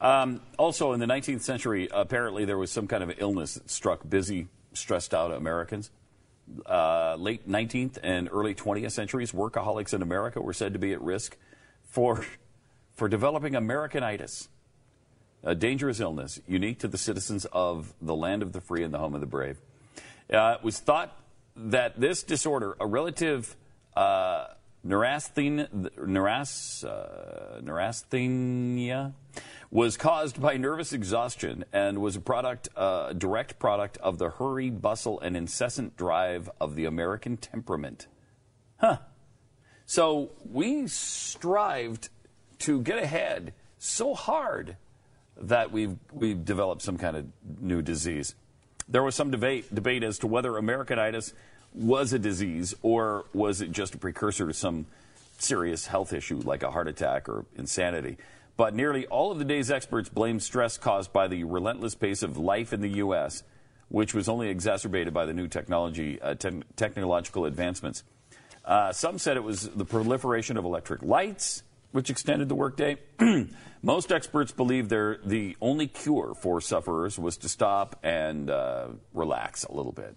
Um, 0.00 0.40
also, 0.58 0.92
in 0.92 1.00
the 1.00 1.06
19th 1.06 1.42
century, 1.42 1.88
apparently 1.92 2.44
there 2.44 2.58
was 2.58 2.70
some 2.70 2.86
kind 2.86 3.02
of 3.02 3.12
illness 3.18 3.54
that 3.54 3.70
struck 3.70 4.08
busy, 4.08 4.48
stressed 4.72 5.12
out 5.12 5.32
Americans. 5.32 5.90
Uh, 6.64 7.14
late 7.16 7.48
19th 7.48 7.98
and 8.02 8.28
early 8.32 8.54
20th 8.54 8.92
centuries, 8.92 9.32
workaholics 9.32 9.92
in 9.92 10.00
America 10.00 10.40
were 10.40 10.52
said 10.52 10.72
to 10.72 10.78
be 10.78 10.92
at 10.92 11.00
risk 11.02 11.36
for, 11.84 12.24
for 12.94 13.08
developing 13.08 13.54
Americanitis, 13.54 14.48
a 15.42 15.54
dangerous 15.54 16.00
illness 16.00 16.40
unique 16.46 16.78
to 16.78 16.88
the 16.88 16.98
citizens 16.98 17.44
of 17.46 17.92
the 18.00 18.14
land 18.14 18.42
of 18.42 18.52
the 18.52 18.60
free 18.60 18.82
and 18.82 18.94
the 18.94 18.98
home 18.98 19.14
of 19.14 19.20
the 19.20 19.26
brave. 19.26 19.60
Uh, 20.32 20.56
it 20.58 20.64
was 20.64 20.78
thought 20.78 21.16
that 21.56 21.98
this 21.98 22.22
disorder, 22.22 22.76
a 22.80 22.86
relative 22.86 23.56
uh, 23.96 24.46
neurasthen- 24.86 25.90
neuras- 25.96 26.84
uh, 26.84 27.60
neurasthenia, 27.60 29.14
was 29.70 29.96
caused 29.96 30.40
by 30.40 30.56
nervous 30.56 30.92
exhaustion 30.92 31.64
and 31.72 31.98
was 31.98 32.16
a 32.16 32.20
product, 32.20 32.68
uh, 32.76 33.12
direct 33.12 33.58
product 33.58 33.98
of 33.98 34.18
the 34.18 34.30
hurry, 34.30 34.70
bustle, 34.70 35.20
and 35.20 35.36
incessant 35.36 35.96
drive 35.96 36.48
of 36.60 36.74
the 36.74 36.86
American 36.86 37.36
temperament. 37.36 38.06
Huh. 38.78 38.98
So 39.84 40.30
we 40.44 40.86
strived 40.86 42.08
to 42.60 42.80
get 42.80 42.98
ahead 42.98 43.52
so 43.78 44.14
hard 44.14 44.76
that 45.36 45.70
we've 45.70 45.96
we've 46.12 46.44
developed 46.44 46.82
some 46.82 46.98
kind 46.98 47.16
of 47.16 47.26
new 47.60 47.82
disease. 47.82 48.34
There 48.88 49.02
was 49.02 49.14
some 49.14 49.30
debate 49.30 49.72
debate 49.74 50.02
as 50.02 50.18
to 50.20 50.26
whether 50.26 50.52
Americanitis 50.52 51.32
was 51.74 52.12
a 52.12 52.18
disease 52.18 52.74
or 52.82 53.24
was 53.32 53.60
it 53.60 53.70
just 53.72 53.94
a 53.94 53.98
precursor 53.98 54.46
to 54.46 54.54
some 54.54 54.86
serious 55.38 55.86
health 55.86 56.12
issue 56.12 56.38
like 56.38 56.62
a 56.62 56.70
heart 56.70 56.88
attack 56.88 57.28
or 57.28 57.46
insanity. 57.56 58.18
But 58.56 58.74
nearly 58.74 59.06
all 59.06 59.30
of 59.30 59.38
the 59.38 59.44
day's 59.44 59.70
experts 59.70 60.08
blame 60.08 60.40
stress 60.40 60.76
caused 60.76 61.12
by 61.12 61.28
the 61.28 61.44
relentless 61.44 61.94
pace 61.94 62.22
of 62.22 62.36
life 62.36 62.72
in 62.72 62.80
the 62.80 62.88
U.S., 62.88 63.44
which 63.88 64.14
was 64.14 64.28
only 64.28 64.48
exacerbated 64.48 65.14
by 65.14 65.26
the 65.26 65.32
new 65.32 65.46
technology, 65.46 66.20
uh, 66.20 66.34
te- 66.34 66.62
technological 66.76 67.44
advancements. 67.46 68.02
Uh, 68.64 68.92
some 68.92 69.18
said 69.18 69.36
it 69.36 69.44
was 69.44 69.68
the 69.68 69.84
proliferation 69.84 70.56
of 70.56 70.64
electric 70.64 71.02
lights, 71.02 71.62
which 71.92 72.10
extended 72.10 72.48
the 72.48 72.54
workday. 72.54 72.98
Most 73.82 74.10
experts 74.10 74.50
believe 74.52 74.88
the 74.88 75.56
only 75.62 75.86
cure 75.86 76.34
for 76.34 76.60
sufferers 76.60 77.18
was 77.18 77.36
to 77.38 77.48
stop 77.48 77.98
and 78.02 78.50
uh, 78.50 78.88
relax 79.14 79.64
a 79.64 79.72
little 79.72 79.92
bit. 79.92 80.16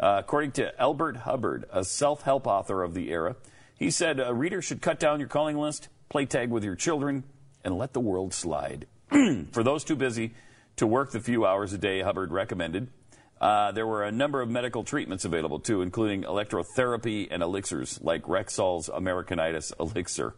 Uh, 0.00 0.16
according 0.18 0.52
to 0.52 0.80
Elbert 0.80 1.18
Hubbard, 1.18 1.64
a 1.72 1.84
self 1.84 2.22
help 2.22 2.46
author 2.46 2.82
of 2.82 2.94
the 2.94 3.10
era, 3.10 3.36
he 3.76 3.90
said 3.90 4.20
a 4.20 4.32
reader 4.32 4.62
should 4.62 4.80
cut 4.80 5.00
down 5.00 5.18
your 5.20 5.28
calling 5.28 5.56
list, 5.56 5.88
play 6.08 6.24
tag 6.24 6.50
with 6.50 6.64
your 6.64 6.76
children, 6.76 7.24
and 7.64 7.76
let 7.76 7.92
the 7.92 8.00
world 8.00 8.32
slide. 8.32 8.86
For 9.52 9.62
those 9.62 9.84
too 9.84 9.96
busy 9.96 10.34
to 10.76 10.86
work 10.86 11.10
the 11.10 11.20
few 11.20 11.44
hours 11.44 11.72
a 11.72 11.78
day 11.78 12.00
Hubbard 12.00 12.30
recommended, 12.30 12.88
uh, 13.40 13.72
there 13.72 13.86
were 13.86 14.04
a 14.04 14.12
number 14.12 14.40
of 14.40 14.48
medical 14.48 14.84
treatments 14.84 15.24
available 15.24 15.60
too, 15.60 15.82
including 15.82 16.22
electrotherapy 16.22 17.28
and 17.30 17.42
elixirs 17.42 18.00
like 18.02 18.22
Rexall's 18.22 18.88
Americanitis 18.88 19.72
elixir. 19.78 20.34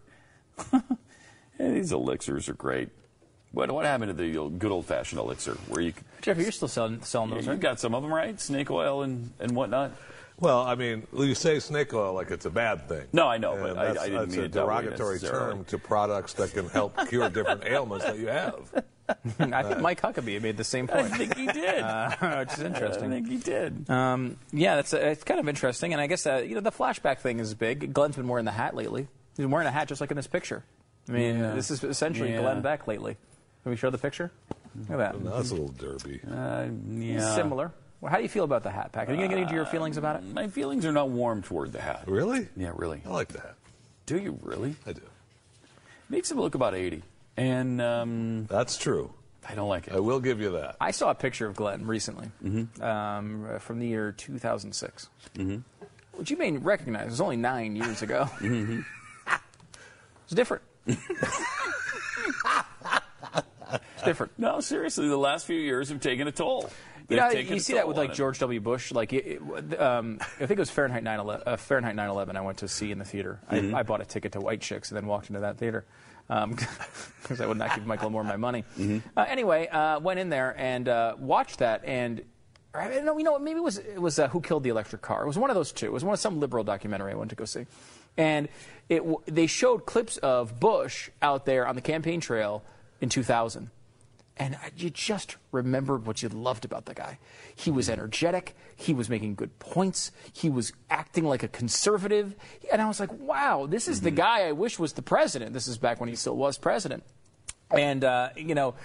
These 1.58 1.92
elixirs 1.92 2.48
are 2.48 2.54
great. 2.54 2.90
What, 3.52 3.70
what 3.72 3.84
happened 3.84 4.16
to 4.16 4.22
the 4.22 4.48
good 4.58 4.70
old 4.70 4.86
fashioned 4.86 5.18
elixir 5.20 5.54
where 5.68 5.80
you 5.80 5.92
Jeffy, 6.22 6.42
you're 6.42 6.52
still 6.52 6.68
selling, 6.68 7.02
selling 7.02 7.30
those, 7.30 7.46
you 7.46 7.52
right? 7.52 7.60
got 7.60 7.80
some 7.80 7.94
of 7.94 8.02
them 8.02 8.12
right? 8.14 8.38
Snake 8.40 8.70
oil 8.70 9.02
and, 9.02 9.32
and 9.40 9.56
whatnot? 9.56 9.92
Well, 10.38 10.62
I 10.62 10.74
mean, 10.74 11.06
you 11.16 11.34
say 11.34 11.58
snake 11.58 11.92
oil 11.92 12.14
like 12.14 12.30
it's 12.30 12.46
a 12.46 12.50
bad 12.50 12.88
thing. 12.88 13.06
No, 13.12 13.26
I 13.28 13.38
know, 13.38 13.56
but 13.60 13.70
And 13.70 13.78
I- 13.80 13.84
that's, 13.86 13.98
I 14.00 14.04
didn't 14.06 14.20
that's 14.20 14.32
mean 14.32 14.40
a 14.40 14.44
it 14.44 14.52
derogatory 14.52 15.18
term 15.18 15.64
to 15.64 15.78
products 15.78 16.34
that 16.34 16.52
can 16.52 16.68
help 16.68 16.96
cure 17.08 17.28
different 17.28 17.64
ailments 17.66 18.04
that 18.06 18.18
you 18.18 18.28
have. 18.28 18.84
I 19.40 19.62
think 19.64 19.80
Mike 19.80 20.00
Huckabee 20.00 20.40
made 20.40 20.56
the 20.56 20.62
same 20.62 20.86
point. 20.86 21.12
I 21.12 21.16
think 21.18 21.36
he 21.36 21.46
did. 21.46 21.80
Uh, 21.84 22.44
which 22.44 22.52
is 22.52 22.60
interesting. 22.60 23.06
I 23.06 23.14
think 23.16 23.28
he 23.28 23.38
did. 23.38 23.90
Um, 23.90 24.36
yeah, 24.52 24.76
that's 24.76 24.94
uh, 24.94 24.98
it's 24.98 25.24
kind 25.24 25.40
of 25.40 25.48
interesting, 25.48 25.92
and 25.92 26.00
I 26.00 26.06
guess 26.06 26.26
uh, 26.26 26.36
you 26.46 26.54
know 26.54 26.60
the 26.60 26.70
flashback 26.70 27.18
thing 27.18 27.40
is 27.40 27.52
big. 27.54 27.92
Glenn's 27.92 28.14
been 28.14 28.28
wearing 28.28 28.44
the 28.44 28.52
hat 28.52 28.76
lately. 28.76 29.08
He's 29.32 29.38
been 29.38 29.50
wearing 29.50 29.66
a 29.66 29.72
hat 29.72 29.88
just 29.88 30.00
like 30.00 30.12
in 30.12 30.16
this 30.16 30.28
picture. 30.28 30.62
I 31.08 31.12
mean, 31.12 31.38
Yeah. 31.40 31.54
this 31.54 31.72
is 31.72 31.82
essentially 31.82 32.30
Yeah. 32.30 32.40
Glenn 32.42 32.62
Beck 32.62 32.86
lately. 32.86 33.16
Can 33.62 33.70
we 33.70 33.76
show 33.76 33.90
the 33.90 33.98
picture? 33.98 34.30
Look 34.88 34.90
at 34.90 34.96
that. 34.98 35.20
No, 35.20 35.36
that's 35.36 35.50
a 35.50 35.54
little 35.54 35.68
derby. 35.68 36.20
Uh, 36.30 36.66
yeah. 36.88 37.34
Similar. 37.34 37.72
Well, 38.00 38.10
how 38.10 38.16
do 38.16 38.22
you 38.22 38.28
feel 38.28 38.44
about 38.44 38.62
the 38.62 38.70
hat, 38.70 38.92
Pack? 38.92 39.08
Are 39.08 39.12
you 39.12 39.18
going 39.18 39.28
to 39.30 39.36
get 39.36 39.42
into 39.42 39.54
your 39.54 39.66
feelings 39.66 39.96
about 39.98 40.16
it? 40.16 40.24
My 40.24 40.48
feelings 40.48 40.86
are 40.86 40.92
not 40.92 41.10
warm 41.10 41.42
toward 41.42 41.72
the 41.72 41.80
hat. 41.82 42.04
Really? 42.06 42.48
Yeah, 42.56 42.72
really. 42.74 43.02
I 43.04 43.10
like 43.10 43.28
the 43.28 43.40
hat. 43.40 43.56
Do 44.06 44.18
you 44.18 44.38
really? 44.42 44.76
I 44.86 44.92
do. 44.92 45.02
Makes 46.08 46.30
him 46.30 46.40
look 46.40 46.54
about 46.54 46.74
80. 46.74 47.02
And 47.36 47.80
um, 47.82 48.46
That's 48.46 48.78
true. 48.78 49.12
I 49.48 49.54
don't 49.54 49.68
like 49.68 49.88
it. 49.88 49.94
I 49.94 50.00
will 50.00 50.20
give 50.20 50.40
you 50.40 50.52
that. 50.52 50.76
I 50.80 50.90
saw 50.92 51.10
a 51.10 51.14
picture 51.14 51.46
of 51.46 51.56
Glenn 51.56 51.86
recently 51.86 52.30
um, 52.80 53.46
from 53.58 53.78
the 53.78 53.86
year 53.86 54.12
2006, 54.12 55.08
which 56.12 56.30
you 56.30 56.36
may 56.36 56.52
recognize. 56.52 57.06
It 57.06 57.10
was 57.10 57.20
only 57.20 57.36
nine 57.36 57.76
years 57.76 58.02
ago. 58.02 58.28
It's 60.24 60.36
different. 60.36 60.62
it's 63.72 64.02
different. 64.04 64.32
No, 64.38 64.60
seriously, 64.60 65.08
the 65.08 65.16
last 65.16 65.46
few 65.46 65.58
years 65.58 65.88
have 65.88 66.00
taken 66.00 66.26
a 66.28 66.32
toll. 66.32 66.70
You 67.08 67.16
They've 67.16 67.18
know, 67.18 67.30
taken 67.32 67.52
you 67.54 67.56
a 67.56 67.60
see 67.60 67.72
that 67.74 67.88
with 67.88 67.96
like. 67.96 68.14
George 68.14 68.38
W. 68.38 68.60
Bush. 68.60 68.92
Like, 68.92 69.12
it, 69.12 69.40
it- 69.42 69.80
um, 69.80 70.18
I 70.20 70.46
think 70.46 70.52
it 70.52 70.58
was 70.58 70.70
Fahrenheit 70.70 71.02
9/11. 71.02 71.42
Uh, 71.46 71.56
Fahrenheit 71.56 71.96
9/11. 71.96 72.36
I 72.36 72.40
went 72.40 72.58
to 72.58 72.68
see 72.68 72.92
in 72.92 72.98
the 72.98 73.04
theater. 73.04 73.40
Mm-hmm. 73.50 73.74
I, 73.74 73.80
I 73.80 73.82
bought 73.82 74.00
a 74.00 74.04
ticket 74.04 74.32
to 74.32 74.40
White 74.40 74.60
Chicks 74.60 74.90
and 74.90 74.96
then 74.96 75.06
walked 75.06 75.28
into 75.28 75.40
that 75.40 75.58
theater 75.58 75.84
because 76.28 77.40
I 77.40 77.46
would 77.46 77.56
not 77.56 77.74
give 77.74 77.86
Michael 77.86 78.10
Moore 78.10 78.22
my 78.22 78.36
money. 78.36 78.64
Mm-hmm. 78.78 78.98
Uh, 79.16 79.24
anyway, 79.28 79.66
uh, 79.66 79.98
went 79.98 80.20
in 80.20 80.28
there 80.28 80.54
and 80.56 80.88
uh, 80.88 81.16
watched 81.18 81.58
that 81.58 81.84
and. 81.84 82.22
I 82.72 82.86
don't 82.86 83.04
know, 83.04 83.18
you 83.18 83.24
know, 83.24 83.36
maybe 83.40 83.58
it 83.58 83.64
was 83.64 83.78
it 83.78 84.00
was 84.00 84.20
uh, 84.20 84.28
Who 84.28 84.40
Killed 84.40 84.62
the 84.62 84.68
Electric 84.70 85.02
Car. 85.02 85.24
It 85.24 85.26
was 85.26 85.36
one 85.36 85.50
of 85.50 85.56
those 85.56 85.72
two. 85.72 85.86
It 85.86 85.92
was 85.92 86.04
one 86.04 86.14
of 86.14 86.20
some 86.20 86.38
liberal 86.38 86.62
documentary 86.62 87.10
I 87.10 87.16
went 87.16 87.30
to 87.30 87.34
go 87.34 87.44
see, 87.44 87.66
and 88.16 88.48
it 88.88 89.02
they 89.26 89.48
showed 89.48 89.86
clips 89.86 90.18
of 90.18 90.60
Bush 90.60 91.10
out 91.20 91.46
there 91.46 91.66
on 91.66 91.74
the 91.74 91.80
campaign 91.80 92.20
trail 92.20 92.62
in 93.00 93.08
2000, 93.08 93.70
and 94.40 94.56
you 94.74 94.88
just 94.88 95.36
remembered 95.52 96.06
what 96.06 96.22
you 96.22 96.28
loved 96.30 96.64
about 96.64 96.86
the 96.86 96.94
guy. 96.94 97.18
He 97.54 97.70
was 97.70 97.90
energetic. 97.90 98.56
He 98.74 98.94
was 98.94 99.10
making 99.10 99.34
good 99.34 99.58
points. 99.58 100.12
He 100.32 100.48
was 100.48 100.72
acting 100.88 101.24
like 101.24 101.42
a 101.42 101.48
conservative. 101.48 102.34
And 102.72 102.80
I 102.80 102.88
was 102.88 102.98
like, 103.00 103.12
wow, 103.12 103.66
this 103.68 103.86
is 103.86 104.00
the 104.00 104.10
guy 104.10 104.48
I 104.48 104.52
wish 104.52 104.78
was 104.78 104.94
the 104.94 105.02
president. 105.02 105.52
This 105.52 105.68
is 105.68 105.76
back 105.76 106.00
when 106.00 106.08
he 106.08 106.16
still 106.16 106.38
was 106.38 106.56
president. 106.56 107.04
And, 107.70 108.02
uh, 108.02 108.30
you 108.34 108.54
know, 108.54 108.76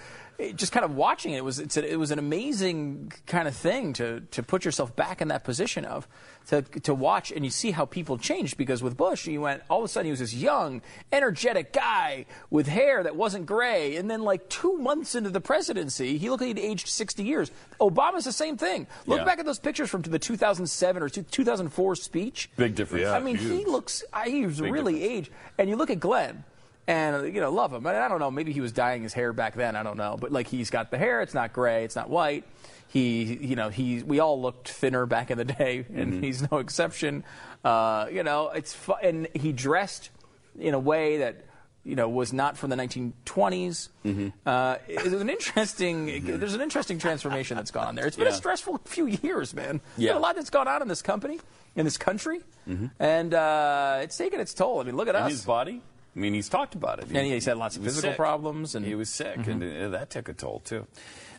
just 0.54 0.72
kind 0.72 0.84
of 0.84 0.94
watching 0.94 1.32
it, 1.32 1.38
it 1.38 1.44
was, 1.44 1.58
it's 1.58 1.76
a, 1.76 1.92
it 1.92 1.96
was 1.96 2.10
an 2.10 2.18
amazing 2.18 3.12
kind 3.26 3.48
of 3.48 3.56
thing 3.56 3.92
to, 3.94 4.20
to 4.32 4.42
put 4.42 4.64
yourself 4.64 4.94
back 4.94 5.20
in 5.22 5.28
that 5.28 5.44
position 5.44 5.84
of, 5.84 6.06
to, 6.48 6.62
to 6.62 6.94
watch 6.94 7.32
and 7.32 7.44
you 7.44 7.50
see 7.50 7.70
how 7.70 7.84
people 7.86 8.18
changed 8.18 8.56
because 8.56 8.82
with 8.82 8.96
Bush, 8.96 9.26
you 9.26 9.40
went, 9.40 9.62
all 9.70 9.78
of 9.78 9.84
a 9.84 9.88
sudden 9.88 10.04
he 10.06 10.10
was 10.10 10.20
this 10.20 10.34
young, 10.34 10.82
energetic 11.12 11.72
guy 11.72 12.26
with 12.50 12.66
hair 12.66 13.02
that 13.02 13.16
wasn't 13.16 13.46
gray. 13.46 13.96
And 13.96 14.10
then 14.10 14.22
like 14.22 14.48
two 14.48 14.76
months 14.76 15.14
into 15.14 15.30
the 15.30 15.40
presidency, 15.40 16.18
he 16.18 16.28
looked 16.30 16.42
like 16.42 16.48
he'd 16.56 16.58
aged 16.58 16.88
60 16.88 17.22
years. 17.24 17.50
Obama's 17.80 18.24
the 18.24 18.32
same 18.32 18.56
thing. 18.56 18.86
Look 19.06 19.18
Yeah. 19.20 19.24
back 19.24 19.38
at 19.38 19.46
those 19.46 19.58
pictures 19.58 19.88
from 19.90 20.02
the 20.02 20.18
2007 20.18 21.02
or 21.02 21.08
2004 21.08 21.96
speech. 21.96 22.50
Big 22.56 22.74
difference. 22.74 23.02
Yeah. 23.02 23.12
I 23.12 23.20
mean, 23.20 23.36
he 23.36 23.64
looks, 23.64 24.04
Big 24.24 24.44
really 24.60 24.94
difference. 24.98 25.10
aged. 25.28 25.30
And 25.58 25.68
you 25.70 25.76
look 25.76 25.90
at 25.90 25.98
Glenn, 26.00 26.44
and 26.86 27.34
you 27.34 27.40
know, 27.40 27.50
love 27.50 27.72
him. 27.72 27.86
I, 27.86 28.04
I 28.04 28.08
don't 28.08 28.20
know, 28.20 28.30
maybe 28.30 28.52
he 28.52 28.60
was 28.60 28.72
dyeing 28.72 29.02
his 29.02 29.12
hair 29.12 29.32
back 29.32 29.54
then. 29.54 29.76
I 29.76 29.82
don't 29.82 29.96
know, 29.96 30.16
but 30.20 30.32
like 30.32 30.46
he's 30.46 30.70
got 30.70 30.90
the 30.90 30.98
hair. 30.98 31.20
It's 31.22 31.34
not 31.34 31.52
gray. 31.52 31.84
It's 31.84 31.96
not 31.96 32.08
white. 32.10 32.44
He, 32.88 33.24
you 33.40 33.56
know, 33.56 33.68
he. 33.68 34.02
We 34.02 34.20
all 34.20 34.40
looked 34.40 34.68
thinner 34.68 35.06
back 35.06 35.30
in 35.30 35.38
the 35.38 35.44
day, 35.44 35.84
and 35.92 36.14
Mm-hmm. 36.14 36.22
he's 36.22 36.50
no 36.50 36.58
exception. 36.58 37.24
Uh, 37.64 38.06
you 38.10 38.22
know, 38.22 38.50
it's 38.50 38.72
fu- 38.72 38.94
and 38.94 39.26
he 39.34 39.52
dressed 39.52 40.10
in 40.58 40.74
a 40.74 40.78
way 40.78 41.18
that. 41.18 41.42
You 41.88 41.94
know, 41.94 42.08
was 42.08 42.32
not 42.32 42.58
from 42.58 42.70
the 42.70 42.74
1920s. 42.76 43.90
Mm-hmm. 44.04 44.28
Uh, 44.44 44.76
it 44.88 45.04
was 45.04 45.20
an 45.20 45.30
interesting. 45.30 46.24
There's 46.38 46.54
an 46.54 46.60
interesting 46.60 46.98
transformation 46.98 47.56
that's 47.56 47.70
gone 47.70 47.86
on 47.86 47.94
there. 47.94 48.06
It's 48.08 48.16
been 48.16 48.26
a 48.26 48.32
stressful 48.32 48.80
few 48.86 49.06
years, 49.06 49.54
man. 49.54 49.80
There's 49.96 50.06
Yeah. 50.06 50.08
been 50.10 50.16
a 50.16 50.20
lot 50.20 50.34
that's 50.34 50.50
gone 50.50 50.66
on 50.66 50.82
in 50.82 50.88
this 50.88 51.00
company, 51.00 51.38
in 51.76 51.84
this 51.84 51.96
country, 51.96 52.40
mm-hmm. 52.68 52.86
and 52.98 53.32
uh, 53.32 53.98
it's 54.02 54.16
taken 54.16 54.40
its 54.40 54.52
toll. 54.52 54.80
I 54.80 54.82
mean, 54.82 54.96
look 54.96 55.06
at 55.06 55.14
And 55.14 55.26
us. 55.26 55.30
his 55.30 55.44
body? 55.44 55.80
I 56.16 56.18
mean, 56.18 56.32
he's 56.32 56.48
talked 56.48 56.74
about 56.74 56.98
it. 57.00 57.08
And 57.12 57.26
he's 57.26 57.44
had 57.44 57.58
lots 57.58 57.76
of 57.76 57.84
physical 57.84 58.10
sick. 58.10 58.16
problems, 58.16 58.74
and 58.74 58.86
he 58.86 58.94
was 58.94 59.10
sick, 59.10 59.36
and 59.46 59.62
uh, 59.62 59.88
that 59.90 60.08
took 60.10 60.28
a 60.30 60.32
toll 60.32 60.60
too. 60.64 60.86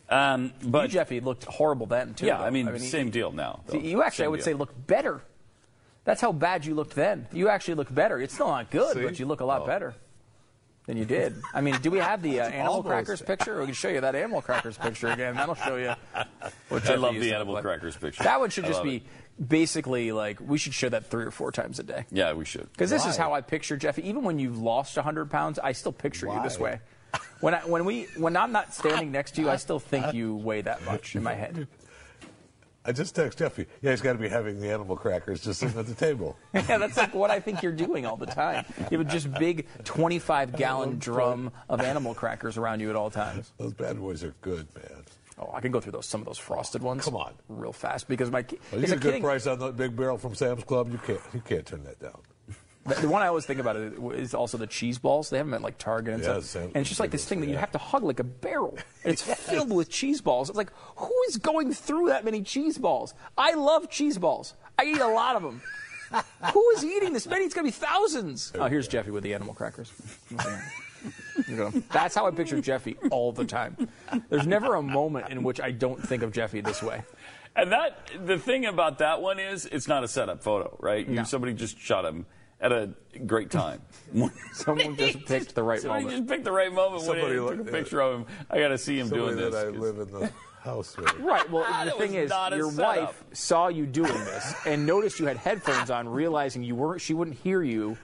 Um, 0.08 0.52
but 0.62 0.84
you, 0.84 0.88
Jeffy, 0.90 1.20
looked 1.20 1.44
horrible 1.44 1.86
then 1.86 2.14
too. 2.14 2.26
yeah, 2.26 2.38
though. 2.38 2.44
I 2.44 2.50
mean, 2.50 2.72
he- 2.72 2.78
same 2.78 3.10
deal 3.10 3.32
now. 3.32 3.60
though. 3.66 3.78
You 3.78 4.02
actually, 4.02 4.26
I 4.26 4.28
would 4.28 4.36
deal. 4.38 4.44
say, 4.44 4.54
look 4.54 4.72
better. 4.86 5.20
That's 6.04 6.20
how 6.20 6.32
bad 6.32 6.64
you 6.64 6.74
looked 6.74 6.94
then. 6.94 7.26
You 7.32 7.48
actually 7.50 7.74
look 7.74 7.92
better. 7.94 8.18
It's 8.20 8.32
still 8.32 8.48
not 8.48 8.70
good, 8.70 8.94
See? 8.94 9.02
but 9.02 9.18
you 9.18 9.26
look 9.26 9.40
a 9.40 9.44
lot 9.44 9.62
Oh. 9.62 9.66
better 9.66 9.94
than 10.86 10.96
you 10.96 11.04
did. 11.04 11.34
I 11.52 11.60
mean, 11.60 11.76
do 11.82 11.90
we 11.90 11.98
have 11.98 12.22
the 12.22 12.40
uh, 12.40 12.44
animal 12.48 12.82
crackers 12.82 13.20
picture? 13.20 13.58
We 13.60 13.66
can 13.66 13.74
show 13.74 13.88
you 13.90 14.00
that 14.00 14.14
animal 14.14 14.40
crackers 14.40 14.78
picture 14.78 15.08
again. 15.08 15.34
That'll 15.34 15.54
show 15.56 15.76
you. 15.76 15.92
What 16.68 16.88
I 16.88 16.94
love 16.94 17.14
the 17.14 17.34
animal 17.34 17.54
like. 17.54 17.64
crackers 17.64 17.96
picture. 17.96 18.22
That 18.24 18.40
one 18.40 18.48
should 18.50 18.64
I 18.64 18.68
just 18.68 18.82
be 18.82 18.96
it. 18.96 19.02
Basically 19.46 20.12
like 20.12 20.40
we 20.40 20.58
should 20.58 20.74
show 20.74 20.88
that 20.88 21.06
three 21.06 21.24
or 21.24 21.30
four 21.30 21.52
times 21.52 21.78
a 21.78 21.82
day. 21.82 22.06
Yeah, 22.10 22.32
we 22.32 22.44
should. 22.44 22.70
Because 22.72 22.90
this 22.90 23.06
is 23.06 23.16
how 23.16 23.32
I 23.32 23.40
picture 23.40 23.76
Jeffy. 23.76 24.08
Even 24.08 24.22
when 24.22 24.38
you've 24.38 24.58
lost 24.58 24.96
100 24.96 25.30
pounds, 25.30 25.58
I 25.58 25.72
still 25.72 25.92
picture 25.92 26.26
you 26.26 26.42
this 26.42 26.58
way. 26.58 26.80
When 27.40 27.54
I, 27.54 27.60
when 27.60 27.84
we 27.84 28.04
when 28.16 28.36
I'm 28.36 28.52
not 28.52 28.74
standing 28.74 29.12
next 29.12 29.34
to 29.36 29.40
you, 29.40 29.48
I 29.48 29.56
still 29.66 29.78
think 29.78 30.12
you 30.12 30.36
weigh 30.36 30.62
that 30.62 30.84
much 30.84 31.14
in 31.16 31.22
my 31.22 31.34
head. 31.34 31.68
I 32.84 32.92
just 32.92 33.14
text 33.14 33.38
Jeffy. 33.38 33.66
Yeah, 33.82 33.90
he's 33.90 34.00
got 34.00 34.14
to 34.14 34.18
be 34.18 34.30
having 34.30 34.60
the 34.60 34.70
animal 34.70 34.96
crackers 34.96 35.44
just 35.44 35.60
sitting 35.60 35.78
at 35.78 35.86
the 35.86 35.94
table. 35.94 36.38
yeah, 36.54 36.78
that's 36.78 36.96
like 36.96 37.14
what 37.14 37.30
I 37.30 37.38
think 37.38 37.62
you're 37.62 37.70
doing 37.70 38.06
all 38.06 38.16
the 38.16 38.24
time. 38.24 38.64
You 38.90 38.96
have 38.96 39.06
a 39.06 39.10
just 39.10 39.30
big 39.34 39.66
25 39.84 40.56
gallon 40.56 40.90
oh, 40.90 40.96
drum 40.98 41.52
of 41.68 41.82
animal 41.82 42.14
crackers 42.14 42.56
around 42.56 42.80
you 42.80 42.88
at 42.88 42.96
all 42.96 43.10
times. 43.10 43.52
Those 43.58 43.74
bad 43.74 43.98
boys 44.00 44.24
are 44.24 44.34
good, 44.40 44.68
man. 44.74 45.04
Oh, 45.40 45.50
I 45.54 45.60
can 45.60 45.70
go 45.70 45.80
through 45.80 45.92
those 45.92 46.06
some 46.06 46.20
of 46.20 46.26
those 46.26 46.38
frosted 46.38 46.82
ones. 46.82 47.04
Come 47.04 47.16
on. 47.16 47.34
real 47.48 47.72
fast 47.72 48.08
because 48.08 48.30
my 48.30 48.44
Well, 48.72 48.80
you 48.80 48.86
get 48.88 48.96
a 48.96 49.00
good 49.00 49.22
price 49.22 49.46
on 49.46 49.58
that 49.60 49.76
big 49.76 49.94
barrel 49.96 50.18
from 50.18 50.34
Sam's 50.34 50.64
Club. 50.64 50.90
You 50.90 50.98
can't. 50.98 51.20
You 51.32 51.40
can't 51.40 51.64
turn 51.66 51.84
that 51.84 52.00
down. 52.00 52.20
The, 53.00 53.08
one 53.08 53.20
I 53.20 53.26
always 53.26 53.44
think 53.44 53.60
about 53.60 53.76
is 53.76 54.32
also 54.32 54.56
the 54.56 54.66
cheese 54.66 54.98
balls. 54.98 55.28
They 55.28 55.36
have 55.36 55.46
them 55.46 55.52
at 55.54 55.60
like 55.60 55.76
Target 55.76 56.14
and 56.14 56.22
Yeah, 56.22 56.40
stuff. 56.40 56.64
And 56.64 56.76
it's 56.76 56.88
just 56.88 57.00
like 57.00 57.10
this 57.10 57.26
thing 57.26 57.40
that 57.40 57.48
you 57.48 57.56
have 57.58 57.70
to 57.72 57.78
hug 57.78 58.02
like 58.02 58.18
a 58.18 58.24
barrel. 58.24 58.78
And 59.04 59.12
it's 59.12 59.20
filled 59.22 59.70
with 59.70 59.90
cheese 59.90 60.22
balls. 60.22 60.48
It's 60.48 60.56
like, 60.56 60.72
who 60.96 61.12
is 61.28 61.36
going 61.36 61.74
through 61.74 62.08
that 62.08 62.24
many 62.24 62.40
cheese 62.40 62.78
balls? 62.78 63.12
I 63.36 63.52
love 63.52 63.90
cheese 63.90 64.16
balls. 64.16 64.54
I 64.78 64.84
eat 64.84 65.00
a 65.00 65.06
lot 65.06 65.36
of 65.36 65.42
them. 65.42 65.60
who 66.54 66.70
is 66.70 66.84
eating 66.84 67.12
this 67.12 67.26
many? 67.26 67.44
It's 67.44 67.54
going 67.54 67.70
to 67.70 67.70
be 67.70 67.86
thousands. 67.86 68.52
Oh, 68.54 68.66
here's 68.68 68.88
Jeffy 68.88 69.10
with 69.10 69.22
the 69.22 69.34
animal 69.34 69.52
crackers. 69.52 69.92
You 71.48 71.56
know, 71.56 71.70
That's 71.92 72.14
how 72.14 72.26
I 72.26 72.30
picture 72.30 72.60
Jeffy 72.60 72.96
all 73.10 73.32
the 73.32 73.44
time. 73.44 73.88
There's 74.28 74.46
never 74.46 74.74
a 74.74 74.82
moment 74.82 75.30
in 75.30 75.42
which 75.42 75.60
I 75.60 75.70
don't 75.70 76.00
think 76.06 76.22
of 76.22 76.32
Jeffy 76.32 76.60
this 76.60 76.82
way. 76.82 77.02
And 77.56 77.72
that 77.72 78.10
the 78.24 78.38
thing 78.38 78.66
about 78.66 78.98
that 78.98 79.20
one 79.22 79.38
is 79.38 79.66
it's 79.66 79.88
not 79.88 80.04
a 80.04 80.08
setup 80.08 80.42
photo, 80.42 80.76
right? 80.80 81.06
You, 81.08 81.14
No. 81.16 81.24
somebody 81.24 81.54
just 81.54 81.78
shot 81.78 82.04
him 82.04 82.26
at 82.60 82.72
a 82.72 82.90
great 83.26 83.50
time. 83.50 83.80
Someone 84.52 84.96
just 84.96 85.24
picked 85.26 85.54
the 85.54 85.62
right 85.62 85.80
somebody 85.80 86.04
moment. 86.04 86.20
just 86.26 86.30
picked 86.32 86.44
the 86.44 86.52
right 86.52 86.72
moment 86.72 87.02
Somebody 87.02 87.22
when 87.22 87.32
he 87.32 87.38
took 87.38 87.50
a 87.50 87.60
at 87.62 87.66
it. 87.68 87.72
picture 87.72 88.00
of 88.00 88.20
him. 88.20 88.26
I 88.50 88.58
got 88.58 88.68
to 88.68 88.78
see 88.78 88.98
him 88.98 89.08
Somebody 89.08 89.36
doing 89.36 89.44
this. 89.44 89.54
that 89.54 89.66
I 89.68 89.70
'cause- 89.70 89.80
live 89.80 89.98
in 89.98 90.12
the 90.12 90.32
house 90.60 90.96
with. 90.96 91.12
Right. 91.18 91.48
Well, 91.50 91.64
ah, 91.66 91.84
the 91.84 91.92
thing 91.92 92.14
is, 92.14 92.30
your 92.50 92.70
setup. 92.70 92.78
wife 92.96 93.24
saw 93.32 93.68
you 93.68 93.86
doing 93.86 94.12
this 94.12 94.54
and 94.66 94.86
noticed 94.86 95.18
you 95.20 95.26
had 95.26 95.36
headphones 95.36 95.90
on, 95.90 96.08
realizing 96.08 96.62
you 96.62 96.74
weren't, 96.74 97.00
she 97.00 97.14
wouldn't 97.14 97.38
hear 97.38 97.62
you. 97.62 97.96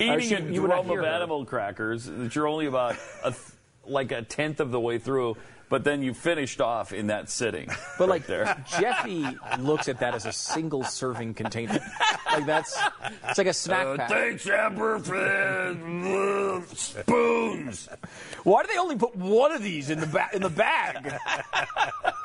eating 0.00 0.20
she- 0.20 0.34
a 0.34 0.40
you 0.40 0.66
drum 0.66 0.80
of 0.80 0.86
hear 0.86 1.00
her. 1.02 1.06
animal 1.08 1.44
crackers 1.44 2.04
that 2.06 2.34
you're 2.34 2.48
only 2.48 2.66
about 2.66 2.96
a 3.24 3.30
th- 3.30 3.42
like 3.86 4.12
a 4.12 4.22
tenth 4.22 4.60
of 4.60 4.70
the 4.70 4.80
way 4.80 4.98
through, 4.98 5.36
but 5.70 5.84
then 5.84 6.02
you 6.02 6.12
finished 6.12 6.60
off 6.60 6.92
in 6.92 7.06
that 7.06 7.30
sitting. 7.30 7.68
But 7.98 8.08
right 8.08 8.20
like 8.20 8.26
there. 8.26 8.64
Jeffy 8.78 9.24
looks 9.58 9.88
at 9.88 10.00
that 10.00 10.14
as 10.14 10.24
a 10.26 10.32
single 10.32 10.84
serving 10.84 11.34
container. 11.34 11.78
Like 12.32 12.46
that's 12.46 12.78
it's 13.28 13.36
like 13.38 13.46
a 13.46 13.52
snack 13.52 13.86
Uh, 13.86 13.96
pack. 13.96 14.08
thanks, 14.08 14.46
Amber, 14.48 14.98
for 15.00 15.16
the 15.18 16.62
spoons. 16.74 17.88
Why 18.44 18.62
do 18.62 18.68
they 18.72 18.78
only 18.78 18.96
put 18.96 19.14
one 19.16 19.52
of 19.52 19.62
these 19.62 19.90
in 19.90 20.00
the 20.00 20.06
ba- 20.06 20.28
in 20.32 20.40
the 20.42 20.48
bag? 20.50 21.12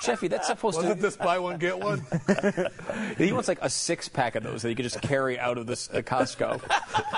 Jeffy, 0.01 0.27
that's 0.29 0.47
supposed 0.47 0.77
to 0.79 0.83
Wasn't 0.83 1.01
this 1.01 1.17
buy 1.17 1.39
one 1.39 1.57
get 1.57 1.77
one? 1.79 2.05
He 3.17 3.31
wants 3.33 3.47
like 3.49 3.59
a 3.61 3.69
six 3.69 4.07
pack 4.07 4.35
of 4.35 4.43
those 4.43 4.61
that 4.61 4.69
he 4.69 4.75
could 4.75 4.83
just 4.83 5.01
carry 5.01 5.37
out 5.39 5.57
of 5.57 5.67
this 5.67 5.89
uh, 5.89 6.01
Costco. 6.01 6.61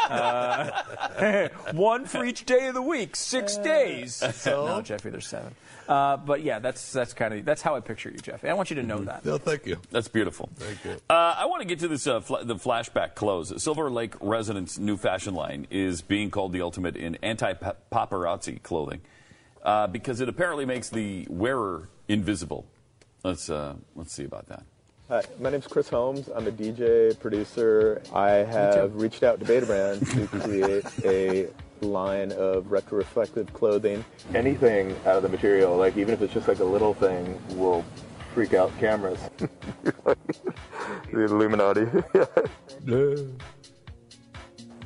Uh, 0.10 1.50
one 1.74 2.06
for 2.06 2.24
each 2.26 2.46
day 2.46 2.68
of 2.68 2.74
the 2.74 2.82
week, 2.82 3.16
six 3.16 3.58
days. 3.58 4.24
no, 4.46 4.82
Jeffy, 4.82 5.10
there's 5.10 5.28
seven. 5.28 5.54
Uh, 5.88 6.18
but 6.18 6.44
yeah, 6.44 6.60
that's 6.60 6.92
that's 6.92 7.14
kind 7.14 7.34
of 7.34 7.46
that's 7.46 7.62
how 7.62 7.76
I 7.76 7.80
picture 7.80 8.10
you, 8.10 8.18
Jeffy. 8.18 8.50
I 8.50 8.54
want 8.54 8.70
you 8.70 8.76
to 8.76 8.84
know 8.84 9.00
that. 9.00 9.24
no, 9.26 9.38
thank 9.38 9.66
you. 9.66 9.78
That's 9.92 10.08
beautiful. 10.08 10.50
Thank 10.56 10.84
you. 10.84 11.02
Uh, 11.10 11.36
I 11.38 11.46
want 11.46 11.62
to 11.62 11.68
get 11.68 11.80
to 11.80 11.88
this 11.88 12.06
uh, 12.08 12.20
fla- 12.20 12.44
the 12.44 12.56
flashback 12.56 13.16
clothes. 13.16 13.62
Silver 13.62 13.90
Lake 13.90 14.14
residents' 14.20 14.78
new 14.78 14.98
fashion 14.98 15.34
line 15.34 15.68
is 15.70 16.02
being 16.02 16.30
called 16.30 16.52
the 16.52 16.62
ultimate 16.62 16.96
in 16.98 17.16
anti-paparazzi 17.24 18.62
clothing 18.64 19.02
uh, 19.64 19.88
because 19.88 20.20
it 20.22 20.28
apparently 20.30 20.66
makes 20.66 20.90
the 20.90 21.26
wearer 21.30 21.90
invisible. 22.08 22.66
Let's 23.24 23.50
uh, 23.50 23.76
let's 23.96 24.14
see 24.14 24.26
about 24.26 24.48
that. 24.48 24.64
Hi, 25.10 25.24
my 25.40 25.50
name's 25.50 25.68
Chris 25.68 25.88
Holmes. 25.88 26.28
I'm 26.36 26.48
a 26.48 26.52
DJ, 26.52 27.18
producer. 27.18 28.02
I 28.14 28.30
have 28.30 28.94
reached 28.96 29.24
out 29.24 29.40
to 29.40 29.46
Betabrand 29.46 30.02
to 30.12 30.28
create 30.40 30.86
a 31.06 31.48
line 31.82 32.32
of 32.34 32.72
retro-reflective 32.72 33.54
clothing. 33.54 34.04
Anything 34.34 34.96
out 35.06 35.18
of 35.18 35.24
the 35.24 35.30
material, 35.30 35.76
like 35.78 35.98
even 35.98 36.14
if 36.14 36.22
it's 36.22 36.34
just 36.34 36.48
like 36.48 36.60
a 36.60 36.66
little 36.66 36.94
thing, 36.94 37.40
will 37.58 37.84
freak 38.34 38.54
out 38.54 38.72
cameras. 38.80 39.20
the 39.84 40.16
Illuminati. 41.14 41.88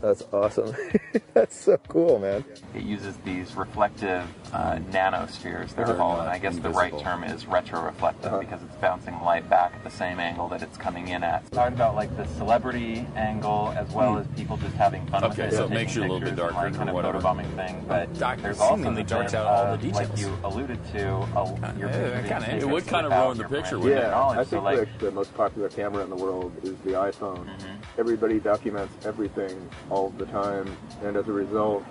That's 0.01 0.23
awesome. 0.33 0.75
That's 1.33 1.55
so 1.55 1.77
cool, 1.87 2.17
man. 2.19 2.43
It 2.75 2.83
uses 2.83 3.15
these 3.17 3.55
reflective 3.55 4.23
uh, 4.51 4.77
nanospheres, 4.91 5.75
they're 5.75 5.85
called, 5.95 6.19
and 6.19 6.27
I 6.29 6.39
guess 6.39 6.57
the 6.57 6.69
right 6.71 6.97
term 6.99 7.23
is 7.23 7.45
retroreflective 7.45 8.39
because 8.39 8.61
it's 8.63 8.75
bouncing 8.77 9.19
light 9.21 9.47
back 9.49 9.73
at 9.75 9.83
the 9.83 9.89
same 9.91 10.19
angle 10.19 10.47
that 10.49 10.61
it's 10.63 10.77
coming 10.77 11.09
in 11.09 11.23
at. 11.23 11.49
Talking 11.51 11.75
about 11.75 11.95
like 11.95 12.15
the 12.17 12.25
celebrity 12.37 13.05
angle 13.15 13.73
as 13.77 13.89
well 13.91 14.17
as 14.17 14.25
people 14.35 14.57
just 14.57 14.75
having 14.75 15.05
fun 15.07 15.21
with 15.23 15.33
Okay, 15.33 15.47
it, 15.49 15.53
so 15.53 15.65
it 15.65 15.69
makes 15.69 15.95
you 15.95 16.01
a 16.01 16.03
little 16.03 16.19
bit 16.19 16.29
pictures 16.29 16.45
and, 16.47 16.53
darker 16.55 16.69
like, 16.69 16.75
kind 16.77 16.89
or 16.89 16.91
of 16.91 16.95
whatever. 16.95 17.19
photobombing 17.19 17.55
thing. 17.55 17.85
But 17.87 18.13
Doc 18.17 18.39
there's 18.41 18.59
also 18.59 18.75
seemingly 18.77 19.03
the 19.03 19.09
darks 19.09 19.31
bit 19.33 19.39
out 19.41 19.45
all 19.47 19.77
the 19.77 19.89
of, 19.89 19.95
like 19.95 20.17
you 20.17 20.37
alluded 20.43 20.79
to, 20.93 21.07
a, 21.37 21.75
your 21.77 21.89
Yeah, 21.89 22.21
picture 22.21 22.27
kinda- 22.27 22.57
it 22.57 22.67
would 22.67 22.87
kind 22.87 23.05
of 23.05 23.11
ruin 23.13 23.37
the 23.37 23.43
picture, 23.43 23.77
permission 23.77 23.79
wouldn't 23.81 24.01
or 24.03 24.07
it? 24.07 24.11
knowledge. 24.11 24.37
I 24.39 24.43
So, 24.43 24.49
think 24.49 24.63
like, 24.63 24.77
like 24.79 24.99
the 24.99 25.11
most 25.11 25.33
popular 25.35 25.69
camera 25.69 26.03
in 26.03 26.09
the 26.09 26.15
world 26.15 26.51
is 26.63 26.75
the 26.83 26.91
iPhone. 26.91 27.45
Mm-hmm. 27.45 27.99
Everybody 27.99 28.39
documents 28.39 28.93
everything 29.05 29.69
all 29.91 30.09
the 30.17 30.25
time, 30.27 30.75
and 31.03 31.17
as 31.17 31.27
a 31.27 31.31
result, 31.31 31.83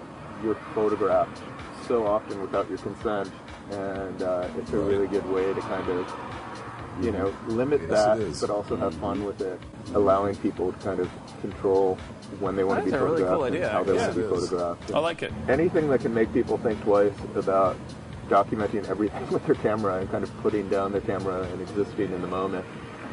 you're 0.43 0.57
photographed 0.75 1.41
so 1.87 2.07
often 2.07 2.41
without 2.41 2.69
your 2.69 2.79
consent, 2.79 3.31
and 3.71 4.23
uh, 4.23 4.49
it's 4.59 4.73
a 4.73 4.79
really 4.79 5.07
good 5.07 5.27
way 5.31 5.53
to 5.53 5.61
kind 5.61 5.89
of, 5.91 6.13
you 7.03 7.11
know, 7.13 7.35
limit 7.47 7.83
Yes, 7.83 7.91
that, 7.91 8.41
but 8.41 8.53
also 8.53 8.75
have 8.77 8.95
fun 8.95 9.25
with 9.25 9.41
it, 9.43 9.61
allowing 9.95 10.35
people 10.37 10.73
to 10.73 10.79
kind 10.79 11.01
of 11.01 11.11
control 11.43 11.97
when 12.39 12.57
they 12.57 12.65
want 12.65 12.81
to 12.81 12.85
be 12.85 12.91
That's 12.91 13.03
a 13.03 13.05
really 13.05 13.19
photographed 13.19 13.37
cool 13.37 13.45
and 13.45 13.57
idea, 13.57 13.69
how 13.69 13.85
they 13.85 13.95
yeah. 13.95 14.01
want 14.01 14.15
to 14.15 14.23
be 14.23 14.29
photographed. 14.29 14.93
I 14.93 14.99
like 14.99 15.23
it. 15.23 15.33
Anything 15.49 15.91
that 15.91 16.01
can 16.01 16.15
make 16.15 16.33
people 16.33 16.57
think 16.59 16.83
twice 16.83 17.13
about 17.35 17.77
documenting 18.29 18.89
everything 18.89 19.29
with 19.31 19.45
their 19.45 19.57
camera 19.57 19.99
and 19.99 20.11
kind 20.11 20.25
of 20.25 20.35
putting 20.39 20.69
down 20.71 20.93
their 20.93 21.01
camera 21.03 21.43
and 21.43 21.61
existing 21.61 22.13
in 22.13 22.23
the 22.23 22.29
moment 22.29 22.65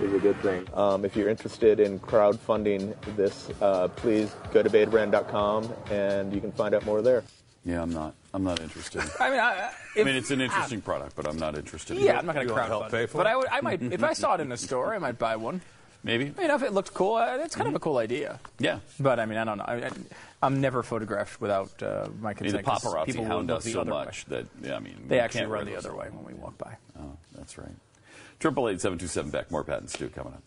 is 0.02 0.14
a 0.14 0.20
good 0.20 0.40
thing. 0.42 0.68
Um, 0.74 1.06
if 1.06 1.16
you're 1.16 1.30
interested 1.30 1.80
in 1.80 2.00
crowdfunding 2.00 2.94
this, 3.16 3.50
uh, 3.62 3.88
please 3.90 4.34
go 4.54 4.62
to 4.64 4.70
betabrand.com 4.70 5.74
and 5.92 6.34
you 6.34 6.42
can 6.42 6.52
find 6.52 6.74
out 6.76 6.86
more 6.86 7.02
there. 7.02 7.24
Yeah, 7.66 7.82
I'm 7.82 7.92
not. 7.92 8.14
I'm 8.34 8.44
not 8.44 8.62
interested. 8.62 9.02
I 9.20 9.30
mean, 9.30 9.40
I, 9.40 9.72
I 9.98 10.04
mean, 10.04 10.16
it's 10.16 10.32
an 10.32 10.40
interesting 10.42 10.80
product, 10.82 11.16
but 11.16 11.28
I'm 11.28 11.38
not 11.38 11.58
interested. 11.58 11.98
in 11.98 12.04
Yeah, 12.04 12.14
it. 12.14 12.20
I'm 12.20 12.26
not 12.26 12.36
going 12.36 12.48
to 12.48 12.54
You 12.54 12.56
wanna 12.58 12.68
help 12.68 12.84
crowdfund 12.86 12.92
pay 12.92 13.04
it, 13.04 13.10
for 13.10 13.18
but? 13.18 13.28
I 13.28 13.36
would. 13.36 13.48
I 13.48 13.62
might 13.62 13.82
if 13.82 14.04
I 14.04 14.14
saw 14.14 14.36
it 14.36 14.42
in 14.42 14.52
a 14.52 14.58
store, 14.58 14.94
I 14.94 15.00
might 15.00 15.18
buy 15.20 15.36
one. 15.36 15.62
Maybe. 16.04 16.32
I 16.38 16.42
mean, 16.42 16.52
if 16.52 16.62
it 16.64 16.72
looked 16.72 16.94
cool, 16.94 17.16
uh, 17.16 17.38
it's 17.42 17.56
kind 17.56 17.68
of 17.68 17.76
a 17.76 17.80
cool 17.80 17.98
idea. 17.98 18.40
Yeah. 18.60 18.80
But 19.00 19.20
I 19.20 19.26
mean, 19.26 19.38
I 19.38 19.44
don't 19.44 19.58
know. 19.58 19.66
I, 19.68 19.88
I, 19.88 19.90
I'm 20.44 20.62
never 20.62 20.82
photographed 20.84 21.42
without 21.42 21.82
uh, 21.84 22.08
my 22.22 22.30
I 22.30 22.34
mean, 22.34 22.36
consent. 22.36 22.64
the 22.66 22.72
'cause 22.72 22.84
paparazzi 22.86 23.06
people 23.08 23.24
will 23.24 23.32
hound 23.32 23.52
us 23.52 23.64
the 23.66 23.72
so 23.72 23.82
other 23.82 23.92
way. 23.92 24.06
much 24.06 24.26
that 24.26 24.46
yeah, 24.62 24.76
I 24.76 24.80
mean, 24.80 24.96
They 25.08 25.20
actually 25.20 25.40
can't 25.42 25.52
run 25.52 25.66
the 25.66 25.76
other 25.76 25.94
way 25.94 26.08
when 26.12 26.24
we 26.24 26.40
walk 26.40 26.58
by. 26.58 26.78
Oh, 27.00 27.18
that's 27.36 27.58
right. 27.58 27.68
Triple 28.40 28.70
eight 28.70 28.82
seven 28.82 28.98
two 28.98 29.08
seven 29.08 29.32
back. 29.32 29.50
More 29.52 29.64
Pat 29.64 29.80
and, 29.80 29.90
Stu 29.90 30.10
coming 30.10 30.34
up. 30.34 30.44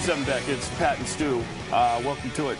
97 0.00 0.24
Beck, 0.24 0.48
it's 0.48 0.68
Pat 0.78 0.98
and 0.98 1.06
Stu. 1.06 1.44
Uh, 1.70 2.00
welcome 2.02 2.30
to 2.30 2.48
it. 2.48 2.58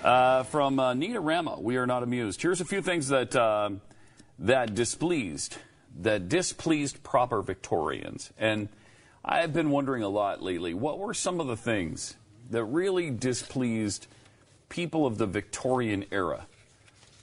Uh, 0.00 0.44
from 0.44 0.78
uh, 0.78 0.92
Neatorama, 0.94 1.60
we 1.60 1.76
are 1.76 1.88
not 1.88 2.04
amused. 2.04 2.40
Here's 2.40 2.60
a 2.60 2.64
few 2.64 2.80
things 2.80 3.08
that 3.08 3.34
uh, 3.34 3.70
that 4.38 4.76
displeased, 4.76 5.56
that 6.02 6.28
displeased 6.28 7.02
proper 7.02 7.42
Victorians. 7.42 8.32
And 8.38 8.68
I've 9.24 9.52
been 9.52 9.70
wondering 9.70 10.04
a 10.04 10.08
lot 10.08 10.40
lately, 10.40 10.72
what 10.72 11.00
were 11.00 11.14
some 11.14 11.40
of 11.40 11.48
the 11.48 11.56
things 11.56 12.14
that 12.50 12.62
really 12.62 13.10
displeased 13.10 14.06
people 14.68 15.04
of 15.04 15.18
the 15.18 15.26
Victorian 15.26 16.04
era? 16.12 16.46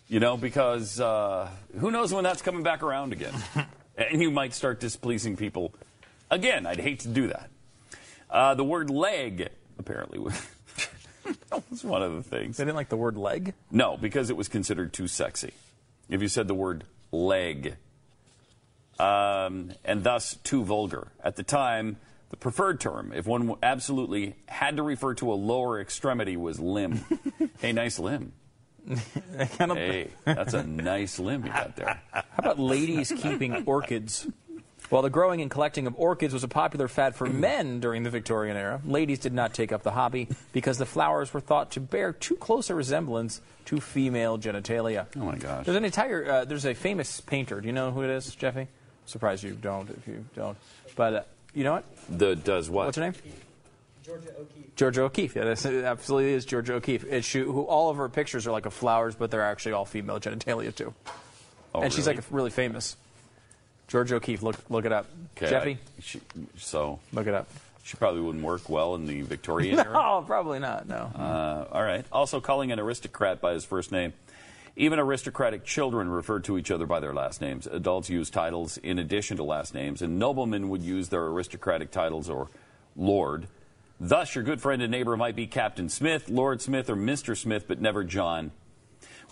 You 0.10 0.20
know, 0.20 0.36
because 0.36 1.00
uh, 1.00 1.50
who 1.80 1.92
knows 1.92 2.14
when 2.14 2.26
that's 2.26 2.42
coming 2.42 2.64
back 2.64 2.84
around 2.84 3.14
again? 3.14 3.36
and 3.98 4.22
you 4.22 4.32
might 4.32 4.54
start 4.54 4.82
displeasing 4.82 5.38
people 5.38 5.74
again. 6.30 6.66
I'd 6.66 6.82
hate 6.82 7.00
to 7.00 7.08
do 7.08 7.28
that. 7.28 7.52
Uh, 8.30 8.56
the 8.56 8.64
word 8.64 8.90
leg, 8.90 9.50
apparently, 9.78 10.20
was, 10.20 10.40
that 11.50 11.64
was 11.70 11.84
one 11.84 12.02
of 12.02 12.16
the 12.16 12.24
things. 12.24 12.58
They 12.58 12.66
didn't 12.66 12.76
like 12.76 12.90
the 12.90 12.98
word 12.98 13.18
leg? 13.18 13.54
No, 13.72 13.98
because 13.98 14.30
it 14.30 14.38
was 14.38 14.48
considered 14.48 14.94
too 14.94 15.08
sexy. 15.08 15.54
If 16.10 16.22
you 16.22 16.28
said 16.28 16.48
the 16.48 16.54
word 16.54 16.84
leg, 17.12 17.78
um, 19.00 19.72
and 19.84 20.04
thus 20.04 20.36
too 20.44 20.64
vulgar. 20.64 21.10
At 21.24 21.36
the 21.36 21.44
time, 21.44 21.98
the 22.30 22.38
preferred 22.38 22.80
term, 22.80 23.14
if 23.14 23.26
one 23.26 23.56
absolutely 23.62 24.36
had 24.48 24.78
to 24.78 24.84
refer 24.84 25.14
to 25.16 25.32
a 25.32 25.36
lower 25.36 25.80
extremity, 25.80 26.38
was 26.38 26.60
limb. 26.60 27.04
hey, 27.60 27.72
nice 27.72 28.00
limb. 28.00 28.34
hey, 29.58 30.10
that's 30.26 30.54
a 30.54 30.64
nice 30.64 31.18
limb 31.18 31.46
you 31.46 31.52
got 31.52 31.76
there. 31.76 32.00
How 32.12 32.24
about 32.38 32.60
ladies 32.60 33.12
keeping 33.18 33.64
orchids? 33.66 34.28
While 34.90 35.02
the 35.02 35.10
growing 35.10 35.42
and 35.42 35.50
collecting 35.50 35.88
of 35.88 35.96
orchids 35.98 36.34
was 36.34 36.44
a 36.44 36.48
popular 36.48 36.88
fad 36.88 37.16
for 37.16 37.26
men 37.30 37.80
during 37.80 38.04
the 38.04 38.10
Victorian 38.10 38.56
era, 38.56 38.82
ladies 38.86 39.20
did 39.20 39.34
not 39.34 39.54
take 39.54 39.72
up 39.72 39.84
the 39.84 39.92
hobby 39.92 40.28
because 40.54 40.78
the 40.78 40.86
flowers 40.86 41.34
were 41.34 41.40
thought 41.40 41.72
to 41.72 41.80
bear 41.80 42.14
too 42.14 42.36
close 42.36 42.70
a 42.70 42.76
resemblance 42.76 43.42
to 43.66 43.80
female 43.80 44.38
genitalia. 44.38 45.08
Oh 45.16 45.26
my 45.26 45.38
gosh! 45.38 45.66
There's 45.66 45.78
an 45.78 45.86
entire 45.86 46.30
uh, 46.30 46.46
there's 46.46 46.66
a 46.66 46.74
famous 46.74 47.20
painter. 47.22 47.60
Do 47.62 47.68
you 47.68 47.74
know 47.74 47.92
who 47.92 48.04
it 48.04 48.10
is, 48.10 48.34
Jeffy? 48.36 48.68
Surprised 49.06 49.44
you 49.44 49.54
don't 49.54 49.90
if 49.90 50.08
you 50.08 50.26
don't. 50.36 50.58
But 50.96 51.14
uh, 51.14 51.24
you 51.54 51.64
know 51.64 51.74
what? 51.74 51.86
The 52.10 52.36
does 52.36 52.70
what? 52.70 52.86
What's 52.86 52.98
her 52.98 53.04
name? 53.04 53.14
Georgia 54.04 54.30
O'Keeffe. 54.40 54.76
Georgia 54.76 55.02
O'Keeffe. 55.02 55.36
Yeah, 55.36 55.46
this 55.46 55.66
absolutely 55.66 56.34
is 56.34 56.46
Georgia 56.46 56.74
O'Keeffe. 56.76 57.06
It's 57.06 57.26
she, 57.26 57.40
who 57.40 57.64
all 57.64 57.90
of 57.90 57.98
her 57.98 58.08
pictures 58.08 58.46
are 58.46 58.52
like 58.52 58.68
of 58.68 58.74
flowers, 58.74 59.16
but 59.16 59.32
they're 59.32 59.42
actually 59.42 59.72
all 59.72 59.86
female 59.86 60.20
genitalia 60.20 60.76
too. 60.76 60.94
Oh, 61.74 61.82
and 61.82 61.92
she's 61.92 62.06
really? 62.06 62.18
like 62.18 62.26
really 62.30 62.50
famous. 62.52 62.96
George 63.88 64.12
O'Keeffe, 64.12 64.42
Look 64.44 64.58
look 64.70 64.86
it 64.86 64.92
up. 64.92 65.06
Okay, 65.38 65.50
Jeffy, 65.50 65.72
I- 65.74 66.02
she, 66.02 66.22
so 66.58 67.00
look 67.14 67.28
it 67.28 67.34
up. 67.34 67.48
she 67.84 67.98
probably 67.98 68.22
wouldn't 68.22 68.44
work 68.44 68.70
well 68.70 68.96
in 68.96 69.06
the 69.06 69.22
Victorian 69.22 69.78
era. 69.80 69.94
No, 69.94 70.24
probably 70.26 70.60
not. 70.60 70.88
No. 70.88 71.12
Uh, 71.16 71.66
all 71.72 71.84
right. 71.84 72.06
Also, 72.12 72.40
calling 72.42 72.72
an 72.72 72.80
aristocrat 72.80 73.42
by 73.42 73.54
his 73.54 73.64
first 73.66 73.92
name. 73.92 74.14
Even 74.78 75.00
aristocratic 75.00 75.64
children 75.64 76.10
referred 76.10 76.44
to 76.46 76.58
each 76.58 76.70
other 76.70 76.86
by 76.86 77.00
their 77.00 77.14
last 77.14 77.40
names. 77.40 77.66
Adults 77.66 78.10
use 78.10 78.30
titles 78.30 78.78
in 78.78 79.00
addition 79.00 79.38
to 79.38 79.44
last 79.44 79.74
names, 79.74 80.02
and 80.02 80.20
noblemen 80.20 80.68
would 80.70 80.82
use 80.82 81.08
their 81.08 81.26
aristocratic 81.28 81.92
titles 81.92 82.30
or 82.30 82.50
lord. 82.96 83.48
Thus, 84.02 84.36
your 84.36 84.44
good 84.44 84.60
friend 84.60 84.82
and 84.82 84.92
neighbor 84.92 85.16
might 85.16 85.38
be 85.38 85.48
Captain 85.48 85.88
Smith, 85.88 86.28
Lord 86.28 86.62
Smith, 86.62 86.90
or 86.90 86.98
Mr. 86.98 87.38
Smith, 87.38 87.66
but 87.70 87.80
never 87.80 88.04
John. 88.04 88.52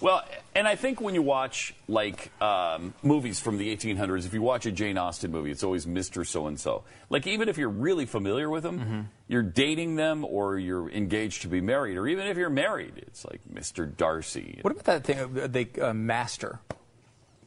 Well, 0.01 0.23
and 0.53 0.67
I 0.67 0.75
think 0.75 0.99
when 0.99 1.15
you 1.15 1.21
watch 1.21 1.73
like 1.87 2.29
um, 2.41 2.93
movies 3.03 3.39
from 3.39 3.57
the 3.57 3.73
1800s, 3.75 4.25
if 4.25 4.33
you 4.33 4.41
watch 4.41 4.65
a 4.65 4.71
Jane 4.71 4.97
Austen 4.97 5.31
movie, 5.31 5.49
it's 5.51 5.63
always 5.63 5.85
Mr. 5.85 6.25
So 6.27 6.47
and 6.47 6.59
So. 6.59 6.83
Like 7.09 7.25
even 7.27 7.47
if 7.47 7.57
you're 7.57 7.69
really 7.69 8.05
familiar 8.05 8.49
with 8.49 8.63
them, 8.63 9.09
you're 9.27 9.43
dating 9.43 9.95
them 9.95 10.25
or 10.25 10.57
you're 10.57 10.89
engaged 10.89 11.43
to 11.43 11.47
be 11.47 11.61
married, 11.61 11.97
or 11.97 12.07
even 12.07 12.27
if 12.27 12.37
you're 12.37 12.49
married, 12.49 12.93
it's 12.97 13.23
like 13.25 13.41
Mr. 13.53 13.85
Darcy. 13.95 14.59
What 14.61 14.71
about 14.71 14.83
that 14.85 15.03
thing? 15.05 15.19
uh, 15.39 15.47
They 15.47 15.67
uh, 15.81 15.93
master. 15.93 16.59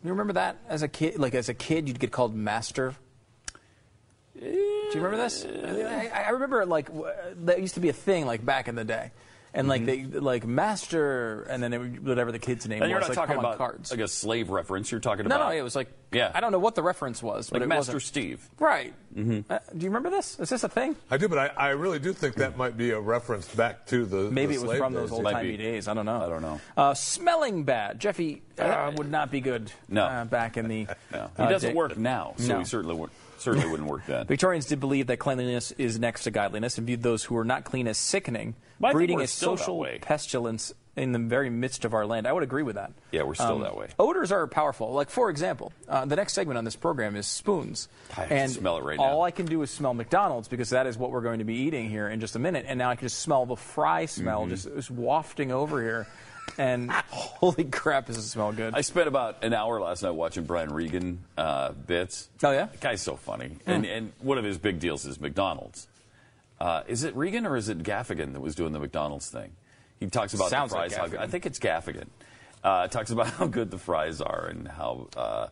You 0.04 0.10
remember 0.10 0.34
that 0.34 0.56
as 0.68 0.82
a 0.82 0.88
kid? 0.88 1.18
Like 1.18 1.34
as 1.34 1.48
a 1.48 1.54
kid, 1.54 1.88
you'd 1.88 1.98
get 1.98 2.12
called 2.12 2.34
master. 2.34 2.94
Do 4.38 4.46
you 4.46 4.94
remember 4.94 5.16
this? 5.16 5.44
I, 5.44 6.08
I 6.26 6.30
remember 6.30 6.64
like 6.66 6.88
that 7.44 7.60
used 7.60 7.74
to 7.74 7.80
be 7.80 7.88
a 7.88 7.92
thing 7.94 8.26
like 8.26 8.44
back 8.44 8.68
in 8.68 8.74
the 8.74 8.84
day, 8.84 9.10
and 9.56 9.66
like 9.68 9.84
they 9.84 10.04
like 10.04 10.46
master, 10.46 11.42
and 11.50 11.62
then 11.62 11.72
it, 11.72 12.02
whatever 12.02 12.30
the 12.30 12.38
kid's 12.38 12.68
name 12.68 12.82
And 12.82 12.90
you're 12.90 13.00
was, 13.00 13.08
not 13.08 13.16
like 13.16 13.26
talking 13.28 13.38
about 13.40 13.58
cards. 13.58 13.90
like 13.90 14.00
a 14.00 14.06
slave 14.08 14.50
reference. 14.50 14.90
You're 14.92 15.00
talking 15.00 15.26
about 15.26 15.40
no, 15.40 15.56
it 15.56 15.62
was 15.62 15.74
like 15.74 15.88
Yeah. 16.12 16.30
I 16.34 16.40
don't 16.40 16.52
know 16.52 16.58
what 16.58 16.74
the 16.76 16.82
reference 16.82 17.22
was, 17.22 17.50
but 17.50 17.56
like 17.60 17.66
it 17.66 17.68
Master 17.68 17.94
wasn't. 17.94 18.02
Steve. 18.02 18.48
Right. 18.60 18.94
Uh, 19.16 19.20
do 19.20 19.84
you 19.84 19.88
remember 19.88 20.10
this? 20.10 20.38
Is 20.38 20.50
this 20.50 20.62
a 20.62 20.68
thing? 20.68 20.94
I 21.10 21.16
do, 21.16 21.26
but 21.26 21.38
I, 21.38 21.46
I 21.56 21.68
really 21.70 21.98
do 21.98 22.12
think 22.12 22.34
that 22.36 22.56
might 22.58 22.76
be 22.76 22.90
a 22.90 23.00
reference 23.00 23.48
back 23.54 23.86
to 23.86 24.04
the 24.04 24.30
Maybe 24.30 24.54
the 24.56 24.60
it 24.60 24.62
was 24.62 24.68
slave 24.68 24.78
from 24.78 24.92
days. 24.92 25.02
those 25.02 25.12
old 25.12 25.24
timey 25.24 25.56
days. 25.56 25.88
I 25.88 25.94
don't 25.94 26.06
know. 26.06 26.22
I 26.22 26.28
don't 26.28 26.42
know. 26.42 26.60
Uh, 26.76 26.92
smelling 26.94 27.64
bad, 27.64 27.98
Jeffy 27.98 28.42
uh, 28.58 28.92
would 28.96 29.10
not 29.10 29.30
be 29.30 29.40
good. 29.40 29.72
No. 29.88 30.04
uh, 30.04 30.24
back 30.26 30.56
in 30.56 30.68
the. 30.68 30.86
No. 31.12 31.30
He 31.36 31.42
uh, 31.42 31.48
doesn't 31.48 31.70
day- 31.70 31.74
work 31.74 31.96
now, 31.96 32.34
so 32.36 32.48
No. 32.54 32.58
he 32.58 32.64
certainly 32.66 32.94
wouldn't 32.94 33.18
certainly 33.38 33.68
wouldn't 33.70 33.88
work 33.88 34.04
then. 34.06 34.26
Victorians 34.28 34.66
did 34.66 34.80
believe 34.80 35.06
that 35.06 35.18
cleanliness 35.18 35.70
is 35.72 35.98
next 35.98 36.24
to 36.24 36.30
godliness 36.30 36.78
and 36.78 36.86
viewed 36.86 37.02
those 37.02 37.22
who 37.24 37.34
were 37.34 37.44
not 37.44 37.64
clean 37.64 37.86
as 37.86 37.96
sickening, 37.98 38.54
Think 38.80 38.92
breeding 38.92 39.20
a 39.20 39.26
social 39.26 39.86
pestilence 40.00 40.72
in 40.96 41.12
the 41.12 41.18
very 41.18 41.50
midst 41.50 41.84
of 41.84 41.92
our 41.92 42.06
land. 42.06 42.26
I 42.26 42.32
would 42.32 42.42
agree 42.42 42.62
with 42.62 42.76
that. 42.76 42.90
Yeah, 43.12 43.24
we're 43.24 43.34
still 43.34 43.56
Um, 43.56 43.62
that 43.62 43.76
way. 43.76 43.88
Odors 43.98 44.32
are 44.32 44.46
powerful. 44.46 44.92
Like, 44.94 45.10
for 45.10 45.28
example, 45.28 45.72
uh, 45.88 46.06
the 46.06 46.16
next 46.16 46.32
segment 46.32 46.56
on 46.56 46.64
this 46.64 46.76
program 46.76 47.16
is 47.16 47.26
spoons. 47.26 47.88
I 48.16 48.24
and 48.24 48.50
smell 48.50 48.78
it 48.78 48.84
right 48.84 48.98
all 48.98 49.18
now. 49.18 49.20
I 49.22 49.30
can 49.30 49.44
do 49.44 49.60
is 49.62 49.70
smell 49.70 49.92
McDonald's 49.92 50.48
because 50.48 50.70
that 50.70 50.86
is 50.86 50.96
what 50.96 51.10
we're 51.10 51.20
going 51.20 51.40
to 51.40 51.44
be 51.44 51.54
eating 51.56 51.90
here 51.90 52.08
in 52.08 52.20
just 52.20 52.34
a 52.34 52.38
minute. 52.38 52.64
And 52.66 52.78
now 52.78 52.88
I 52.90 52.96
can 52.96 53.06
just 53.06 53.18
smell 53.20 53.44
the 53.44 53.56
fry 53.56 54.06
smell 54.06 54.42
Mm-hmm. 54.42 54.50
just, 54.50 54.74
just 54.74 54.90
wafting 54.90 55.52
over 55.52 55.82
here. 55.82 56.06
And 56.56 56.90
holy 57.10 57.64
crap, 57.64 58.06
does 58.06 58.16
it 58.16 58.22
smell 58.22 58.52
good. 58.52 58.74
I 58.74 58.80
spent 58.80 59.06
about 59.08 59.44
an 59.44 59.52
hour 59.52 59.78
last 59.80 60.02
night 60.02 60.12
watching 60.12 60.44
Brian 60.44 60.72
Regan 60.72 61.18
uh, 61.36 61.72
bits. 61.72 62.30
Oh, 62.42 62.52
yeah? 62.52 62.66
The 62.66 62.78
guy's 62.78 63.02
so 63.02 63.16
funny. 63.16 63.50
And, 63.66 63.84
and 63.84 64.12
one 64.20 64.38
of 64.38 64.44
his 64.44 64.56
big 64.56 64.80
deals 64.80 65.04
is 65.04 65.20
McDonald's. 65.20 65.88
Uh, 66.60 66.82
is 66.86 67.04
it 67.04 67.14
Regan 67.16 67.46
or 67.46 67.56
is 67.56 67.68
it 67.68 67.82
Gaffigan 67.82 68.32
that 68.32 68.40
was 68.40 68.54
doing 68.54 68.72
the 68.72 68.78
McDonald's 68.78 69.28
thing? 69.30 69.52
He 70.00 70.06
talks 70.08 70.34
about 70.34 70.50
Sounds 70.50 70.72
the 70.72 70.78
like 70.78 70.90
fries. 70.90 71.00
how 71.00 71.06
good- 71.08 71.20
I 71.20 71.26
think 71.26 71.46
it's 71.46 71.58
Gaffigan. 71.58 72.06
Uh, 72.64 72.88
talks 72.88 73.10
about 73.10 73.26
how 73.38 73.46
good 73.46 73.70
the 73.70 73.78
fries 73.78 74.20
are 74.20 74.46
and 74.46 74.66
how, 74.66 75.08
uh, 75.16 75.46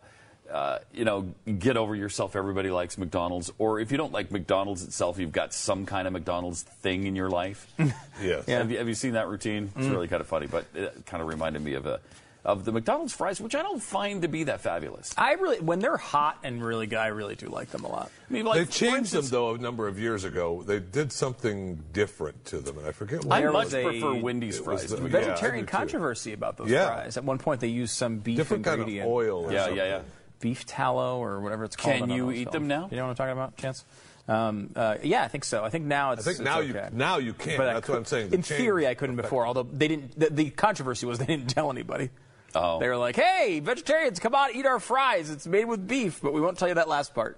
uh, 0.51 0.79
you 0.93 1.05
know, 1.05 1.33
get 1.59 1.77
over 1.77 1.95
yourself. 1.95 2.35
Everybody 2.35 2.69
likes 2.69 2.97
McDonald's. 2.97 3.51
Or 3.57 3.79
if 3.79 3.91
you 3.91 3.97
don't 3.97 4.11
like 4.11 4.31
McDonald's 4.31 4.83
itself, 4.83 5.17
you've 5.19 5.31
got 5.31 5.53
some 5.53 5.85
kind 5.85 6.07
of 6.07 6.13
McDonald's 6.13 6.61
thing 6.63 7.05
in 7.07 7.15
your 7.15 7.29
life. 7.29 7.67
Yes. 8.21 8.45
Have, 8.47 8.71
you, 8.71 8.77
have 8.77 8.87
you 8.87 8.93
seen 8.93 9.13
that 9.13 9.27
routine? 9.27 9.71
It's 9.75 9.87
really 9.87 10.07
kind 10.07 10.21
of 10.21 10.27
funny, 10.27 10.47
but 10.47 10.65
it 10.73 11.05
kind 11.05 11.21
of 11.21 11.27
reminded 11.27 11.61
me 11.61 11.73
of 11.73 11.85
a 11.85 11.99
of 12.45 12.63
the 12.63 12.71
McDonald's 12.71 13.11
fries, 13.13 13.41
which 13.41 13.55
I 13.55 13.61
don't 13.63 13.81
find 13.81 14.21
to 14.21 14.27
be 14.27 14.43
that 14.45 14.61
fabulous. 14.61 15.13
I 15.17 15.33
really, 15.33 15.59
when 15.59 15.79
they're 15.79 15.97
hot 15.97 16.37
and 16.43 16.63
really 16.63 16.85
good, 16.87 16.99
I 16.99 17.07
really 17.07 17.35
do 17.35 17.47
like 17.47 17.71
them 17.71 17.83
a 17.83 17.87
lot. 17.89 18.11
I 18.29 18.33
mean, 18.33 18.45
like, 18.45 18.59
they 18.59 18.65
for 18.65 18.71
changed 18.71 19.13
them 19.13 19.25
though 19.27 19.55
a 19.55 19.57
number 19.57 19.87
of 19.87 19.99
years 19.99 20.23
ago. 20.23 20.63
They 20.65 20.79
did 20.79 21.11
something 21.11 21.83
different 21.91 22.45
to 22.45 22.59
them, 22.59 22.77
and 22.77 22.87
I 22.87 22.91
forget 22.91 23.25
what 23.25 23.35
I 23.35 23.39
it 23.41 23.51
much 23.51 23.53
was 23.53 23.65
was. 23.65 23.73
a- 23.73 23.83
prefer 23.83 24.13
Wendy's 24.15 24.59
fries. 24.59 24.83
the- 24.89 24.97
to 24.97 25.01
Yeah, 25.01 25.07
I 25.07 25.11
Vegetarian 25.11 25.65
too. 25.65 25.71
controversy 25.71 26.33
about 26.33 26.57
those 26.57 26.69
Yeah. 26.69 26.85
fries. 26.87 27.17
At 27.17 27.23
one 27.23 27.39
point, 27.39 27.61
they 27.61 27.67
used 27.67 27.95
some 27.95 28.19
beef 28.19 28.37
different 28.37 28.63
kind 28.63 28.81
of 28.81 28.87
oil. 29.05 29.45
Or 29.45 29.51
Yeah, 29.51 29.61
something. 29.63 29.77
yeah, 29.77 29.85
yeah. 29.85 30.01
beef 30.39 30.65
tallow 30.65 31.17
or 31.17 31.39
whatever 31.39 31.63
it's 31.63 31.75
called. 31.75 31.97
Can 31.97 32.09
you 32.11 32.25
know, 32.25 32.31
eat 32.31 32.45
so- 32.45 32.51
them 32.51 32.67
now? 32.67 32.87
You 32.91 32.97
know 32.97 33.03
what 33.05 33.09
I'm 33.11 33.15
talking 33.15 33.31
about, 33.33 33.57
Chance? 33.57 33.83
Um, 34.27 34.71
uh, 34.75 34.95
yeah, 35.03 35.23
I 35.23 35.27
think 35.27 35.43
so. 35.43 35.63
I 35.63 35.69
think 35.69 35.85
now 35.85 36.09
I 36.09 36.13
it's. 36.13 36.23
think 36.23 36.37
it's 36.39 36.43
now 36.45 36.59
okay. 36.59 36.67
you 36.67 36.81
now 36.93 37.17
you 37.19 37.33
can. 37.33 37.57
But 37.57 37.69
I 37.69 37.73
That's 37.75 37.87
what 37.89 37.97
I'm 37.99 38.05
saying. 38.05 38.29
The 38.29 38.35
In 38.37 38.41
theory, 38.41 38.87
I 38.87 38.95
couldn't 38.95 39.17
before. 39.17 39.45
Although 39.45 39.63
they 39.63 39.87
didn't. 39.87 40.19
The, 40.19 40.29
the 40.31 40.49
controversy 40.49 41.05
was 41.05 41.19
they 41.19 41.25
didn't 41.27 41.49
tell 41.51 41.69
anybody. 41.69 42.09
Oh. 42.55 42.79
They 42.79 42.87
were 42.87 42.97
like, 42.97 43.15
"Hey, 43.15 43.59
vegetarians, 43.59 44.19
come 44.19 44.33
on, 44.33 44.55
eat 44.55 44.65
our 44.65 44.79
fries. 44.79 45.29
It's 45.29 45.45
made 45.45 45.65
with 45.65 45.87
beef, 45.87 46.19
but 46.21 46.33
we 46.33 46.41
won't 46.41 46.57
tell 46.57 46.67
you 46.69 46.75
that 46.75 46.87
last 46.87 47.13
part." 47.13 47.37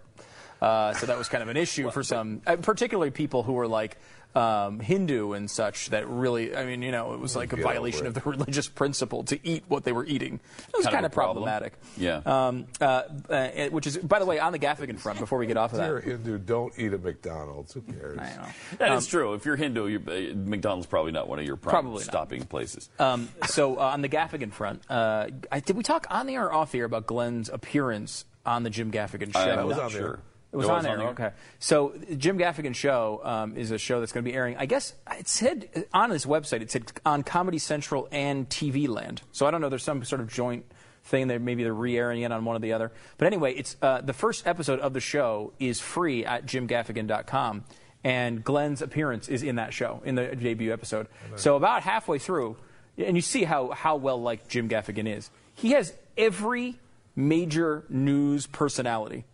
Uh, 0.61 0.93
so 0.93 1.05
that 1.07 1.17
was 1.17 1.27
kind 1.27 1.43
of 1.43 1.49
an 1.49 1.57
issue 1.57 1.89
for 1.91 2.03
some, 2.03 2.41
uh, 2.47 2.55
particularly 2.55 3.11
people 3.11 3.43
who 3.43 3.53
were 3.53 3.67
like 3.67 3.97
um, 4.35 4.79
Hindu 4.79 5.33
and 5.33 5.49
such. 5.49 5.89
That 5.89 6.07
really, 6.07 6.55
I 6.55 6.65
mean, 6.65 6.81
you 6.81 6.91
know, 6.91 7.13
it 7.13 7.19
was 7.19 7.35
like 7.35 7.53
a 7.53 7.55
violation 7.57 8.05
of 8.05 8.13
the 8.13 8.21
religious 8.25 8.67
principle 8.67 9.23
to 9.25 9.39
eat 9.47 9.63
what 9.67 9.83
they 9.83 9.91
were 9.91 10.05
eating. 10.05 10.35
It 10.69 10.77
was 10.77 10.85
Kind 10.85 10.87
of 10.87 10.91
kind 10.93 11.05
a 11.05 11.07
of 11.07 11.11
problem. 11.11 11.43
problematic. 11.45 11.73
Yeah. 11.97 12.21
Um, 12.25 12.65
uh, 12.79 13.03
uh, 13.29 13.69
which 13.69 13.87
is, 13.87 13.97
by 13.97 14.19
the 14.19 14.25
way, 14.25 14.39
on 14.39 14.51
the 14.51 14.59
Gaffigan 14.59 14.99
front. 14.99 15.19
Before 15.19 15.39
we 15.39 15.47
get 15.47 15.57
off 15.57 15.71
of 15.73 15.77
that. 15.79 15.91
If 15.95 16.05
you're 16.05 16.17
that, 16.17 16.23
Hindu, 16.23 16.37
don't 16.39 16.73
eat 16.77 16.93
at 16.93 17.03
McDonald's. 17.03 17.73
Who 17.73 17.81
cares? 17.81 18.19
I 18.19 18.35
know. 18.35 18.47
That 18.77 18.91
is 18.93 19.07
true. 19.07 19.33
If 19.33 19.45
you're 19.45 19.55
Hindu, 19.55 19.87
you 19.87 19.99
uh, 20.07 20.35
McDonald's 20.35 20.85
probably 20.85 21.11
not 21.11 21.27
one 21.27 21.39
of 21.39 21.45
your 21.45 21.55
prime 21.55 21.71
Probably 21.71 21.99
not. 21.99 22.03
stopping 22.03 22.45
places. 22.45 22.89
Um, 22.99 23.29
so 23.47 23.77
uh, 23.79 23.83
on 23.93 24.01
the 24.01 24.09
Gaffigan 24.09 24.51
front, 24.51 24.83
uh, 24.89 25.27
I, 25.51 25.59
did 25.61 25.75
we 25.75 25.83
talk 25.83 26.05
on 26.09 26.27
the 26.27 26.35
air 26.35 26.45
or 26.45 26.53
off 26.53 26.71
the 26.71 26.79
air 26.79 26.85
about 26.85 27.05
Glenn's 27.07 27.49
appearance 27.49 28.25
on 28.45 28.63
the 28.63 28.69
Jim 28.69 28.91
Gaffigan 28.91 29.33
show? 29.33 29.39
I'm 29.39 29.67
was 29.67 29.77
not 29.77 29.85
on 29.87 29.93
there. 29.93 30.19
Sure. 30.51 30.53
It 30.53 30.57
was, 30.57 30.69
on 30.69 30.83
there. 30.83 31.01
Okay. 31.09 31.31
So 31.59 31.93
Jim 32.17 32.37
Gaffigan 32.37 32.73
show 32.73 33.21
um, 33.23 33.57
is 33.57 33.71
a 33.71 33.77
show 33.77 33.99
that's 33.99 34.11
going 34.11 34.23
to 34.23 34.31
be 34.31 34.35
airing. 34.35 34.55
I 34.57 34.65
guess 34.65 34.93
it 35.17 35.27
said 35.27 35.85
on 35.93 36.09
his 36.09 36.25
website 36.25 36.61
it 36.61 36.71
said 36.71 36.91
on 37.05 37.23
Comedy 37.23 37.59
Central 37.59 38.07
and 38.11 38.47
TV 38.49 38.87
Land. 38.87 39.21
So 39.31 39.45
I 39.45 39.51
don't 39.51 39.61
know. 39.61 39.69
There's 39.69 39.83
some 39.83 40.03
sort 40.03 40.21
of 40.21 40.27
joint 40.27 40.65
thing 41.03 41.27
that 41.27 41.41
maybe 41.41 41.63
they're 41.63 41.73
re-airing 41.73 42.21
it 42.21 42.31
on 42.31 42.45
one 42.45 42.55
or 42.55 42.59
the 42.59 42.73
other. 42.73 42.91
But 43.17 43.27
anyway, 43.27 43.53
it's 43.53 43.75
uh, 43.81 44.01
the 44.01 44.13
first 44.13 44.45
episode 44.45 44.79
of 44.79 44.93
the 44.93 44.99
show 44.99 45.53
is 45.59 45.79
free 45.79 46.25
at 46.25 46.45
jimgaffigan.com. 46.45 47.63
And 48.03 48.43
Glenn's 48.43 48.81
appearance 48.81 49.27
is 49.27 49.43
in 49.43 49.55
that 49.55 49.73
show, 49.73 50.01
in 50.05 50.15
the 50.15 50.27
debut 50.27 50.71
episode. 50.71 51.07
So 51.35 51.55
about 51.55 51.83
halfway 51.83 52.19
through, 52.19 52.55
and 52.97 53.17
you 53.17 53.21
see 53.21 53.43
how, 53.43 53.71
how 53.71 53.95
well 53.97 54.21
liked 54.21 54.47
Jim 54.49 54.69
Gaffigan 54.69 55.07
is. 55.07 55.29
He 55.55 55.71
has 55.71 55.93
every 56.15 56.79
major 57.15 57.83
news 57.89 58.47
personality 58.47 59.25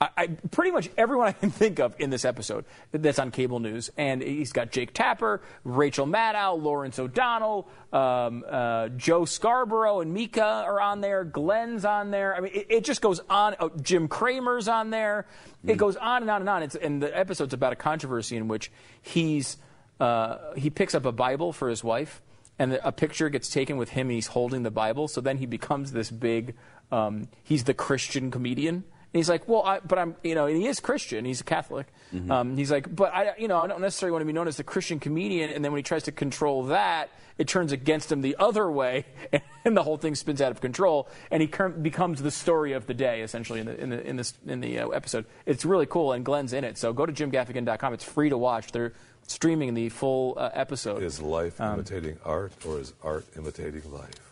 I, 0.00 0.08
I, 0.16 0.26
pretty 0.50 0.70
much 0.70 0.88
everyone 0.96 1.28
I 1.28 1.32
can 1.32 1.50
think 1.50 1.78
of 1.78 1.94
in 1.98 2.08
this 2.08 2.24
episode 2.24 2.64
that's 2.90 3.18
on 3.18 3.30
cable 3.30 3.60
news. 3.60 3.90
And 3.98 4.22
he's 4.22 4.52
got 4.52 4.70
Jake 4.70 4.94
Tapper, 4.94 5.42
Rachel 5.62 6.06
Maddow, 6.06 6.60
Lawrence 6.60 6.98
O'Donnell, 6.98 7.68
um, 7.92 8.42
uh, 8.48 8.88
Joe 8.88 9.26
Scarborough, 9.26 10.00
and 10.00 10.14
Mika 10.14 10.42
are 10.42 10.80
on 10.80 11.02
there. 11.02 11.24
Glenn's 11.24 11.84
on 11.84 12.10
there. 12.10 12.34
I 12.34 12.40
mean, 12.40 12.52
it, 12.54 12.66
it 12.70 12.84
just 12.84 13.02
goes 13.02 13.20
on. 13.28 13.56
Oh, 13.60 13.70
Jim 13.82 14.08
Cramer's 14.08 14.68
on 14.68 14.88
there. 14.88 15.26
It 15.66 15.76
goes 15.76 15.96
on 15.96 16.22
and 16.22 16.30
on 16.30 16.40
and 16.40 16.48
on. 16.48 16.62
It's, 16.62 16.74
and 16.74 17.02
the 17.02 17.16
episode's 17.16 17.52
about 17.52 17.74
a 17.74 17.76
controversy 17.76 18.38
in 18.38 18.48
which 18.48 18.72
he's 19.02 19.58
uh, 20.00 20.54
he 20.56 20.70
picks 20.70 20.94
up 20.94 21.04
a 21.04 21.12
Bible 21.12 21.52
for 21.52 21.68
his 21.68 21.84
wife, 21.84 22.22
and 22.58 22.80
a 22.82 22.90
picture 22.90 23.28
gets 23.28 23.50
taken 23.50 23.76
with 23.76 23.90
him. 23.90 24.06
And 24.06 24.12
he's 24.12 24.28
holding 24.28 24.62
the 24.62 24.70
Bible. 24.70 25.08
So 25.08 25.20
then 25.20 25.36
he 25.36 25.44
becomes 25.44 25.92
this 25.92 26.10
big. 26.10 26.54
Um, 26.90 27.28
he's 27.44 27.64
the 27.64 27.74
Christian 27.74 28.30
comedian. 28.30 28.84
And 29.12 29.18
he's 29.18 29.28
like, 29.28 29.48
well, 29.48 29.62
I, 29.62 29.80
but 29.80 29.98
I'm, 29.98 30.14
you 30.22 30.36
know, 30.36 30.46
and 30.46 30.56
he 30.56 30.66
is 30.68 30.78
Christian. 30.78 31.24
He's 31.24 31.40
a 31.40 31.44
Catholic. 31.44 31.86
Mm-hmm. 32.14 32.30
Um, 32.30 32.56
he's 32.56 32.70
like, 32.70 32.94
but 32.94 33.12
I, 33.12 33.34
you 33.38 33.48
know, 33.48 33.60
I 33.60 33.66
don't 33.66 33.80
necessarily 33.80 34.12
want 34.12 34.22
to 34.22 34.26
be 34.26 34.32
known 34.32 34.46
as 34.46 34.56
the 34.56 34.62
Christian 34.64 35.00
comedian. 35.00 35.50
And 35.50 35.64
then 35.64 35.72
when 35.72 35.80
he 35.80 35.82
tries 35.82 36.04
to 36.04 36.12
control 36.12 36.64
that, 36.66 37.10
it 37.36 37.48
turns 37.48 37.72
against 37.72 38.12
him 38.12 38.20
the 38.20 38.36
other 38.38 38.70
way, 38.70 39.06
and 39.64 39.74
the 39.76 39.82
whole 39.82 39.96
thing 39.96 40.14
spins 40.14 40.40
out 40.42 40.52
of 40.52 40.60
control. 40.60 41.08
And 41.30 41.40
he 41.40 41.48
cur- 41.48 41.70
becomes 41.70 42.20
the 42.22 42.30
story 42.30 42.72
of 42.74 42.86
the 42.86 42.92
day, 42.94 43.22
essentially, 43.22 43.60
in 43.60 43.66
the 43.66 43.80
in 43.80 43.88
the 43.90 44.06
in 44.06 44.16
this 44.16 44.34
in 44.46 44.60
the 44.60 44.78
uh, 44.78 44.88
episode. 44.88 45.24
It's 45.46 45.64
really 45.64 45.86
cool, 45.86 46.12
and 46.12 46.22
Glenn's 46.24 46.52
in 46.52 46.64
it. 46.64 46.76
So 46.78 46.92
go 46.92 47.06
to 47.06 47.12
jimgaffigan.com. 47.12 47.94
It's 47.94 48.04
free 48.04 48.28
to 48.28 48.36
watch. 48.38 48.72
They're 48.72 48.92
streaming 49.26 49.72
the 49.74 49.88
full 49.88 50.34
uh, 50.38 50.50
episode. 50.52 51.02
Is 51.02 51.20
life 51.22 51.58
Um, 51.60 51.74
imitating 51.74 52.18
art 52.24 52.52
or 52.66 52.78
is 52.78 52.92
art 53.02 53.24
imitating 53.36 53.90
life? 53.90 54.29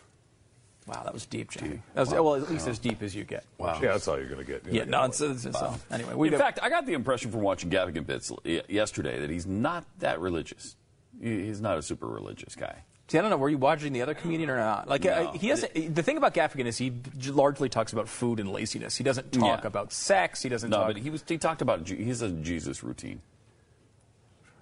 Wow, 0.89 1.03
that 1.05 1.13
was 1.13 1.27
deep, 1.27 1.51
Jamie. 1.51 1.83
That 1.95 2.01
was, 2.01 2.11
Well, 2.11 2.35
at 2.37 2.51
least 2.51 2.67
as 2.67 2.79
deep 2.79 3.03
as 3.03 3.15
you 3.15 3.25
get. 3.25 3.45
Wow. 3.59 3.79
Yeah, 3.83 3.93
that's 3.93 4.09
all 4.09 4.17
you're 4.19 4.27
going 4.29 4.45
to 4.45 4.51
get. 4.51 4.65
You're 4.65 4.75
Yeah, 4.75 4.85
not 4.85 5.01
no, 5.01 5.05
it's, 5.09 5.21
it's, 5.21 5.45
it's 5.45 5.59
so, 5.59 5.75
anyway. 5.91 6.15
We 6.15 6.29
In 6.29 6.33
don't- 6.33 6.41
fact, 6.41 6.59
I 6.63 6.71
got 6.71 6.87
the 6.87 6.95
impression 6.95 7.31
from 7.31 7.43
watching 7.43 7.69
Gaffigan 7.71 8.07
bits 8.07 8.33
yesterday 8.69 9.21
that 9.21 9.29
he's 9.31 9.47
not 9.47 9.85
that 9.99 10.19
religious. 10.21 10.77
He's 11.21 11.61
not 11.61 11.77
a 11.79 11.83
super 11.83 12.07
religious 12.07 12.55
guy. 12.55 12.85
See, 13.09 13.19
I 13.19 13.23
don't 13.23 13.31
know. 13.31 13.37
Were 13.39 13.49
you 13.49 13.59
watching 13.59 13.93
the 13.95 14.03
other 14.03 14.13
comedian 14.15 14.51
or 14.51 14.57
not? 14.59 14.87
Like, 14.87 15.05
No. 15.05 15.11
uh, 15.11 15.33
he 15.33 15.49
doesn't. 15.49 15.95
The 15.95 16.03
thing 16.03 16.17
about 16.19 16.35
Gaffigan 16.35 16.67
is 16.67 16.77
he 16.77 16.93
j- 17.17 17.31
largely 17.31 17.69
talks 17.71 17.93
about 17.95 18.07
food 18.09 18.39
and 18.39 18.53
laziness. 18.53 18.97
He 18.97 19.03
doesn't 19.05 19.33
talk 19.33 19.63
Yeah. 19.63 19.67
about 19.67 19.93
sex. 19.95 20.43
He 20.43 20.49
doesn't 20.51 20.69
No, 20.69 20.77
talk. 20.79 20.87
but 20.89 20.97
he 20.99 21.09
was. 21.09 21.25
He 21.27 21.39
talked 21.39 21.63
about. 21.63 21.85
Je- 21.85 21.97
He's 22.05 22.21
a 22.21 22.29
Jesus 22.31 22.83
routine. 22.85 23.23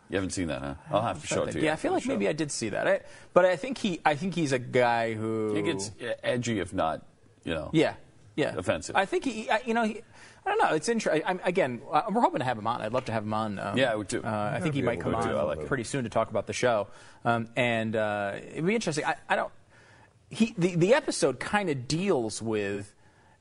You 0.09 0.17
haven't 0.17 0.31
seen 0.31 0.49
that, 0.49 0.63
huh? 0.63 0.75
I'll 0.91 1.03
have 1.03 1.21
to 1.21 1.27
show 1.27 1.43
it 1.45 1.53
to 1.53 1.59
you. 1.59 1.65
yeah, 1.67 1.73
I 1.73 1.77
feel 1.77 1.93
like 1.93 2.07
maybe 2.07 2.29
I 2.29 2.33
did 2.33 2.53
see 2.53 2.69
that. 2.71 2.87
I, 2.87 3.01
but 3.33 3.45
I 3.45 3.57
think 3.57 3.79
he. 3.79 4.01
I 4.05 4.15
think 4.15 4.35
he's 4.35 4.53
a 4.53 4.59
guy 4.59 5.15
who. 5.15 5.57
It 5.57 5.63
gets 5.65 5.91
uh, 6.01 6.15
edgy, 6.23 6.61
if 6.61 6.73
not, 6.73 7.05
you 7.45 7.53
know. 7.55 7.71
Yeah, 7.73 7.95
yeah. 8.37 8.55
Offensive. 8.57 8.95
I 8.95 9.05
think 9.05 9.25
he. 9.25 9.51
I, 9.51 9.63
you 9.67 9.75
know. 9.75 9.85
He, 9.85 10.03
I 10.47 10.51
don't 10.51 10.59
know. 10.63 10.77
It's 10.77 10.89
interesting. 10.89 11.41
Again, 11.43 11.83
uh, 11.91 12.03
we're 12.09 12.21
hoping 12.21 12.39
to 12.39 12.45
have 12.45 12.57
him 12.57 12.69
on. 12.69 12.81
I'd 12.81 12.93
love 12.93 13.07
to 13.07 13.13
have 13.13 13.25
him 13.25 13.35
on. 13.35 13.59
Um, 13.59 13.77
Yeah, 13.77 13.91
I 13.91 13.97
would 13.97 14.09
too. 14.09 14.23
Uh, 14.23 14.53
I 14.55 14.61
think 14.61 14.77
he 14.77 14.83
might 14.83 15.01
come 15.01 15.13
on 15.13 15.25
too. 15.27 15.37
I 15.37 15.43
like 15.43 15.59
it. 15.59 15.67
pretty 15.67 15.83
soon 15.83 16.05
to 16.05 16.11
talk 16.11 16.31
about 16.31 16.47
the 16.47 16.53
show, 16.53 16.87
um, 17.25 17.49
and 17.57 17.97
uh, 17.97 18.35
it'd 18.53 18.65
be 18.65 18.77
interesting. 18.77 19.05
I, 19.05 19.17
I 19.29 19.35
don't. 19.35 19.51
He 20.31 20.55
the 20.57 20.77
the 20.77 20.95
episode 20.95 21.41
kind 21.41 21.69
of 21.69 21.89
deals 21.89 22.41
with 22.41 22.95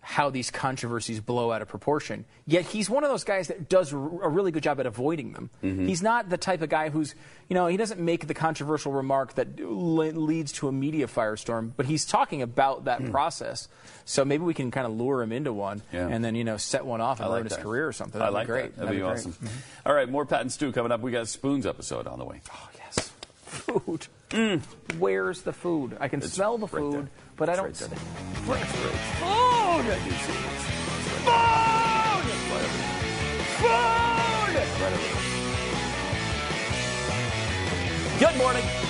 how 0.07 0.30
these 0.30 0.52
controversies 0.52 1.19
blow 1.19 1.52
out 1.52 1.64
of 1.64 1.68
proportion. 1.68 2.26
Yet 2.45 2.65
he's 2.65 2.91
one 2.91 3.03
of 3.03 3.10
those 3.10 3.23
guys 3.23 3.48
that 3.48 3.68
does 3.68 3.91
a 3.91 3.98
really 3.98 4.52
good 4.52 4.61
job 4.61 4.80
at 4.80 4.86
avoiding 4.86 5.34
them. 5.34 5.49
Mm-hmm. 5.64 5.88
He's 5.88 6.03
not 6.03 6.30
the 6.30 6.38
type 6.38 6.61
of 6.61 6.69
guy 6.69 6.90
who's, 6.90 7.15
you 7.49 7.56
know, 7.56 7.65
he 7.65 7.76
doesn't 7.76 7.99
make 7.99 8.27
the 8.27 8.36
controversial 8.36 8.91
remark 8.91 9.34
that 9.34 9.60
leads 9.60 10.52
to 10.53 10.68
a 10.68 10.72
media 10.72 11.07
firestorm, 11.07 11.72
but 11.76 11.88
he's 11.88 12.06
talking 12.06 12.44
about 12.44 12.86
that 12.86 13.02
hmm. 13.02 13.10
process. 13.10 13.68
So 14.06 14.23
maybe 14.23 14.44
we 14.44 14.53
can 14.53 14.69
kind 14.69 14.86
of 14.86 14.94
lure 14.94 15.23
him 15.23 15.32
into 15.32 15.52
one. 15.52 15.82
Yeah. 15.91 16.07
and 16.07 16.23
then, 16.23 16.36
you 16.36 16.44
know, 16.44 16.57
set 16.57 16.86
one 16.86 17.02
off 17.02 17.19
and 17.19 17.27
like 17.27 17.38
ruin 17.38 17.48
his 17.48 17.57
career 17.57 17.88
or 17.88 17.94
something. 17.94 18.22
I 18.22 18.26
That'd 18.26 18.34
like 18.36 18.45
be 18.45 18.52
great. 18.52 18.76
that. 18.76 18.82
That'd, 18.82 18.91
be, 18.91 19.02
great. 19.02 19.10
awesome. 19.11 19.34
Mm-hmm. 19.34 19.88
All 19.88 19.95
right, 19.95 20.07
more 20.07 20.27
Pat 20.27 20.41
and 20.41 20.52
Stu 20.52 20.72
coming 20.72 20.91
up. 20.91 21.02
We 21.02 21.11
got 21.11 21.23
a 21.23 21.26
Spoons 21.26 21.65
episode 21.65 22.06
on 22.06 22.19
the 22.19 22.26
way. 22.26 22.41
Oh, 22.53 22.69
yes. 22.77 23.11
Food. 23.48 24.06
Mm. 24.30 24.61
Where's 24.99 25.41
the 25.41 25.53
food? 25.53 25.98
I 25.99 26.10
can 26.10 26.22
smell 26.22 26.60
the 26.60 26.68
right 26.68 26.72
food, 26.72 26.94
there. 26.94 27.10
But 27.38 27.49
I 27.49 27.56
don't 27.56 27.66
right 27.66 27.76
see 27.76 27.86
there. 27.86 27.99
Food! 27.99 28.62
Food! 31.26 31.45
Food! 33.60 33.86
Good 38.20 38.38
morning. 38.38 38.85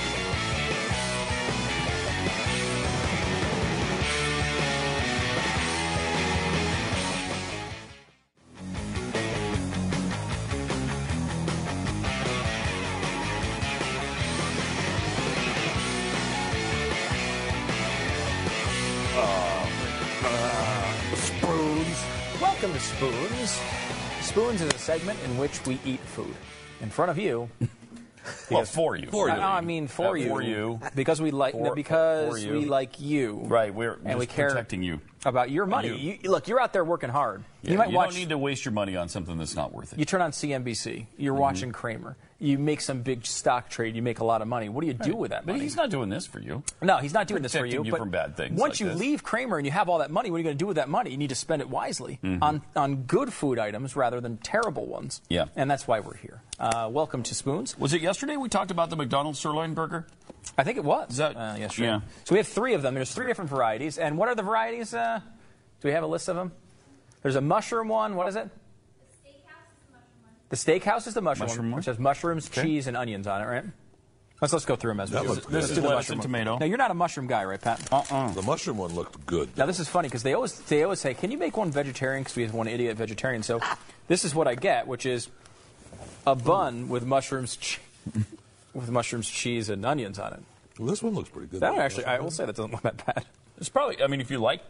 Spoons. 23.45 24.26
Spoons 24.26 24.61
is 24.61 24.73
a 24.73 24.77
segment 24.77 25.19
in 25.26 25.38
which 25.38 25.65
we 25.65 25.80
eat 25.85 25.99
food 25.99 26.34
in 26.81 26.89
front 26.89 27.11
of 27.11 27.17
you. 27.17 27.49
Well, 28.49 28.65
for 28.65 28.95
you. 28.95 29.05
For 29.11 29.27
you. 29.27 29.35
I, 29.35 29.57
I 29.57 29.61
mean, 29.61 29.85
for 29.88 30.07
Uh, 30.09 30.13
you. 30.13 30.30
for 30.30 30.41
you. 30.41 30.80
Because 30.95 31.22
we 31.22 31.30
like 31.30 31.53
For- 31.53 31.76
because 31.76 32.31
for 32.34 32.38
you. 32.39 32.53
we 32.53 32.65
like 32.65 32.99
you. 32.99 33.41
Right, 33.45 33.72
we're 33.72 33.93
and 33.93 34.03
just 34.07 34.17
we 34.17 34.26
care 34.26 34.49
protecting 34.49 34.81
you. 34.81 34.99
about 35.26 35.51
your 35.51 35.67
money. 35.67 35.89
You. 35.89 36.17
You, 36.23 36.31
look, 36.31 36.47
you're 36.47 36.59
out 36.59 36.73
there 36.73 36.84
working 36.84 37.11
hard. 37.11 37.43
Yeah, 37.61 37.73
you 37.73 37.77
might 37.77 37.91
watch. 37.91 38.09
don't 38.09 38.17
need 38.19 38.30
to 38.30 38.39
waste 38.39 38.65
your 38.65 38.72
money 38.72 38.95
on 38.95 39.09
something 39.09 39.38
that's 39.38 39.55
not 39.55 39.72
worth 39.73 39.93
it. 39.93 39.99
you 39.99 40.05
turn 40.05 40.23
on 40.23 40.31
CNBC. 40.31 41.05
You're 41.19 41.34
Mm-hmm. 41.34 41.39
watching 41.41 41.72
Cramer. 41.72 42.17
You 42.38 42.57
make 42.57 42.82
some 42.82 43.02
big 43.02 43.26
stock 43.26 43.70
trade. 43.70 43.95
You 43.95 44.02
make 44.02 44.20
a 44.20 44.26
lot 44.26 44.41
of 44.41 44.49
money. 44.49 44.68
What 44.68 44.82
do 44.82 44.88
you 44.88 44.94
do 44.94 45.16
with 45.16 45.32
that 45.32 45.45
money? 45.45 45.60
but 45.60 45.64
he's 45.64 45.78
not 45.78 45.90
doing 45.90 46.10
this 46.10 46.26
for 46.28 46.40
you. 46.41 46.64
No, 46.82 46.98
he's 46.98 47.14
not 47.14 47.28
doing 47.28 47.41
this 47.41 47.53
for 47.56 47.66
you. 47.66 47.82
you 47.86 47.95
from 47.95 48.10
bad 48.10 48.36
things 48.36 48.60
Once 48.60 48.74
like 48.74 48.80
you 48.82 48.88
this. 48.90 48.99
leave 48.99 49.24
Cramer 49.24 49.56
and 49.57 49.66
you 49.66 49.72
have 49.72 49.88
all 49.88 49.99
that 49.99 50.12
money, 50.12 50.30
what 50.30 50.36
are 50.36 50.40
you 50.40 50.44
going 50.44 50.57
to 50.57 50.62
do 50.62 50.68
with 50.68 50.76
that 50.76 50.90
money? 50.90 51.12
You 51.12 51.18
need 51.18 51.30
to 51.30 51.36
spend 51.36 51.62
it 51.62 51.70
wisely 51.70 52.20
Mm-hmm. 52.22 52.44
on 52.44 52.62
on 52.76 52.95
good 53.03 53.32
food 53.32 53.57
items 53.57 53.95
rather 53.95 54.20
than 54.20 54.36
terrible 54.38 54.86
ones. 54.86 55.22
Yeah. 55.30 55.45
and 55.56 55.72
that's 55.72 55.88
why 55.88 56.02
we're 56.02 56.18
here. 56.18 56.41
Uh, 56.60 56.90
welcome 56.91 57.24
to 57.24 57.34
Spoons. 57.36 57.78
Was 57.80 57.94
it 57.94 58.02
yesterday 58.02 58.36
we 58.36 58.49
talked 58.49 58.70
about 58.72 58.90
the 58.90 58.98
McDonald's 58.98 59.40
sirloin 59.40 59.74
burger? 59.74 60.06
I 60.57 60.64
think 60.66 60.78
it 60.78 60.84
was. 60.84 61.12
Is 61.12 61.18
that- 61.18 61.38
uh, 61.38 61.56
yesterday. 61.57 61.88
yeah. 61.88 61.99
So 62.26 62.36
we 62.36 62.40
have 62.40 62.48
three 62.48 62.74
of 62.74 62.82
them. 62.82 62.95
There's 62.95 63.14
three 63.14 63.28
different 63.28 63.49
varieties. 63.49 63.98
And 63.98 64.18
what 64.18 64.28
are 64.28 64.36
the 64.36 64.44
varieties? 64.44 64.94
Uh, 64.94 65.22
do 65.82 65.88
we 65.88 65.94
have 65.94 66.03
a 66.03 66.07
list 66.07 66.28
of 66.28 66.36
them? 66.36 66.52
There's 67.22 67.36
a 67.38 67.41
mushroom 67.41 67.88
one. 67.88 68.16
What 68.18 68.28
is 68.28 68.36
it? 68.36 68.49
The 70.49 70.55
steakhouse 70.55 71.07
is 71.07 71.13
the 71.15 71.22
mushroom, 71.22 71.47
Mushroom 71.47 71.65
one, 71.65 71.72
one? 71.72 71.77
which 71.80 71.85
has 71.88 71.97
mushrooms, 71.99 72.49
cheese, 72.49 72.88
and 72.88 72.95
onions 72.95 73.26
on 73.27 73.41
it, 73.41 73.45
right? 73.45 73.63
Let's 74.41 74.51
let's 74.53 74.65
go 74.65 74.76
through 74.76 74.91
them 74.91 74.99
as 74.99 75.09
we 75.09 75.15
That 75.15 75.23
go. 75.26 75.31
looks 75.34 75.45
good. 75.45 75.53
This 75.55 75.69
is 75.69 75.76
do 75.77 75.81
the 75.81 75.88
lettuce 75.88 76.09
mushroom 76.09 76.15
and 76.17 76.22
tomato. 76.23 76.57
Now 76.59 76.65
you're 76.65 76.77
not 76.77 76.91
a 76.91 76.93
mushroom 76.95 77.26
guy, 77.27 77.45
right, 77.45 77.59
Pat? 77.59 77.81
Uh-uh. 77.91 78.31
The 78.34 78.41
mushroom 78.41 78.77
one 78.77 78.93
looked 78.93 79.26
good. 79.26 79.57
Now 79.57 79.65
this 79.65 79.80
is 79.80 79.88
funny 79.88 80.07
because 80.09 80.23
they 80.23 80.34
always 80.34 80.59
they 80.59 80.84
always 80.84 80.99
say, 80.99 81.13
"Can 81.13 81.31
you 81.31 81.38
make 81.38 81.55
one 81.55 81.72
vegetarian?" 81.72 82.22
Because 82.23 82.35
we 82.35 82.43
have 82.43 82.53
one 82.53 82.67
idiot 82.67 82.97
vegetarian. 82.97 83.43
So 83.43 83.61
this 84.07 84.26
is 84.26 84.35
what 84.35 84.47
I 84.47 84.55
get, 84.55 84.88
which 84.88 85.05
is 85.05 85.30
a 86.27 86.35
bun 86.35 86.89
with 86.89 87.05
mushrooms, 87.05 87.55
che- 87.61 87.80
with 88.73 88.89
mushrooms, 88.91 89.30
cheese, 89.30 89.69
and 89.69 89.85
onions 89.85 90.19
on 90.19 90.34
it. 90.34 90.43
Well, 90.77 90.89
this 90.89 91.01
one 91.01 91.13
looks 91.13 91.30
pretty 91.30 91.47
good. 91.47 91.61
That 91.61 91.72
one 91.72 91.81
actually, 91.81 92.05
I 92.05 92.19
will 92.19 92.30
say 92.30 92.45
that 92.45 92.55
doesn't 92.57 92.72
look 92.73 92.81
that 92.81 93.03
bad. 93.05 93.26
It's 93.57 93.69
probably, 93.69 94.03
I 94.03 94.07
mean, 94.07 94.19
if 94.19 94.30
you 94.30 94.39
like 94.39 94.61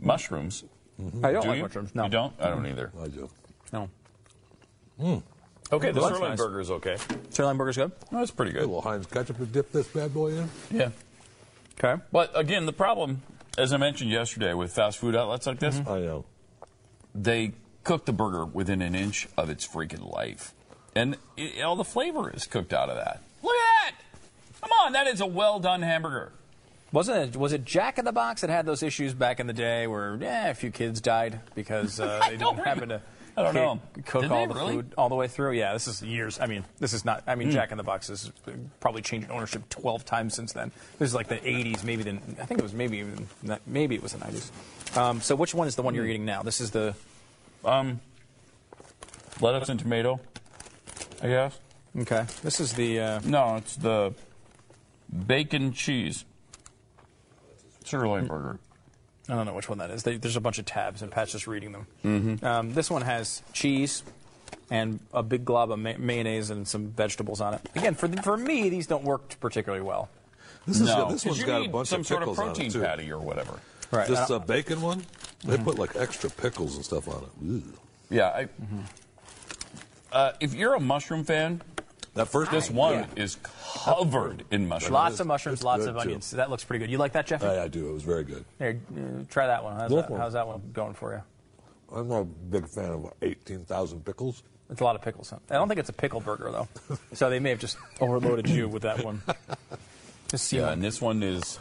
mushrooms, 0.00 0.64
I 1.22 1.30
don't 1.30 1.42
do 1.42 1.48
like 1.48 1.56
you? 1.58 1.62
mushrooms. 1.62 1.94
No, 1.94 2.04
You 2.04 2.10
don't? 2.10 2.32
I 2.40 2.50
don't 2.50 2.66
either. 2.66 2.90
I 3.00 3.06
do. 3.06 3.30
No. 3.72 3.88
Okay, 5.00 5.90
the 5.92 6.00
sirloin 6.00 6.30
nice. 6.30 6.38
burger 6.38 6.60
is 6.60 6.70
okay. 6.70 6.96
Sirloin 7.30 7.56
burger's 7.56 7.76
good. 7.76 7.92
No, 8.10 8.22
it's 8.22 8.30
pretty 8.30 8.50
A 8.52 8.54
good. 8.54 8.60
little 8.62 8.82
Heinz 8.82 9.06
ketchup 9.06 9.38
to 9.38 9.46
dip 9.46 9.72
this 9.72 9.86
bad 9.88 10.12
boy 10.14 10.28
in. 10.32 10.48
Yeah. 10.70 10.90
Okay. 11.82 12.00
But 12.12 12.30
again, 12.38 12.66
the 12.66 12.72
problem, 12.72 13.22
as 13.58 13.72
I 13.72 13.76
mentioned 13.78 14.10
yesterday, 14.10 14.54
with 14.54 14.72
fast 14.72 14.98
food 14.98 15.16
outlets 15.16 15.46
like 15.46 15.58
this, 15.58 15.76
I 15.86 15.98
know. 16.00 16.24
they 17.14 17.52
cook 17.82 18.04
the 18.04 18.12
burger 18.12 18.44
within 18.44 18.80
an 18.82 18.94
inch 18.94 19.26
of 19.36 19.50
its 19.50 19.66
freaking 19.66 20.10
life. 20.14 20.54
And 20.94 21.16
it, 21.36 21.62
all 21.62 21.76
the 21.76 21.84
flavor 21.84 22.30
is 22.30 22.46
cooked 22.46 22.72
out 22.72 22.88
of 22.88 22.96
that. 22.96 23.20
Look 23.42 23.54
at 23.56 23.92
that! 23.92 23.94
Come 24.60 24.70
on, 24.84 24.92
that 24.92 25.06
is 25.08 25.20
a 25.20 25.26
well 25.26 25.58
done 25.58 25.82
hamburger. 25.82 26.32
Wasn't 26.92 27.34
it? 27.34 27.36
Was 27.36 27.52
it 27.52 27.64
Jack 27.64 27.98
in 27.98 28.04
the 28.04 28.12
Box 28.12 28.42
that 28.42 28.50
had 28.50 28.64
those 28.66 28.82
issues 28.84 29.12
back 29.14 29.40
in 29.40 29.48
the 29.48 29.52
day 29.52 29.88
where 29.88 30.16
eh, 30.22 30.50
a 30.50 30.54
few 30.54 30.70
kids 30.70 31.00
died 31.00 31.40
because 31.56 31.98
uh, 31.98 32.20
they 32.28 32.36
don't 32.36 32.54
didn't 32.54 32.68
happen 32.68 32.88
to 32.90 33.02
I 33.36 33.42
don't 33.42 33.54
know. 33.54 33.80
cook- 34.04 34.22
Did 34.22 34.30
all 34.30 34.46
the 34.46 34.54
really? 34.54 34.74
food 34.76 34.94
all 34.96 35.08
the 35.08 35.14
way 35.16 35.26
through? 35.28 35.52
Yeah, 35.52 35.72
this 35.72 35.88
is 35.88 36.02
years. 36.02 36.38
I 36.40 36.46
mean, 36.46 36.64
this 36.78 36.92
is 36.92 37.04
not. 37.04 37.22
Hmm. 37.22 37.30
I 37.30 37.34
mean, 37.34 37.50
Jack 37.50 37.72
in 37.72 37.76
the 37.78 37.82
Box 37.82 38.08
has 38.08 38.30
probably 38.80 39.02
changed 39.02 39.30
ownership 39.30 39.68
12 39.70 40.04
times 40.04 40.34
since 40.34 40.52
then. 40.52 40.70
This 40.98 41.08
is 41.08 41.14
like 41.14 41.26
the 41.28 41.36
80s, 41.38 41.82
maybe. 41.84 42.02
Then 42.04 42.20
I 42.40 42.44
think 42.46 42.60
it 42.60 42.62
was 42.62 42.72
maybe 42.72 42.98
even 42.98 43.26
maybe 43.66 43.94
it 43.96 44.02
was 44.02 44.12
the 44.12 44.18
90s. 44.18 44.96
Um, 44.96 45.20
so 45.20 45.34
which 45.34 45.54
one 45.54 45.66
is 45.66 45.74
the 45.76 45.82
one 45.82 45.94
Hmm. 45.94 45.96
you're 45.98 46.06
eating 46.06 46.24
now? 46.24 46.42
This 46.42 46.60
is 46.60 46.70
the 46.70 46.94
Um, 47.64 48.00
lettuce 49.40 49.68
and 49.68 49.80
tomato, 49.80 50.20
I 51.22 51.28
guess. 51.28 51.58
okay. 52.02 52.26
This 52.42 52.60
is 52.60 52.74
the 52.74 53.00
uh, 53.00 53.20
No, 53.24 53.56
it's 53.56 53.74
the 53.76 54.14
bacon 55.26 55.72
cheese 55.72 56.24
sirloin 57.84 58.26
burger. 58.26 58.58
I 59.28 59.34
don't 59.34 59.46
know 59.46 59.54
which 59.54 59.68
one 59.68 59.78
that 59.78 59.90
is. 59.90 60.02
They, 60.02 60.16
there's 60.18 60.36
a 60.36 60.40
bunch 60.40 60.58
of 60.58 60.66
tabs, 60.66 61.00
and 61.02 61.10
Pat's 61.10 61.32
just 61.32 61.46
reading 61.46 61.72
them. 61.72 61.86
Mm-hmm. 62.04 62.44
Um, 62.44 62.74
this 62.74 62.90
one 62.90 63.02
has 63.02 63.42
cheese 63.52 64.02
and 64.70 65.00
a 65.12 65.22
big 65.22 65.44
glob 65.44 65.70
of 65.72 65.78
ma- 65.78 65.94
mayonnaise 65.98 66.50
and 66.50 66.66
some 66.68 66.88
vegetables 66.88 67.40
on 67.40 67.54
it. 67.54 67.60
Again, 67.74 67.94
for, 67.94 68.06
the, 68.08 68.22
for 68.22 68.36
me, 68.36 68.68
these 68.68 68.86
don't 68.86 69.04
work 69.04 69.38
particularly 69.40 69.82
well. 69.84 70.08
This, 70.66 70.80
is, 70.80 70.86
no, 70.88 71.10
this 71.10 71.22
'cause 71.22 71.26
one's 71.32 71.38
you 71.40 71.46
got 71.46 71.66
a 71.66 71.68
bunch 71.68 71.88
some 71.88 72.00
of 72.00 72.06
sort 72.06 72.22
of 72.22 72.28
pickles 72.28 72.38
on 72.38 72.46
protein 72.48 72.66
it, 72.66 72.72
too. 72.72 72.80
patty 72.82 73.10
or 73.12 73.18
whatever. 73.18 73.58
Right. 73.90 74.08
This 74.08 74.30
I 74.30 74.34
uh, 74.34 74.38
bacon 74.38 74.80
one, 74.80 75.04
they 75.44 75.58
put 75.58 75.78
like 75.78 75.94
extra 75.96 76.30
pickles 76.30 76.76
and 76.76 76.84
stuff 76.84 77.06
on 77.08 77.22
it. 77.24 77.46
Ooh. 77.46 77.62
Yeah. 78.10 78.28
I, 78.28 78.48
uh, 80.12 80.32
if 80.40 80.54
you're 80.54 80.74
a 80.74 80.80
mushroom 80.80 81.24
fan, 81.24 81.60
That 82.14 82.28
first 82.28 82.50
this 82.52 82.70
one 82.70 83.06
is 83.16 83.36
covered 83.74 84.44
in 84.52 84.68
mushrooms. 84.68 84.92
Lots 84.92 85.20
of 85.20 85.26
mushrooms, 85.26 85.58
It's 85.58 85.64
lots 85.64 85.80
good, 85.84 85.88
of 85.90 85.94
too. 85.96 86.00
onions. 86.00 86.30
That 86.30 86.48
looks 86.48 86.62
pretty 86.64 86.84
good. 86.84 86.90
You 86.90 86.98
like 86.98 87.12
that, 87.12 87.26
Jeff? 87.26 87.42
I, 87.42 87.64
I 87.64 87.68
do. 87.68 87.90
It 87.90 87.92
was 87.92 88.02
very 88.04 88.22
good. 88.24 88.44
Here, 88.58 88.80
uh, 88.96 89.24
try 89.28 89.48
that 89.48 89.64
one. 89.64 89.74
How's 89.76 89.90
that, 89.90 90.06
for 90.08 90.14
it. 90.16 90.18
how's 90.18 90.32
that 90.34 90.46
one 90.46 90.62
going 90.72 90.94
for 90.94 91.12
you? 91.12 91.22
I'm 91.96 92.08
not 92.08 92.20
a 92.20 92.24
big 92.24 92.68
fan 92.68 92.90
of 92.90 93.12
18,000 93.22 94.04
pickles. 94.04 94.42
It's 94.70 94.80
a 94.80 94.84
lot 94.84 94.94
of 94.96 95.02
pickles. 95.02 95.30
Huh? 95.30 95.38
I 95.50 95.54
don't 95.54 95.68
think 95.68 95.78
it's 95.80 95.90
a 95.90 95.92
pickle 95.94 96.20
burger 96.20 96.50
though, 96.50 96.68
so 97.12 97.28
they 97.30 97.38
may 97.40 97.50
have 97.50 97.58
just 97.58 97.76
overloaded 98.00 98.48
you 98.48 98.68
with 98.68 98.82
that 98.82 99.04
one. 99.04 99.20
Just 100.28 100.52
Yeah, 100.52 100.62
one. 100.62 100.72
and 100.74 100.82
this 100.82 101.00
one 101.00 101.22
is, 101.22 101.58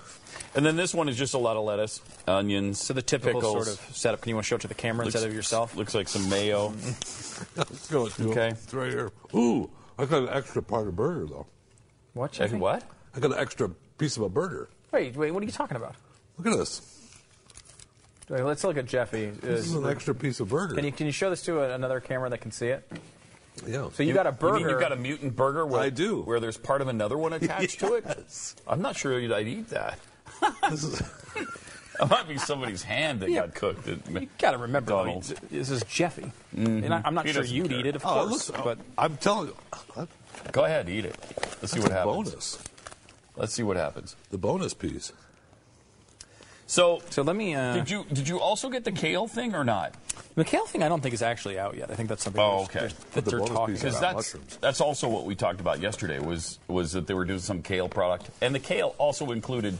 and 0.56 0.66
then 0.66 0.76
this 0.78 0.94
one 0.94 1.10
is 1.10 1.18
just 1.18 1.34
a 1.34 1.38
lot 1.38 1.58
of 1.58 1.66
lettuce, 1.66 2.00
onions. 2.28 2.80
So 2.80 2.94
the 2.94 3.02
typical 3.02 3.42
pickles. 3.42 3.66
sort 3.66 3.68
of 3.90 3.96
setup. 3.96 4.22
Can 4.22 4.30
you 4.30 4.36
want 4.36 4.46
to 4.46 4.48
show 4.48 4.56
it 4.56 4.62
to 4.62 4.68
the 4.68 4.74
camera 4.74 5.04
Looks- 5.06 5.16
instead 5.16 5.28
of 5.30 5.36
yourself? 5.36 5.76
Looks 5.76 5.94
like 5.94 6.08
some 6.08 6.30
mayo. 6.30 6.70
Let's 7.56 7.90
go 7.92 8.08
Okay. 8.22 8.50
It's 8.50 8.74
right 8.74 8.90
here. 8.92 9.12
Ooh, 9.36 9.70
I 9.98 10.06
got 10.06 10.24
an 10.24 10.30
extra 10.30 10.61
part 10.61 10.88
of 10.88 10.95
burger, 10.95 11.26
though. 11.28 11.45
What? 12.14 12.32
Check 12.32 12.49
Jeffy? 12.49 12.60
what? 12.60 12.84
I 13.15 13.20
got 13.20 13.32
an 13.32 13.40
extra 13.40 13.70
piece 13.98 14.18
of 14.18 14.24
a 14.24 14.30
burger. 14.30 14.70
Wait, 14.91 15.15
wait. 15.15 15.32
What 15.32 15.44
are 15.44 15.45
you 15.45 15.52
talking 15.52 15.78
about? 15.78 15.95
Look 16.38 16.48
at 16.48 16.57
this. 16.57 16.82
Wait, 18.30 18.41
let's 18.44 18.64
look 18.64 18.78
at 18.78 18.86
Jeffy. 18.86 19.30
This 19.30 19.65
is 19.68 19.76
an 19.76 19.86
uh, 19.86 19.90
extra 19.90 20.15
piece 20.15 20.40
of 20.40 20.49
burger. 20.49 20.76
Can 20.76 20.86
you 20.86 20.91
can 20.91 21.06
you 21.06 21.11
show 21.11 21.30
this 21.30 21.44
to 21.44 21.61
a, 21.61 21.74
another 21.76 21.99
camera 21.99 22.30
that 22.30 22.40
can 22.41 22.52
see 22.52 22.68
it? 22.68 22.90
Yeah. 23.68 23.90
So 23.94 24.03
you, 24.03 24.14
got 24.14 24.26
a 24.26 24.30
You 24.30 24.36
burger. 24.36 24.57
mean 24.60 24.70
you've 24.70 24.80
got 24.80 24.91
a 24.91 24.95
mutant 24.95 25.36
burger? 25.36 25.65
Where, 25.65 25.82
I 25.82 25.90
do. 25.90 26.22
Where 26.22 26.40
there's 26.40 26.57
part 26.57 26.82
of 26.82 26.88
another 26.88 27.18
one 27.18 27.34
attached 27.34 27.80
to 27.82 27.94
it? 27.94 28.06
I'm 28.68 28.82
not 28.82 28.95
sure 28.95 29.14
I'd 29.14 29.48
eat 29.48 29.70
that. 29.70 29.99
This 30.70 30.84
is, 30.84 31.02
It 32.02 32.10
might 32.10 32.28
be 32.28 32.38
somebody's 32.38 32.82
hand 32.84 33.20
that 33.22 33.30
Yeah. 33.30 33.41
got 33.41 33.56
cooked. 33.56 33.88
At 33.88 34.10
you 34.10 34.28
got 34.40 34.52
to 34.52 34.57
remember, 34.57 34.90
though, 34.91 34.98
McDonald's. 35.03 35.34
this 35.52 35.70
is 35.70 35.84
Jeffy, 35.84 36.32
and 36.56 36.94
I, 36.94 37.02
I'm 37.06 37.14
not 37.14 37.26
He 37.28 37.34
sure 37.34 37.44
you'd 37.44 37.70
care. 37.70 37.80
eat 37.80 37.86
it, 37.86 37.95
of 37.95 38.06
oh, 38.06 38.10
course. 38.28 38.32
listen, 38.32 38.56
but 38.64 38.80
I'm 38.98 39.18
telling 39.18 39.49
you, 39.49 39.56
that's 39.95 40.11
Go 40.52 40.65
ahead, 40.65 40.90
eat 40.90 41.06
it. 41.06 41.15
Let's 41.61 41.72
see 41.74 41.80
what 41.80 41.91
a 41.91 41.94
happens. 41.94 42.15
bonus. 42.32 42.64
Let's 43.36 43.53
see 43.53 43.64
what 43.64 43.78
happens. 43.78 44.15
The 44.32 44.38
bonus 44.40 44.74
piece. 44.74 45.11
So, 46.65 47.02
so 47.10 47.22
let 47.22 47.36
me. 47.36 47.53
Uh, 47.56 47.76
did 47.76 47.90
you 47.90 48.06
did 48.11 48.28
you 48.28 48.40
also 48.40 48.70
get 48.70 48.84
the 48.84 48.91
kale 48.91 49.28
thing 49.28 49.53
or 49.53 49.64
not? 49.64 49.94
the 50.36 50.44
kale 50.45 50.65
thing, 50.65 50.82
I 50.82 50.90
don't 50.90 51.02
think 51.02 51.14
is 51.14 51.22
actually 51.22 51.60
out 51.60 51.76
yet. 51.78 51.91
I 51.91 51.95
think 51.95 52.10
that's 52.10 52.24
something. 52.24 52.41
Oh, 52.41 52.68
they're- 52.74 52.84
okay. 52.86 52.95
That 53.14 53.26
they're 53.26 53.40
bonus 53.40 53.53
talking 53.56 53.76
Because 53.76 53.98
about 53.98 54.11
about. 54.11 54.15
that's 54.24 54.34
mushrooms. 54.34 54.57
that's 54.61 54.82
also 54.82 55.07
what 55.10 55.26
we 55.26 55.36
talked 55.36 55.60
about 55.60 55.80
yesterday 55.82 56.20
was 56.20 56.57
was 56.68 56.94
that 56.94 57.06
they 57.06 57.14
were 57.14 57.26
doing 57.26 57.40
some 57.40 57.61
kale 57.61 57.90
product, 57.90 58.30
and 58.41 58.56
the 58.56 58.60
kale 58.60 58.95
also 58.98 59.32
included 59.32 59.78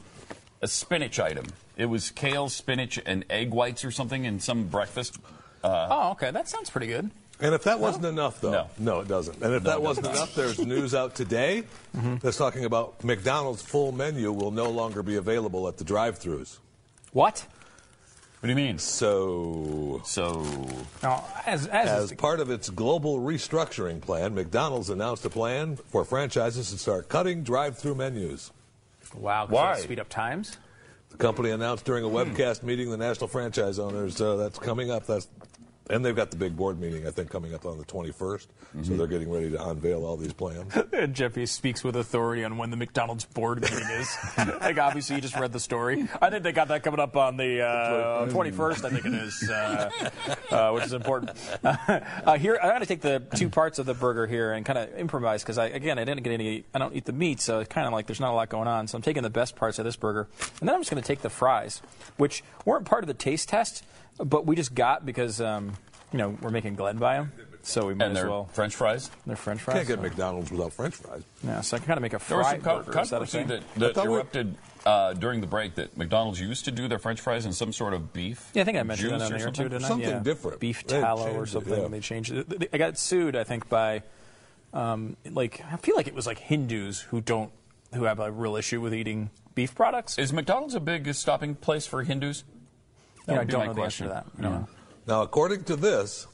a 0.64 0.68
spinach 0.68 1.20
item. 1.20 1.46
It 1.76 1.88
was 1.88 2.10
kale, 2.10 2.48
spinach, 2.48 3.00
and 3.06 3.26
egg 3.30 3.52
whites 3.52 3.84
or 3.84 3.92
something 3.92 4.24
in 4.24 4.40
some 4.40 4.68
breakfast. 4.68 5.20
Uh, 5.64 5.88
oh, 5.92 6.12
okay. 6.12 6.32
That 6.32 6.48
sounds 6.48 6.70
pretty 6.70 6.88
good. 6.88 7.12
And 7.42 7.54
if 7.54 7.64
that 7.66 7.80
wasn't 7.80 8.06
enough, 8.06 8.40
though, 8.40 8.52
No. 8.52 8.70
no. 8.80 9.00
it 9.02 9.10
doesn't. 9.10 9.42
And 9.44 9.54
if 9.54 9.64
No, 9.64 9.72
that 9.72 9.82
wasn't 9.82 10.08
enough, 10.08 10.34
there's 10.36 10.60
news 10.60 10.96
out 10.96 11.16
today 11.16 11.64
mm-hmm. 11.96 12.16
that's 12.18 12.38
talking 12.38 12.64
about 12.64 13.04
McDonald's 13.04 13.62
full 13.62 13.92
menu 13.92 14.32
will 14.32 14.52
no 14.52 14.70
longer 14.70 15.04
be 15.04 15.18
available 15.18 15.68
at 15.68 15.78
the 15.78 15.84
drive-throughs. 15.84 16.60
What? 17.12 17.46
What 18.40 18.48
do 18.48 18.50
you 18.50 18.56
mean? 18.56 18.78
So, 18.78 20.02
So 20.06 20.44
Now, 21.02 21.26
as 21.46 21.68
as, 21.68 21.90
as 21.90 22.10
the- 22.12 22.16
part 22.16 22.40
of 22.40 22.50
its 22.50 22.70
global 22.70 23.20
restructuring 23.20 24.00
plan, 24.00 24.34
McDonald's 24.36 24.90
announced 24.90 25.26
a 25.26 25.30
plan 25.30 25.76
for 25.76 26.06
franchises 26.06 26.72
to 26.72 26.78
start 26.78 27.10
cutting 27.10 27.44
drive-through 27.44 27.96
menus. 27.96 28.52
Wow, 29.16 29.46
'cause 29.46 29.52
Why? 29.52 29.76
speed 29.78 30.00
up 30.00 30.10
times. 30.10 30.58
The 31.10 31.18
company 31.18 31.52
announced 31.52 31.86
during 31.86 32.04
a 32.04 32.08
webcast 32.08 32.64
meeting 32.64 32.90
the 32.90 32.98
national 32.98 33.28
franchise 33.28 33.78
owners 33.80 34.20
uh, 34.20 34.36
that's 34.36 34.58
coming 34.58 34.90
up. 34.90 35.06
That's 35.06 35.28
and 35.94 36.04
they've 36.04 36.16
got 36.16 36.32
the 36.32 36.38
big 36.38 36.56
board 36.56 36.80
meeting 36.80 37.08
I 37.08 37.12
think 37.12 37.30
coming 37.30 37.54
up 37.54 37.66
on 37.66 37.78
the 37.78 37.86
21st. 37.86 38.48
So 38.82 38.98
they're 38.98 39.08
getting 39.08 39.32
ready 39.32 39.52
to 39.52 39.68
unveil 39.70 40.04
all 40.06 40.18
these 40.18 40.34
plans. 40.34 40.74
And 40.94 41.14
Jeffy 41.14 41.46
speaks 41.46 41.84
with 41.84 41.96
authority 41.96 42.44
on 42.44 42.58
when 42.58 42.70
the 42.70 42.78
McDonald's 42.78 43.26
board 43.26 43.62
meeting 43.62 43.80
is. 43.80 44.16
like, 44.38 44.78
obviously, 44.78 45.16
you 45.16 45.22
just 45.22 45.36
read 45.36 45.52
the 45.52 45.60
story. 45.60 46.08
I 46.22 46.30
think 46.30 46.44
they 46.44 46.52
got 46.52 46.68
that 46.70 46.84
coming 46.84 47.00
up 47.00 47.18
on 47.18 47.36
the 47.36 47.62
uh, 47.62 48.28
21st, 48.28 48.86
I 48.86 48.90
think 48.90 49.06
it 49.06 49.14
is, 49.14 49.50
uh, 49.50 49.90
uh, 50.52 50.72
which 50.72 50.86
is 50.86 50.94
important. 50.94 51.32
uh, 51.64 52.38
here, 52.38 52.58
I'm 52.62 52.70
going 52.70 52.82
to 52.82 52.86
take 52.86 53.02
the 53.02 53.24
two 53.36 53.50
parts 53.50 53.80
of 53.80 53.86
the 53.86 53.94
burger 53.94 54.28
here 54.28 54.54
and 54.54 54.66
kind 54.66 54.78
of 54.78 54.94
improvise 54.96 55.44
because, 55.44 55.58
I, 55.58 55.68
again, 55.68 55.98
I 55.98 56.04
didn't 56.04 56.24
get 56.24 56.34
any, 56.34 56.64
I 56.74 56.80
don't 56.80 56.96
eat 56.96 57.06
the 57.06 57.14
meat, 57.14 57.42
so 57.42 57.60
it's 57.60 57.70
kind 57.70 57.88
of 57.88 57.94
like 57.94 58.08
there's 58.08 58.22
not 58.22 58.32
a 58.32 58.36
lot 58.36 58.50
going 58.50 58.68
on. 58.68 58.88
So 58.88 58.96
I'm 58.96 59.02
taking 59.02 59.24
the 59.24 59.30
best 59.30 59.56
parts 59.56 59.80
of 59.80 59.86
this 59.86 59.96
burger. 59.96 60.28
And 60.60 60.70
then 60.70 60.76
I'm 60.76 60.82
just 60.82 60.92
going 60.92 61.02
to 61.02 61.08
take 61.08 61.22
the 61.22 61.30
fries, 61.30 61.82
which 62.18 62.44
weren't 62.66 62.86
part 62.86 63.04
of 63.04 63.08
the 63.08 63.14
taste 63.14 63.50
test, 63.50 63.84
but 64.18 64.46
we 64.46 64.56
just 64.56 64.74
got 64.76 65.06
because, 65.06 65.40
um, 65.42 65.74
you 66.12 66.18
know, 66.20 66.38
we're 66.42 66.50
making 66.52 66.76
Glenn 66.76 66.98
buy 66.98 67.16
them. 67.18 67.32
So 67.66 67.88
we 67.88 67.94
might 67.94 68.08
and 68.08 68.18
as 68.18 68.22
they're 68.24 68.30
well. 68.30 68.46
French 68.52 68.76
fries. 68.76 69.10
They're 69.26 69.38
French 69.38 69.62
fries. 69.62 69.76
Can't 69.78 69.88
get 69.88 69.96
so- 69.98 70.02
McDonald's 70.02 70.52
without 70.52 70.74
French 70.74 70.96
fries. 70.96 71.24
yeah, 71.44 71.62
so 71.62 71.78
I 71.78 71.80
can 71.80 71.88
kind 71.88 71.98
of 71.98 72.02
make 72.02 72.12
a 72.14 72.20
fry 72.20 72.36
There 72.36 72.38
was 72.40 72.52
some 72.52 72.62
co- 72.62 72.78
burger. 72.84 73.00
Is 73.02 73.10
that 73.10 73.16
a 73.16 73.20
controversy 73.26 73.38
thing? 73.38 73.64
that, 73.78 73.96
that 73.96 74.04
erupted 74.06 74.56
uh, 74.86 75.14
during 75.14 75.40
the 75.40 75.48
break 75.48 75.76
that 75.76 75.96
McDonald's 75.98 76.42
used 76.42 76.66
to 76.66 76.72
do 76.72 76.90
their 76.90 77.00
French 77.00 77.22
fries 77.22 77.46
in 77.46 77.54
some 77.54 77.72
sort 77.72 77.94
of 77.94 78.12
beef. 78.12 78.52
Yeah, 78.54 78.64
I 78.64 78.66
think 78.66 78.78
I 78.78 78.84
mentioned 78.84 79.12
that 79.12 79.22
on 79.22 79.32
or 79.32 79.38
here 79.38 79.46
something. 79.46 79.64
too, 79.64 79.70
didn't 79.70 79.88
Something 79.88 80.08
I? 80.10 80.12
Yeah. 80.12 80.20
different. 80.20 80.60
Beef 80.60 80.86
tallow 80.86 81.24
changed 81.24 81.38
or 81.40 81.44
it, 81.44 81.48
something. 81.48 81.82
yeah. 81.84 81.88
They 81.88 82.00
changed 82.02 82.32
it. 82.34 82.70
I 82.74 82.78
got 82.78 82.98
sued, 82.98 83.38
I 83.38 83.46
think, 83.46 83.70
by 83.70 84.04
um, 84.74 85.16
like 85.32 85.64
I 85.72 85.78
feel 85.78 85.96
like 85.96 86.08
it 86.08 86.14
was 86.14 86.28
like 86.28 86.40
Hindus 86.40 87.00
who 87.02 87.22
don't 87.22 87.52
who 87.94 88.04
have 88.04 88.20
a 88.20 88.30
real 88.30 88.56
issue 88.58 88.82
with 88.82 88.94
eating 88.94 89.30
beef 89.56 89.74
products. 89.74 90.18
Is 90.18 90.34
McDonald's 90.34 90.76
a 90.76 90.80
big 90.82 91.14
stopping 91.14 91.56
place 91.56 91.86
for 91.88 92.04
Hindus? 92.04 92.44
That 93.26 93.32
You 93.32 93.36
know, 93.36 93.42
I 93.42 93.44
don't 93.46 93.60
my 93.60 93.66
know 93.68 93.74
the 93.74 93.82
answer 93.84 94.06
question. 94.06 94.08
to 94.08 94.14
that. 94.14 94.26
I 94.40 94.42
don't. 94.52 94.68
Now, 95.08 95.22
according 95.22 95.64
to 95.66 95.76
this, 95.76 96.28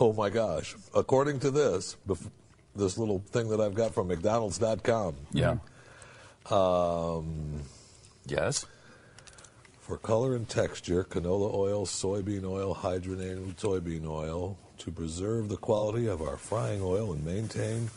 oh 0.00 0.12
my 0.12 0.30
gosh, 0.30 0.76
according 0.94 1.40
to 1.40 1.50
this, 1.50 1.96
bef- 2.06 2.30
this 2.76 2.96
little 2.98 3.18
thing 3.30 3.48
that 3.50 3.60
I've 3.60 3.74
got 3.74 3.92
from 3.94 4.08
McDonald's.com, 4.08 5.16
Yeah. 5.32 5.56
um, 6.50 7.62
Yes. 8.26 8.66
for 9.80 9.96
color 9.96 10.34
and 10.36 10.48
texture, 10.48 11.02
canola 11.04 11.52
oil, 11.54 11.86
soybean 11.86 12.44
oil, 12.44 12.74
hydrogenated 12.74 13.54
soybean 13.56 14.06
oil, 14.06 14.58
to 14.78 14.92
preserve 14.92 15.48
the 15.48 15.56
quality 15.56 16.06
of 16.06 16.22
our 16.22 16.36
frying 16.36 16.80
oil 16.82 17.12
and 17.12 17.24
maintain 17.24 17.90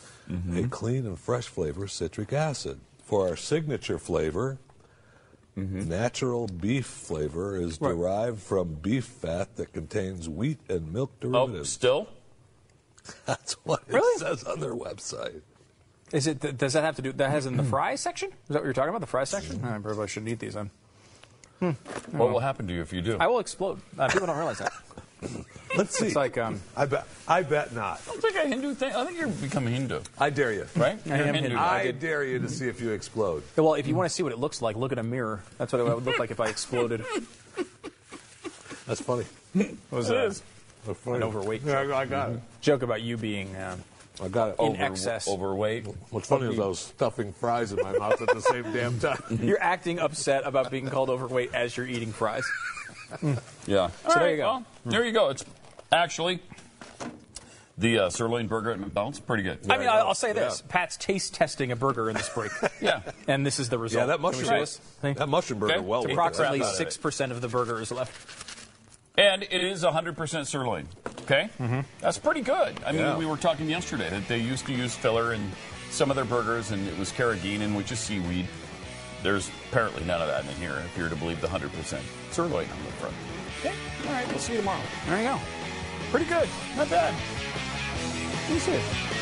a 0.54 0.66
clean 0.68 1.06
and 1.06 1.18
fresh 1.18 1.46
flavor, 1.46 1.86
citric 1.86 2.32
acid. 2.32 2.80
For 3.04 3.28
our 3.28 3.36
signature 3.36 3.98
flavor, 3.98 4.58
Mm-hmm. 5.58 5.86
natural 5.88 6.46
beef 6.46 6.86
flavor 6.86 7.56
is 7.56 7.78
Right. 7.78 7.90
derived 7.90 8.40
from 8.40 8.74
beef 8.74 9.04
fat 9.04 9.56
that 9.56 9.74
contains 9.74 10.26
wheat 10.26 10.58
and 10.68 10.90
milk 10.92 11.12
Oh, 11.22 11.28
derivatives. 11.30 11.70
still? 11.70 12.08
That's 13.26 13.52
what 13.64 13.82
it 13.86 13.92
Really? 13.92 14.18
says 14.18 14.44
on 14.44 14.60
their 14.60 14.74
website. 14.74 15.42
Is 16.10 16.26
it? 16.26 16.40
th- 16.40 16.56
Does 16.56 16.72
that 16.72 16.84
have 16.84 16.96
to 16.96 17.02
do? 17.02 17.12
That 17.12 17.30
has 17.30 17.44
in 17.46 17.56
the 17.58 17.64
fry 17.74 17.96
section? 17.96 18.30
Is 18.30 18.36
that 18.48 18.54
what 18.60 18.64
you're 18.64 18.72
talking 18.72 18.90
about? 18.90 19.00
The 19.02 19.06
fry 19.06 19.24
section? 19.24 19.56
Mm-hmm. 19.58 19.66
I 19.74 19.78
probably 19.78 20.08
shouldn't 20.08 20.30
eat 20.32 20.38
these 20.38 20.54
then. 20.54 20.70
Hmm. 21.58 21.70
Hmm. 21.70 22.16
What 22.18 22.30
will 22.32 22.40
happen 22.40 22.66
to 22.68 22.72
you 22.74 22.80
if 22.80 22.92
you 22.92 23.02
do? 23.02 23.16
I 23.20 23.26
will 23.26 23.38
explode. 23.38 23.80
Uh, 23.98 24.08
people 24.08 24.26
don't 24.26 24.36
realize 24.38 24.58
that. 24.58 24.72
Let's 25.76 25.96
see. 25.98 26.06
It's 26.06 26.16
like 26.16 26.36
um, 26.38 26.60
I 26.76 26.84
bet. 26.86 27.06
I 27.26 27.42
bet 27.42 27.72
not. 27.74 28.00
I 28.06 28.10
don't 28.10 28.20
think 28.22 28.36
a 28.36 28.46
Hindu 28.46 28.74
thing. 28.74 28.92
I 28.94 29.04
think 29.06 29.18
you're 29.18 29.28
becoming 29.28 29.72
Hindu, 29.74 30.00
I 30.18 30.30
dare 30.30 30.52
you. 30.52 30.66
right? 30.76 30.98
I 31.06 31.08
You're 31.08 31.16
am 31.16 31.24
Hindu. 31.34 31.40
Hindu. 31.42 31.54
now. 31.56 31.64
I 31.64 31.90
dare 31.92 32.24
you 32.24 32.38
to 32.40 32.48
see 32.48 32.68
if 32.68 32.80
you 32.80 32.90
explode. 32.90 33.42
well, 33.56 33.74
if 33.74 33.86
you 33.86 33.94
want 33.94 34.08
to 34.08 34.14
see 34.14 34.22
what 34.22 34.32
it 34.32 34.38
looks 34.38 34.60
like, 34.60 34.76
look 34.76 34.92
at 34.92 34.98
a 34.98 35.02
mirror. 35.02 35.42
That's 35.58 35.72
what 35.72 35.80
it 35.80 35.84
would 35.94 36.04
look 36.04 36.18
like 36.18 36.30
if 36.30 36.40
I 36.40 36.48
exploded. 36.48 37.04
That's 38.86 39.00
funny. 39.00 39.24
It 39.54 39.76
was 39.90 40.10
It 40.10 40.16
a 40.16 40.24
is. 40.24 40.42
That's 40.86 40.98
funny. 40.98 41.16
an 41.18 41.22
overweight 41.22 41.62
Yeah, 41.64 41.80
I 41.96 42.04
got 42.06 42.30
it. 42.30 42.40
joke 42.60 42.82
about 42.82 43.00
you 43.02 43.16
being. 43.16 43.54
Um, 43.56 43.80
I 44.22 44.28
got 44.28 44.50
it. 44.50 44.56
In 44.58 44.72
Over- 44.74 44.82
excess. 44.82 45.28
Overweight. 45.28 45.86
What's 46.10 46.28
funny 46.28 46.52
is 46.52 46.58
I 46.58 46.66
was 46.66 46.80
stuffing 46.80 47.32
fries 47.32 47.72
in 47.72 47.80
my 47.82 47.92
mouth 47.96 48.20
at 48.20 48.28
the 48.28 48.40
same 48.40 48.64
damn 48.72 48.98
time. 48.98 49.22
You're 49.42 49.62
acting 49.62 49.98
upset 50.00 50.42
about 50.46 50.70
being 50.70 50.88
called 50.90 51.08
overweight 51.10 51.54
as 51.54 51.76
you're 51.76 51.86
eating 51.86 52.12
fries. 52.12 52.44
Yeah. 53.66 53.90
So 54.08 54.14
there 54.18 54.30
you 54.30 54.36
go. 54.38 54.42
Well, 54.42 54.64
there 54.84 55.04
you 55.04 55.12
go. 55.12 55.28
It's 55.30 55.44
actually 55.92 56.40
the 57.78 57.98
uh, 58.00 58.10
sirloin 58.10 58.48
burger 58.48 58.70
at 58.70 58.80
McDonald's. 58.80 59.18
Pretty 59.20 59.42
good. 59.42 59.58
I 59.70 59.78
mean, 59.78 59.88
I'll, 59.88 60.08
I'll 60.08 60.14
say 60.14 60.32
this: 60.32 60.62
Pat's 60.68 60.96
taste 60.96 61.34
testing 61.34 61.72
a 61.72 61.76
burger 61.76 62.08
in 62.10 62.16
this 62.16 62.28
break. 62.34 62.52
Yeah. 62.80 63.00
and 63.28 63.44
this 63.46 63.58
is 63.58 63.68
the 63.68 63.78
result. 63.78 64.02
Yeah, 64.02 64.06
that 64.06 64.14
Can 64.16 64.22
we 64.22 64.28
mushroom. 64.30 64.48
show 64.48 64.60
this 64.60 64.76
thing? 64.78 65.14
That 65.14 65.28
mushroom 65.28 65.58
burger. 65.60 65.74
Okay. 65.74 65.80
Well, 65.84 66.02
worth 66.02 66.10
it. 66.10 66.12
Approximately 66.14 66.62
six 66.64 66.96
percent 66.96 67.32
of 67.32 67.40
the 67.40 67.48
burger 67.48 67.80
is 67.80 67.90
left. 67.92 68.12
And 69.14 69.42
it 69.42 69.52
is 69.62 69.84
100% 69.84 70.46
sirloin. 70.46 70.88
Okay? 71.20 71.50
Mm-hmm. 71.60 71.80
That's 72.00 72.16
pretty 72.16 72.40
good. 72.40 72.74
I 72.86 72.92
mean, 72.92 73.02
Yeah. 73.02 73.18
we 73.18 73.26
were 73.26 73.36
talking 73.36 73.68
yesterday 73.68 74.08
that 74.08 74.26
they 74.26 74.38
used 74.38 74.64
to 74.68 74.72
use 74.72 74.94
filler 74.96 75.34
in 75.34 75.52
some 75.90 76.08
of 76.08 76.16
their 76.16 76.24
burgers, 76.24 76.70
and 76.70 76.88
it 76.88 76.98
was 76.98 77.12
carrageenan, 77.12 77.76
which 77.76 77.92
is 77.92 77.98
seaweed. 77.98 78.48
There's 79.22 79.50
apparently 79.70 80.04
none 80.04 80.20
of 80.20 80.28
that 80.28 80.44
in 80.44 80.54
here 80.56 80.82
if 80.84 80.96
you're 80.96 81.08
to 81.08 81.16
believe 81.16 81.40
the 81.40 81.46
100% 81.46 82.00
sirloin 82.30 82.68
on 82.68 82.84
the 82.84 82.92
front. 82.92 83.14
Okay, 83.60 83.74
all 84.06 84.12
right, 84.12 84.28
we'll 84.28 84.38
see 84.38 84.52
you 84.52 84.58
tomorrow. 84.58 84.80
There 85.06 85.22
you 85.22 85.28
go. 85.28 85.40
Pretty 86.10 86.26
good. 86.26 86.48
Not 86.76 86.90
bad. 86.90 87.14
Decent. 88.48 89.21